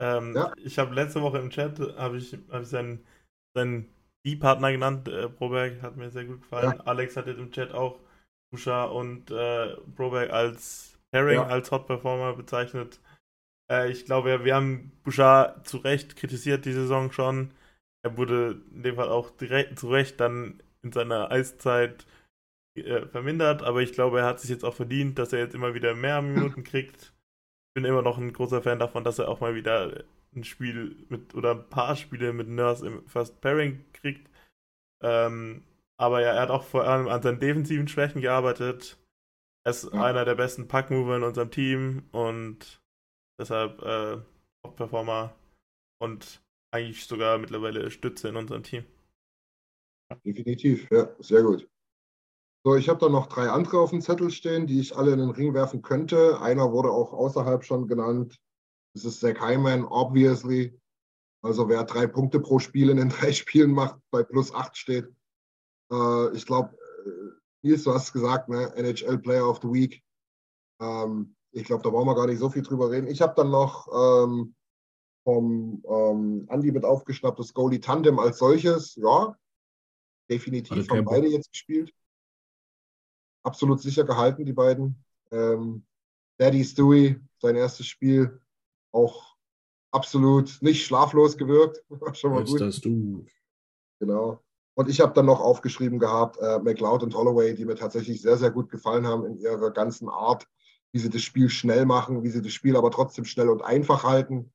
Ähm, 0.00 0.34
Ja. 0.36 0.52
Ich 0.58 0.78
habe 0.78 0.94
letzte 0.94 1.22
Woche 1.22 1.38
im 1.38 1.50
Chat 1.50 1.80
habe 1.96 2.18
ich, 2.18 2.32
hab 2.50 2.62
ich 2.62 2.68
seinen, 2.68 3.04
seinen 3.56 3.92
Die-Partner 4.24 4.70
genannt. 4.70 5.08
Äh, 5.08 5.28
Broberg 5.28 5.82
hat 5.82 5.96
mir 5.96 6.10
sehr 6.10 6.26
gut 6.26 6.42
gefallen. 6.42 6.80
Alex 6.82 7.16
hat 7.16 7.26
jetzt 7.26 7.38
im 7.38 7.50
Chat 7.50 7.72
auch 7.72 7.98
Bouchard 8.52 8.92
und 8.92 9.32
äh, 9.32 9.76
Broberg 9.96 10.30
als 10.30 10.95
Pairing, 11.12 11.36
Ja. 11.36 11.46
als 11.46 11.70
Hot 11.70 11.86
Performer 11.86 12.34
bezeichnet. 12.34 13.00
Äh, 13.70 13.90
ich 13.90 14.04
glaube, 14.04 14.44
wir 14.44 14.54
haben 14.54 14.92
Bouchard 15.04 15.66
zu 15.66 15.78
Recht 15.78 16.16
kritisiert 16.16 16.64
die 16.64 16.72
Saison 16.72 17.12
schon. 17.12 17.52
Er 18.04 18.16
wurde 18.16 18.60
in 18.72 18.82
dem 18.82 18.96
Fall 18.96 19.08
auch 19.08 19.30
direkt 19.30 19.78
zu 19.78 19.88
Recht 19.90 20.20
dann 20.20 20.62
in 20.82 20.92
seiner 20.92 21.30
Eiszeit 21.30 22.06
äh, 22.76 23.06
vermindert, 23.06 23.62
aber 23.62 23.80
ich 23.82 23.92
glaube, 23.92 24.20
er 24.20 24.26
hat 24.26 24.40
sich 24.40 24.50
jetzt 24.50 24.64
auch 24.64 24.74
verdient, 24.74 25.18
dass 25.18 25.32
er 25.32 25.40
jetzt 25.40 25.54
immer 25.54 25.74
wieder 25.74 25.94
mehr 25.94 26.22
Minuten 26.22 26.62
kriegt. 26.64 27.12
Ich 27.70 27.74
bin 27.74 27.84
immer 27.84 28.02
noch 28.02 28.18
ein 28.18 28.32
großer 28.32 28.62
Fan 28.62 28.78
davon, 28.78 29.04
dass 29.04 29.18
er 29.18 29.28
auch 29.28 29.40
mal 29.40 29.54
wieder 29.54 30.04
ein 30.34 30.44
Spiel 30.44 31.04
mit 31.08 31.34
oder 31.34 31.52
ein 31.52 31.68
paar 31.68 31.96
Spiele 31.96 32.32
mit 32.32 32.48
Nurse 32.48 32.86
im 32.86 33.06
First 33.08 33.40
Pairing 33.40 33.84
kriegt. 33.92 34.30
Ähm, 35.02 35.64
aber 35.98 36.20
ja, 36.20 36.32
er 36.34 36.42
hat 36.42 36.50
auch 36.50 36.64
vor 36.64 36.84
allem 36.84 37.08
an 37.08 37.22
seinen 37.22 37.40
defensiven 37.40 37.88
Schwächen 37.88 38.20
gearbeitet. 38.20 38.98
Er 39.66 39.70
ist 39.70 39.92
Ja. 39.92 40.04
einer 40.04 40.24
der 40.24 40.36
besten 40.36 40.68
Packmover 40.68 41.16
in 41.16 41.24
unserem 41.24 41.50
Team 41.50 42.04
und 42.12 42.80
deshalb 43.40 43.82
äh, 43.82 44.22
Top-Performer 44.62 45.34
und 46.00 46.40
eigentlich 46.72 47.04
sogar 47.04 47.36
mittlerweile 47.38 47.90
Stütze 47.90 48.28
in 48.28 48.36
unserem 48.36 48.62
Team. 48.62 48.84
Definitiv, 50.24 50.88
ja, 50.92 51.12
sehr 51.18 51.42
gut. 51.42 51.68
So, 52.64 52.76
ich 52.76 52.88
habe 52.88 53.00
da 53.00 53.08
noch 53.08 53.26
drei 53.26 53.48
andere 53.48 53.80
auf 53.80 53.90
dem 53.90 54.00
Zettel 54.00 54.30
stehen, 54.30 54.68
die 54.68 54.78
ich 54.78 54.96
alle 54.96 55.12
in 55.12 55.18
den 55.18 55.30
Ring 55.30 55.52
werfen 55.52 55.82
könnte. 55.82 56.40
Einer 56.40 56.70
wurde 56.70 56.90
auch 56.90 57.12
außerhalb 57.12 57.64
schon 57.64 57.88
genannt. 57.88 58.36
Das 58.94 59.04
ist 59.04 59.18
Zach 59.20 59.40
Hyman, 59.40 59.84
obviously. 59.84 60.78
Also 61.44 61.68
wer 61.68 61.82
drei 61.84 62.06
Punkte 62.06 62.38
pro 62.38 62.60
Spiel 62.60 62.88
in 62.90 62.98
den 62.98 63.08
drei 63.30 63.32
Spielen 63.32 63.72
macht, 63.72 64.00
bei 64.12 64.22
plus 64.22 64.54
acht 64.54 64.76
steht. 64.76 65.08
Äh, 65.92 66.36
ich 66.36 66.46
glaube, 66.46 66.76
Nils, 67.66 67.84
du 67.84 67.92
hast 67.92 68.12
gesagt, 68.12 68.48
ne? 68.48 68.72
NHL 68.76 69.18
Player 69.18 69.48
of 69.48 69.60
the 69.62 69.68
Week. 69.68 70.02
Ähm, 70.80 71.34
ich 71.52 71.64
glaube, 71.64 71.82
da 71.82 71.90
brauchen 71.90 72.06
wir 72.06 72.14
gar 72.14 72.26
nicht 72.26 72.38
so 72.38 72.50
viel 72.50 72.62
drüber 72.62 72.90
reden. 72.90 73.08
Ich 73.08 73.20
habe 73.20 73.34
dann 73.34 73.50
noch 73.50 73.88
ähm, 73.92 74.54
vom 75.24 75.82
ähm, 75.88 76.46
Andi 76.48 76.70
mit 76.70 76.84
aufgeschnappt 76.84 77.38
das 77.38 77.52
Goalie 77.52 77.80
Tandem 77.80 78.18
als 78.18 78.38
solches. 78.38 78.94
Ja, 78.96 79.36
definitiv 80.30 80.88
haben 80.88 81.04
beide 81.04 81.28
jetzt 81.28 81.50
gespielt. 81.50 81.92
Absolut 83.42 83.80
sicher 83.80 84.04
gehalten, 84.04 84.44
die 84.44 84.52
beiden. 84.52 85.02
Ähm, 85.30 85.84
Daddy 86.38 86.64
Stewie, 86.64 87.20
sein 87.38 87.56
erstes 87.56 87.86
Spiel, 87.86 88.40
auch 88.92 89.36
absolut 89.90 90.58
nicht 90.60 90.84
schlaflos 90.84 91.36
gewirkt. 91.36 91.84
War 91.88 92.14
schon 92.14 92.32
mal 92.32 92.40
Als 92.40 92.50
gut. 92.50 92.60
dass 92.60 92.80
du. 92.80 93.26
Genau. 93.98 94.45
Und 94.78 94.90
ich 94.90 95.00
habe 95.00 95.14
dann 95.14 95.24
noch 95.24 95.40
aufgeschrieben 95.40 95.98
gehabt, 95.98 96.36
äh, 96.38 96.58
McLeod 96.58 97.02
und 97.02 97.14
Holloway, 97.14 97.54
die 97.54 97.64
mir 97.64 97.76
tatsächlich 97.76 98.20
sehr, 98.20 98.36
sehr 98.36 98.50
gut 98.50 98.68
gefallen 98.68 99.06
haben 99.06 99.24
in 99.24 99.38
ihrer 99.38 99.70
ganzen 99.70 100.10
Art, 100.10 100.46
wie 100.92 100.98
sie 100.98 101.08
das 101.08 101.22
Spiel 101.22 101.48
schnell 101.48 101.86
machen, 101.86 102.22
wie 102.22 102.28
sie 102.28 102.42
das 102.42 102.52
Spiel 102.52 102.76
aber 102.76 102.90
trotzdem 102.90 103.24
schnell 103.24 103.48
und 103.48 103.62
einfach 103.62 104.04
halten, 104.04 104.52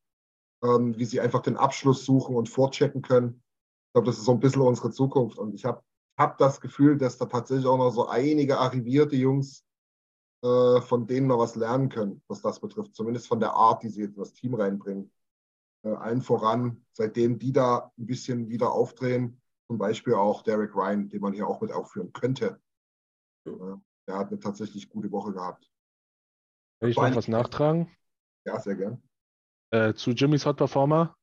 ähm, 0.63 0.95
wie 0.95 1.05
sie 1.05 1.19
einfach 1.19 1.41
den 1.41 1.57
Abschluss 1.57 2.05
suchen 2.05 2.35
und 2.35 2.49
vorchecken 2.49 3.01
können. 3.01 3.41
Ich 3.87 3.93
glaube, 3.93 4.05
das 4.05 4.19
ist 4.19 4.25
so 4.25 4.31
ein 4.31 4.39
bisschen 4.39 4.61
unsere 4.61 4.91
Zukunft. 4.91 5.39
Und 5.39 5.55
ich 5.55 5.65
habe 5.65 5.81
hab 6.19 6.37
das 6.37 6.61
Gefühl, 6.61 6.99
dass 6.99 7.17
da 7.17 7.25
tatsächlich 7.25 7.65
auch 7.65 7.79
noch 7.79 7.89
so 7.89 8.07
einige 8.07 8.59
arrivierte 8.59 9.15
Jungs, 9.15 9.65
äh, 10.43 10.81
von 10.81 11.07
denen 11.07 11.27
wir 11.27 11.39
was 11.39 11.55
lernen 11.55 11.89
können, 11.89 12.21
was 12.27 12.43
das 12.43 12.59
betrifft. 12.59 12.93
Zumindest 12.93 13.27
von 13.27 13.39
der 13.39 13.53
Art, 13.53 13.81
die 13.81 13.89
sie 13.89 14.03
in 14.03 14.15
das 14.15 14.33
Team 14.33 14.53
reinbringen. 14.53 15.11
Äh, 15.83 15.89
allen 15.89 16.21
voran, 16.21 16.85
seitdem 16.93 17.39
die 17.39 17.51
da 17.51 17.91
ein 17.97 18.05
bisschen 18.05 18.49
wieder 18.49 18.71
aufdrehen, 18.71 19.40
zum 19.71 19.77
Beispiel 19.77 20.15
auch 20.15 20.43
Derek 20.43 20.75
Ryan, 20.75 21.07
den 21.07 21.21
man 21.21 21.31
hier 21.31 21.47
auch 21.47 21.61
mit 21.61 21.71
aufführen 21.71 22.11
könnte. 22.11 22.59
Ja, 23.45 23.81
der 24.05 24.17
hat 24.17 24.27
eine 24.27 24.37
tatsächlich 24.37 24.89
gute 24.89 25.09
Woche 25.13 25.31
gehabt. 25.31 25.71
Kann 26.81 26.89
ich 26.89 26.97
noch 26.97 27.15
was 27.15 27.29
nachtragen? 27.29 27.89
Ja, 28.43 28.59
sehr 28.59 28.75
gern. 28.75 29.01
Äh, 29.69 29.93
zu 29.93 30.11
Jimmys 30.11 30.45
Hot 30.45 30.57
Performer. 30.57 31.15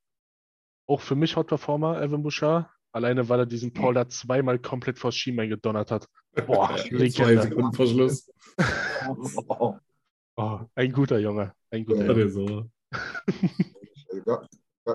Auch 0.89 1.03
für 1.03 1.15
mich 1.15 1.37
Hot 1.37 1.49
Performer, 1.49 2.01
Evan 2.01 2.23
Bouchard. 2.23 2.71
Alleine, 2.93 3.29
weil 3.29 3.41
er 3.41 3.45
diesen 3.45 3.75
Paul 3.75 3.93
da 3.93 4.09
zweimal 4.09 4.59
komplett 4.59 4.99
vors 4.99 5.15
Schienbein 5.15 5.51
gedonnert 5.51 5.91
hat. 5.91 6.09
Boah, 6.47 6.75
Zwei. 6.89 7.37
Sekunden 7.37 7.75
vor 7.75 7.87
Schluss. 7.87 8.33
Oh, 9.07 9.77
Oh, 10.37 10.61
ein 10.75 10.93
guter 10.93 11.19
Junge. 11.19 11.53
Ein 11.71 11.85
guter 11.85 12.07
Ja, 12.07 12.13
Junge. 12.13 12.31
so. 12.31 12.65
Gab 14.25 14.49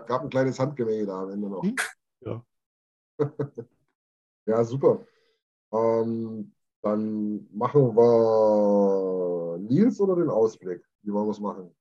gab 0.08 0.24
ein 0.24 0.30
kleines 0.32 0.58
Handgemenge 0.58 1.06
da 1.06 1.22
am 1.22 1.30
Ende 1.30 1.50
noch. 1.50 1.62
Hm, 1.62 1.76
ja. 2.22 2.44
ja, 4.46 4.64
super. 4.64 5.06
Ähm, 5.72 6.54
dann 6.82 7.48
machen 7.52 7.96
wir 7.96 9.58
Nils 9.60 10.00
oder 10.00 10.16
den 10.16 10.30
Ausblick? 10.30 10.84
Wie 11.02 11.14
wollen 11.14 11.28
wir 11.28 11.32
es 11.32 11.40
machen? 11.40 11.76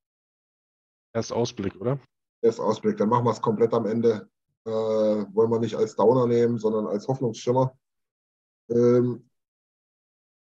Erst 1.12 1.32
Ausblick, 1.32 1.78
oder? 1.80 1.98
Erst 2.40 2.60
Ausblick, 2.60 2.96
dann 2.96 3.08
machen 3.08 3.24
wir 3.24 3.32
es 3.32 3.42
komplett 3.42 3.74
am 3.74 3.86
Ende. 3.86 4.28
Äh, 4.64 4.70
wollen 4.70 5.50
wir 5.50 5.58
nicht 5.58 5.76
als 5.76 5.96
Downer 5.96 6.26
nehmen, 6.26 6.58
sondern 6.58 6.86
als 6.86 7.06
Hoffnungsschimmer. 7.08 7.76
Ähm, 8.70 9.28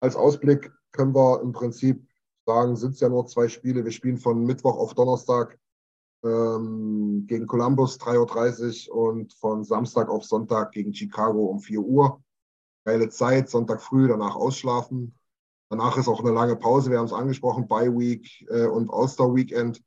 als 0.01 0.17
Ausblick 0.17 0.73
können 0.93 1.15
wir 1.15 1.41
im 1.43 1.53
Prinzip 1.53 2.07
sagen, 2.47 2.77
sind 2.77 2.93
es 2.93 3.01
ja 3.01 3.09
nur 3.09 3.27
zwei 3.27 3.49
Spiele. 3.49 3.85
Wir 3.85 3.93
spielen 3.93 4.19
von 4.19 4.45
Mittwoch 4.45 4.77
auf 4.77 4.95
Donnerstag 4.95 5.59
ähm, 6.25 7.27
gegen 7.27 7.47
Columbus 7.47 7.99
3.30 8.01 8.91
Uhr 8.91 8.97
und 8.97 9.33
von 9.35 9.65
Samstag 9.65 10.09
auf 10.09 10.25
Sonntag 10.25 10.73
gegen 10.73 10.95
Chicago 10.95 11.47
um 11.47 11.61
4 11.61 11.81
Uhr. 11.81 12.23
Geile 12.85 13.09
Zeit, 13.09 13.49
Sonntag 13.49 13.83
früh, 13.83 14.09
danach 14.09 14.35
ausschlafen. 14.35 15.19
Danach 15.71 15.97
ist 15.97 16.09
auch 16.09 16.21
eine 16.21 16.33
lange 16.33 16.57
Pause, 16.57 16.91
wir 16.91 16.99
haben 16.99 17.07
es 17.07 17.13
angesprochen, 17.13 17.69
Bye 17.69 17.97
Week 17.97 18.47
äh, 18.49 18.67
und 18.67 18.93
All-Star 18.93 19.35
Weekend. 19.35 19.83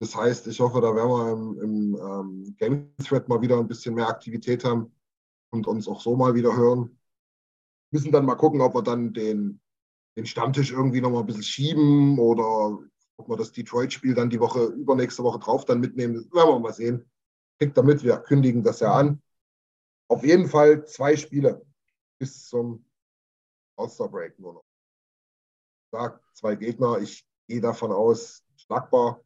Das 0.00 0.14
heißt, 0.16 0.46
ich 0.48 0.60
hoffe, 0.60 0.80
da 0.80 0.94
werden 0.94 1.10
wir 1.10 1.32
im, 1.32 1.60
im 1.60 1.96
ähm, 1.96 2.56
Game 2.58 2.94
Thread 2.98 3.28
mal 3.28 3.40
wieder 3.40 3.58
ein 3.58 3.68
bisschen 3.68 3.94
mehr 3.94 4.08
Aktivität 4.08 4.64
haben 4.64 4.92
und 5.50 5.66
uns 5.66 5.88
auch 5.88 6.00
so 6.00 6.16
mal 6.16 6.34
wieder 6.34 6.56
hören. 6.56 6.98
Müssen 7.92 8.12
dann 8.12 8.26
mal 8.26 8.34
gucken, 8.34 8.60
ob 8.60 8.74
wir 8.74 8.82
dann 8.82 9.12
den, 9.12 9.60
den 10.16 10.26
Stammtisch 10.26 10.72
irgendwie 10.72 11.00
noch 11.00 11.10
mal 11.10 11.20
ein 11.20 11.26
bisschen 11.26 11.44
schieben 11.44 12.18
oder 12.18 12.78
ob 13.16 13.28
wir 13.28 13.36
das 13.36 13.52
Detroit-Spiel 13.52 14.14
dann 14.14 14.30
die 14.30 14.40
Woche, 14.40 14.64
übernächste 14.64 15.22
Woche 15.22 15.38
drauf 15.38 15.64
dann 15.64 15.80
mitnehmen. 15.80 16.14
Das 16.14 16.24
werden 16.32 16.54
wir 16.54 16.58
mal 16.58 16.72
sehen. 16.72 17.10
Kriegt 17.58 17.76
damit, 17.76 18.02
wir 18.02 18.16
kündigen 18.18 18.62
das 18.62 18.80
ja 18.80 18.92
an. 18.92 19.22
Auf 20.08 20.24
jeden 20.24 20.48
Fall 20.48 20.84
zwei 20.86 21.16
Spiele 21.16 21.64
bis 22.18 22.46
zum 22.48 22.84
All-Star-Break 23.76 24.38
nur 24.38 24.54
noch. 24.54 24.64
Sag 25.92 26.20
zwei 26.34 26.56
Gegner, 26.56 26.98
ich 26.98 27.26
gehe 27.48 27.60
davon 27.60 27.92
aus, 27.92 28.44
schlagbar. 28.56 29.22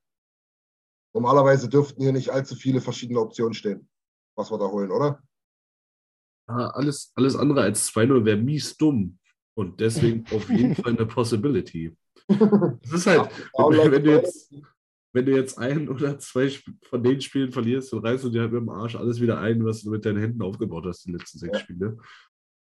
Normalerweise 1.14 1.68
dürften 1.68 2.02
hier 2.02 2.12
nicht 2.12 2.30
allzu 2.30 2.54
viele 2.54 2.80
verschiedene 2.80 3.20
Optionen 3.20 3.54
stehen, 3.54 3.88
was 4.36 4.50
wir 4.50 4.58
da 4.58 4.66
holen, 4.66 4.90
oder? 4.90 5.22
Ah, 6.46 6.68
alles, 6.68 7.12
alles 7.14 7.36
andere 7.36 7.62
als 7.62 7.90
2-0 7.92 8.24
wäre 8.24 8.36
mies 8.36 8.76
dumm. 8.76 9.18
Und 9.54 9.80
deswegen 9.80 10.24
auf 10.34 10.48
jeden 10.48 10.74
Fall 10.82 10.92
eine 10.92 11.06
Possibility. 11.06 11.96
Das 12.82 12.92
ist 12.92 13.06
halt, 13.06 13.30
wenn, 13.56 13.92
wenn, 13.92 14.04
du 14.04 14.10
jetzt, 14.10 14.54
wenn 15.12 15.26
du 15.26 15.34
jetzt 15.34 15.58
ein 15.58 15.88
oder 15.88 16.18
zwei 16.18 16.50
von 16.82 17.02
den 17.02 17.20
Spielen 17.20 17.52
verlierst, 17.52 17.92
dann 17.92 18.00
reißt 18.00 18.24
du 18.24 18.30
dir 18.30 18.42
halt 18.42 18.52
mit 18.52 18.60
dem 18.60 18.68
Arsch 18.68 18.96
alles 18.96 19.20
wieder 19.20 19.40
ein, 19.40 19.64
was 19.64 19.82
du 19.82 19.90
mit 19.90 20.04
deinen 20.04 20.18
Händen 20.18 20.42
aufgebaut 20.42 20.84
hast, 20.86 21.06
die 21.06 21.12
letzten 21.12 21.38
sechs 21.38 21.58
Ja. 21.58 21.64
Spiele. 21.64 21.98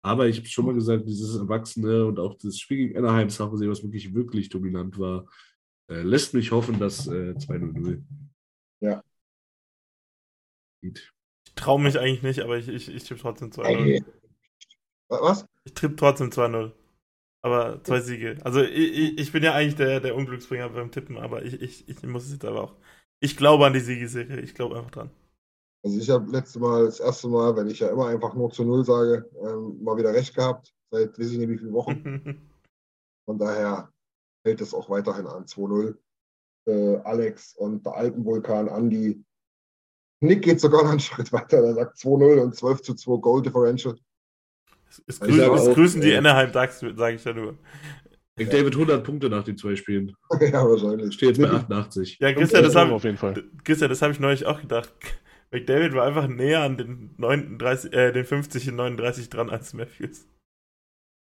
Aber 0.02 0.28
ich 0.28 0.39
habe 0.39 0.48
schon 0.48 0.66
mal 0.66 0.74
gesagt, 0.74 1.09
dieses 1.09 1.36
Erwachsene 1.36 2.06
und 2.06 2.20
auch 2.20 2.36
das 2.39 2.59
Spiel 2.59 2.78
gegen 2.78 2.98
Anaheim 2.98 3.30
Sache, 3.30 3.52
was 3.52 3.82
wirklich, 3.82 4.14
wirklich 4.14 4.48
dominant 4.48 4.98
war, 4.98 5.26
äh, 5.90 6.02
lässt 6.02 6.35
mich 6.35 6.52
hoffen, 6.52 6.78
dass 6.78 7.09
äh, 7.09 7.35
2-0. 7.36 8.02
Ja. 8.80 9.02
Geht. 10.80 11.12
Ich 11.47 11.55
traue 11.55 11.80
mich 11.80 11.98
eigentlich 11.98 12.22
nicht, 12.22 12.40
aber 12.40 12.59
ich, 12.59 12.68
ich, 12.68 12.89
ich 12.89 13.02
tippe 13.02 13.20
trotzdem 13.20 13.51
2-0. 13.51 13.64
Ey. 13.64 14.05
Was? 15.09 15.47
Ich 15.64 15.74
tippe 15.74 15.97
trotzdem 15.97 16.30
2-0. 16.30 16.72
Aber 17.43 17.82
zwei 17.85 18.01
Siege. 18.01 18.36
Also 18.43 18.62
ich, 18.62 19.19
ich, 19.19 19.32
bin 19.32 19.43
ja 19.44 19.55
eigentlich 19.55 19.77
der, 19.77 20.01
der 20.01 20.16
Unglücksbringer 20.16 20.70
beim 20.70 20.90
Tippen, 20.90 21.19
aber 21.19 21.44
ich, 21.44 21.60
ich, 21.60 21.89
ich 21.89 22.02
muss 22.02 22.24
es 22.24 22.32
jetzt 22.32 22.44
aber 22.44 22.65
auch. 22.65 22.77
Ich 23.20 23.36
glaube 23.36 23.66
an 23.66 23.73
die 23.73 23.81
Siegesserie. 23.81 24.40
Ich 24.40 24.55
glaube 24.55 24.77
einfach 24.77 24.90
dran. 24.90 25.10
Also 25.85 25.98
ich 25.98 26.10
habe 26.10 26.31
letzte 26.31 26.59
Mal, 26.59 26.86
das 26.86 27.01
erste 27.01 27.28
Mal, 27.28 27.55
wenn 27.56 27.69
ich 27.69 27.78
ja 27.78 27.89
immer 27.89 28.09
einfach 28.09 28.35
nur 28.35 28.51
zu 28.51 28.65
Null 28.65 28.85
sage, 28.85 29.31
ähm, 29.40 29.82
mal 29.82 29.97
wieder 29.97 30.12
recht 30.12 30.35
gehabt. 30.35 30.74
Seit 30.90 31.19
weiß 31.19 31.31
ich 31.31 31.39
nicht 31.39 31.51
wie 31.51 31.59
viele 31.59 31.73
Wochen. 31.73 32.51
Von 33.27 33.39
daher 33.39 33.93
hält 34.44 34.60
es 34.60 34.74
auch 34.74 34.90
weiterhin 34.90 35.27
an 35.27 35.44
2-0. 35.44 35.97
Äh, 36.66 36.97
Alex 37.05 37.55
und 37.56 37.86
der 37.86 37.94
Alpenvulkan 37.94 38.69
Andi. 38.69 39.24
Nick 40.20 40.43
geht 40.43 40.60
sogar 40.60 40.82
noch 40.82 40.90
einen 40.90 41.01
Schritt 41.01 41.32
weiter. 41.32 41.62
Der 41.62 41.74
sagt 41.74 41.98
2-0 41.98 42.40
und 42.40 42.55
12 42.55 42.82
zu 42.82 42.94
2 42.94 43.20
Goal 43.20 43.43
Differential. 43.43 43.97
Es, 44.89 45.02
es, 45.06 45.15
Ich 45.16 45.20
grüßen, 45.20 45.39
sag 45.39 45.52
es 45.52 45.69
auch, 45.69 45.74
grüßen 45.74 46.01
die 46.01 46.10
äh, 46.12 46.19
Anaheim 46.19 46.52
Ducks, 46.52 46.81
sage 46.81 47.15
ich 47.16 47.24
ja 47.24 47.32
nur. 47.32 47.59
McDavid 48.39 48.73
100 48.73 49.05
Punkte 49.05 49.28
nach 49.28 49.44
den 49.44 49.56
zwei 49.56 49.74
Spielen. 49.77 50.15
ja, 50.40 50.69
wahrscheinlich. 50.69 51.15
Steht 51.15 51.31
jetzt 51.31 51.40
bei 51.40 51.48
Nick- 51.48 51.56
88. 51.56 52.19
Ja, 52.20 52.32
Christian, 52.32 52.62
das 52.62 52.77
habe 52.77 52.93
auf 52.93 53.05
jeden 53.05 53.16
Fall. 53.16 53.43
Christian, 53.65 53.90
das 53.90 54.01
habe 54.01 54.12
ich 54.12 54.20
neulich 54.20 54.47
auch 54.47 54.60
gedacht. 54.60 54.93
McDavid 55.51 55.94
war 55.94 56.06
einfach 56.06 56.28
näher 56.28 56.60
an 56.62 56.77
den, 56.77 57.15
39, 57.16 57.93
äh, 57.93 58.12
den 58.12 58.24
50 58.24 58.69
und 58.69 58.77
39 58.77 59.28
dran 59.31 59.51
als 59.51 59.73
Matthews. 59.73 60.28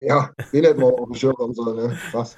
Ja, 0.00 0.32
den 0.52 0.64
hätten 0.64 0.80
wir 0.80 0.86
auch 0.86 1.00
auf 1.00 1.08
dem 1.08 1.14
Schirm 1.14 1.36
haben 1.38 1.54
sollen. 1.54 1.76
Ne? 1.76 1.98
Krass. 2.10 2.36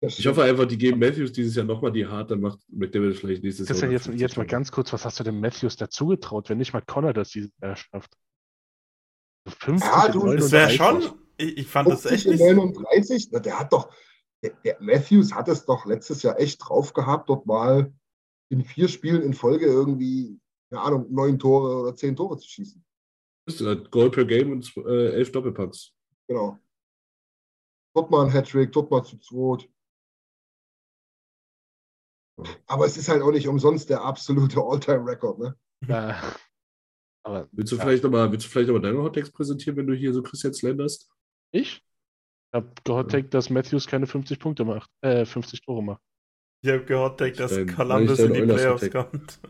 Ich 0.00 0.26
hoffe 0.26 0.42
einfach, 0.42 0.66
die 0.66 0.76
geben 0.76 0.98
Matthews 0.98 1.32
dieses 1.32 1.54
Jahr 1.54 1.64
nochmal 1.64 1.92
die 1.92 2.06
hart, 2.06 2.30
dann 2.30 2.40
macht 2.40 2.58
McDavid 2.68 3.16
vielleicht 3.16 3.42
nächstes 3.42 3.66
Christian, 3.66 3.90
Jahr. 3.90 4.00
jetzt, 4.00 4.20
jetzt 4.20 4.36
mal 4.36 4.46
ganz 4.46 4.70
kurz, 4.70 4.92
was 4.92 5.04
hast 5.04 5.18
du 5.20 5.24
dem 5.24 5.40
Matthews 5.40 5.76
dazugetraut, 5.76 6.50
wenn 6.50 6.58
nicht 6.58 6.72
mal 6.74 6.82
Connor 6.82 7.12
das 7.14 7.30
dieses 7.30 7.50
Jahr 7.62 7.76
schafft? 7.76 8.14
50 9.46 9.90
Ja, 9.90 10.08
du, 10.08 10.36
Das 10.36 10.52
wäre 10.52 10.76
39. 10.76 10.76
schon. 10.76 11.18
Ich, 11.36 11.58
ich 11.58 11.66
fand 11.66 11.88
das 11.88 12.02
50 12.02 12.12
echt 12.12 12.26
und 12.26 12.32
nicht. 12.32 12.80
39, 12.80 13.28
na, 13.32 13.38
der 13.40 13.58
hat 13.58 13.72
doch, 13.72 13.92
der, 14.42 14.52
der 14.64 14.76
Matthews 14.80 15.34
hat 15.34 15.48
es 15.48 15.64
doch 15.64 15.84
letztes 15.86 16.22
Jahr 16.22 16.38
echt 16.38 16.60
drauf 16.66 16.92
gehabt, 16.92 17.28
dort 17.28 17.46
mal 17.46 17.92
in 18.50 18.64
vier 18.64 18.88
Spielen 18.88 19.22
in 19.22 19.34
Folge 19.34 19.66
irgendwie, 19.66 20.38
keine 20.70 20.82
Ahnung, 20.82 21.06
neun 21.10 21.38
Tore 21.38 21.80
oder 21.82 21.94
zehn 21.94 22.14
Tore 22.14 22.38
zu 22.38 22.48
schießen. 22.48 22.84
Das 23.46 23.60
ist 23.60 23.66
halt 23.66 23.90
Goal 23.90 24.10
per 24.10 24.24
Game 24.24 24.52
und 24.52 24.72
äh, 24.76 25.12
elf 25.12 25.32
Doppelpacks. 25.32 25.92
Genau. 26.28 26.58
Dort 27.94 28.10
mal 28.10 28.24
ein 28.24 28.32
Hattrick, 28.32 28.72
dort 28.72 28.90
mal 28.90 29.04
zu 29.04 29.18
zweit. 29.18 29.68
Aber 32.66 32.86
es 32.86 32.96
ist 32.96 33.08
halt 33.08 33.22
auch 33.22 33.30
nicht 33.30 33.46
umsonst 33.46 33.90
der 33.90 34.02
absolute 34.02 34.60
All-Time-Record, 34.60 35.38
ne? 35.38 35.56
Ja. 35.86 36.20
Aber 37.26 37.48
Willst 37.52 37.72
du 37.72 37.76
Ja. 37.76 37.82
vielleicht 37.82 38.04
nochmal, 38.04 38.30
willst 38.30 38.44
du 38.46 38.50
vielleicht 38.50 38.68
noch 38.68 38.74
mal 38.74 38.82
deine 38.82 39.02
Hottext 39.02 39.32
präsentieren, 39.34 39.76
wenn 39.78 39.86
du 39.86 39.94
hier 39.94 40.12
so 40.12 40.22
Christian 40.22 40.52
slenderst? 40.54 41.10
ich 41.52 41.82
habe 42.54 42.70
gehottaked, 42.84 43.32
dass 43.34 43.50
Matthews 43.50 43.86
keine 43.86 44.06
50 44.06 44.38
Punkte 44.38 44.64
macht, 44.64 44.88
äh, 45.00 45.24
50 45.24 45.60
Tore 45.62 45.82
macht. 45.82 46.02
Ich 46.62 46.70
habe 46.70 46.84
gehört, 46.84 47.20
dass 47.20 47.50
Dein- 47.50 47.66
Columbus 47.66 48.18
in 48.20 48.32
die 48.32 48.40
Oilers 48.42 48.60
Playoffs 48.62 48.90
kommt. 48.90 49.40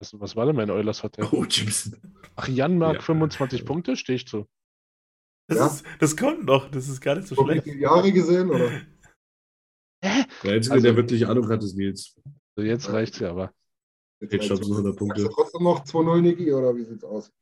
Was, 0.00 0.18
was 0.18 0.36
war 0.36 0.46
denn 0.46 0.56
mein 0.56 0.70
Oilers 0.70 1.02
Hottake? 1.02 1.28
Oh, 1.36 1.44
Jimson. 1.44 1.96
Ach, 2.36 2.48
Jan 2.48 2.78
mag 2.78 2.94
Ja. 2.96 3.00
25 3.02 3.64
Punkte, 3.66 3.96
stehe 3.96 4.16
ich 4.16 4.26
zu. 4.26 4.48
Das, 5.48 5.58
Ja. 5.58 5.66
ist, 5.66 5.84
das 5.98 6.16
kommt 6.16 6.44
noch, 6.46 6.70
das 6.70 6.88
ist 6.88 7.00
gar 7.00 7.16
nicht 7.16 7.28
so 7.28 7.34
So 7.34 7.44
schlecht. 7.44 7.66
Jahre 7.66 8.10
gesehen, 8.12 8.48
oder? 8.50 8.70
Hä? 10.02 10.24
Der 10.44 10.52
Einzige, 10.54 10.74
Also- 10.74 10.86
der 10.86 10.96
wirklich 10.96 11.26
Ahnung 11.26 11.48
hat, 11.50 11.62
ist 11.62 11.76
Nils. 11.76 12.18
Also 12.56 12.66
jetzt 12.68 12.90
reicht's 12.90 13.18
ja, 13.18 13.30
aber. 13.30 13.52
Jetzt 14.20 14.50
du 14.50 14.54
100 14.54 14.96
Punkte. 14.96 15.22
Sagst 15.22 15.36
du 15.36 15.42
trotzdem 15.42 15.62
noch 15.62 15.84
2-0, 15.84 16.20
Niki, 16.20 16.52
oder 16.52 16.76
wie 16.76 16.84
sieht's 16.84 17.04
aus? 17.04 17.32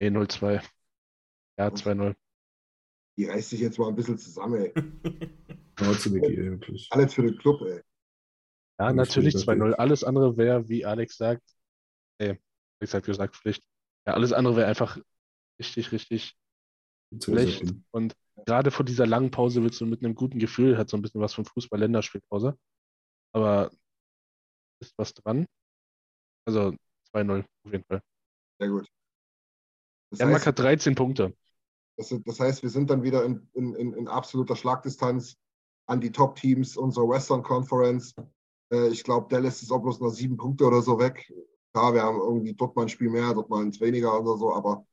Nee, 0.00 0.08
0-2. 0.08 0.62
Ja, 1.58 1.68
2-0. 1.68 2.14
Die 3.16 3.24
reißt 3.24 3.50
sich 3.50 3.60
jetzt 3.60 3.78
mal 3.78 3.88
ein 3.88 3.96
bisschen 3.96 4.16
zusammen, 4.16 4.62
ey. 4.62 4.72
Trotzdem, 5.76 6.12
Micky, 6.12 6.36
wirklich. 6.36 6.86
Alles 6.90 7.14
für 7.14 7.22
den 7.22 7.36
Club, 7.36 7.62
ey. 7.62 7.82
Ja, 8.78 8.92
natürlich 8.92 9.40
stimmt, 9.40 9.62
2-0. 9.62 9.72
Alles 9.72 10.04
andere 10.04 10.36
wäre, 10.36 10.68
wie 10.68 10.84
Alex 10.84 11.16
sagt, 11.16 11.42
Nee, 12.20 12.32
wie 12.32 12.38
gesagt, 12.80 13.06
gesagt, 13.06 13.36
Pflicht. 13.36 13.64
Ja, 14.06 14.14
alles 14.14 14.32
andere 14.32 14.56
wäre 14.56 14.66
einfach 14.66 14.98
richtig, 15.60 15.92
richtig 15.92 16.36
schlecht. 17.22 17.72
Und 17.90 18.16
gerade 18.44 18.70
vor 18.70 18.84
dieser 18.84 19.06
langen 19.06 19.30
Pause 19.30 19.62
willst 19.62 19.80
du 19.80 19.86
mit 19.86 20.04
einem 20.04 20.14
guten 20.14 20.38
Gefühl, 20.38 20.78
hat 20.78 20.88
so 20.88 20.96
ein 20.96 21.02
bisschen 21.02 21.20
was 21.20 21.34
von 21.34 21.44
Fußball-Länderspielpause. 21.44 22.58
Aber 23.32 23.70
ist 24.80 24.94
was 24.96 25.14
dran. 25.14 25.46
Also 26.48 26.74
2-0 27.12 27.44
auf 27.66 27.72
jeden 27.72 27.84
Fall. 27.84 28.00
Sehr 28.58 28.70
gut. 28.70 28.88
Das 30.10 30.46
hat 30.46 30.58
13 30.58 30.94
Punkte. 30.94 31.36
Das, 31.98 32.14
das, 32.24 32.40
heißt, 32.40 32.62
wir 32.62 32.70
sind 32.70 32.88
dann 32.88 33.02
wieder 33.02 33.22
in, 33.22 33.46
in, 33.52 33.74
in 33.74 34.08
absoluter 34.08 34.56
Schlagdistanz 34.56 35.36
an 35.86 36.00
die 36.00 36.10
Top-Teams 36.10 36.78
unserer 36.78 37.06
Western 37.06 37.42
Conference. 37.42 38.14
Äh, 38.72 38.88
ich 38.88 39.04
glaube, 39.04 39.26
Dallas 39.28 39.60
ist 39.62 39.70
auch 39.70 39.82
bloß 39.82 40.00
noch 40.00 40.08
sieben 40.08 40.38
Punkte 40.38 40.64
oder 40.64 40.80
so 40.80 40.98
weg. 40.98 41.30
Klar, 41.74 41.92
wir 41.92 42.02
haben 42.02 42.18
irgendwie 42.18 42.54
dort 42.54 42.74
mal 42.74 42.82
ein 42.82 42.88
Spiel 42.88 43.10
mehr, 43.10 43.34
dort 43.34 43.50
mal 43.50 43.62
eins 43.62 43.78
weniger 43.78 44.18
oder 44.18 44.38
so, 44.38 44.54
aber 44.54 44.86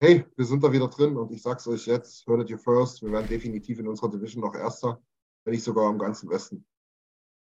hey, 0.00 0.24
wir 0.34 0.44
sind 0.44 0.64
da 0.64 0.72
wieder 0.72 0.88
drin 0.88 1.16
und 1.16 1.30
ich 1.30 1.42
sag's 1.42 1.68
euch 1.68 1.86
jetzt, 1.86 2.26
hört 2.26 2.50
you 2.50 2.58
first, 2.58 3.02
wir 3.02 3.12
werden 3.12 3.28
definitiv 3.28 3.78
in 3.78 3.86
unserer 3.86 4.10
Division 4.10 4.42
noch 4.42 4.56
Erster, 4.56 5.00
wenn 5.44 5.52
nicht 5.52 5.62
sogar 5.62 5.88
im 5.88 5.98
ganzen 5.98 6.28
Westen. 6.28 6.66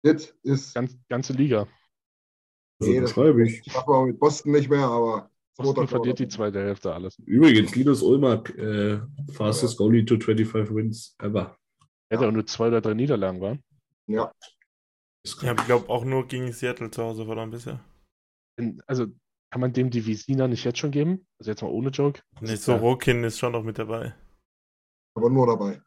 Das 0.03 0.35
ist. 0.43 0.75
Ganz, 0.75 0.95
ganze 1.09 1.33
Liga. 1.33 1.67
Nee, 2.79 2.99
das 2.99 3.11
schreibe 3.11 3.47
ich. 3.47 3.61
Das 3.63 3.75
machen 3.75 3.93
wir 3.93 4.05
mit 4.07 4.19
Boston 4.19 4.51
nicht 4.51 4.69
mehr, 4.69 4.87
aber. 4.87 5.29
Boston 5.55 5.87
verliert 5.87 6.19
die 6.19 6.27
zweite 6.27 6.59
Hälfte 6.59 6.93
alles. 6.93 7.17
Übrigens, 7.25 7.75
Linus 7.75 8.01
Ulmark, 8.01 8.49
äh, 8.57 8.99
fastest 9.33 9.79
ja. 9.79 9.85
goalie 9.85 10.03
to 10.03 10.19
25 10.19 10.75
wins 10.75 11.15
ever. 11.19 11.55
Hätte 12.09 12.23
ja. 12.23 12.29
auch 12.29 12.33
nur 12.33 12.45
zwei 12.45 12.67
oder 12.67 12.81
drei 12.81 12.95
Niederlagen 12.95 13.39
waren. 13.39 13.63
Ja. 14.07 14.31
Ja, 15.41 15.53
ich 15.53 15.65
glaube 15.65 15.89
auch 15.89 16.03
nur 16.03 16.27
gegen 16.27 16.51
Seattle 16.51 16.91
zu 16.91 17.03
Hause 17.03 17.25
verloren 17.25 17.51
bisher. 17.51 17.79
Also 18.87 19.07
kann 19.51 19.61
man 19.61 19.71
dem 19.71 19.89
die 19.89 20.05
Visina 20.05 20.47
nicht 20.47 20.63
jetzt 20.63 20.79
schon 20.79 20.91
geben? 20.91 21.27
Also 21.39 21.51
jetzt 21.51 21.61
mal 21.61 21.69
ohne 21.69 21.89
Joke? 21.89 22.21
Nee, 22.41 22.55
so 22.55 22.75
Rokin 22.75 23.23
ist 23.23 23.39
schon 23.39 23.51
noch 23.51 23.63
mit 23.63 23.77
dabei. 23.77 24.15
Aber 25.15 25.29
nur 25.29 25.47
dabei. 25.47 25.81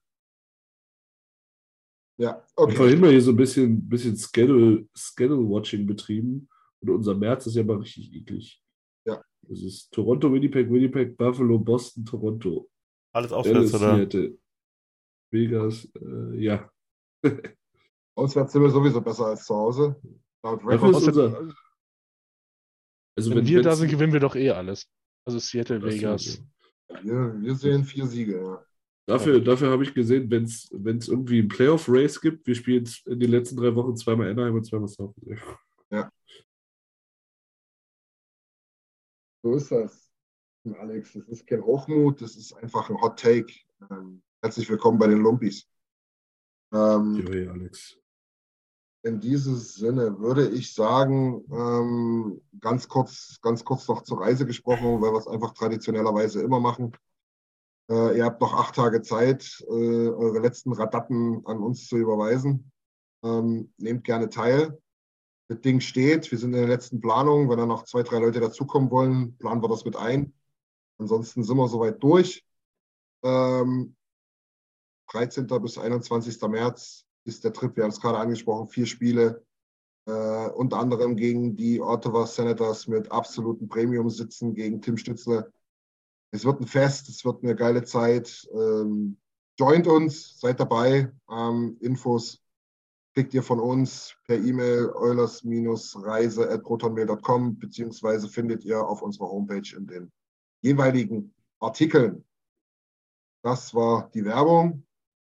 Ja, 2.18 2.42
okay. 2.54 2.70
Und 2.70 2.76
vorhin 2.76 3.00
mal 3.00 3.10
hier 3.10 3.20
so 3.20 3.32
ein 3.32 3.36
bisschen, 3.36 3.88
bisschen 3.88 4.16
Schedule, 4.16 4.88
Schedule 4.94 5.50
Watching 5.50 5.86
betrieben. 5.86 6.48
Und 6.82 6.90
unser 6.90 7.14
März 7.14 7.46
ist 7.46 7.56
ja 7.56 7.64
mal 7.64 7.78
richtig 7.78 8.12
eklig. 8.14 8.62
Ja. 9.04 9.22
Das 9.42 9.60
ist 9.62 9.90
Toronto, 9.92 10.32
Winnipeg, 10.32 10.70
Winnipeg, 10.70 11.16
Buffalo, 11.16 11.58
Boston, 11.58 12.04
Toronto. 12.04 12.68
Alles 13.12 13.32
auswärts, 13.32 13.74
oder? 13.74 13.96
Seattle, 13.96 14.38
Vegas, 15.30 15.88
äh, 15.94 16.36
ja. 16.36 16.70
Auswärts 18.14 18.52
sind 18.52 18.62
wir 18.62 18.70
sowieso 18.70 19.00
besser 19.00 19.26
als 19.26 19.44
zu 19.44 19.54
Hause. 19.54 19.96
Laut 20.42 20.62
unser, 20.64 21.52
also 23.16 23.30
wenn, 23.30 23.38
wenn 23.38 23.46
wir 23.46 23.62
da 23.62 23.74
sind, 23.74 23.90
gewinnen 23.90 24.12
wir 24.12 24.20
doch 24.20 24.36
eh 24.36 24.50
alles. 24.50 24.86
Also 25.24 25.38
Seattle, 25.38 25.82
Vegas. 25.82 26.42
Wir, 27.02 27.34
wir 27.40 27.54
sehen 27.54 27.84
vier 27.84 28.06
Siege, 28.06 28.40
ja. 28.42 28.64
Dafür, 29.08 29.40
dafür 29.40 29.70
habe 29.70 29.84
ich 29.84 29.94
gesehen, 29.94 30.30
wenn 30.30 30.44
es 30.44 31.08
irgendwie 31.08 31.38
ein 31.38 31.48
Playoff-Race 31.48 32.20
gibt, 32.20 32.46
wir 32.46 32.56
spielen 32.56 32.88
in 33.06 33.20
den 33.20 33.30
letzten 33.30 33.56
drei 33.56 33.72
Wochen 33.74 33.96
zweimal 33.96 34.28
Anaheim 34.30 34.56
und 34.56 34.66
zweimal 34.66 34.88
South. 34.88 35.14
Ja. 35.90 36.10
So 39.46 39.54
ist 39.54 39.70
das, 39.70 40.10
Alex. 40.80 41.12
Das 41.12 41.28
ist 41.28 41.46
kein 41.46 41.62
Hochmut, 41.62 42.20
das 42.20 42.34
ist 42.34 42.52
einfach 42.54 42.90
ein 42.90 43.00
Hot 43.00 43.16
Take. 43.16 43.54
Ähm, 43.92 44.20
herzlich 44.42 44.68
willkommen 44.68 44.98
bei 44.98 45.06
den 45.06 45.20
Lumpis. 45.20 45.68
Ähm, 46.74 47.14
Joey, 47.14 47.46
Alex. 47.46 47.96
In 49.04 49.20
diesem 49.20 49.54
Sinne 49.54 50.18
würde 50.18 50.48
ich 50.48 50.74
sagen, 50.74 51.44
ähm, 51.52 52.42
ganz 52.58 52.88
kurz, 52.88 53.38
ganz 53.40 53.64
kurz 53.64 53.86
noch 53.86 54.02
zur 54.02 54.20
Reise 54.20 54.46
gesprochen, 54.46 55.00
weil 55.00 55.12
wir 55.12 55.18
es 55.20 55.28
einfach 55.28 55.54
traditionellerweise 55.54 56.42
immer 56.42 56.58
machen. 56.58 56.90
Äh, 57.88 58.18
ihr 58.18 58.24
habt 58.24 58.40
noch 58.40 58.52
acht 58.52 58.74
Tage 58.74 59.00
Zeit, 59.02 59.64
äh, 59.68 60.08
eure 60.08 60.40
letzten 60.40 60.72
Radappen 60.72 61.46
an 61.46 61.58
uns 61.58 61.86
zu 61.86 61.98
überweisen. 61.98 62.72
Ähm, 63.22 63.72
nehmt 63.76 64.02
gerne 64.02 64.28
teil. 64.28 64.76
Das 65.48 65.60
Ding 65.60 65.80
steht. 65.80 66.30
Wir 66.30 66.38
sind 66.38 66.54
in 66.54 66.60
der 66.60 66.68
letzten 66.68 67.00
Planung. 67.00 67.48
Wenn 67.48 67.58
da 67.58 67.66
noch 67.66 67.84
zwei, 67.84 68.02
drei 68.02 68.18
Leute 68.18 68.40
dazukommen 68.40 68.90
wollen, 68.90 69.36
planen 69.38 69.62
wir 69.62 69.68
das 69.68 69.84
mit 69.84 69.96
ein. 69.96 70.32
Ansonsten 70.98 71.44
sind 71.44 71.56
wir 71.56 71.68
soweit 71.68 72.02
durch. 72.02 72.44
Ähm, 73.22 73.96
13. 75.10 75.46
bis 75.46 75.78
21. 75.78 76.40
März 76.48 77.04
ist 77.24 77.44
der 77.44 77.52
Trip. 77.52 77.76
Wir 77.76 77.84
haben 77.84 77.90
es 77.90 78.00
gerade 78.00 78.18
angesprochen. 78.18 78.68
Vier 78.68 78.86
Spiele. 78.86 79.44
Äh, 80.06 80.48
unter 80.50 80.78
anderem 80.78 81.16
gegen 81.16 81.56
die 81.56 81.80
Ottawa 81.80 82.26
Senators 82.26 82.86
mit 82.86 83.10
absoluten 83.10 83.68
Premium-Sitzen, 83.68 84.54
gegen 84.54 84.80
Tim 84.80 84.96
Stützle 84.96 85.52
es 86.36 86.44
wird 86.44 86.60
ein 86.60 86.66
Fest, 86.66 87.08
es 87.08 87.24
wird 87.24 87.42
eine 87.42 87.54
geile 87.54 87.84
Zeit. 87.84 88.48
Ähm, 88.52 89.18
joint 89.58 89.86
uns, 89.86 90.38
seid 90.38 90.60
dabei. 90.60 91.12
Ähm, 91.30 91.76
Infos 91.80 92.42
kriegt 93.16 93.32
ihr 93.32 93.42
von 93.42 93.58
uns 93.58 94.14
per 94.26 94.36
E-Mail 94.36 94.92
eulers-reise.protonmail.com 94.94 97.58
beziehungsweise 97.58 98.28
findet 98.28 98.62
ihr 98.62 98.86
auf 98.86 99.00
unserer 99.00 99.30
Homepage 99.30 99.74
in 99.74 99.86
den 99.86 100.12
jeweiligen 100.60 101.34
Artikeln. 101.58 102.26
Das 103.42 103.74
war 103.74 104.10
die 104.12 104.26
Werbung. 104.26 104.84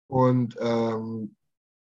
Und 0.09 0.57
ähm, 0.61 1.37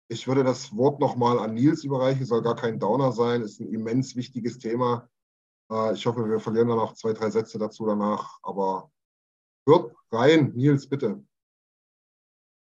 ich 0.08 0.26
würde 0.26 0.42
das 0.42 0.76
Wort 0.76 0.98
nochmal 0.98 1.38
an 1.38 1.54
Nils 1.54 1.84
überreichen, 1.84 2.26
soll 2.26 2.42
gar 2.42 2.56
kein 2.56 2.80
Downer 2.80 3.12
sein, 3.12 3.42
ist 3.42 3.60
ein 3.60 3.72
immens 3.72 4.16
wichtiges 4.16 4.58
Thema. 4.58 5.08
Äh, 5.70 5.94
ich 5.94 6.04
hoffe, 6.06 6.28
wir 6.28 6.40
verlieren 6.40 6.66
dann 6.68 6.78
noch 6.78 6.94
zwei, 6.94 7.12
drei 7.12 7.30
Sätze 7.30 7.56
dazu 7.58 7.86
danach, 7.86 8.40
aber 8.42 8.90
Hört 9.66 9.94
rein, 10.10 10.52
Nils, 10.54 10.86
bitte. 10.86 11.24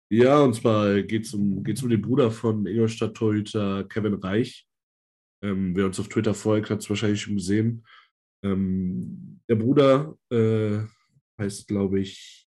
Ja, 0.09 0.41
und 0.41 0.55
zwar 0.55 1.03
geht 1.03 1.25
es 1.25 1.35
um, 1.35 1.65
geht's 1.65 1.83
um 1.83 1.91
den 1.91 2.01
Bruder 2.01 2.31
von 2.31 2.65
Ingolstadt-Torhüter 2.67 3.85
Kevin 3.85 4.15
Reich. 4.15 4.67
Ähm, 5.43 5.75
wer 5.77 5.87
uns 5.87 5.99
auf 5.99 6.09
Twitter 6.09 6.35
folgt, 6.35 6.71
hat 6.71 6.81
es 6.81 6.89
wahrscheinlich 6.89 7.21
schon 7.21 7.35
gesehen. 7.35 7.85
Ähm, 8.45 9.41
der 9.49 9.57
Bruder 9.57 10.17
äh, 10.31 10.79
heißt, 11.41 11.67
glaube 11.67 12.01
ich, 12.01 12.47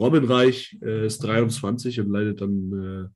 Robin 0.00 0.24
Reich, 0.24 0.76
äh, 0.82 1.06
ist 1.06 1.22
23 1.22 2.00
und 2.00 2.10
leidet 2.10 2.40
dann 2.40 2.72
äh, 2.72 3.08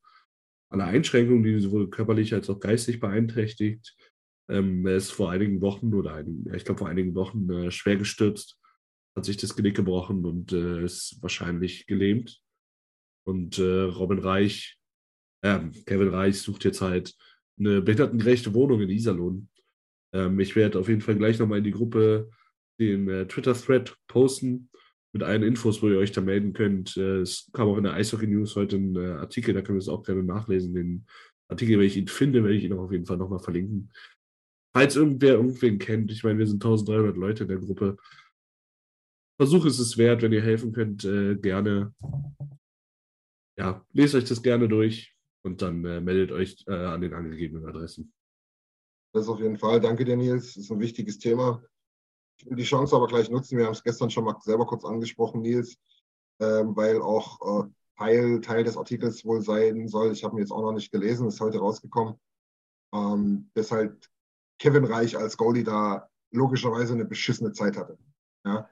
an 0.70 0.80
einer 0.80 0.84
Einschränkung, 0.84 1.42
die 1.42 1.58
sowohl 1.58 1.90
körperlich 1.90 2.32
als 2.32 2.48
auch 2.48 2.60
geistig 2.60 3.00
beeinträchtigt. 3.00 3.96
Ähm, 4.48 4.86
er 4.86 4.96
ist 4.96 5.10
vor 5.10 5.32
einigen 5.32 5.60
Wochen 5.60 5.92
oder 5.92 6.14
einigen, 6.14 6.54
ich 6.54 6.64
glaube 6.64 6.78
vor 6.78 6.88
einigen 6.88 7.14
Wochen 7.16 7.50
äh, 7.50 7.70
schwer 7.72 7.96
gestürzt 7.96 8.58
hat 9.18 9.24
sich 9.24 9.36
das 9.36 9.54
Genick 9.54 9.76
gebrochen 9.76 10.24
und 10.24 10.52
äh, 10.52 10.84
ist 10.84 11.18
wahrscheinlich 11.20 11.86
gelähmt. 11.86 12.40
Und 13.28 13.58
äh, 13.58 13.82
Robin 13.82 14.20
Reich, 14.20 14.78
äh, 15.44 15.58
Kevin 15.84 16.08
Reich 16.08 16.40
sucht 16.40 16.64
jetzt 16.64 16.80
halt 16.80 17.14
eine 17.58 17.82
behindertengerechte 17.82 18.54
Wohnung 18.54 18.80
in 18.80 18.88
Iserlohn. 18.88 19.50
Ähm, 20.14 20.40
ich 20.40 20.56
werde 20.56 20.78
auf 20.78 20.88
jeden 20.88 21.02
Fall 21.02 21.16
gleich 21.16 21.38
nochmal 21.38 21.58
in 21.58 21.64
die 21.64 21.72
Gruppe 21.72 22.30
den 22.80 23.06
äh, 23.10 23.26
Twitter-Thread 23.26 23.94
posten 24.06 24.70
mit 25.12 25.22
allen 25.22 25.42
Infos, 25.42 25.82
wo 25.82 25.90
ihr 25.90 25.98
euch 25.98 26.12
da 26.12 26.22
melden 26.22 26.54
könnt. 26.54 26.96
Äh, 26.96 27.18
es 27.18 27.50
kam 27.52 27.68
auch 27.68 27.76
in 27.76 27.84
der 27.84 27.92
Eishockey 27.92 28.26
News 28.26 28.56
heute 28.56 28.76
ein 28.76 28.96
äh, 28.96 29.18
Artikel, 29.18 29.52
da 29.52 29.60
können 29.60 29.76
wir 29.76 29.82
es 29.82 29.90
auch 29.90 30.04
gerne 30.04 30.22
nachlesen. 30.22 30.72
Den 30.72 31.06
Artikel, 31.50 31.78
wenn 31.78 31.86
ich 31.86 31.98
ihn 31.98 32.08
finde, 32.08 32.42
werde 32.42 32.56
ich 32.56 32.64
ihn 32.64 32.72
auch 32.72 32.84
auf 32.84 32.92
jeden 32.92 33.04
Fall 33.04 33.18
nochmal 33.18 33.40
verlinken. 33.40 33.92
Falls 34.74 34.96
irgendwer 34.96 35.34
irgendwen 35.34 35.78
kennt, 35.78 36.10
ich 36.12 36.24
meine, 36.24 36.38
wir 36.38 36.46
sind 36.46 36.64
1300 36.64 37.14
Leute 37.18 37.42
in 37.42 37.48
der 37.50 37.58
Gruppe, 37.58 37.98
Versuch 39.40 39.66
ist 39.66 39.78
es 39.78 39.96
wert, 39.98 40.22
wenn 40.22 40.32
ihr 40.32 40.42
helfen 40.42 40.72
könnt, 40.72 41.04
äh, 41.04 41.36
gerne. 41.36 41.94
Ja, 43.58 43.84
lest 43.92 44.14
euch 44.14 44.24
das 44.24 44.42
gerne 44.42 44.68
durch 44.68 45.16
und 45.42 45.62
dann 45.62 45.84
äh, 45.84 46.00
meldet 46.00 46.30
euch 46.30 46.64
äh, 46.68 46.72
an 46.72 47.00
den 47.00 47.12
angegebenen 47.12 47.66
Adressen. 47.66 48.12
Das 49.12 49.28
auf 49.28 49.40
jeden 49.40 49.58
Fall. 49.58 49.80
Danke 49.80 50.04
dir, 50.04 50.16
Nils. 50.16 50.54
Das 50.54 50.64
ist 50.64 50.70
ein 50.70 50.78
wichtiges 50.78 51.18
Thema. 51.18 51.62
Ich 52.38 52.46
will 52.46 52.56
die 52.56 52.62
Chance 52.62 52.94
aber 52.94 53.08
gleich 53.08 53.28
nutzen. 53.30 53.58
Wir 53.58 53.64
haben 53.66 53.72
es 53.72 53.82
gestern 53.82 54.10
schon 54.10 54.24
mal 54.24 54.36
selber 54.40 54.64
kurz 54.64 54.84
angesprochen, 54.84 55.42
Nils, 55.42 55.76
ähm, 56.38 56.76
weil 56.76 57.02
auch 57.02 57.64
äh, 57.64 57.68
Teil, 57.96 58.40
Teil 58.40 58.62
des 58.62 58.76
Artikels 58.76 59.24
wohl 59.24 59.42
sein 59.42 59.88
soll. 59.88 60.12
Ich 60.12 60.22
habe 60.22 60.36
ihn 60.36 60.40
jetzt 60.40 60.52
auch 60.52 60.62
noch 60.62 60.72
nicht 60.72 60.92
gelesen, 60.92 61.26
ist 61.26 61.40
heute 61.40 61.58
rausgekommen. 61.58 62.14
Ähm, 62.94 63.50
dass 63.54 63.74
Kevin 64.60 64.84
Reich 64.84 65.16
als 65.16 65.36
Goalie 65.36 65.64
da 65.64 66.08
logischerweise 66.30 66.92
eine 66.92 67.04
beschissene 67.04 67.52
Zeit 67.52 67.76
hatte. 67.76 67.98
Ja? 68.44 68.68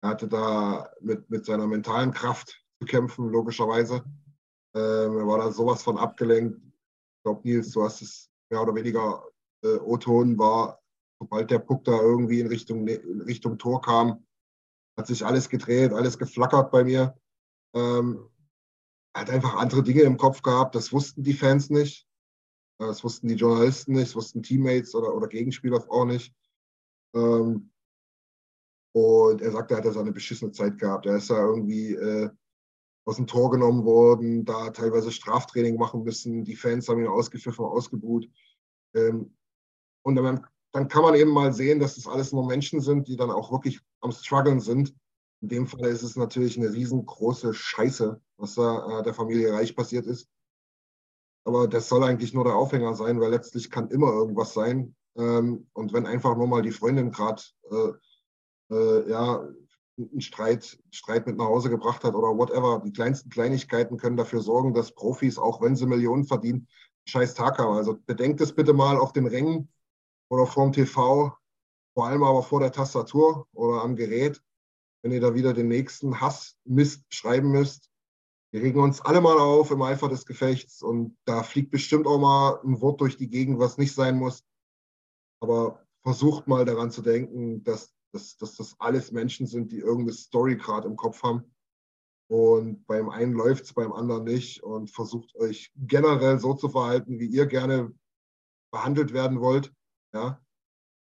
Er 0.00 0.08
hatte 0.08 0.28
da 0.28 0.90
mit, 1.00 1.28
mit 1.28 1.44
seiner 1.44 1.66
mentalen 1.66 2.12
Kraft 2.12 2.64
zu 2.80 2.86
kämpfen, 2.86 3.28
logischerweise. 3.30 4.04
Ähm, 4.78 5.18
er 5.18 5.26
war 5.26 5.38
da 5.38 5.50
sowas 5.50 5.82
von 5.82 5.98
abgelenkt. 5.98 6.60
Ich 6.62 7.22
glaube, 7.24 7.40
Nils, 7.42 7.72
du 7.72 7.82
hast 7.82 8.00
es 8.00 8.30
mehr 8.50 8.62
oder 8.62 8.74
weniger 8.74 9.24
äh, 9.64 9.76
O-Ton 9.78 10.38
war, 10.38 10.80
sobald 11.20 11.50
der 11.50 11.58
Puck 11.58 11.84
da 11.84 12.00
irgendwie 12.00 12.40
in 12.40 12.46
Richtung, 12.46 12.86
in 12.86 13.20
Richtung 13.22 13.58
Tor 13.58 13.80
kam, 13.80 14.24
hat 14.96 15.08
sich 15.08 15.24
alles 15.24 15.48
gedreht, 15.48 15.92
alles 15.92 16.18
geflackert 16.18 16.70
bei 16.70 16.84
mir. 16.84 17.18
Ähm, 17.74 18.30
hat 19.16 19.30
einfach 19.30 19.56
andere 19.56 19.82
Dinge 19.82 20.02
im 20.02 20.16
Kopf 20.16 20.42
gehabt, 20.42 20.76
das 20.76 20.92
wussten 20.92 21.24
die 21.24 21.34
Fans 21.34 21.70
nicht. 21.70 22.06
Das 22.78 23.02
wussten 23.02 23.26
die 23.26 23.34
Journalisten 23.34 23.94
nicht, 23.94 24.08
das 24.08 24.14
wussten 24.14 24.42
Teammates 24.44 24.94
oder, 24.94 25.12
oder 25.12 25.26
Gegenspieler 25.26 25.84
auch 25.90 26.04
nicht. 26.04 26.32
Ähm, 27.14 27.72
und 28.94 29.42
er 29.42 29.50
sagt, 29.50 29.72
er 29.72 29.78
hat 29.78 29.84
da 29.84 29.92
seine 29.92 30.12
beschissene 30.12 30.52
Zeit 30.52 30.78
gehabt. 30.78 31.06
Er 31.06 31.16
ist 31.16 31.30
da 31.30 31.38
irgendwie 31.38 31.94
äh, 31.94 32.30
aus 33.08 33.16
dem 33.16 33.26
Tor 33.26 33.50
genommen 33.50 33.86
worden, 33.86 34.44
da 34.44 34.68
teilweise 34.68 35.10
Straftraining 35.10 35.78
machen 35.78 36.02
müssen. 36.02 36.44
Die 36.44 36.56
Fans 36.56 36.88
haben 36.88 37.00
ihn 37.00 37.08
ausgepfiffen, 37.08 37.64
ausgebuht. 37.64 38.28
Ähm, 38.94 39.34
und 40.02 40.16
dann, 40.16 40.46
dann, 40.72 40.88
kann 40.88 41.02
man 41.02 41.14
eben 41.14 41.30
mal 41.30 41.54
sehen, 41.54 41.80
dass 41.80 41.94
das 41.94 42.06
alles 42.06 42.32
nur 42.32 42.46
Menschen 42.46 42.82
sind, 42.82 43.08
die 43.08 43.16
dann 43.16 43.30
auch 43.30 43.50
wirklich 43.50 43.80
am 44.02 44.12
struggeln 44.12 44.60
sind. 44.60 44.94
In 45.40 45.48
dem 45.48 45.66
Fall 45.66 45.86
ist 45.86 46.02
es 46.02 46.16
natürlich 46.16 46.58
eine 46.58 46.70
riesengroße 46.70 47.54
Scheiße, 47.54 48.20
was 48.36 48.54
da 48.56 49.00
äh, 49.00 49.02
der 49.02 49.14
Familie 49.14 49.54
Reich 49.54 49.74
passiert 49.74 50.04
ist. 50.04 50.28
Aber 51.44 51.66
das 51.66 51.88
soll 51.88 52.04
eigentlich 52.04 52.34
nur 52.34 52.44
der 52.44 52.56
Aufhänger 52.56 52.94
sein, 52.94 53.20
weil 53.20 53.30
letztlich 53.30 53.70
kann 53.70 53.88
immer 53.88 54.12
irgendwas 54.12 54.52
sein. 54.52 54.94
Ähm, 55.16 55.66
und 55.72 55.94
wenn 55.94 56.04
einfach 56.04 56.36
nur 56.36 56.46
mal 56.46 56.60
die 56.60 56.72
Freundin 56.72 57.10
gerade 57.10 57.42
äh, 57.70 58.74
äh, 58.74 59.10
ja, 59.10 59.48
einen 59.98 60.20
Streit, 60.20 60.78
Streit 60.90 61.26
mit 61.26 61.36
nach 61.36 61.46
Hause 61.46 61.70
gebracht 61.70 62.04
hat 62.04 62.14
oder 62.14 62.28
whatever, 62.28 62.80
die 62.84 62.92
kleinsten 62.92 63.30
Kleinigkeiten 63.30 63.96
können 63.96 64.16
dafür 64.16 64.40
sorgen, 64.40 64.74
dass 64.74 64.94
Profis, 64.94 65.38
auch 65.38 65.60
wenn 65.60 65.76
sie 65.76 65.86
Millionen 65.86 66.24
verdienen, 66.24 66.60
einen 66.60 67.06
scheiß 67.06 67.34
Tag 67.34 67.58
haben. 67.58 67.76
Also 67.76 67.98
bedenkt 68.06 68.40
es 68.40 68.54
bitte 68.54 68.72
mal 68.72 68.96
auf 68.96 69.12
den 69.12 69.26
Rängen 69.26 69.68
oder 70.30 70.46
vorm 70.46 70.72
TV, 70.72 71.32
vor 71.94 72.06
allem 72.06 72.22
aber 72.22 72.42
vor 72.42 72.60
der 72.60 72.72
Tastatur 72.72 73.48
oder 73.52 73.82
am 73.82 73.96
Gerät 73.96 74.40
wenn 75.02 75.12
ihr 75.12 75.20
da 75.20 75.34
wieder 75.34 75.52
den 75.52 75.68
nächsten 75.68 76.20
Hassmist 76.20 77.04
schreiben 77.12 77.50
müsst. 77.50 77.90
Wir 78.50 78.62
regen 78.62 78.80
uns 78.80 79.00
alle 79.00 79.20
mal 79.20 79.38
auf 79.38 79.70
im 79.70 79.82
Eifer 79.82 80.08
des 80.08 80.24
Gefechts 80.24 80.82
und 80.82 81.16
da 81.24 81.42
fliegt 81.42 81.70
bestimmt 81.70 82.06
auch 82.06 82.18
mal 82.18 82.60
ein 82.64 82.80
Wort 82.80 83.00
durch 83.00 83.16
die 83.16 83.28
Gegend, 83.28 83.58
was 83.58 83.78
nicht 83.78 83.94
sein 83.94 84.16
muss. 84.16 84.44
Aber 85.40 85.84
versucht 86.02 86.48
mal 86.48 86.64
daran 86.64 86.90
zu 86.90 87.02
denken, 87.02 87.62
dass, 87.62 87.94
dass, 88.18 88.36
dass 88.36 88.56
das 88.56 88.80
alles 88.80 89.12
Menschen 89.12 89.46
sind, 89.46 89.70
die 89.70 89.78
irgendeine 89.78 90.12
Story 90.12 90.56
gerade 90.56 90.88
im 90.88 90.96
Kopf 90.96 91.22
haben. 91.22 91.44
Und 92.30 92.84
beim 92.86 93.08
einen 93.08 93.32
läuft 93.32 93.64
es, 93.64 93.72
beim 93.72 93.92
anderen 93.92 94.24
nicht. 94.24 94.62
Und 94.62 94.90
versucht 94.90 95.34
euch 95.36 95.72
generell 95.76 96.38
so 96.38 96.54
zu 96.54 96.68
verhalten, 96.68 97.18
wie 97.18 97.26
ihr 97.26 97.46
gerne 97.46 97.94
behandelt 98.72 99.12
werden 99.12 99.40
wollt. 99.40 99.72
Ja? 100.12 100.42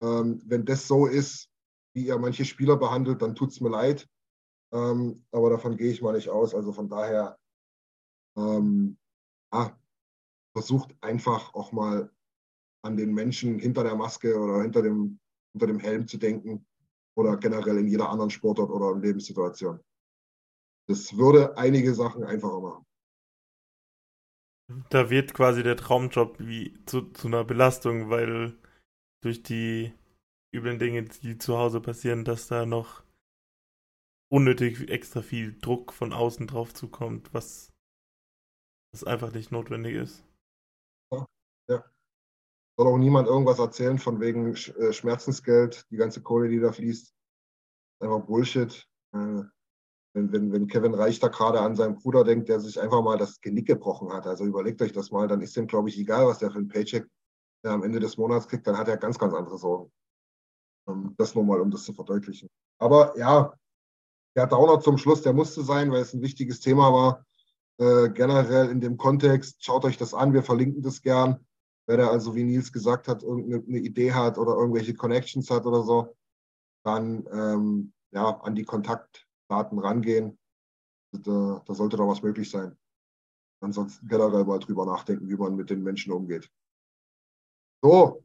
Ähm, 0.01 0.41
wenn 0.45 0.65
das 0.65 0.87
so 0.87 1.05
ist, 1.05 1.49
wie 1.93 2.07
ihr 2.07 2.17
manche 2.17 2.45
Spieler 2.45 2.77
behandelt, 2.77 3.21
dann 3.21 3.35
tut 3.35 3.51
es 3.51 3.61
mir 3.61 3.69
leid. 3.69 4.07
Ähm, 4.73 5.25
aber 5.31 5.49
davon 5.49 5.75
gehe 5.75 5.91
ich 5.91 6.01
mal 6.01 6.13
nicht 6.13 6.29
aus. 6.29 6.55
Also 6.55 6.71
von 6.71 6.89
daher, 6.89 7.37
ähm, 8.37 8.97
ja, 9.53 9.77
versucht 10.55 10.95
einfach 11.01 11.53
auch 11.53 11.71
mal 11.71 12.09
an 12.83 12.95
den 12.97 13.13
Menschen 13.13 13.59
hinter 13.59 13.83
der 13.83 13.95
Maske 13.95 14.39
oder 14.39 14.61
hinter 14.61 14.81
dem, 14.81 15.19
hinter 15.53 15.67
dem 15.67 15.79
Helm 15.79 16.07
zu 16.07 16.17
denken 16.17 16.65
oder 17.15 17.37
generell 17.37 17.77
in 17.77 17.87
jeder 17.87 18.09
anderen 18.09 18.29
Sportart 18.29 18.69
oder 18.69 18.97
Lebenssituation. 18.97 19.79
Das 20.87 21.17
würde 21.17 21.57
einige 21.57 21.93
Sachen 21.93 22.23
einfacher 22.23 22.59
machen. 22.59 22.85
Da 24.89 25.09
wird 25.09 25.33
quasi 25.33 25.63
der 25.63 25.75
Traumjob 25.75 26.39
wie 26.39 26.77
zu, 26.85 27.11
zu 27.11 27.27
einer 27.27 27.43
Belastung, 27.43 28.09
weil 28.09 28.57
durch 29.21 29.43
die 29.43 29.93
üblen 30.53 30.79
Dinge, 30.79 31.03
die 31.03 31.37
zu 31.37 31.57
Hause 31.57 31.81
passieren, 31.81 32.25
dass 32.25 32.47
da 32.47 32.65
noch 32.65 33.03
unnötig 34.31 34.89
extra 34.89 35.21
viel 35.21 35.57
Druck 35.59 35.91
von 35.91 36.13
außen 36.13 36.47
drauf 36.47 36.73
zukommt, 36.73 37.33
was, 37.33 37.73
was 38.93 39.03
einfach 39.03 39.33
nicht 39.33 39.51
notwendig 39.51 39.95
ist. 39.95 40.23
Ja, 41.11 41.25
ja. 41.69 41.85
Soll 42.81 42.93
auch 42.93 42.97
niemand 42.97 43.27
irgendwas 43.27 43.59
erzählen 43.59 43.99
von 43.99 44.19
wegen 44.19 44.55
äh, 44.55 44.91
Schmerzensgeld, 44.91 45.85
die 45.91 45.97
ganze 45.97 46.23
Kohle, 46.23 46.49
die 46.49 46.59
da 46.59 46.71
fließt. 46.71 47.13
Einfach 47.99 48.25
Bullshit. 48.25 48.87
Äh, 49.13 49.43
wenn, 50.15 50.31
wenn, 50.31 50.51
wenn 50.51 50.65
Kevin 50.65 50.95
Reich 50.95 51.19
da 51.19 51.27
gerade 51.27 51.59
an 51.61 51.75
seinen 51.75 51.93
Bruder 51.93 52.23
denkt, 52.23 52.49
der 52.49 52.59
sich 52.59 52.81
einfach 52.81 53.03
mal 53.03 53.19
das 53.19 53.39
Genick 53.39 53.67
gebrochen 53.67 54.11
hat, 54.11 54.25
also 54.25 54.45
überlegt 54.45 54.81
euch 54.81 54.93
das 54.93 55.11
mal, 55.11 55.27
dann 55.27 55.41
ist 55.41 55.55
dem, 55.55 55.67
glaube 55.67 55.89
ich, 55.89 55.99
egal, 55.99 56.25
was 56.25 56.39
der 56.39 56.49
für 56.49 56.57
ein 56.57 56.69
Paycheck 56.69 57.07
am 57.61 57.83
Ende 57.83 57.99
des 57.99 58.17
Monats 58.17 58.47
kriegt, 58.47 58.65
dann 58.65 58.79
hat 58.79 58.87
er 58.87 58.97
ganz, 58.97 59.19
ganz 59.19 59.35
andere 59.35 59.59
Sorgen. 59.59 59.91
Ähm, 60.87 61.13
das 61.19 61.35
nur 61.35 61.43
mal, 61.43 61.61
um 61.61 61.69
das 61.69 61.83
zu 61.83 61.93
verdeutlichen. 61.93 62.49
Aber 62.79 63.15
ja, 63.15 63.53
der 64.35 64.47
Downer 64.47 64.79
zum 64.79 64.97
Schluss, 64.97 65.21
der 65.21 65.33
musste 65.33 65.61
sein, 65.61 65.91
weil 65.91 66.01
es 66.01 66.15
ein 66.15 66.23
wichtiges 66.23 66.59
Thema 66.59 66.91
war. 66.91 67.25
Äh, 67.77 68.09
generell 68.09 68.69
in 68.69 68.81
dem 68.81 68.97
Kontext, 68.97 69.63
schaut 69.63 69.85
euch 69.85 69.99
das 69.99 70.15
an, 70.15 70.33
wir 70.33 70.41
verlinken 70.41 70.81
das 70.81 71.03
gern. 71.03 71.45
Wer 71.91 71.97
da 71.97 72.09
also, 72.09 72.33
wie 72.35 72.45
Nils 72.45 72.71
gesagt 72.71 73.09
hat, 73.09 73.21
irgendeine 73.21 73.79
Idee 73.79 74.13
hat 74.13 74.37
oder 74.37 74.55
irgendwelche 74.55 74.93
Connections 74.93 75.51
hat 75.51 75.65
oder 75.65 75.83
so, 75.83 76.15
dann 76.85 77.27
ähm, 77.33 77.91
ja, 78.11 78.29
an 78.39 78.55
die 78.55 78.63
Kontaktdaten 78.63 79.77
rangehen. 79.77 80.39
Da, 81.11 81.61
da 81.65 81.73
sollte 81.73 81.97
doch 81.97 82.07
was 82.07 82.23
möglich 82.23 82.49
sein. 82.49 82.77
Ansonsten 83.59 84.07
generell 84.07 84.45
mal 84.45 84.59
drüber 84.59 84.85
nachdenken, 84.85 85.27
wie 85.27 85.35
man 85.35 85.57
mit 85.57 85.69
den 85.69 85.83
Menschen 85.83 86.13
umgeht. 86.13 86.49
So, 87.83 88.23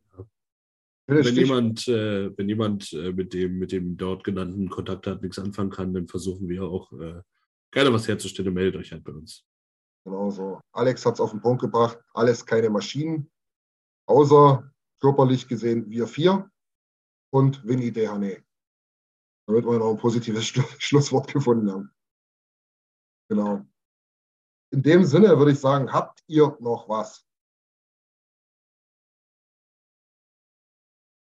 wenn 1.08 1.34
jemand, 1.34 1.88
äh, 1.88 2.38
wenn 2.38 2.48
jemand 2.48 2.92
äh, 2.92 3.10
mit, 3.10 3.34
dem, 3.34 3.58
mit 3.58 3.72
dem 3.72 3.96
dort 3.96 4.22
genannten 4.22 4.68
Kontakt 4.68 5.08
hat, 5.08 5.22
nichts 5.22 5.40
anfangen 5.40 5.70
kann, 5.70 5.92
dann 5.92 6.06
versuchen 6.06 6.48
wir 6.48 6.62
auch 6.62 6.92
äh, 6.92 7.20
gerne 7.72 7.92
was 7.92 8.06
herzustellen. 8.06 8.54
Meldet 8.54 8.80
euch 8.80 8.92
halt 8.92 9.02
bei 9.02 9.10
uns. 9.10 9.44
Genau 10.04 10.30
so. 10.30 10.60
Alex 10.70 11.04
hat 11.04 11.14
es 11.14 11.20
auf 11.20 11.32
den 11.32 11.40
Punkt 11.40 11.62
gebracht. 11.62 11.98
Alles 12.14 12.46
keine 12.46 12.70
Maschinen, 12.70 13.28
außer 14.06 14.70
körperlich 15.00 15.46
gesehen 15.46 15.90
wir 15.90 16.06
vier 16.06 16.50
und 17.30 17.66
Winnie 17.66 17.92
Dehane. 17.92 18.44
Damit 19.46 19.64
wir 19.64 19.78
noch 19.78 19.90
ein 19.90 19.98
positives 19.98 20.46
Schlusswort 20.78 21.32
gefunden 21.32 21.70
haben. 21.70 21.94
Genau. 23.28 23.64
In 24.72 24.82
dem 24.82 25.04
Sinne 25.04 25.38
würde 25.38 25.52
ich 25.52 25.60
sagen, 25.60 25.92
habt 25.92 26.22
ihr 26.26 26.56
noch 26.60 26.88
was? 26.88 27.24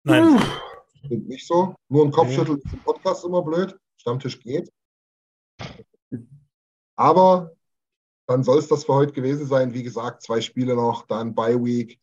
Nein. 0.05 0.39
Klingt 1.07 1.29
nicht 1.29 1.47
so. 1.47 1.75
Nur 1.89 2.05
ein 2.05 2.11
Kopfschütteln 2.11 2.59
ist 2.59 2.73
im 2.73 2.81
Podcast 2.81 3.25
immer 3.25 3.43
blöd. 3.43 3.79
Stammtisch 3.97 4.41
geht. 4.41 4.71
Aber 6.97 7.57
dann 8.27 8.45
soll 8.45 8.59
es 8.59 8.69
das 8.69 8.85
für 8.85 8.95
heute 8.95 9.13
gewesen 9.13 9.47
sein. 9.47 9.73
Wie 9.73 9.83
gesagt, 9.83 10.23
zwei 10.23 10.41
Spiele 10.41 10.75
noch, 10.75 11.07
dann 11.07 11.35
Bye 11.35 11.63
Week. 11.63 12.01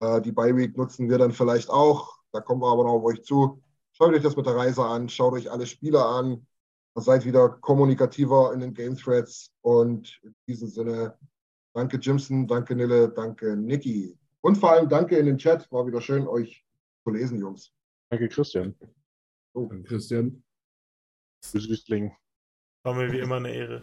Äh, 0.00 0.20
die 0.20 0.32
Bye 0.32 0.56
Week 0.56 0.76
nutzen 0.76 1.08
wir 1.08 1.18
dann 1.18 1.32
vielleicht 1.32 1.70
auch. 1.70 2.18
Da 2.32 2.40
kommen 2.40 2.62
wir 2.62 2.70
aber 2.70 2.84
noch 2.84 2.94
auf 2.94 3.04
euch 3.04 3.22
zu. 3.22 3.62
Schaut 3.92 4.12
euch 4.12 4.22
das 4.22 4.36
mit 4.36 4.46
der 4.46 4.56
Reise 4.56 4.84
an, 4.84 5.08
schaut 5.08 5.34
euch 5.34 5.50
alle 5.50 5.66
Spiele 5.66 6.04
an. 6.04 6.46
Seid 6.96 7.24
wieder 7.24 7.48
kommunikativer 7.48 8.52
in 8.52 8.60
den 8.60 8.74
Game 8.74 8.96
Threads. 8.96 9.52
Und 9.62 10.20
in 10.22 10.34
diesem 10.46 10.68
Sinne, 10.68 11.18
danke 11.72 11.96
Jimson, 11.96 12.46
danke 12.46 12.76
Nille, 12.76 13.08
danke 13.08 13.56
Niki. 13.56 14.16
Und 14.42 14.58
vor 14.58 14.72
allem 14.72 14.88
danke 14.88 15.16
in 15.16 15.26
den 15.26 15.38
Chat. 15.38 15.70
War 15.72 15.86
wieder 15.86 16.00
schön, 16.00 16.26
euch 16.26 16.64
zu 17.02 17.10
lesen, 17.10 17.38
Jungs. 17.38 17.72
Danke, 18.10 18.28
Christian. 18.28 18.74
Oh, 19.54 19.66
danke, 19.66 19.88
Christian. 19.88 20.42
Süßling. 21.44 22.12
War 22.84 22.94
mir 22.94 23.10
wie 23.10 23.18
immer 23.18 23.36
eine 23.36 23.52
Ehre. 23.52 23.82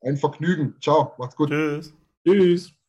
Ein 0.00 0.16
Vergnügen. 0.16 0.76
Ciao, 0.80 1.14
macht's 1.18 1.36
gut. 1.36 1.50
Tschüss. 1.50 1.94
Tschüss. 2.26 2.83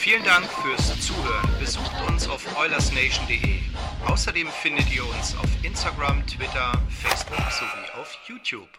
Vielen 0.00 0.24
Dank 0.24 0.46
fürs 0.46 0.98
Zuhören. 1.06 1.46
Besucht 1.58 1.92
uns 2.08 2.26
auf 2.26 2.58
oilersnation.de. 2.58 3.58
Außerdem 4.06 4.48
findet 4.48 4.90
ihr 4.90 5.04
uns 5.04 5.36
auf 5.36 5.50
Instagram, 5.62 6.26
Twitter, 6.26 6.72
Facebook 6.88 7.52
sowie 7.52 8.00
auf 8.00 8.16
YouTube. 8.26 8.70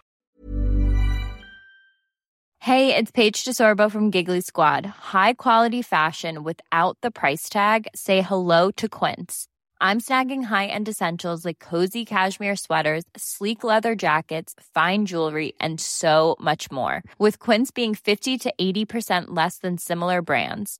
Hey, 2.58 2.96
it's 2.96 3.12
Paige 3.12 3.44
DeSorbo 3.44 3.92
from 3.92 4.10
Giggly 4.10 4.42
Squad. 4.42 4.88
High 5.14 5.36
quality 5.36 5.84
fashion 5.84 6.44
without 6.44 6.98
the 7.04 7.12
price 7.12 7.50
tag. 7.50 7.88
Say 7.94 8.22
hello 8.22 8.72
to 8.78 8.90
Quince. 8.90 9.48
I'm 9.80 10.00
snagging 10.00 10.46
high-end 10.46 10.90
essentials 10.90 11.46
like 11.46 11.60
cozy 11.60 12.04
cashmere 12.04 12.56
sweaters, 12.56 13.04
sleek 13.16 13.64
leather 13.64 13.94
jackets, 13.94 14.56
fine 14.74 15.06
jewelry, 15.06 15.54
and 15.60 15.80
so 15.80 16.36
much 16.40 16.72
more. 16.72 17.04
With 17.20 17.38
Quince 17.38 17.70
being 17.70 17.94
50 17.94 18.40
to 18.40 18.54
80% 18.60 19.26
less 19.30 19.60
than 19.60 19.78
similar 19.78 20.24
brands. 20.24 20.80